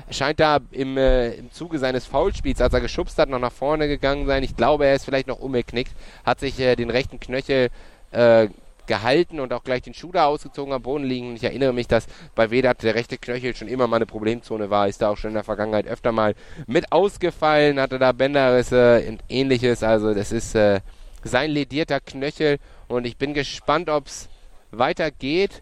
Scheint 0.09 0.39
da 0.39 0.59
im, 0.71 0.97
äh, 0.97 1.33
im 1.33 1.51
Zuge 1.51 1.79
seines 1.79 2.05
Foulspiels, 2.05 2.61
als 2.61 2.73
er 2.73 2.81
geschubst 2.81 3.17
hat, 3.17 3.29
noch 3.29 3.39
nach 3.39 3.51
vorne 3.51 3.87
gegangen 3.87 4.25
sein. 4.27 4.43
Ich 4.43 4.55
glaube, 4.55 4.85
er 4.85 4.95
ist 4.95 5.05
vielleicht 5.05 5.27
noch 5.27 5.39
umgeknickt, 5.39 5.93
hat 6.25 6.39
sich 6.39 6.59
äh, 6.59 6.75
den 6.75 6.89
rechten 6.89 7.19
Knöchel 7.19 7.69
äh, 8.11 8.47
gehalten 8.87 9.39
und 9.39 9.53
auch 9.53 9.63
gleich 9.63 9.81
den 9.81 9.93
Schuh 9.93 10.11
da 10.11 10.25
ausgezogen 10.25 10.73
am 10.73 10.81
Boden 10.81 11.03
liegen. 11.03 11.35
Ich 11.35 11.43
erinnere 11.43 11.73
mich, 11.73 11.87
dass 11.87 12.07
bei 12.35 12.51
Vedat 12.51 12.83
der 12.83 12.95
rechte 12.95 13.17
Knöchel 13.17 13.55
schon 13.55 13.67
immer 13.67 13.87
mal 13.87 13.97
eine 13.97 14.05
Problemzone 14.05 14.69
war. 14.69 14.87
Ist 14.87 15.01
da 15.01 15.09
auch 15.09 15.17
schon 15.17 15.29
in 15.29 15.35
der 15.35 15.43
Vergangenheit 15.43 15.87
öfter 15.87 16.11
mal 16.11 16.35
mit 16.67 16.91
ausgefallen, 16.91 17.79
hatte 17.79 17.99
da 17.99 18.11
Bänderrisse 18.11 19.03
und 19.07 19.23
ähnliches. 19.29 19.83
Also 19.83 20.13
das 20.13 20.31
ist 20.31 20.55
äh, 20.55 20.81
sein 21.23 21.51
ledierter 21.51 21.99
Knöchel 21.99 22.59
und 22.87 23.05
ich 23.05 23.17
bin 23.17 23.33
gespannt, 23.33 23.89
ob 23.89 24.07
es 24.07 24.29
weitergeht 24.71 25.61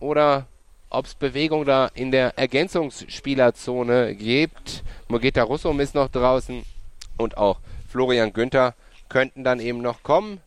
oder 0.00 0.46
ob 0.90 1.06
es 1.06 1.14
Bewegung 1.14 1.64
da 1.64 1.90
in 1.94 2.12
der 2.12 2.38
Ergänzungsspielerzone 2.38 4.14
gibt. 4.14 4.84
Mogeta 5.08 5.42
Russum 5.42 5.80
ist 5.80 5.94
noch 5.94 6.08
draußen 6.08 6.62
und 7.16 7.36
auch 7.36 7.60
Florian 7.88 8.32
Günther 8.32 8.74
könnten 9.08 9.44
dann 9.44 9.60
eben 9.60 9.82
noch 9.82 10.02
kommen 10.02 10.40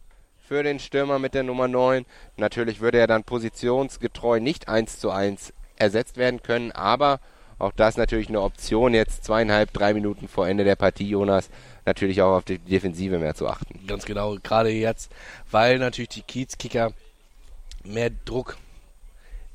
für 0.48 0.64
den 0.64 0.80
Stürmer 0.80 1.20
mit 1.20 1.34
der 1.34 1.44
Nummer 1.44 1.68
9. 1.68 2.06
Natürlich 2.38 2.80
würde 2.80 3.00
er 3.00 3.08
dann 3.08 3.24
positionsgetreu 3.24 4.40
nicht 4.40 4.70
1 4.70 5.00
zu 5.00 5.12
1 5.12 5.54
ersetzt 5.76 6.16
werden 6.16 6.42
können, 6.42 6.72
aber 6.72 7.20
auch 7.60 7.74
das 7.74 7.98
natürlich 7.98 8.30
eine 8.30 8.42
Option, 8.42 8.94
jetzt 8.94 9.26
zweieinhalb, 9.26 9.74
drei 9.74 9.94
Minuten 9.94 10.28
vor 10.28 10.48
Ende 10.48 10.64
der 10.64 10.76
Partie, 10.76 11.10
Jonas, 11.10 11.50
natürlich 11.86 12.22
auch 12.22 12.38
auf 12.38 12.44
die 12.46 12.60
Defensive 12.60 13.18
mehr 13.18 13.36
zu 13.36 13.48
achten. 13.48 13.86
Ganz 13.88 14.06
genau, 14.06 14.38
gerade 14.42 14.70
jetzt, 14.70 15.12
weil 15.52 15.80
natürlich 15.80 16.10
die 16.10 16.22
Kiezkicker 16.22 16.94
mehr 17.84 18.12
Druck 18.26 18.58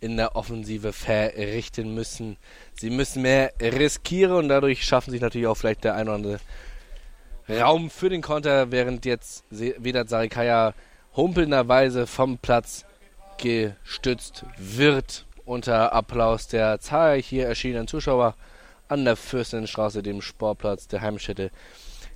in 0.01 0.17
der 0.17 0.35
Offensive 0.37 0.93
verrichten 0.93 1.95
müssen. 1.95 2.37
Sie 2.75 2.91
müssen 2.91 3.23
mehr 3.23 3.53
riskieren 3.61 4.33
und 4.33 4.49
dadurch 4.49 4.85
schaffen 4.85 5.13
sich 5.13 5.21
natürlich 5.21 5.47
auch 5.47 5.57
vielleicht 5.57 5.85
der 5.85 5.95
ein 5.95 6.09
oder 6.09 6.17
andere 6.17 6.41
Raum 7.49 7.91
für 7.91 8.09
den 8.09 8.23
Konter, 8.23 8.71
während 8.71 9.05
jetzt 9.05 9.45
Vedat 9.51 10.09
Sarikaya 10.09 10.75
humpelnderweise 11.17 12.07
vom 12.07 12.39
Platz 12.39 12.85
gestützt 13.39 14.45
wird 14.57 15.27
unter 15.45 15.93
Applaus 15.93 16.47
der 16.47 16.79
zahlreich 16.81 17.27
hier 17.27 17.47
erschienenen 17.47 17.89
Zuschauer 17.89 18.37
an 18.89 19.05
der 19.05 19.17
Fürstenstraße, 19.17 20.03
dem 20.03 20.23
Sportplatz 20.23 20.87
der 20.87 21.01
Heimstätte 21.01 21.51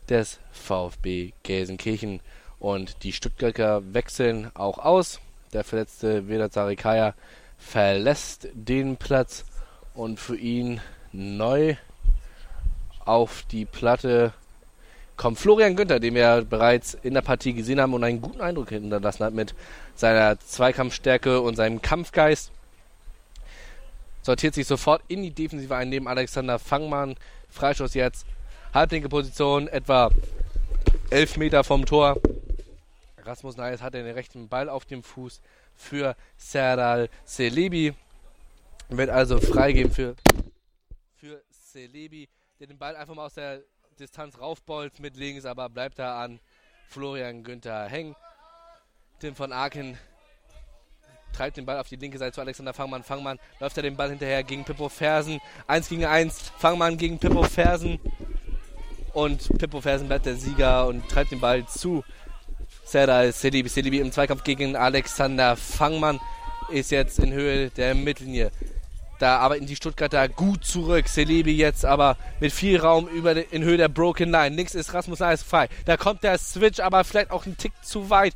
des 0.09 0.39
VfB 0.53 1.33
Gelsenkirchen. 1.43 2.21
Und 2.59 3.03
die 3.03 3.13
Stuttgarter 3.13 3.83
wechseln 3.93 4.51
auch 4.55 4.79
aus. 4.79 5.21
Der 5.53 5.65
verletzte 5.65 6.29
Vedat 6.29 6.53
Sarikaya 6.53 7.15
verlässt 7.59 8.49
den 8.55 8.97
Platz 8.97 9.45
und 9.95 10.21
für 10.21 10.37
ihn 10.37 10.81
neu 11.13 11.77
auf 13.05 13.43
die 13.51 13.65
Platte 13.65 14.33
kommt 15.17 15.39
Florian 15.39 15.77
Günther, 15.77 16.01
den 16.01 16.15
wir 16.15 16.45
bereits 16.49 16.95
in 16.95 17.15
der 17.15 17.23
Partie 17.23 17.55
gesehen 17.55 17.81
haben 17.81 17.95
und 17.95 18.05
einen 18.05 18.21
guten 18.21 18.41
Eindruck 18.41 18.69
hinterlassen 18.69 19.25
hat 19.25 19.35
mit 19.35 19.55
seiner 19.95 20.39
Zweikampfstärke 20.39 21.41
und 21.41 21.57
seinem 21.57 21.81
Kampfgeist. 21.81 22.53
Sortiert 24.23 24.55
sich 24.55 24.67
sofort 24.67 25.03
in 25.09 25.23
die 25.23 25.31
Defensive 25.31 25.75
ein 25.75 25.89
neben 25.89 26.09
Alexander 26.09 26.59
Fangmann. 26.59 27.17
Freistoß 27.49 27.95
jetzt. 27.95 28.27
Halblinke 28.75 29.09
Position, 29.09 29.69
etwa 29.69 30.11
11 31.11 31.37
Meter 31.37 31.65
vom 31.65 31.87
Tor. 31.87 32.21
Rasmus 33.25 33.57
Nayes 33.57 33.83
hat 33.83 33.95
den 33.95 34.07
rechten 34.07 34.49
Ball 34.49 34.69
auf 34.69 34.85
dem 34.85 35.03
Fuß 35.03 35.41
für 35.75 36.17
Serdal 36.37 37.09
Selebi. 37.25 37.95
Wird 38.89 39.11
also 39.11 39.41
freigeben 39.41 39.93
für, 39.93 40.15
für 41.15 41.43
Selebi, 41.51 42.29
der 42.61 42.67
den 42.67 42.79
Ball 42.79 42.95
einfach 42.97 43.15
mal 43.15 43.27
aus 43.27 43.35
der 43.35 43.63
Distanz 43.99 44.39
raufbolzt 44.39 45.01
mit 45.01 45.17
links, 45.17 45.47
aber 45.47 45.69
bleibt 45.69 45.99
da 45.99 46.23
an 46.23 46.39
Florian 46.89 47.43
Günther 47.43 47.89
hängen. 47.89 48.15
Tim 49.21 49.35
von 49.35 49.53
Aken 49.53 49.97
treibt 51.33 51.57
den 51.57 51.65
Ball 51.65 51.79
auf 51.79 51.89
die 51.89 51.97
linke 51.97 52.19
Seite 52.19 52.33
zu 52.33 52.41
Alexander 52.43 52.75
Fangmann. 52.75 53.03
Fangmann 53.03 53.39
läuft 53.59 53.77
er 53.77 53.83
den 53.83 53.97
Ball 53.97 54.11
hinterher 54.11 54.43
gegen 54.43 54.65
Pippo 54.65 54.89
Fersen. 54.89 55.41
1 55.67 55.89
gegen 55.89 56.05
1. 56.05 56.53
Fangmann 56.59 56.99
gegen 56.99 57.19
Pippo 57.19 57.43
Fersen. 57.43 57.99
Und 59.15 59.49
Pippo 59.59 59.81
Fersen 59.81 60.09
bleibt 60.09 60.27
der 60.27 60.37
Sieger 60.37 60.87
und 60.87 61.09
treibt 61.09 61.33
den 61.33 61.41
Ball 61.41 61.67
zu. 61.67 62.05
Serdar 62.85 63.33
Sedibi. 63.33 63.69
Sedibi 63.69 64.01
im 64.01 64.13
Zweikampf 64.13 64.45
gegen 64.45 64.77
Alexander 64.77 65.57
Fangmann 65.57 66.21
ist 66.71 66.91
jetzt 66.91 67.19
in 67.19 67.33
Höhe 67.33 67.71
der 67.71 67.95
Mittellinie. 67.95 68.51
Da 69.19 69.39
arbeiten 69.39 69.67
die 69.67 69.77
Stuttgarter 69.77 70.29
gut 70.29 70.65
zurück. 70.65 71.09
Celebi 71.09 71.57
jetzt 71.57 71.85
aber 71.85 72.17
mit 72.41 72.53
viel 72.53 72.79
Raum 72.79 73.09
über 73.09 73.35
de, 73.35 73.47
in 73.51 73.65
Höhe 73.65 73.77
der 73.77 73.89
Broken 73.89 74.31
Line. 74.31 74.55
Links 74.55 74.75
ist 74.75 74.93
Rasmus 74.93 75.21
Neis 75.21 75.43
frei. 75.43 75.69
Da 75.87 75.97
kommt 75.97 76.23
der 76.23 76.39
Switch, 76.39 76.81
aber 76.81 77.05
vielleicht 77.05 77.31
auch 77.31 77.47
ein 77.47 77.57
Tick 77.57 77.73
zu 77.83 78.11
weit. 78.11 78.35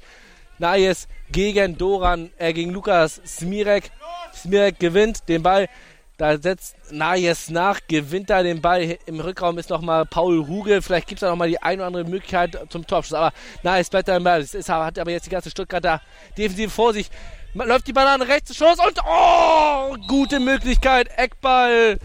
Najes 0.59 1.09
gegen 1.31 1.76
Doran, 1.76 2.31
äh, 2.39 2.53
gegen 2.53 2.70
Lukas 2.70 3.20
Smirek. 3.26 3.91
Smirek 4.35 4.78
gewinnt 4.78 5.28
den 5.28 5.43
Ball. 5.43 5.68
Da 6.16 6.37
setzt 6.37 6.76
Najes 6.93 7.49
nach, 7.49 7.81
gewinnt 7.89 8.28
da 8.28 8.43
den 8.43 8.61
Ball. 8.61 8.99
Im 9.07 9.20
Rückraum 9.20 9.57
ist 9.57 9.70
nochmal 9.70 10.05
Paul 10.05 10.39
Ruge. 10.39 10.83
Vielleicht 10.83 11.09
gibt 11.09 11.18
es 11.18 11.20
da 11.20 11.31
nochmal 11.31 11.49
die 11.49 11.62
eine 11.62 11.78
oder 11.78 11.87
andere 11.87 12.05
Möglichkeit 12.05 12.59
zum 12.68 12.87
Torabschluss. 12.87 13.18
Aber 13.18 13.33
Najes 13.62 13.89
bleibt 13.89 14.09
da 14.09 14.16
im 14.16 14.24
Ball. 14.24 14.41
Das 14.41 14.55
ist, 14.55 14.68
hat 14.68 14.99
aber 14.99 15.11
jetzt 15.11 15.24
die 15.24 15.31
ganze 15.31 15.51
Stuttgarter 15.51 16.03
defensiv 16.37 16.74
vor 16.74 16.93
sich. 16.93 17.11
Läuft 17.55 17.88
die 17.88 17.92
Banane 17.92 18.28
rechts, 18.28 18.55
Schuss 18.55 18.78
und 18.78 19.01
oh, 19.05 19.96
gute 20.07 20.38
Möglichkeit. 20.38 21.09
Eckball. 21.16 21.98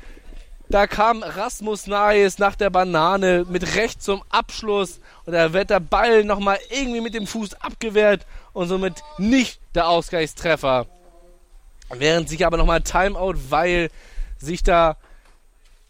Da 0.70 0.88
kam 0.88 1.22
Rasmus 1.22 1.86
Nahes 1.86 2.40
nach 2.40 2.56
der 2.56 2.72
Banane 2.72 3.46
mit 3.48 3.76
rechts 3.76 4.06
zum 4.06 4.24
Abschluss. 4.30 5.00
Und 5.26 5.34
da 5.34 5.54
wird 5.54 5.70
der 5.70 5.80
Ball 5.80 6.24
nochmal 6.24 6.58
irgendwie 6.72 7.02
mit 7.02 7.14
dem 7.14 7.28
Fuß 7.28 7.62
abgewehrt 7.62 8.26
und 8.54 8.68
somit 8.70 9.04
nicht 9.20 9.60
der 9.76 9.88
Ausgleichstreffer. 9.88 10.88
Während 11.94 12.28
sich 12.28 12.44
aber 12.44 12.58
nochmal 12.58 12.82
Timeout, 12.82 13.36
weil 13.50 13.92
sich 14.40 14.64
da 14.64 14.98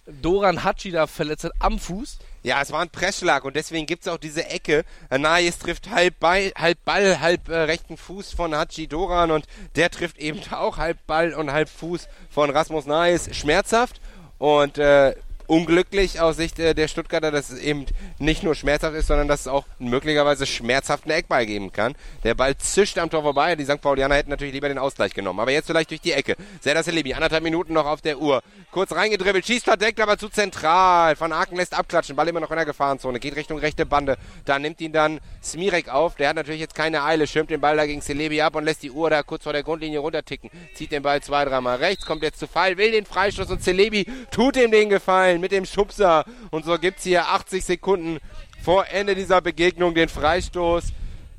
Doran 0.06 0.66
Hatschi 0.66 0.92
da 0.92 1.08
verletzt 1.08 1.46
hat 1.46 1.54
am 1.60 1.80
Fuß. 1.80 2.20
Ja, 2.46 2.62
es 2.62 2.72
war 2.72 2.82
ein 2.82 2.92
Pressschlag 2.92 3.44
und 3.44 3.56
deswegen 3.56 3.88
gibt 3.88 4.04
es 4.04 4.08
auch 4.08 4.20
diese 4.20 4.48
Ecke. 4.48 4.86
Anais 5.10 5.58
trifft 5.58 5.90
halb 5.90 6.20
Ball, 6.20 6.52
halb, 6.56 6.78
Ball, 6.86 7.20
halb 7.20 7.50
äh, 7.50 7.56
rechten 7.62 7.98
Fuß 7.98 8.34
von 8.34 8.54
Hachi 8.54 8.86
Doran 8.86 9.32
und 9.32 9.48
der 9.76 9.90
trifft 9.90 10.20
eben 10.20 10.40
auch 10.52 10.78
halb 10.78 11.00
Ball 11.08 11.34
und 11.34 11.52
halb 11.52 11.70
Fuß 11.70 12.08
von 12.30 12.52
Rasmus 12.52 12.86
Naes. 12.86 13.36
Schmerzhaft 13.36 14.00
und 14.38 14.78
äh, 14.78 15.16
unglücklich 15.48 16.20
aus 16.20 16.38
Sicht 16.38 16.60
äh, 16.60 16.74
der 16.74 16.88
Stuttgarter, 16.88 17.32
dass 17.32 17.50
es 17.50 17.60
eben 17.60 17.86
nicht 18.20 18.44
nur 18.44 18.56
schmerzhaft 18.56 18.96
ist, 18.96 19.08
sondern 19.08 19.28
dass 19.28 19.42
es 19.42 19.48
auch 19.48 19.66
möglicherweise 19.80 20.46
schmerzhaften 20.46 21.12
Eckball 21.12 21.46
geben 21.46 21.72
kann. 21.72 21.96
Der 22.24 22.34
Ball 22.34 22.58
zischt 22.58 22.98
am 22.98 23.10
Tor 23.10 23.22
vorbei. 23.22 23.56
Die 23.56 23.66
St. 23.66 23.82
Paulianer 23.82 24.16
hätten 24.16 24.30
natürlich 24.30 24.54
lieber 24.54 24.68
den 24.68 24.78
Ausgleich 24.78 25.14
genommen. 25.14 25.40
Aber 25.40 25.52
jetzt 25.52 25.68
vielleicht 25.68 25.92
durch 25.92 26.02
die 26.02 26.14
Ecke. 26.14 26.36
Serdar 26.62 26.84
Celebi, 26.84 27.14
anderthalb 27.14 27.44
Minuten 27.44 27.74
noch 27.74 27.86
auf 27.86 28.02
der 28.02 28.20
Uhr. 28.20 28.42
Kurz 28.72 28.92
reingedribbelt, 28.92 29.46
schießt 29.46 29.66
verdeckt, 29.66 30.00
aber 30.00 30.18
zu 30.18 30.30
zentral. 30.30 31.20
Van 31.20 31.32
Aken 31.32 31.58
lässt 31.58 31.78
abklatschen. 31.78 32.16
Ball 32.16 32.28
immer 32.28 32.40
noch 32.40 32.52
in 32.52 32.58
der 32.58 32.66
Gefahrenzone. 32.66 33.20
Geht 33.20 33.36
Richtung 33.36 33.60
rechte 33.60 33.86
Bande. 33.86 34.18
Da 34.46 34.60
nimmt 34.60 34.82
ihn 34.82 34.92
dann 34.92 35.20
Smirek 35.44 35.90
auf. 35.90 36.16
Der 36.16 36.30
hat 36.30 36.36
natürlich 36.36 36.62
jetzt 36.62 36.76
keine 36.76 37.04
Eile. 37.04 37.28
Schirmt 37.28 37.50
den 37.50 37.62
Ball 37.62 37.78
da 37.78 37.86
gegen 37.86 38.02
Celebi 38.02 38.42
ab 38.42 38.56
und 38.56 38.66
lässt 38.66 38.84
die 38.84 38.92
Uhr 38.92 39.10
da 39.10 39.24
kurz 39.24 39.44
vor 39.44 39.54
der 39.54 39.64
Grundlinie 39.64 40.00
runterticken. 40.00 40.50
Zieht 40.74 40.92
den 40.92 41.04
Ball 41.04 41.22
zwei, 41.22 41.46
dreimal 41.46 41.78
rechts. 41.78 42.06
Kommt 42.06 42.24
jetzt 42.24 42.40
zu 42.40 42.48
Fall. 42.48 42.78
Will 42.78 42.92
den 42.92 43.06
Freistoß 43.06 43.50
und 43.52 43.64
Celebi 43.64 44.06
tut 44.32 44.58
ihm 44.58 44.72
den 44.72 44.90
Gefallen 44.90 45.35
mit 45.40 45.52
dem 45.52 45.66
Schubser. 45.66 46.26
Und 46.52 46.66
so 46.66 46.78
gibt 46.78 47.00
es 47.00 47.04
hier 47.04 47.28
80 47.28 47.64
Sekunden 47.64 48.20
vor 48.64 48.88
Ende 48.88 49.16
dieser 49.16 49.42
Begegnung 49.42 49.94
den 49.94 50.10
Freistoß 50.10 50.86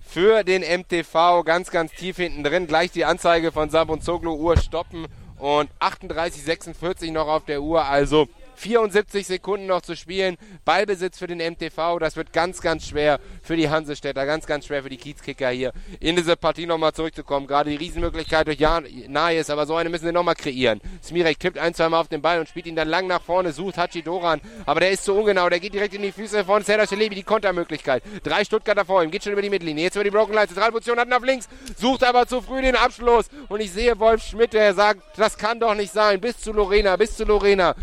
für 0.06 0.44
den 0.44 0.62
MTV. 0.62 1.44
Ganz, 1.44 1.70
ganz 1.70 1.92
tief 1.92 2.16
hinten 2.16 2.44
drin. 2.44 2.66
Gleich 2.66 2.92
die 2.92 3.04
Anzeige 3.04 3.52
von 3.52 3.70
Sabon 3.70 4.00
Zoglu. 4.00 4.34
Uhr 4.34 4.56
stoppen 4.56 5.06
und 5.38 5.68
38,46 5.80 7.12
noch 7.12 7.28
auf 7.28 7.44
der 7.44 7.62
Uhr. 7.62 7.84
Also 7.84 8.28
74 8.56 9.26
Sekunden 9.26 9.66
noch 9.66 9.82
zu 9.82 9.96
spielen. 9.96 10.36
Ballbesitz 10.64 11.18
für 11.18 11.26
den 11.26 11.38
MTV. 11.38 11.98
Das 11.98 12.16
wird 12.16 12.32
ganz, 12.32 12.60
ganz 12.60 12.88
schwer 12.88 13.20
für 13.42 13.56
die 13.56 13.68
Hansestädter. 13.68 14.26
Ganz, 14.26 14.46
ganz 14.46 14.66
schwer 14.66 14.82
für 14.82 14.88
die 14.88 14.96
Kiezkicker 14.96 15.50
hier 15.50 15.72
in 16.00 16.16
diese 16.16 16.36
Partie 16.36 16.66
nochmal 16.66 16.92
zurückzukommen. 16.92 17.46
Gerade 17.46 17.70
die 17.70 17.76
Riesenmöglichkeit 17.76 18.46
durch 18.46 18.58
Jan 18.58 18.86
Nahes, 19.08 19.50
aber 19.50 19.66
so 19.66 19.76
eine 19.76 19.90
müssen 19.90 20.06
sie 20.06 20.12
nochmal 20.12 20.34
kreieren. 20.34 20.80
Smirek 21.02 21.38
tippt 21.38 21.58
ein, 21.58 21.74
zwei 21.74 21.88
Mal 21.88 22.00
auf 22.00 22.08
den 22.08 22.22
Ball 22.22 22.40
und 22.40 22.48
spielt 22.48 22.66
ihn 22.66 22.76
dann 22.76 22.88
lang 22.88 23.06
nach 23.06 23.22
vorne. 23.22 23.52
Sucht 23.52 23.76
Hachi 23.76 24.02
Doran, 24.02 24.40
aber 24.64 24.80
der 24.80 24.90
ist 24.90 25.04
zu 25.04 25.14
ungenau. 25.14 25.48
Der 25.48 25.60
geht 25.60 25.74
direkt 25.74 25.94
in 25.94 26.02
die 26.02 26.12
Füße 26.12 26.44
von 26.44 26.62
Serdar 26.62 26.86
Schelebi. 26.86 27.14
Die 27.14 27.22
Kontermöglichkeit. 27.22 28.02
Drei 28.22 28.44
Stuttgarter 28.44 28.84
vor 28.84 29.02
ihm. 29.02 29.10
Geht 29.10 29.24
schon 29.24 29.32
über 29.32 29.42
die 29.42 29.50
Mittellinie. 29.50 29.84
Jetzt 29.84 29.96
über 29.96 30.04
die 30.04 30.10
Broken 30.10 30.34
Line. 30.34 30.48
Zentralposition 30.48 30.98
hat 30.98 31.08
ihn 31.08 31.12
auf 31.12 31.24
links. 31.24 31.48
Sucht 31.76 32.04
aber 32.04 32.26
zu 32.26 32.42
früh 32.42 32.62
den 32.62 32.76
Abschluss. 32.76 33.26
Und 33.48 33.60
ich 33.60 33.72
sehe 33.72 33.98
Wolf 33.98 34.22
Schmidt, 34.22 34.52
der 34.52 34.74
sagt, 34.74 35.00
das 35.16 35.36
kann 35.36 35.60
doch 35.60 35.74
nicht 35.74 35.92
sein. 35.92 36.20
Bis 36.20 36.38
zu 36.38 36.52
Lorena, 36.52 36.96
bis 36.96 37.16
zu 37.16 37.24
Lorena. 37.24 37.74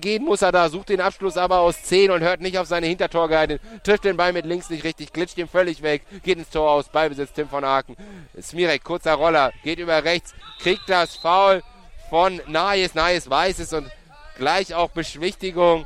Weitergehen 0.00 0.24
muss 0.24 0.40
er 0.40 0.50
da. 0.50 0.68
Sucht 0.70 0.88
den 0.88 1.00
Abschluss 1.00 1.36
aber 1.36 1.58
aus 1.58 1.82
10 1.82 2.10
und 2.10 2.22
hört 2.22 2.40
nicht 2.40 2.56
auf 2.56 2.66
seine 2.66 2.86
Hintertorgehalten. 2.86 3.60
Trifft 3.82 4.04
den 4.04 4.16
Ball 4.16 4.32
mit 4.32 4.46
links 4.46 4.70
nicht 4.70 4.82
richtig. 4.82 5.12
Glitscht 5.12 5.36
ihm 5.36 5.46
völlig 5.46 5.82
weg. 5.82 6.02
Geht 6.22 6.38
ins 6.38 6.48
Tor 6.48 6.70
aus. 6.70 6.88
Ballbesitz 6.88 7.34
Tim 7.34 7.48
von 7.48 7.64
Aken. 7.64 7.96
Smirek, 8.40 8.82
kurzer 8.82 9.14
Roller. 9.14 9.52
Geht 9.62 9.78
über 9.78 10.02
rechts. 10.02 10.34
Kriegt 10.60 10.88
das 10.88 11.16
Foul 11.16 11.62
von 12.08 12.40
Najes. 12.46 12.94
Najes 12.94 13.28
weiß 13.28 13.58
es 13.58 13.74
und 13.74 13.90
gleich 14.38 14.74
auch 14.74 14.90
Beschwichtigung 14.90 15.84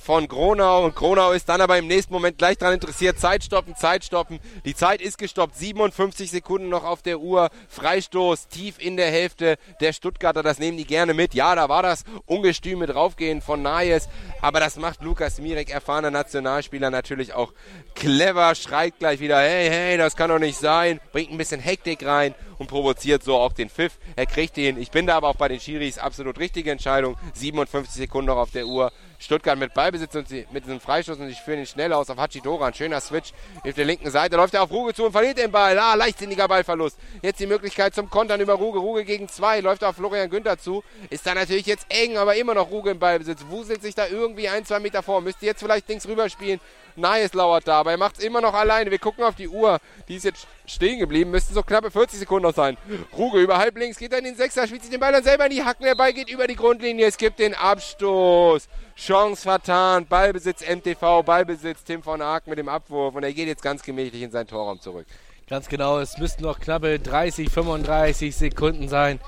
von 0.00 0.28
Gronau 0.28 0.84
und 0.84 0.96
Gronau 0.96 1.32
ist 1.32 1.48
dann 1.48 1.60
aber 1.60 1.78
im 1.78 1.86
nächsten 1.86 2.12
Moment 2.12 2.38
gleich 2.38 2.58
daran 2.58 2.74
interessiert. 2.74 3.18
Zeit 3.18 3.44
stoppen, 3.44 3.76
Zeit 3.76 4.04
stoppen. 4.04 4.40
Die 4.64 4.74
Zeit 4.74 5.00
ist 5.00 5.18
gestoppt. 5.18 5.56
57 5.56 6.30
Sekunden 6.30 6.68
noch 6.68 6.84
auf 6.84 7.02
der 7.02 7.20
Uhr. 7.20 7.50
Freistoß 7.68 8.48
tief 8.48 8.76
in 8.78 8.96
der 8.96 9.10
Hälfte 9.10 9.56
der 9.80 9.92
Stuttgarter. 9.92 10.42
Das 10.42 10.58
nehmen 10.58 10.76
die 10.76 10.86
gerne 10.86 11.14
mit. 11.14 11.34
Ja, 11.34 11.54
da 11.54 11.68
war 11.68 11.82
das 11.82 12.04
Ungestüm 12.26 12.80
mit 12.80 12.90
draufgehen 12.90 13.42
von 13.42 13.62
Najes. 13.62 14.08
Aber 14.40 14.60
das 14.60 14.76
macht 14.76 15.02
Lukas 15.02 15.38
Mirek, 15.38 15.70
erfahrener 15.70 16.10
Nationalspieler, 16.10 16.90
natürlich 16.90 17.34
auch 17.34 17.52
clever. 17.94 18.54
Schreit 18.54 18.98
gleich 18.98 19.20
wieder, 19.20 19.38
hey, 19.38 19.68
hey, 19.68 19.98
das 19.98 20.16
kann 20.16 20.30
doch 20.30 20.38
nicht 20.38 20.58
sein. 20.58 21.00
Bringt 21.12 21.30
ein 21.30 21.38
bisschen 21.38 21.60
Hektik 21.60 22.04
rein 22.04 22.34
und 22.58 22.68
provoziert 22.68 23.22
so 23.22 23.36
auch 23.36 23.52
den 23.52 23.70
Pfiff. 23.70 23.98
Er 24.16 24.26
kriegt 24.26 24.56
ihn. 24.58 24.80
Ich 24.80 24.90
bin 24.90 25.06
da 25.06 25.16
aber 25.16 25.28
auch 25.28 25.36
bei 25.36 25.48
den 25.48 25.60
Schiris 25.60 25.98
absolut 25.98 26.38
richtige 26.38 26.70
Entscheidung. 26.70 27.16
57 27.34 27.94
Sekunden 27.94 28.26
noch 28.26 28.36
auf 28.36 28.50
der 28.50 28.66
Uhr. 28.66 28.92
Stuttgart 29.20 29.58
mit 29.58 29.74
Ballbesitz 29.74 30.14
und 30.14 30.28
sie 30.28 30.46
mit 30.50 30.64
diesem 30.64 30.80
Freistoß 30.80 31.18
und 31.18 31.28
ich 31.28 31.38
führe 31.40 31.58
ihn 31.58 31.66
schnell 31.66 31.92
aus 31.92 32.08
auf 32.08 32.16
Hachidoran. 32.16 32.72
Schöner 32.72 33.00
Switch 33.00 33.32
auf 33.62 33.74
der 33.74 33.84
linken 33.84 34.10
Seite. 34.10 34.36
Läuft 34.36 34.54
er 34.54 34.62
auf 34.62 34.70
Ruge 34.70 34.94
zu 34.94 35.04
und 35.04 35.12
verliert 35.12 35.36
den 35.36 35.52
Ball. 35.52 35.78
Ah, 35.78 35.94
leichtsinniger 35.94 36.48
Ballverlust. 36.48 36.98
Jetzt 37.20 37.38
die 37.38 37.46
Möglichkeit 37.46 37.94
zum 37.94 38.08
Kontern 38.08 38.40
über 38.40 38.54
Ruge. 38.54 38.78
Ruge 38.78 39.04
gegen 39.04 39.28
zwei. 39.28 39.60
Läuft 39.60 39.84
auf 39.84 39.96
Florian 39.96 40.30
Günther 40.30 40.58
zu. 40.58 40.82
Ist 41.10 41.26
da 41.26 41.34
natürlich 41.34 41.66
jetzt 41.66 41.84
eng, 41.90 42.16
aber 42.16 42.36
immer 42.36 42.54
noch 42.54 42.70
Ruge 42.70 42.90
im 42.90 42.98
Ballbesitz. 42.98 43.44
Wuselt 43.50 43.82
sich 43.82 43.94
da 43.94 44.06
irgendwie 44.06 44.48
ein, 44.48 44.64
zwei 44.64 44.80
Meter 44.80 45.02
vor. 45.02 45.20
Müsste 45.20 45.44
jetzt 45.44 45.60
vielleicht 45.60 45.86
links 45.88 46.08
rüberspielen. 46.08 46.58
Nice 47.00 47.34
lauert 47.34 47.66
da, 47.66 47.80
aber 47.80 47.92
er 47.92 47.96
macht 47.96 48.18
es 48.18 48.24
immer 48.24 48.40
noch 48.40 48.54
alleine. 48.54 48.90
Wir 48.90 48.98
gucken 48.98 49.24
auf 49.24 49.34
die 49.34 49.48
Uhr. 49.48 49.80
Die 50.08 50.16
ist 50.16 50.24
jetzt 50.24 50.46
stehen 50.66 50.98
geblieben. 50.98 51.30
Müssten 51.30 51.54
so 51.54 51.62
knappe 51.62 51.90
40 51.90 52.18
Sekunden 52.18 52.46
noch 52.46 52.54
sein. 52.54 52.76
Ruge 53.16 53.40
über 53.40 53.58
halb 53.58 53.76
links, 53.76 53.98
geht 53.98 54.12
dann 54.12 54.20
in 54.20 54.26
den 54.26 54.36
Sechser, 54.36 54.66
spielt 54.66 54.82
sich 54.82 54.90
den 54.90 55.00
Ball 55.00 55.12
dann 55.12 55.24
selber 55.24 55.46
in 55.46 55.50
die 55.52 55.64
Hacken. 55.64 55.84
Der 55.84 55.94
Ball 55.94 56.12
geht 56.12 56.30
über 56.30 56.46
die 56.46 56.56
Grundlinie. 56.56 57.06
Es 57.06 57.16
gibt 57.16 57.38
den 57.38 57.54
Abstoß. 57.54 58.68
Chance 58.96 59.42
vertan. 59.42 60.06
Ballbesitz 60.06 60.62
MTV, 60.68 61.22
Ballbesitz 61.22 61.84
Tim 61.84 62.02
von 62.02 62.22
Ark 62.22 62.46
mit 62.46 62.58
dem 62.58 62.68
Abwurf. 62.68 63.14
Und 63.14 63.22
er 63.22 63.32
geht 63.32 63.48
jetzt 63.48 63.62
ganz 63.62 63.82
gemächlich 63.82 64.22
in 64.22 64.30
seinen 64.30 64.46
Torraum 64.46 64.80
zurück. 64.80 65.06
Ganz 65.50 65.68
genau, 65.68 65.98
es 65.98 66.16
müssten 66.18 66.44
noch 66.44 66.60
knappe 66.60 67.00
30, 67.00 67.50
35 67.50 68.36
Sekunden 68.36 68.88
sein, 68.88 69.18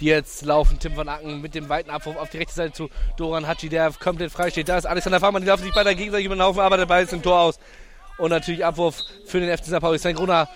die 0.00 0.06
jetzt 0.06 0.44
laufen. 0.44 0.78
Tim 0.78 0.94
von 0.94 1.08
Acken 1.08 1.40
mit 1.40 1.54
dem 1.54 1.68
weiten 1.68 1.90
Abwurf 1.90 2.16
auf 2.16 2.30
die 2.30 2.38
rechte 2.38 2.54
Seite 2.54 2.72
zu 2.72 2.90
Doran 3.16 3.46
Hatschi, 3.46 3.68
der 3.68 3.92
komplett 3.92 4.32
frei 4.32 4.50
steht. 4.50 4.68
Da 4.68 4.78
ist 4.78 4.86
Alexander 4.86 5.20
Fahrmann, 5.20 5.42
die 5.42 5.48
laufen 5.48 5.62
sich 5.62 5.74
beide 5.74 5.94
gegenseitig 5.94 6.26
über 6.26 6.36
den 6.36 6.42
Haufen, 6.42 6.60
aber 6.60 6.76
der 6.76 6.86
Ball 6.86 7.04
ist 7.04 7.12
im 7.12 7.22
Tor 7.22 7.40
aus. 7.40 7.58
Und 8.18 8.30
natürlich 8.30 8.64
Abwurf 8.64 9.02
für 9.26 9.40
den 9.40 9.56
FC 9.56 9.66
St. 9.66 9.80
Pauli. 9.80 9.98
Sven 9.98 10.16
Gruner 10.16 10.48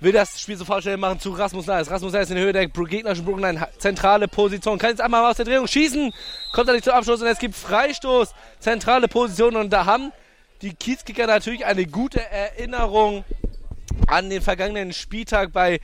will 0.00 0.12
das 0.12 0.40
Spiel 0.40 0.56
sofort 0.56 0.82
schnell 0.82 0.96
machen 0.96 1.20
zu 1.20 1.30
Rasmus 1.30 1.66
Neis. 1.66 1.90
Rasmus 1.90 2.12
Neis 2.12 2.30
in 2.30 2.38
Höhe 2.38 2.52
der 2.52 2.66
gegnerischen 2.66 3.24
Brooklyn, 3.24 3.64
zentrale 3.78 4.28
Position. 4.28 4.78
Kann 4.78 4.90
jetzt 4.90 5.00
einmal 5.00 5.30
aus 5.30 5.36
der 5.36 5.46
Drehung 5.46 5.66
schießen. 5.66 6.12
Kommt 6.52 6.68
er 6.68 6.74
nicht 6.74 6.84
zum 6.84 6.94
Abschluss 6.94 7.22
und 7.22 7.28
es 7.28 7.38
gibt 7.38 7.54
Freistoß. 7.54 8.34
Zentrale 8.58 9.08
Position 9.08 9.56
und 9.56 9.70
da 9.70 9.86
haben 9.86 10.12
die 10.60 10.74
Kiezkicker 10.74 11.26
natürlich 11.26 11.66
eine 11.66 11.86
gute 11.86 12.20
Erinnerung 12.30 13.24
an 14.06 14.30
den 14.30 14.42
vergangenen 14.42 14.92
Spieltag 14.92 15.52
bei 15.52 15.80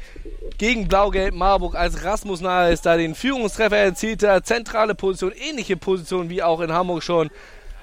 gegen 0.58 0.88
Blau-Gelb 0.88 1.34
Marburg, 1.34 1.74
als 1.74 2.04
Rasmus 2.04 2.40
Nahles 2.40 2.82
da 2.82 2.96
den 2.96 3.14
Führungstreffer 3.14 3.76
erzielte. 3.76 4.42
Zentrale 4.42 4.94
Position, 4.94 5.32
ähnliche 5.32 5.76
Position 5.76 6.28
wie 6.28 6.42
auch 6.42 6.60
in 6.60 6.72
Hamburg 6.72 7.02
schon, 7.02 7.30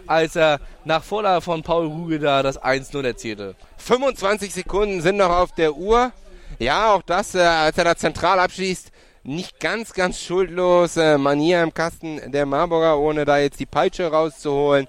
als 0.07 0.36
er 0.36 0.59
nach 0.84 1.03
Vorlage 1.03 1.41
von 1.41 1.63
Paul 1.63 1.88
Ruge 1.88 2.19
da 2.19 2.43
das 2.43 2.61
1-0 2.61 3.05
erzielte. 3.05 3.55
25 3.78 4.53
Sekunden 4.53 5.01
sind 5.01 5.17
noch 5.17 5.30
auf 5.30 5.53
der 5.53 5.76
Uhr. 5.76 6.11
Ja, 6.59 6.93
auch 6.93 7.01
das, 7.01 7.36
äh, 7.36 7.39
als 7.39 7.78
er 7.78 7.86
da 7.86 7.95
zentral 7.95 8.39
abschließt, 8.39 8.91
nicht 9.23 9.59
ganz, 9.59 9.93
ganz 9.93 10.21
schuldlos. 10.21 10.97
Äh, 10.97 11.17
Manier 11.17 11.63
im 11.63 11.73
Kasten 11.73 12.32
der 12.32 12.45
Marburger, 12.45 12.99
ohne 12.99 13.26
da 13.26 13.39
jetzt 13.39 13.59
die 13.59 13.65
Peitsche 13.65 14.11
rauszuholen. 14.11 14.88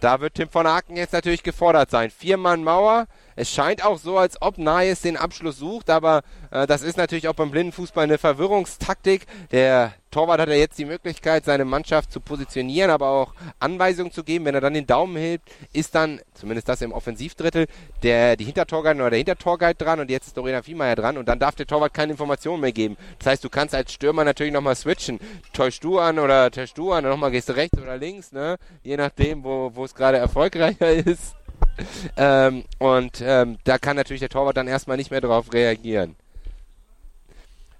Da 0.00 0.20
wird 0.20 0.34
Tim 0.34 0.48
von 0.48 0.66
Aken 0.66 0.96
jetzt 0.96 1.12
natürlich 1.12 1.42
gefordert 1.42 1.90
sein. 1.90 2.10
Vier 2.10 2.36
Mann 2.36 2.64
Mauer. 2.64 3.06
Es 3.36 3.50
scheint 3.50 3.84
auch 3.84 3.98
so, 3.98 4.16
als 4.16 4.40
ob 4.40 4.56
Naes 4.56 5.02
den 5.02 5.18
Abschluss 5.18 5.58
sucht, 5.58 5.90
aber 5.90 6.22
äh, 6.50 6.66
das 6.66 6.82
ist 6.82 6.96
natürlich 6.96 7.28
auch 7.28 7.34
beim 7.34 7.50
Blindenfußball 7.50 8.04
eine 8.04 8.16
Verwirrungstaktik. 8.16 9.26
Der 9.52 9.92
Torwart 10.10 10.40
hat 10.40 10.48
ja 10.48 10.54
jetzt 10.54 10.78
die 10.78 10.86
Möglichkeit, 10.86 11.44
seine 11.44 11.66
Mannschaft 11.66 12.10
zu 12.10 12.20
positionieren, 12.20 12.90
aber 12.90 13.10
auch 13.10 13.34
Anweisungen 13.58 14.10
zu 14.10 14.24
geben. 14.24 14.46
Wenn 14.46 14.54
er 14.54 14.62
dann 14.62 14.72
den 14.72 14.86
Daumen 14.86 15.16
hebt, 15.16 15.50
ist 15.74 15.94
dann, 15.94 16.22
zumindest 16.32 16.70
das 16.70 16.80
im 16.80 16.92
Offensivdrittel, 16.92 17.66
der, 18.02 18.38
die 18.38 18.44
Hintertorguide 18.44 18.98
oder 18.98 19.10
der 19.10 19.18
Hintertorguide 19.18 19.74
dran 19.74 20.00
und 20.00 20.10
jetzt 20.10 20.28
ist 20.28 20.36
Dorena 20.38 20.62
Viehmeier 20.62 20.96
dran 20.96 21.18
und 21.18 21.28
dann 21.28 21.38
darf 21.38 21.56
der 21.56 21.66
Torwart 21.66 21.92
keine 21.92 22.12
Informationen 22.12 22.62
mehr 22.62 22.72
geben. 22.72 22.96
Das 23.18 23.26
heißt, 23.26 23.44
du 23.44 23.50
kannst 23.50 23.74
als 23.74 23.92
Stürmer 23.92 24.24
natürlich 24.24 24.54
nochmal 24.54 24.76
switchen. 24.76 25.20
Täuschst 25.52 25.84
du 25.84 25.98
an 25.98 26.18
oder 26.18 26.50
täuschst 26.50 26.78
du 26.78 26.92
an, 26.92 27.04
nochmal 27.04 27.30
gehst 27.30 27.50
du 27.50 27.52
rechts 27.52 27.78
oder 27.78 27.98
links, 27.98 28.32
ne? 28.32 28.56
Je 28.82 28.96
nachdem, 28.96 29.44
wo, 29.44 29.70
wo 29.74 29.84
es 29.84 29.94
gerade 29.94 30.16
erfolgreicher 30.16 30.90
ist. 31.06 31.34
Ähm, 32.18 32.64
und 32.78 33.20
ähm, 33.20 33.58
da 33.64 33.76
kann 33.76 33.96
natürlich 33.96 34.20
der 34.20 34.30
Torwart 34.30 34.56
dann 34.56 34.68
erstmal 34.68 34.96
nicht 34.96 35.10
mehr 35.10 35.20
drauf 35.20 35.52
reagieren. 35.52 36.16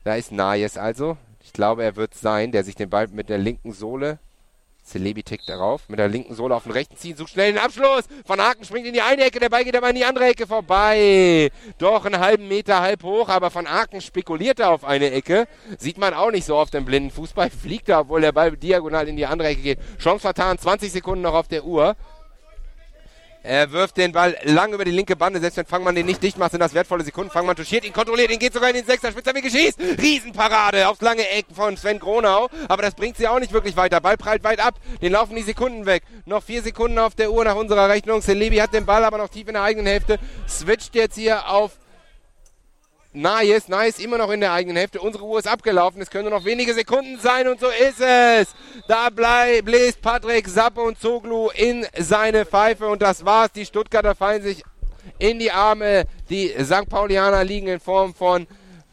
Da 0.04 0.14
ist 0.14 0.30
Nayes 0.30 0.76
also. 0.76 1.16
Ich 1.42 1.52
glaube, 1.52 1.82
er 1.84 1.96
wird 1.96 2.14
sein, 2.14 2.52
der 2.52 2.64
sich 2.64 2.74
den 2.74 2.90
Ball 2.90 3.08
mit 3.08 3.30
der 3.30 3.38
linken 3.38 3.72
Sohle 3.72 4.18
Celebi 4.86 5.24
tickt 5.24 5.48
darauf, 5.48 5.88
mit 5.88 5.98
der 5.98 6.06
linken 6.06 6.34
Sohle 6.34 6.54
auf 6.54 6.62
den 6.62 6.72
rechten 6.72 6.96
ziehen, 6.96 7.16
sucht 7.16 7.30
schnell 7.30 7.52
den 7.52 7.58
Abschluss. 7.60 8.04
Von 8.24 8.40
Haken 8.40 8.64
springt 8.64 8.86
in 8.86 8.92
die 8.92 9.00
eine 9.00 9.24
Ecke, 9.24 9.40
der 9.40 9.48
Ball 9.48 9.64
geht 9.64 9.76
aber 9.76 9.90
in 9.90 9.96
die 9.96 10.04
andere 10.04 10.26
Ecke 10.26 10.46
vorbei. 10.46 11.50
Doch 11.78 12.04
einen 12.04 12.20
halben 12.20 12.46
Meter 12.46 12.80
halb 12.80 13.02
hoch, 13.02 13.28
aber 13.28 13.50
von 13.50 13.68
Haken 13.68 14.00
spekuliert 14.00 14.60
er 14.60 14.70
auf 14.70 14.84
eine 14.84 15.10
Ecke. 15.10 15.48
Sieht 15.78 15.98
man 15.98 16.14
auch 16.14 16.30
nicht 16.30 16.46
so 16.46 16.54
oft 16.54 16.72
im 16.76 16.84
blinden 16.84 17.10
Fußball. 17.10 17.50
Fliegt 17.62 17.88
er, 17.88 18.00
obwohl 18.00 18.20
der 18.20 18.30
Ball 18.30 18.56
diagonal 18.56 19.08
in 19.08 19.16
die 19.16 19.26
andere 19.26 19.48
Ecke 19.48 19.62
geht. 19.62 19.78
Chance 19.98 20.20
vertan, 20.20 20.56
20 20.56 20.92
Sekunden 20.92 21.22
noch 21.22 21.34
auf 21.34 21.48
der 21.48 21.64
Uhr. 21.64 21.96
Er 23.46 23.70
wirft 23.70 23.96
den 23.96 24.10
Ball 24.10 24.36
lang 24.42 24.72
über 24.72 24.84
die 24.84 24.90
linke 24.90 25.14
Bande. 25.14 25.38
Selbst 25.38 25.56
wenn 25.56 25.66
Fangmann 25.66 25.94
den 25.94 26.06
nicht 26.06 26.20
dicht 26.20 26.36
macht, 26.36 26.50
sind 26.50 26.58
das 26.58 26.74
wertvolle 26.74 27.04
Sekunden. 27.04 27.30
Fangmann 27.30 27.54
touchiert 27.54 27.84
ihn, 27.84 27.92
kontrolliert 27.92 28.32
ihn, 28.32 28.40
geht 28.40 28.52
sogar 28.52 28.70
in 28.70 28.74
den 28.74 28.84
Sechser. 28.84 29.12
Spitzer 29.12 29.36
wie 29.36 29.40
geschießt. 29.40 29.78
Riesenparade 30.02 30.88
aufs 30.88 31.00
lange 31.00 31.28
Eck 31.28 31.46
von 31.54 31.76
Sven 31.76 32.00
Gronau. 32.00 32.48
Aber 32.66 32.82
das 32.82 32.94
bringt 32.94 33.16
sie 33.16 33.28
auch 33.28 33.38
nicht 33.38 33.52
wirklich 33.52 33.76
weiter. 33.76 34.00
Ball 34.00 34.16
prallt 34.16 34.42
weit 34.42 34.58
ab. 34.58 34.74
Den 35.00 35.12
laufen 35.12 35.36
die 35.36 35.42
Sekunden 35.42 35.86
weg. 35.86 36.02
Noch 36.24 36.42
vier 36.42 36.60
Sekunden 36.60 36.98
auf 36.98 37.14
der 37.14 37.30
Uhr 37.30 37.44
nach 37.44 37.54
unserer 37.54 37.88
Rechnung. 37.88 38.20
Celebi 38.20 38.56
hat 38.56 38.74
den 38.74 38.84
Ball 38.84 39.04
aber 39.04 39.16
noch 39.16 39.28
tief 39.28 39.46
in 39.46 39.54
der 39.54 39.62
eigenen 39.62 39.86
Hälfte. 39.86 40.18
Switcht 40.48 40.96
jetzt 40.96 41.14
hier 41.14 41.48
auf 41.48 41.78
Nice, 43.16 43.68
Nice 43.68 43.98
immer 43.98 44.18
noch 44.18 44.30
in 44.30 44.40
der 44.40 44.52
eigenen 44.52 44.76
Hälfte. 44.76 45.00
Unsere 45.00 45.24
Uhr 45.24 45.38
ist 45.38 45.48
abgelaufen. 45.48 46.02
Es 46.02 46.10
können 46.10 46.28
nur 46.28 46.38
noch 46.38 46.44
wenige 46.44 46.74
Sekunden 46.74 47.18
sein 47.18 47.48
und 47.48 47.58
so 47.58 47.68
ist 47.68 47.98
es. 47.98 48.54
Da 48.88 49.08
bläst 49.08 50.02
Patrick 50.02 50.46
Sappe 50.46 50.82
und 50.82 51.00
Zoglu 51.00 51.48
in 51.54 51.86
seine 51.98 52.44
Pfeife 52.44 52.86
und 52.86 53.00
das 53.00 53.24
war's. 53.24 53.52
Die 53.52 53.64
Stuttgarter 53.64 54.14
fallen 54.14 54.42
sich 54.42 54.62
in 55.18 55.38
die 55.38 55.50
Arme. 55.50 56.04
Die 56.28 56.52
St. 56.62 56.90
Paulianer 56.90 57.42
liegen 57.42 57.68
in 57.68 57.80
Form 57.80 58.14
von 58.14 58.46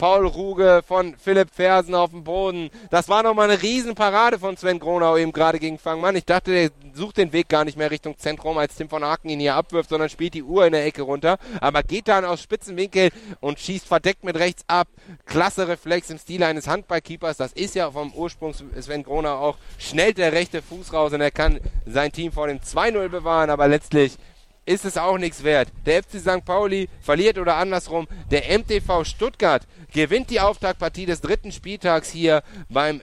Paul 0.04 0.28
Ruge, 0.28 0.84
von 0.86 1.16
Philipp 1.16 1.48
Fersen 1.56 1.96
auf 1.96 2.10
dem 2.10 2.26
Boden. 2.26 2.70
Das 2.90 3.08
war 3.08 3.24
nochmal 3.24 3.50
eine 3.50 3.62
Riesenparade 3.62 4.38
von 4.38 4.58
Sven 4.58 4.78
Gronau 4.78 5.16
eben 5.16 5.32
gerade 5.32 5.60
gegen 5.60 5.80
Fangmann. 5.80 6.18
Ich 6.18 6.26
dachte, 6.26 6.52
der 6.52 6.72
sucht 6.94 7.16
den 7.16 7.32
Weg 7.32 7.48
gar 7.48 7.64
nicht 7.64 7.78
mehr 7.78 7.90
Richtung 7.90 8.18
Zentrum, 8.18 8.58
als 8.58 8.76
Tim 8.76 8.90
von 8.90 9.06
Haken 9.06 9.30
ihn 9.30 9.40
hier 9.40 9.56
abwirft, 9.56 9.90
sondern 9.90 10.10
spielt 10.10 10.34
die 10.34 10.44
Uhr 10.44 10.66
in 10.66 10.74
der 10.74 10.86
Ecke 10.86 11.04
runter. 11.04 11.38
Aber 11.62 11.84
geht 11.84 12.10
dann 12.10 12.26
aus 12.26 12.42
Spitzenwinkel 12.42 13.12
und 13.40 13.60
schießt 13.60 13.88
verdeckt 13.88 14.26
mit 14.26 14.38
rechts 14.38 14.66
ab. 14.68 14.90
Klasse 15.26 15.70
Reflex 15.70 16.10
im 16.10 16.18
Stil 16.18 16.44
eines 16.44 16.68
Handballkeepers. 16.68 17.38
Das 17.38 17.54
ist 17.54 17.74
ja 17.74 17.90
vom 17.90 18.12
Ursprung 18.14 18.54
Sven 18.54 19.04
Gronau 19.04 19.36
auch. 19.36 19.58
Schnellt 19.80 20.18
der 20.18 20.34
rechte 20.34 20.62
Fuß 20.62 20.92
raus 20.92 21.14
und 21.14 21.22
er 21.22 21.32
kann 21.32 21.62
sein 21.86 22.12
Team 22.12 22.34
vor 22.34 22.48
dem 22.48 22.60
2-0 22.60 23.08
bewahren, 23.08 23.50
aber 23.50 23.70
letztlich 23.70 24.18
ist 24.66 24.86
es 24.86 24.98
auch 24.98 25.18
nichts 25.18 25.44
wert. 25.44 25.70
Der 25.86 26.04
FC 26.04 26.20
St. 26.20 26.46
Pauli 26.46 26.90
verliert 27.02 27.38
oder 27.38 27.56
andersrum. 27.56 28.08
Der 28.32 28.58
MTV 28.58 29.04
Stuttgart 29.04 29.68
gewinnt 29.94 30.30
die 30.30 30.40
Auftaktpartie 30.40 31.06
des 31.06 31.22
dritten 31.22 31.52
Spieltags 31.52 32.10
hier 32.10 32.44
beim 32.70 33.02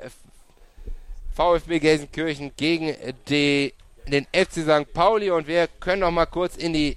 VfB 1.35 1.79
Gelsenkirchen 1.79 2.53
gegen 2.57 2.95
die, 3.29 3.75
den 4.09 4.27
FC 4.33 4.63
St. 4.63 4.93
Pauli 4.93 5.31
und 5.31 5.47
wir 5.47 5.69
können 5.81 6.01
noch 6.01 6.11
mal 6.11 6.27
kurz 6.27 6.57
in 6.57 6.73
die 6.73 6.97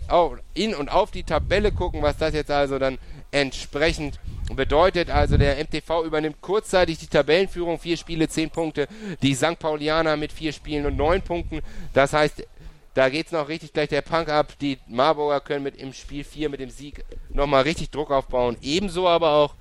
in 0.53 0.75
und 0.75 0.89
auf 0.89 1.11
die 1.11 1.23
Tabelle 1.23 1.71
gucken, 1.71 2.01
was 2.01 2.17
das 2.17 2.33
jetzt 2.33 2.51
also 2.51 2.79
dann 2.79 2.97
entsprechend 3.31 4.19
bedeutet. 4.55 5.09
Also 5.09 5.37
der 5.37 5.57
MTV 5.63 6.03
übernimmt 6.05 6.41
kurzzeitig 6.41 6.99
die 6.99 7.07
Tabellenführung, 7.07 7.79
vier 7.79 7.97
Spiele, 7.97 8.27
zehn 8.27 8.49
Punkte. 8.49 8.87
Die 9.21 9.33
St. 9.33 9.59
Paulianer 9.59 10.17
mit 10.17 10.31
vier 10.31 10.53
Spielen 10.53 10.85
und 10.85 10.97
neun 10.97 11.21
Punkten. 11.21 11.61
Das 11.93 12.13
heißt, 12.13 12.45
da 12.93 13.09
geht 13.09 13.27
es 13.27 13.31
noch 13.31 13.47
richtig 13.47 13.73
gleich 13.73 13.89
der 13.89 14.01
Punk 14.01 14.29
ab. 14.29 14.53
Die 14.61 14.77
Marburger 14.87 15.41
können 15.41 15.63
mit 15.63 15.75
im 15.77 15.93
Spiel 15.93 16.23
4 16.23 16.49
mit 16.49 16.59
dem 16.59 16.69
Sieg 16.69 17.03
nochmal 17.29 17.63
richtig 17.63 17.89
Druck 17.89 18.11
aufbauen. 18.11 18.57
Ebenso 18.61 19.07
aber 19.07 19.31
auch 19.31 19.55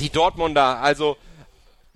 die 0.00 0.10
Dortmunder. 0.10 0.80
Also 0.80 1.16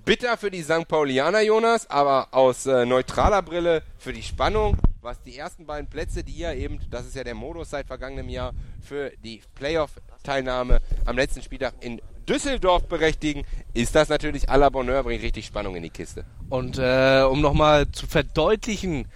bitter 0.04 0.36
für 0.36 0.50
die 0.50 0.62
St. 0.62 0.86
Paulianer, 0.86 1.40
Jonas, 1.40 1.88
aber 1.90 2.28
aus 2.32 2.66
äh, 2.66 2.84
neutraler 2.84 3.42
Brille 3.42 3.82
für 3.98 4.12
die 4.12 4.22
Spannung, 4.22 4.76
was 5.00 5.22
die 5.22 5.36
ersten 5.36 5.66
beiden 5.66 5.88
Plätze, 5.88 6.24
die 6.24 6.38
ja 6.38 6.52
eben, 6.52 6.80
das 6.90 7.06
ist 7.06 7.16
ja 7.16 7.24
der 7.24 7.34
Modus 7.34 7.70
seit 7.70 7.86
vergangenem 7.86 8.28
Jahr, 8.28 8.52
für 8.80 9.12
die 9.24 9.42
Playoff-Teilnahme 9.54 10.80
am 11.04 11.16
letzten 11.16 11.42
Spieltag 11.42 11.74
in 11.80 12.00
Düsseldorf 12.28 12.86
berechtigen, 12.88 13.44
ist 13.74 13.94
das 13.94 14.08
natürlich 14.08 14.50
à 14.50 14.56
la 14.56 14.68
Bonheur, 14.68 15.02
bringt 15.02 15.22
richtig 15.22 15.46
Spannung 15.46 15.76
in 15.76 15.82
die 15.82 15.90
Kiste. 15.90 16.24
Und 16.50 16.78
äh, 16.78 17.22
um 17.22 17.40
nochmal 17.40 17.90
zu 17.90 18.06
verdeutlichen, 18.06 19.08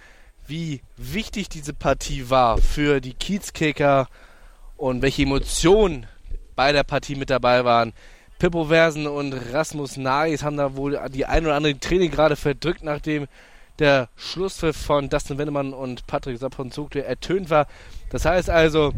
wie 0.47 0.81
wichtig 0.97 1.49
diese 1.49 1.73
Partie 1.73 2.29
war 2.29 2.57
für 2.57 3.01
die 3.01 3.13
Kiezkicker 3.13 4.07
und 4.77 5.01
welche 5.01 5.23
Emotionen 5.23 6.07
bei 6.55 6.71
der 6.71 6.83
Partie 6.83 7.15
mit 7.15 7.29
dabei 7.29 7.65
waren. 7.65 7.93
Pippo 8.39 8.65
Versen 8.65 9.07
und 9.07 9.33
Rasmus 9.53 9.97
Nagis 9.97 10.43
haben 10.43 10.57
da 10.57 10.75
wohl 10.75 10.99
die 11.13 11.25
ein 11.25 11.45
oder 11.45 11.55
andere 11.55 11.79
Training 11.79 12.11
gerade 12.11 12.35
verdrückt, 12.35 12.83
nachdem 12.83 13.27
der 13.79 14.09
Schlusspfiff 14.15 14.77
von 14.77 15.09
Dustin 15.09 15.37
Wennemann 15.37 15.73
und 15.73 16.05
Patrick 16.07 16.37
Saponzuglu 16.37 17.01
ertönt 17.01 17.49
war. 17.49 17.67
Das 18.09 18.25
heißt 18.25 18.49
also, 18.49 18.93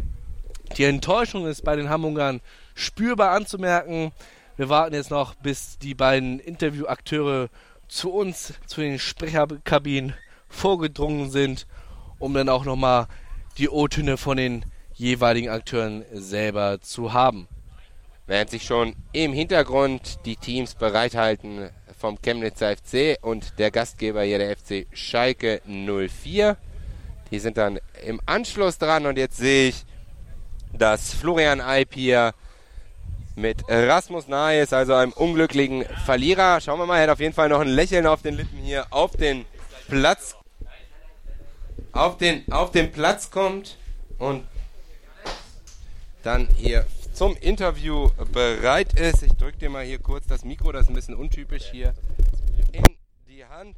die 0.76 0.84
Enttäuschung 0.84 1.46
ist 1.46 1.64
bei 1.64 1.76
den 1.76 1.88
Hamburgern 1.88 2.40
spürbar 2.74 3.30
anzumerken. 3.30 4.12
Wir 4.56 4.68
warten 4.68 4.94
jetzt 4.94 5.10
noch, 5.10 5.34
bis 5.36 5.78
die 5.78 5.94
beiden 5.94 6.40
Interviewakteure 6.40 7.48
zu 7.88 8.12
uns, 8.12 8.54
zu 8.66 8.80
den 8.80 8.98
Sprecherkabinen 8.98 10.14
vorgedrungen 10.56 11.30
sind, 11.30 11.66
um 12.18 12.34
dann 12.34 12.48
auch 12.48 12.64
nochmal 12.64 13.06
die 13.58 13.68
O-Töne 13.68 14.16
von 14.16 14.36
den 14.36 14.64
jeweiligen 14.94 15.50
Akteuren 15.50 16.04
selber 16.12 16.80
zu 16.80 17.12
haben. 17.12 17.48
Während 18.26 18.50
sich 18.50 18.64
schon 18.64 18.96
im 19.12 19.32
Hintergrund 19.32 20.18
die 20.24 20.36
Teams 20.36 20.74
bereithalten 20.74 21.70
vom 21.96 22.20
Chemnitzer 22.20 22.76
FC 22.76 23.16
und 23.22 23.58
der 23.58 23.70
Gastgeber 23.70 24.22
hier 24.22 24.38
der 24.38 24.56
FC 24.56 24.86
Schalke 24.92 25.60
04. 25.64 26.56
Die 27.30 27.38
sind 27.38 27.56
dann 27.56 27.78
im 28.04 28.20
Anschluss 28.26 28.78
dran 28.78 29.06
und 29.06 29.16
jetzt 29.16 29.36
sehe 29.36 29.68
ich, 29.68 29.84
dass 30.72 31.14
Florian 31.14 31.60
Alp 31.60 31.94
hier 31.94 32.34
mit 33.36 33.62
Rasmus 33.68 34.28
Nahes, 34.28 34.72
also 34.72 34.94
einem 34.94 35.12
unglücklichen 35.12 35.84
Verlierer. 36.04 36.60
Schauen 36.60 36.78
wir 36.78 36.86
mal, 36.86 36.96
er 36.96 37.04
hat 37.04 37.10
auf 37.10 37.20
jeden 37.20 37.34
Fall 37.34 37.48
noch 37.48 37.60
ein 37.60 37.68
Lächeln 37.68 38.06
auf 38.06 38.22
den 38.22 38.34
Lippen 38.34 38.58
hier 38.58 38.86
auf 38.90 39.16
den 39.16 39.44
Platz 39.88 40.36
auf 41.96 42.18
den, 42.18 42.50
auf 42.52 42.70
den 42.70 42.92
Platz 42.92 43.30
kommt 43.30 43.78
und 44.18 44.44
dann 46.22 46.48
hier 46.56 46.86
zum 47.12 47.36
Interview 47.36 48.10
bereit 48.32 48.98
ist. 48.98 49.22
Ich 49.22 49.32
drücke 49.34 49.58
dir 49.58 49.70
mal 49.70 49.84
hier 49.84 49.98
kurz 49.98 50.26
das 50.26 50.44
Mikro, 50.44 50.72
das 50.72 50.82
ist 50.82 50.88
ein 50.88 50.94
bisschen 50.94 51.14
untypisch 51.14 51.70
hier, 51.70 51.94
in 52.72 52.84
die 53.28 53.44
Hand. 53.44 53.76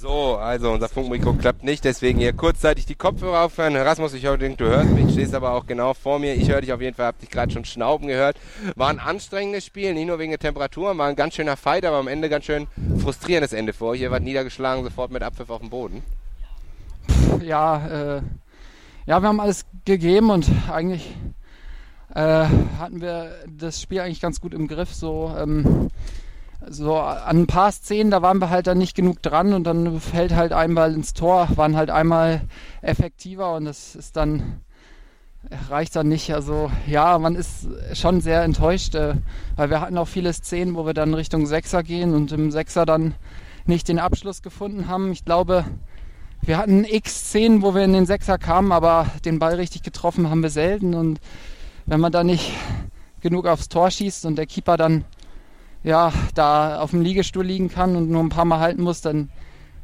So, 0.00 0.36
also 0.36 0.72
unser 0.72 0.88
Funkmikro 0.88 1.34
klappt 1.34 1.62
nicht, 1.62 1.84
deswegen 1.84 2.20
hier 2.20 2.32
kurzzeitig 2.32 2.86
die 2.86 2.94
Kopfhörer 2.94 3.44
aufhören. 3.44 3.76
Rasmus, 3.76 4.14
ich 4.14 4.22
denke, 4.22 4.56
du 4.56 4.64
hörst 4.64 4.88
mich, 4.92 5.12
stehst 5.12 5.34
aber 5.34 5.52
auch 5.52 5.66
genau 5.66 5.92
vor 5.92 6.18
mir. 6.18 6.32
Ich 6.32 6.48
höre 6.48 6.62
dich 6.62 6.72
auf 6.72 6.80
jeden 6.80 6.96
Fall, 6.96 7.04
hab 7.04 7.18
dich 7.18 7.28
gerade 7.28 7.52
schon 7.52 7.66
schnauben 7.66 8.06
gehört. 8.06 8.38
War 8.76 8.88
ein 8.88 8.98
anstrengendes 8.98 9.66
Spiel, 9.66 9.92
nicht 9.92 10.06
nur 10.06 10.18
wegen 10.18 10.30
der 10.30 10.38
Temperatur, 10.38 10.96
war 10.96 11.06
ein 11.06 11.16
ganz 11.16 11.34
schöner 11.34 11.58
Fight, 11.58 11.84
aber 11.84 11.98
am 11.98 12.08
Ende 12.08 12.30
ganz 12.30 12.46
schön 12.46 12.66
frustrierendes 12.98 13.52
Ende 13.52 13.74
vor. 13.74 13.94
Hier 13.94 14.10
war 14.10 14.20
niedergeschlagen, 14.20 14.84
sofort 14.84 15.10
mit 15.10 15.22
Abpfiff 15.22 15.50
auf 15.50 15.60
dem 15.60 15.68
Boden. 15.68 16.02
Ja, 17.42 18.16
äh, 18.16 18.22
ja, 19.04 19.20
wir 19.20 19.28
haben 19.28 19.40
alles 19.40 19.66
gegeben 19.84 20.30
und 20.30 20.50
eigentlich 20.72 21.14
äh, 22.14 22.46
hatten 22.78 23.02
wir 23.02 23.32
das 23.46 23.82
Spiel 23.82 24.00
eigentlich 24.00 24.22
ganz 24.22 24.40
gut 24.40 24.54
im 24.54 24.66
Griff. 24.66 24.94
So, 24.94 25.30
ähm, 25.38 25.90
so 26.68 26.96
an 26.98 27.42
ein 27.42 27.46
paar 27.46 27.72
Szenen, 27.72 28.10
da 28.10 28.22
waren 28.22 28.38
wir 28.38 28.50
halt 28.50 28.66
dann 28.66 28.78
nicht 28.78 28.94
genug 28.94 29.22
dran 29.22 29.52
und 29.52 29.64
dann 29.64 30.00
fällt 30.00 30.34
halt 30.34 30.52
einmal 30.52 30.94
ins 30.94 31.14
Tor, 31.14 31.48
waren 31.56 31.76
halt 31.76 31.90
einmal 31.90 32.42
effektiver 32.82 33.54
und 33.54 33.64
das 33.64 33.94
ist 33.94 34.16
dann 34.16 34.60
reicht 35.70 35.96
dann 35.96 36.08
nicht. 36.08 36.32
Also 36.34 36.70
ja, 36.86 37.18
man 37.18 37.34
ist 37.34 37.66
schon 37.94 38.20
sehr 38.20 38.42
enttäuscht, 38.42 38.94
äh, 38.94 39.14
weil 39.56 39.70
wir 39.70 39.80
hatten 39.80 39.98
auch 39.98 40.08
viele 40.08 40.32
Szenen, 40.32 40.74
wo 40.74 40.86
wir 40.86 40.94
dann 40.94 41.14
Richtung 41.14 41.46
Sechser 41.46 41.82
gehen 41.82 42.14
und 42.14 42.32
im 42.32 42.50
Sechser 42.50 42.84
dann 42.84 43.14
nicht 43.64 43.88
den 43.88 43.98
Abschluss 43.98 44.42
gefunden 44.42 44.88
haben. 44.88 45.12
Ich 45.12 45.24
glaube, 45.24 45.64
wir 46.42 46.58
hatten 46.58 46.84
x 46.84 47.28
Szenen, 47.28 47.62
wo 47.62 47.74
wir 47.74 47.84
in 47.84 47.92
den 47.92 48.06
Sechser 48.06 48.38
kamen, 48.38 48.72
aber 48.72 49.06
den 49.24 49.38
Ball 49.38 49.54
richtig 49.54 49.82
getroffen 49.82 50.30
haben 50.30 50.42
wir 50.42 50.50
selten 50.50 50.94
und 50.94 51.20
wenn 51.86 52.00
man 52.00 52.12
da 52.12 52.24
nicht 52.24 52.52
genug 53.20 53.46
aufs 53.46 53.68
Tor 53.68 53.90
schießt 53.90 54.24
und 54.26 54.36
der 54.36 54.46
Keeper 54.46 54.76
dann 54.76 55.04
ja, 55.82 56.12
da 56.34 56.80
auf 56.80 56.90
dem 56.90 57.02
Liegestuhl 57.02 57.44
liegen 57.44 57.70
kann 57.70 57.96
und 57.96 58.10
nur 58.10 58.22
ein 58.22 58.28
paar 58.28 58.44
Mal 58.44 58.60
halten 58.60 58.82
muss, 58.82 59.00
dann 59.00 59.30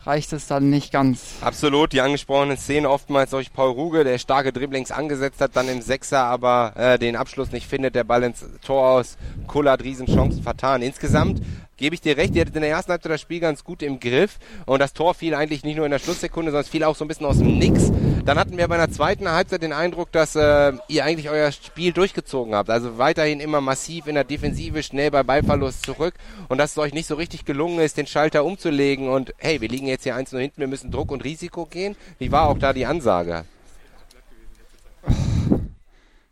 reicht 0.07 0.33
es 0.33 0.47
dann 0.47 0.71
nicht 0.71 0.93
ganz. 0.93 1.35
Absolut, 1.41 1.93
die 1.93 2.01
angesprochenen 2.01 2.57
Szenen 2.57 2.87
oftmals 2.87 3.31
durch 3.31 3.53
Paul 3.53 3.73
Ruge, 3.73 4.05
der 4.05 4.19
starke 4.19 4.53
Dribblings 4.53 4.93
angesetzt 4.93 5.41
hat, 5.41 5.57
dann 5.57 5.69
im 5.69 5.83
Sechser 5.83 6.23
aber 6.25 6.75
äh, 6.77 6.99
den 6.99 7.17
Abschluss 7.17 7.51
nicht 7.51 7.67
findet, 7.67 7.95
der 7.97 8.05
Ball 8.05 8.23
ins 8.23 8.45
Tor 8.65 8.89
aus, 8.89 9.17
Kullert 9.47 9.83
Riesenchancen 9.83 10.43
vertan. 10.43 10.83
Insgesamt 10.83 11.43
gebe 11.77 11.95
ich 11.95 12.01
dir 12.01 12.17
recht, 12.17 12.35
ihr 12.35 12.43
hattet 12.43 12.57
in 12.57 12.63
der 12.63 12.71
ersten 12.71 12.93
Halbzeit 12.93 13.13
das 13.13 13.21
Spiel 13.21 13.41
ganz 13.41 13.65
gut 13.65 13.83
im 13.83 14.01
Griff 14.01 14.39
und 14.65 14.81
das 14.81 14.93
Tor 14.93 15.15
fiel 15.15 15.35
eigentlich 15.35 15.65
nicht 15.65 15.77
nur 15.77 15.85
in 15.85 15.93
der 15.93 15.99
Schlusssekunde, 15.99 16.51
sondern 16.51 16.65
es 16.65 16.71
fiel 16.71 16.85
auch 16.85 16.97
so 16.97 17.05
ein 17.05 17.09
bisschen 17.09 17.27
aus 17.27 17.39
dem 17.39 17.59
Nix. 17.59 17.93
Dann 18.25 18.39
hatten 18.39 18.57
wir 18.57 18.67
bei 18.69 18.77
einer 18.77 18.91
zweiten 18.91 19.31
Halbzeit 19.31 19.63
den 19.63 19.73
Eindruck, 19.73 20.11
dass 20.13 20.35
äh, 20.37 20.73
ihr 20.89 21.05
eigentlich 21.05 21.31
euer 21.31 21.53
Spiel 21.53 21.93
durchgezogen 21.93 22.55
habt. 22.55 22.71
Also 22.71 22.99
weiterhin 22.99 23.41
immer 23.41 23.61
massiv 23.61 24.07
in 24.07 24.15
der 24.15 24.25
Defensive, 24.25 24.83
schnell 24.83 25.11
bei 25.11 25.23
Ballverlust 25.23 25.85
zurück 25.85 26.15
und 26.49 26.59
dass 26.59 26.73
es 26.73 26.79
euch 26.79 26.95
nicht 26.95 27.07
so 27.07 27.15
richtig 27.15 27.45
gelungen 27.45 27.79
ist, 27.81 27.97
den 27.97 28.07
Schalter 28.07 28.45
umzulegen 28.45 29.09
und 29.09 29.35
hey, 29.39 29.61
wir 29.61 29.69
liegen 29.69 29.87
jetzt 29.87 30.05
hier 30.05 30.17
eins 30.17 30.33
nur 30.33 30.41
hinten, 30.41 30.61
wir 30.61 30.69
müssen 30.69 30.91
Druck 30.91 31.11
und 31.11 31.25
Risiko 31.25 31.67
gehen. 31.67 31.97
Wie 32.19 32.33
war 32.33 32.49
auch 32.49 32.59
da 32.59 32.73
die 32.73 32.87
Ansage? 32.87 33.45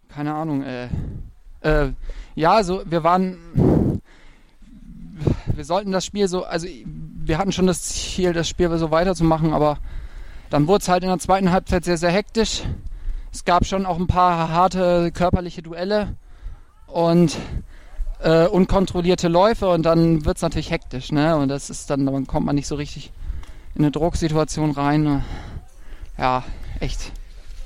Keine 0.08 0.34
Ahnung, 0.34 0.62
äh, 0.62 0.88
äh, 1.60 1.92
ja, 2.34 2.52
also 2.52 2.82
wir 2.84 3.02
waren, 3.02 3.38
wir 5.64 5.66
sollten 5.66 5.92
das 5.92 6.04
Spiel 6.04 6.28
so, 6.28 6.44
also 6.44 6.68
wir 6.84 7.38
hatten 7.38 7.50
schon 7.50 7.66
das 7.66 7.80
Ziel, 7.80 8.34
das 8.34 8.46
Spiel 8.46 8.76
so 8.76 8.90
weiterzumachen, 8.90 9.54
aber 9.54 9.78
dann 10.50 10.68
wurde 10.68 10.82
es 10.82 10.90
halt 10.90 11.04
in 11.04 11.08
der 11.08 11.18
zweiten 11.18 11.52
Halbzeit 11.52 11.86
sehr, 11.86 11.96
sehr 11.96 12.10
hektisch. 12.10 12.64
Es 13.32 13.46
gab 13.46 13.64
schon 13.64 13.86
auch 13.86 13.98
ein 13.98 14.06
paar 14.06 14.50
harte 14.50 15.10
körperliche 15.10 15.62
Duelle 15.62 16.16
und 16.86 17.38
äh, 18.20 18.46
unkontrollierte 18.46 19.28
Läufe 19.28 19.70
und 19.70 19.84
dann 19.84 20.26
wird 20.26 20.36
es 20.36 20.42
natürlich 20.42 20.70
hektisch, 20.70 21.12
ne? 21.12 21.34
Und 21.34 21.48
das 21.48 21.70
ist 21.70 21.88
dann, 21.88 22.04
dann 22.04 22.26
kommt 22.26 22.44
man 22.44 22.56
nicht 22.56 22.66
so 22.66 22.74
richtig 22.74 23.10
in 23.74 23.80
eine 23.80 23.90
Drucksituation 23.90 24.70
rein. 24.70 25.24
Ja, 26.18 26.44
echt 26.78 27.10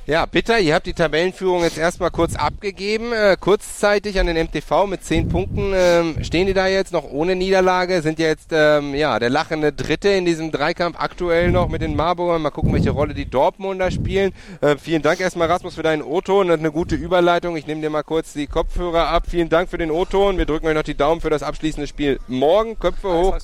ja, 0.09 0.25
bitter. 0.25 0.59
Ihr 0.59 0.75
habt 0.75 0.87
die 0.87 0.95
Tabellenführung 0.95 1.63
jetzt 1.63 1.77
erstmal 1.77 2.11
kurz 2.11 2.35
abgegeben, 2.35 3.13
äh, 3.13 3.37
kurzzeitig 3.39 4.19
an 4.19 4.27
den 4.27 4.39
MTV 4.39 4.87
mit 4.87 5.05
zehn 5.05 5.29
Punkten. 5.29 5.75
Ähm, 5.75 6.25
stehen 6.25 6.47
die 6.47 6.55
da 6.55 6.67
jetzt 6.67 6.95
noch 6.95 7.05
ohne 7.05 7.37
Niederlage? 7.37 8.01
Sind 8.01 8.19
jetzt 8.19 8.49
ähm, 8.53 8.95
ja 8.95 9.19
der 9.19 9.29
lachende 9.29 9.71
Dritte 9.71 10.09
in 10.09 10.25
diesem 10.25 10.51
Dreikampf 10.51 10.99
aktuell 10.99 11.51
noch 11.51 11.69
mit 11.69 11.83
den 11.83 11.95
Marburgern. 11.95 12.41
Mal 12.41 12.49
gucken, 12.49 12.73
welche 12.73 12.89
Rolle 12.89 13.13
die 13.13 13.29
Dortmunder 13.29 13.91
spielen. 13.91 14.33
Äh, 14.63 14.77
vielen 14.79 15.03
Dank 15.03 15.21
erstmal, 15.21 15.49
Rasmus, 15.49 15.75
für 15.75 15.83
deinen 15.83 16.01
O-Ton. 16.01 16.51
Eine 16.51 16.73
gute 16.73 16.95
Überleitung. 16.95 17.59
Ich 17.59 17.67
nehme 17.67 17.83
dir 17.83 17.91
mal 17.91 18.03
kurz 18.03 18.33
die 18.33 18.47
Kopfhörer 18.47 19.09
ab. 19.09 19.25
Vielen 19.29 19.51
Dank 19.51 19.69
für 19.69 19.77
den 19.77 19.91
O-Ton. 19.91 20.39
Wir 20.39 20.47
drücken 20.47 20.69
euch 20.69 20.75
noch 20.75 20.85
die 20.85 20.97
Daumen 20.97 21.21
für 21.21 21.29
das 21.29 21.43
abschließende 21.43 21.87
Spiel 21.87 22.19
morgen. 22.29 22.79
Köpfe 22.79 23.13
hoch. 23.13 23.37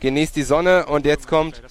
Genießt 0.00 0.34
die 0.34 0.42
Sonne 0.42 0.86
und 0.86 1.06
jetzt 1.06 1.28
kommt 1.28 1.62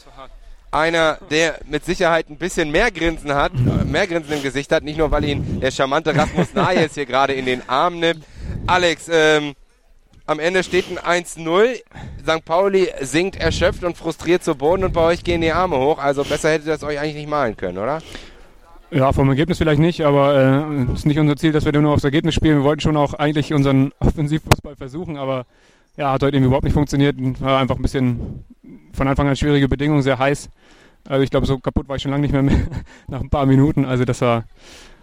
einer, 0.78 1.18
der 1.30 1.60
mit 1.70 1.86
Sicherheit 1.86 2.30
ein 2.30 2.38
bisschen 2.38 2.72
mehr 2.72 2.92
Grinsen 2.92 3.34
hat, 3.34 3.52
mehr 3.86 4.08
Grinsen 4.08 4.34
im 4.34 4.44
Gesicht 4.44 4.72
hat, 4.72 4.84
nicht 4.84 4.98
nur, 4.98 5.12
weil 5.12 5.26
ihn 5.26 5.60
der 5.60 5.72
charmante 5.72 6.16
Rasmus 6.16 6.54
Nayes 6.54 6.94
hier 6.94 7.06
gerade 7.06 7.34
in 7.34 7.46
den 7.46 7.68
Arm 7.68 8.00
nimmt. 8.00 8.24
Alex, 8.68 9.10
ähm, 9.12 9.56
am 10.26 10.40
Ende 10.40 10.62
steht 10.64 10.86
ein 11.06 11.24
1-0. 11.24 11.76
St. 12.22 12.46
Pauli 12.46 12.90
sinkt 13.02 13.38
erschöpft 13.38 13.84
und 13.84 13.98
frustriert 13.98 14.44
zu 14.44 14.56
Boden 14.56 14.84
und 14.84 14.94
bei 14.94 15.02
euch 15.02 15.24
gehen 15.24 15.42
die 15.42 15.52
Arme 15.52 15.78
hoch. 15.78 16.00
Also 16.00 16.24
besser 16.24 16.52
hättet 16.52 16.68
ihr 16.68 16.74
das 16.74 16.84
euch 16.84 17.00
eigentlich 17.00 17.16
nicht 17.16 17.30
malen 17.30 17.56
können, 17.56 17.78
oder? 17.78 18.02
Ja, 18.92 19.12
vom 19.12 19.28
Ergebnis 19.30 19.58
vielleicht 19.58 19.80
nicht, 19.80 20.02
aber 20.02 20.34
es 20.34 20.90
äh, 20.90 20.94
ist 20.94 21.06
nicht 21.06 21.20
unser 21.20 21.36
Ziel, 21.36 21.52
dass 21.52 21.66
wir 21.66 21.74
nur 21.74 21.94
aufs 21.94 22.04
Ergebnis 22.04 22.36
spielen. 22.36 22.58
Wir 22.58 22.64
wollten 22.64 22.82
schon 22.82 22.98
auch 22.98 23.14
eigentlich 23.14 23.54
unseren 23.54 23.92
Offensivfußball 24.00 24.76
versuchen, 24.76 25.18
aber 25.18 25.46
ja, 25.98 26.12
hat 26.12 26.24
heute 26.24 26.38
eben 26.38 26.46
überhaupt 26.46 26.64
nicht 26.64 26.74
funktioniert. 26.74 27.16
War 27.42 27.60
einfach 27.60 27.76
ein 27.78 27.82
bisschen 27.82 28.46
von 28.94 29.08
Anfang 29.08 29.28
an 29.28 29.36
schwierige 29.36 29.68
Bedingungen, 29.68 30.02
sehr 30.02 30.20
heiß. 30.20 30.50
Also 31.08 31.24
ich 31.24 31.30
glaube, 31.30 31.46
so 31.48 31.58
kaputt 31.58 31.88
war 31.88 31.96
ich 31.96 32.02
schon 32.02 32.12
lange 32.12 32.22
nicht 32.22 32.34
mehr, 32.34 32.44
mehr 32.44 32.60
nach 33.08 33.22
ein 33.22 33.30
paar 33.30 33.46
Minuten. 33.46 33.86
Also 33.86 34.06
das 34.06 34.22
war 34.22 34.46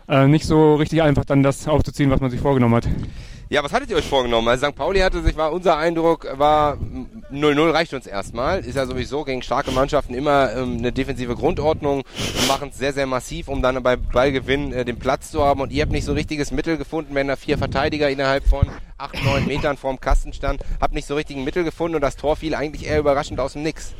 äh, 0.08 0.26
nicht 0.26 0.44
so 0.44 0.74
richtig 0.74 1.02
einfach, 1.02 1.24
dann 1.24 1.42
das 1.42 1.66
aufzuziehen, 1.66 2.10
was 2.10 2.20
man 2.20 2.30
sich 2.30 2.40
vorgenommen 2.40 2.74
hat. 2.74 2.88
Ja, 3.50 3.62
was 3.62 3.72
hattet 3.72 3.90
ihr 3.90 3.96
euch 3.96 4.08
vorgenommen? 4.08 4.48
Also 4.48 4.66
St. 4.66 4.74
Pauli 4.74 5.00
hatte 5.00 5.22
sich, 5.22 5.36
war 5.36 5.52
unser 5.52 5.76
Eindruck, 5.76 6.26
war 6.38 6.78
0-0 7.30 7.72
reicht 7.72 7.92
uns 7.92 8.06
erstmal. 8.06 8.60
Ist 8.60 8.74
ja 8.74 8.86
sowieso 8.86 9.22
gegen 9.24 9.42
starke 9.42 9.70
Mannschaften 9.70 10.14
immer 10.14 10.52
ähm, 10.54 10.78
eine 10.78 10.92
defensive 10.92 11.34
Grundordnung 11.36 11.98
und 11.98 12.48
machen 12.48 12.70
es 12.70 12.78
sehr, 12.78 12.94
sehr 12.94 13.06
massiv, 13.06 13.48
um 13.48 13.60
dann 13.60 13.82
bei 13.82 13.96
Ballgewinn 13.96 14.72
äh, 14.72 14.84
den 14.84 14.98
Platz 14.98 15.30
zu 15.30 15.44
haben. 15.44 15.60
Und 15.60 15.72
ihr 15.72 15.82
habt 15.82 15.92
nicht 15.92 16.04
so 16.04 16.14
richtiges 16.14 16.52
Mittel 16.52 16.78
gefunden, 16.78 17.14
wenn 17.14 17.28
da 17.28 17.36
vier 17.36 17.58
Verteidiger 17.58 18.08
innerhalb 18.08 18.44
von 18.46 18.66
8, 18.98 19.24
9 19.24 19.46
Metern 19.46 19.76
vorm 19.76 20.00
Kasten 20.00 20.32
stand. 20.32 20.62
Habt 20.80 20.94
nicht 20.94 21.06
so 21.06 21.14
richtigen 21.14 21.44
Mittel 21.44 21.64
gefunden 21.64 21.96
und 21.96 22.00
das 22.00 22.16
Tor 22.16 22.36
fiel 22.36 22.54
eigentlich 22.54 22.86
eher 22.88 22.98
überraschend 22.98 23.40
aus 23.40 23.52
dem 23.52 23.62
Nix. 23.62 23.94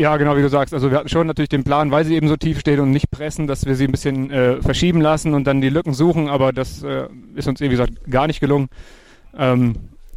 Ja, 0.00 0.16
genau, 0.16 0.34
wie 0.34 0.40
du 0.40 0.48
sagst. 0.48 0.72
Also 0.72 0.90
wir 0.90 0.96
hatten 0.96 1.10
schon 1.10 1.26
natürlich 1.26 1.50
den 1.50 1.62
Plan, 1.62 1.90
weil 1.90 2.06
sie 2.06 2.14
eben 2.14 2.26
so 2.26 2.38
tief 2.38 2.58
steht 2.58 2.78
und 2.78 2.90
nicht 2.90 3.10
pressen, 3.10 3.46
dass 3.46 3.66
wir 3.66 3.74
sie 3.74 3.84
ein 3.84 3.90
bisschen 3.90 4.30
äh, 4.30 4.62
verschieben 4.62 5.02
lassen 5.02 5.34
und 5.34 5.44
dann 5.44 5.60
die 5.60 5.68
Lücken 5.68 5.92
suchen, 5.92 6.30
aber 6.30 6.54
das 6.54 6.82
äh, 6.82 7.06
ist 7.34 7.46
uns, 7.46 7.60
wie 7.60 7.68
gesagt, 7.68 8.10
gar 8.10 8.26
nicht 8.26 8.40
gelungen. 8.40 8.68
Ähm, 9.36 9.74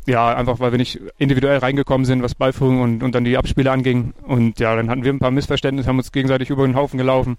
ja, 0.07 0.33
einfach 0.33 0.61
weil 0.61 0.71
wir 0.71 0.77
nicht 0.77 1.01
individuell 1.17 1.57
reingekommen 1.57 2.05
sind, 2.05 2.23
was 2.23 2.33
Ballführung 2.33 2.79
und, 2.79 3.03
und 3.03 3.13
dann 3.13 3.25
die 3.25 3.35
Abspiele 3.35 3.69
anging. 3.71 4.13
Und 4.25 4.57
ja, 4.57 4.73
dann 4.73 4.89
hatten 4.89 5.03
wir 5.03 5.11
ein 5.11 5.19
paar 5.19 5.31
Missverständnisse, 5.31 5.89
haben 5.89 5.97
uns 5.97 6.13
gegenseitig 6.13 6.49
über 6.49 6.65
den 6.65 6.77
Haufen 6.77 6.97
gelaufen. 6.97 7.35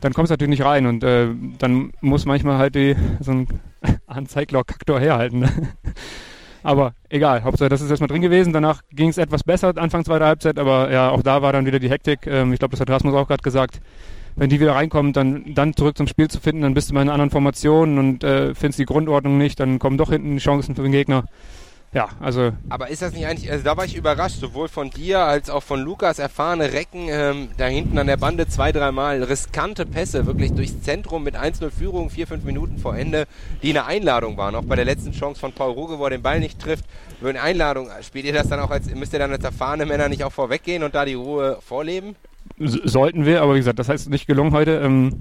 Dann 0.00 0.14
kommt 0.14 0.28
es 0.28 0.30
natürlich 0.30 0.58
nicht 0.58 0.64
rein 0.64 0.86
und 0.86 1.04
äh, 1.04 1.28
dann 1.58 1.92
muss 2.00 2.24
manchmal 2.24 2.56
halt 2.56 2.74
die, 2.74 2.96
so 3.20 3.32
ein 3.32 3.48
Anzeiglock-Kaktor 4.06 4.98
herhalten. 4.98 5.46
Aber 6.62 6.94
egal, 7.08 7.42
Hauptsache 7.42 7.68
das 7.68 7.80
ist 7.80 7.90
erstmal 7.90 8.08
drin 8.08 8.22
gewesen. 8.22 8.52
Danach 8.52 8.82
ging 8.92 9.08
es 9.08 9.18
etwas 9.18 9.42
besser, 9.42 9.72
Anfang 9.76 10.04
zweiter 10.04 10.26
Halbzeit, 10.26 10.58
aber 10.58 10.92
ja, 10.92 11.10
auch 11.10 11.22
da 11.22 11.42
war 11.42 11.52
dann 11.52 11.66
wieder 11.66 11.78
die 11.78 11.90
Hektik. 11.90 12.26
Ähm, 12.26 12.52
ich 12.52 12.58
glaube, 12.58 12.72
das 12.72 12.80
hat 12.80 12.90
Rasmus 12.90 13.14
auch 13.14 13.28
gerade 13.28 13.42
gesagt. 13.42 13.80
Wenn 14.34 14.48
die 14.48 14.60
wieder 14.60 14.74
reinkommen, 14.74 15.12
dann, 15.12 15.54
dann 15.54 15.74
zurück 15.74 15.96
zum 15.96 16.06
Spiel 16.06 16.28
zu 16.28 16.40
finden, 16.40 16.62
dann 16.62 16.72
bist 16.72 16.88
du 16.88 16.94
mal 16.94 17.02
in 17.02 17.08
einer 17.08 17.14
anderen 17.14 17.30
Formation 17.30 17.98
und 17.98 18.24
äh, 18.24 18.54
findest 18.54 18.78
die 18.78 18.86
Grundordnung 18.86 19.36
nicht, 19.36 19.60
dann 19.60 19.78
kommen 19.78 19.98
doch 19.98 20.10
hinten 20.10 20.38
Chancen 20.38 20.74
für 20.74 20.82
den 20.82 20.92
Gegner 20.92 21.24
ja, 21.94 22.08
also. 22.20 22.52
Aber 22.70 22.88
ist 22.88 23.02
das 23.02 23.12
nicht 23.12 23.26
eigentlich, 23.26 23.50
also 23.50 23.64
da 23.64 23.76
war 23.76 23.84
ich 23.84 23.94
überrascht, 23.94 24.40
sowohl 24.40 24.68
von 24.68 24.88
dir 24.88 25.20
als 25.20 25.50
auch 25.50 25.62
von 25.62 25.80
Lukas, 25.80 26.18
erfahrene 26.18 26.72
Recken, 26.72 27.08
ähm, 27.10 27.48
da 27.58 27.66
hinten 27.66 27.98
an 27.98 28.06
der 28.06 28.16
Bande 28.16 28.48
zwei, 28.48 28.72
dreimal 28.72 29.22
riskante 29.22 29.84
Pässe, 29.84 30.24
wirklich 30.24 30.54
durchs 30.54 30.80
Zentrum 30.80 31.22
mit 31.22 31.36
1-0 31.36 31.70
Führung, 31.70 32.08
vier, 32.08 32.26
fünf 32.26 32.44
Minuten 32.44 32.78
vor 32.78 32.96
Ende, 32.96 33.26
die 33.62 33.70
eine 33.70 33.84
Einladung 33.84 34.38
waren. 34.38 34.54
Auch 34.54 34.64
bei 34.64 34.74
der 34.74 34.86
letzten 34.86 35.12
Chance 35.12 35.38
von 35.38 35.52
Paul 35.52 35.72
Ruge, 35.72 35.98
wo 35.98 36.04
er 36.04 36.10
den 36.10 36.22
Ball 36.22 36.40
nicht 36.40 36.58
trifft, 36.58 36.86
über 37.20 37.28
eine 37.28 37.42
Einladung. 37.42 37.88
Spielt 38.00 38.24
ihr 38.24 38.32
das 38.32 38.48
dann 38.48 38.60
auch 38.60 38.70
als, 38.70 38.92
müsst 38.94 39.12
ihr 39.12 39.18
dann 39.18 39.32
als 39.32 39.44
erfahrene 39.44 39.84
Männer 39.84 40.08
nicht 40.08 40.24
auch 40.24 40.32
vorweggehen 40.32 40.84
und 40.84 40.94
da 40.94 41.04
die 41.04 41.14
Ruhe 41.14 41.58
vorleben? 41.60 42.16
Sollten 42.58 43.26
wir, 43.26 43.42
aber 43.42 43.54
wie 43.54 43.58
gesagt, 43.58 43.78
das 43.78 43.90
heißt 43.90 44.08
nicht 44.08 44.26
gelungen 44.26 44.52
heute. 44.52 44.80
Ähm, 44.82 45.20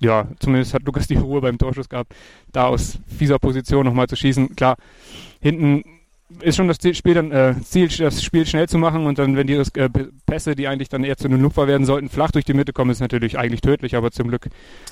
ja, 0.00 0.26
zumindest 0.40 0.74
hat 0.74 0.82
Lukas 0.82 1.06
die 1.06 1.16
Ruhe 1.16 1.40
beim 1.40 1.58
Torschuss 1.58 1.88
gehabt, 1.88 2.12
da 2.52 2.66
aus 2.66 2.98
fieser 3.06 3.38
Position 3.38 3.84
nochmal 3.84 4.08
zu 4.08 4.16
schießen. 4.16 4.56
Klar, 4.56 4.76
hinten 5.40 5.84
ist 6.40 6.56
schon 6.56 6.68
das 6.68 6.76
Spiel 6.96 7.14
dann 7.14 7.32
äh, 7.32 7.54
Ziel, 7.64 7.88
das 7.88 8.22
Spiel 8.22 8.46
schnell 8.46 8.68
zu 8.68 8.76
machen 8.76 9.06
und 9.06 9.18
dann, 9.18 9.36
wenn 9.36 9.46
die 9.46 9.54
äh, 9.54 9.88
Pässe, 10.26 10.54
die 10.54 10.68
eigentlich 10.68 10.90
dann 10.90 11.02
eher 11.02 11.16
zu 11.16 11.26
einem 11.26 11.40
Lupfer 11.40 11.66
werden 11.66 11.86
sollten, 11.86 12.10
flach 12.10 12.30
durch 12.30 12.44
die 12.44 12.52
Mitte 12.52 12.74
kommen, 12.74 12.90
ist 12.90 13.00
natürlich 13.00 13.38
eigentlich 13.38 13.62
tödlich, 13.62 13.96
aber 13.96 14.10
zum 14.10 14.28
Glück 14.28 14.48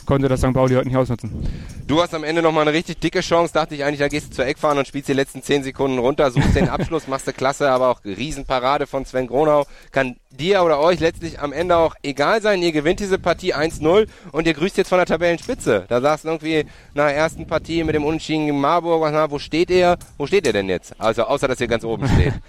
konnte 0.06 0.28
das 0.28 0.40
St. 0.40 0.54
Pauli 0.54 0.74
heute 0.74 0.88
nicht 0.88 0.96
ausnutzen. 0.96 1.46
Du 1.86 2.00
hast 2.00 2.14
am 2.14 2.24
Ende 2.24 2.40
nochmal 2.40 2.62
eine 2.62 2.72
richtig 2.72 3.00
dicke 3.00 3.20
Chance, 3.20 3.52
dachte 3.52 3.74
ich 3.74 3.84
eigentlich, 3.84 4.00
da 4.00 4.08
gehst 4.08 4.30
du 4.30 4.36
zur 4.36 4.46
Eckfahne 4.46 4.80
und 4.80 4.88
spielst 4.88 5.08
die 5.08 5.12
letzten 5.12 5.42
10 5.42 5.62
Sekunden 5.62 5.98
runter, 5.98 6.30
suchst 6.30 6.56
den 6.56 6.70
Abschluss, 6.70 7.06
machst 7.06 7.26
du 7.26 7.32
klasse, 7.34 7.70
aber 7.70 7.90
auch 7.90 8.04
Riesenparade 8.04 8.86
von 8.86 9.04
Sven 9.04 9.26
Gronau, 9.26 9.66
kann 9.92 10.16
dir 10.30 10.62
oder 10.62 10.80
euch 10.80 11.00
letztlich 11.00 11.40
am 11.40 11.52
Ende 11.52 11.76
auch 11.76 11.94
egal 12.02 12.42
sein. 12.42 12.62
Ihr 12.62 12.72
gewinnt 12.72 13.00
diese 13.00 13.18
Partie 13.18 13.54
1-0 13.54 14.06
und 14.32 14.46
ihr 14.46 14.54
grüßt 14.54 14.76
jetzt 14.76 14.88
von 14.88 14.98
der 14.98 15.06
Tabellenspitze. 15.06 15.86
Da 15.88 16.00
sagst 16.00 16.24
du 16.24 16.28
irgendwie 16.28 16.66
nach 16.94 17.06
der 17.06 17.16
ersten 17.16 17.46
Partie 17.46 17.84
mit 17.84 17.94
dem 17.94 18.04
Unentschieden 18.04 18.46
gegen 18.46 18.60
Marburg, 18.60 19.08
na, 19.12 19.30
wo 19.30 19.38
steht 19.38 19.70
ihr? 19.70 19.96
Wo 20.18 20.26
steht 20.26 20.46
ihr 20.46 20.52
denn 20.52 20.68
jetzt? 20.68 20.98
Also 21.00 21.25
außer, 21.26 21.48
dass 21.48 21.60
ihr 21.60 21.68
ganz 21.68 21.84
oben 21.84 22.08
steht. 22.08 22.34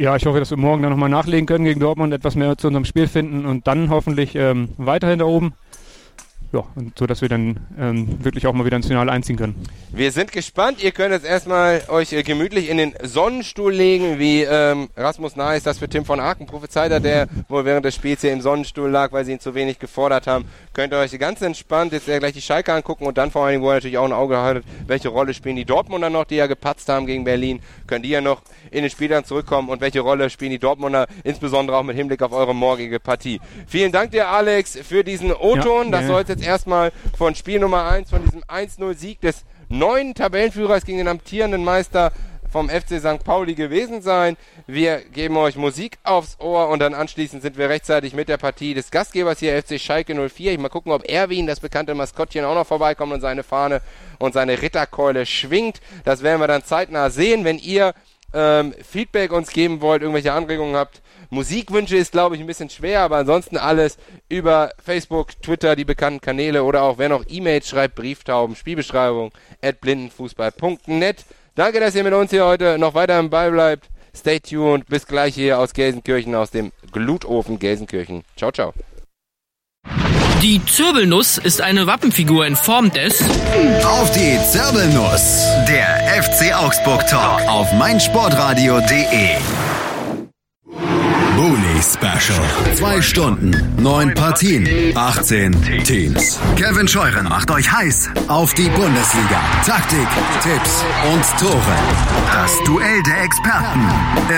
Ja, 0.00 0.14
ich 0.14 0.26
hoffe, 0.26 0.38
dass 0.38 0.50
wir 0.50 0.56
morgen 0.56 0.80
dann 0.80 0.92
nochmal 0.92 1.08
nachlegen 1.08 1.44
können 1.44 1.64
gegen 1.64 1.80
Dortmund, 1.80 2.14
etwas 2.14 2.36
mehr 2.36 2.56
zu 2.56 2.68
unserem 2.68 2.84
Spiel 2.84 3.08
finden 3.08 3.44
und 3.46 3.66
dann 3.66 3.90
hoffentlich 3.90 4.36
ähm, 4.36 4.68
weiterhin 4.76 5.18
da 5.18 5.24
oben 5.24 5.54
ja, 6.52 6.64
und 6.76 6.98
so 6.98 7.06
dass 7.06 7.20
wir 7.20 7.28
dann 7.28 7.60
ähm, 7.78 8.24
wirklich 8.24 8.46
auch 8.46 8.54
mal 8.54 8.64
wieder 8.64 8.76
ins 8.76 8.86
Finale 8.86 9.12
einziehen 9.12 9.36
können. 9.36 9.54
Wir 9.92 10.12
sind 10.12 10.32
gespannt. 10.32 10.82
Ihr 10.82 10.92
könnt 10.92 11.12
jetzt 11.12 11.26
erstmal 11.26 11.82
euch 11.88 12.12
äh, 12.12 12.22
gemütlich 12.22 12.70
in 12.70 12.78
den 12.78 12.94
Sonnenstuhl 13.02 13.72
legen, 13.72 14.18
wie 14.18 14.42
ähm, 14.42 14.88
Rasmus 14.96 15.36
Nahe 15.36 15.58
ist 15.58 15.66
das 15.66 15.78
für 15.78 15.88
Tim 15.88 16.06
von 16.06 16.20
Aken 16.20 16.46
prophezeit 16.46 16.90
hat, 16.90 17.04
der 17.04 17.26
wohl 17.48 17.66
während 17.66 17.84
des 17.84 17.94
Spiels 17.94 18.22
hier 18.22 18.32
im 18.32 18.40
Sonnenstuhl 18.40 18.88
lag, 18.88 19.12
weil 19.12 19.26
sie 19.26 19.32
ihn 19.32 19.40
zu 19.40 19.54
wenig 19.54 19.78
gefordert 19.78 20.26
haben. 20.26 20.46
Könnt 20.72 20.94
ihr 20.94 20.98
euch 20.98 21.18
ganz 21.18 21.42
entspannt 21.42 21.92
jetzt 21.92 22.06
gleich 22.06 22.32
die 22.32 22.40
Schalke 22.40 22.72
angucken 22.72 23.06
und 23.06 23.18
dann 23.18 23.30
vor 23.30 23.44
allen 23.44 23.52
Dingen, 23.52 23.64
wo 23.64 23.70
ihr 23.70 23.74
natürlich 23.74 23.98
auch 23.98 24.06
ein 24.06 24.12
Auge 24.12 24.38
haltet, 24.38 24.64
welche 24.86 25.08
Rolle 25.08 25.34
spielen 25.34 25.56
die 25.56 25.66
Dortmunder 25.66 26.08
noch, 26.08 26.24
die 26.24 26.36
ja 26.36 26.46
gepatzt 26.46 26.88
haben 26.88 27.06
gegen 27.06 27.24
Berlin. 27.24 27.60
Könnt 27.86 28.06
ihr 28.06 28.12
ja 28.12 28.20
noch 28.22 28.40
in 28.70 28.82
den 28.82 28.90
Spielern 28.90 29.24
zurückkommen 29.24 29.68
und 29.68 29.82
welche 29.82 30.00
Rolle 30.00 30.30
spielen 30.30 30.52
die 30.52 30.58
Dortmunder, 30.58 31.06
insbesondere 31.24 31.76
auch 31.76 31.82
mit 31.82 31.96
Hinblick 31.96 32.22
auf 32.22 32.32
eure 32.32 32.54
morgige 32.54 33.00
Partie. 33.00 33.40
Vielen 33.66 33.92
Dank 33.92 34.12
dir, 34.12 34.28
Alex, 34.28 34.78
für 34.82 35.04
diesen 35.04 35.32
O-Ton. 35.32 35.86
Ja, 35.86 35.90
das 35.90 36.02
ja. 36.02 36.06
sollte 36.06 36.37
jetzt 36.38 36.46
erstmal 36.46 36.92
von 37.16 37.34
Spiel 37.34 37.58
Nummer 37.58 37.88
1, 37.88 38.10
von 38.10 38.24
diesem 38.24 38.42
1-0-Sieg 38.44 39.20
des 39.20 39.44
neuen 39.68 40.14
Tabellenführers 40.14 40.84
gegen 40.84 40.98
den 40.98 41.08
amtierenden 41.08 41.64
Meister 41.64 42.12
vom 42.50 42.70
FC 42.70 42.98
St. 42.98 43.24
Pauli 43.24 43.54
gewesen 43.54 44.00
sein. 44.00 44.36
Wir 44.66 45.00
geben 45.00 45.36
euch 45.36 45.56
Musik 45.56 45.98
aufs 46.02 46.38
Ohr 46.40 46.68
und 46.68 46.78
dann 46.78 46.94
anschließend 46.94 47.42
sind 47.42 47.58
wir 47.58 47.68
rechtzeitig 47.68 48.14
mit 48.14 48.28
der 48.28 48.38
Partie 48.38 48.72
des 48.72 48.90
Gastgebers 48.90 49.40
hier, 49.40 49.62
FC 49.62 49.78
Schalke 49.78 50.14
04. 50.14 50.52
Ich 50.52 50.58
mal 50.58 50.70
gucken, 50.70 50.92
ob 50.92 51.06
Erwin, 51.06 51.46
das 51.46 51.60
bekannte 51.60 51.94
Maskottchen, 51.94 52.44
auch 52.44 52.54
noch 52.54 52.66
vorbeikommt 52.66 53.12
und 53.12 53.20
seine 53.20 53.42
Fahne 53.42 53.82
und 54.18 54.32
seine 54.32 54.62
Ritterkeule 54.62 55.26
schwingt. 55.26 55.80
Das 56.04 56.22
werden 56.22 56.40
wir 56.40 56.46
dann 56.46 56.64
zeitnah 56.64 57.10
sehen. 57.10 57.44
Wenn 57.44 57.58
ihr 57.58 57.92
ähm, 58.32 58.74
Feedback 58.82 59.32
uns 59.32 59.50
geben 59.50 59.82
wollt, 59.82 60.00
irgendwelche 60.00 60.32
Anregungen 60.32 60.76
habt, 60.76 61.02
Musikwünsche 61.30 61.96
ist, 61.96 62.12
glaube 62.12 62.36
ich, 62.36 62.40
ein 62.40 62.46
bisschen 62.46 62.70
schwer, 62.70 63.00
aber 63.00 63.18
ansonsten 63.18 63.56
alles 63.56 63.98
über 64.28 64.70
Facebook, 64.82 65.40
Twitter, 65.42 65.76
die 65.76 65.84
bekannten 65.84 66.20
Kanäle 66.20 66.64
oder 66.64 66.82
auch 66.82 66.98
wer 66.98 67.08
noch 67.08 67.24
E-Mails 67.28 67.68
schreibt, 67.68 67.96
Brieftauben, 67.96 68.56
Spielbeschreibung 68.56 69.32
at 69.62 69.80
blindenfußball.net. 69.80 71.24
Danke, 71.54 71.80
dass 71.80 71.94
ihr 71.94 72.04
mit 72.04 72.14
uns 72.14 72.30
hier 72.30 72.46
heute 72.46 72.78
noch 72.78 72.94
weiter 72.94 73.18
im 73.18 73.30
Ball 73.30 73.50
bleibt. 73.50 73.88
Stay 74.16 74.40
tuned. 74.40 74.86
Bis 74.86 75.06
gleich 75.06 75.34
hier 75.34 75.58
aus 75.58 75.74
Gelsenkirchen, 75.74 76.34
aus 76.34 76.50
dem 76.50 76.72
Glutofen 76.92 77.58
Gelsenkirchen. 77.58 78.24
Ciao, 78.36 78.50
ciao. 78.50 78.72
Die 80.42 80.64
Zirbelnuss 80.64 81.38
ist 81.38 81.60
eine 81.60 81.88
Wappenfigur 81.88 82.46
in 82.46 82.54
Form 82.54 82.92
des 82.92 83.20
Auf 83.84 84.10
die 84.12 84.38
Zirbelnuss. 84.50 85.46
Der 85.68 86.22
FC 86.22 86.54
Augsburg 86.54 87.06
Talk 87.08 87.42
auf 87.48 87.72
meinsportradio.de. 87.72 89.77
Bully 91.78 91.82
Special. 91.82 92.74
Zwei 92.74 93.00
Stunden, 93.00 93.52
neun 93.80 94.12
Partien, 94.14 94.66
18 94.96 95.84
Teams. 95.84 96.38
Kevin 96.56 96.88
Scheuren 96.88 97.28
macht 97.28 97.50
euch 97.50 97.70
heiß 97.70 98.10
auf 98.26 98.54
die 98.54 98.68
Bundesliga. 98.68 99.40
Taktik, 99.64 100.08
Tipps 100.42 100.84
und 101.12 101.38
Tore. 101.38 101.76
Das 102.32 102.58
Duell 102.64 103.02
der 103.04 103.22
Experten 103.22 103.88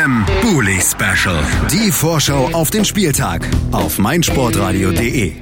im 0.04 0.26
Bully 0.42 0.80
Special. 0.80 1.42
Die 1.70 1.90
Vorschau 1.90 2.50
auf 2.52 2.70
den 2.70 2.84
Spieltag 2.84 3.48
auf 3.72 3.98
meinsportradio.de. 3.98 5.40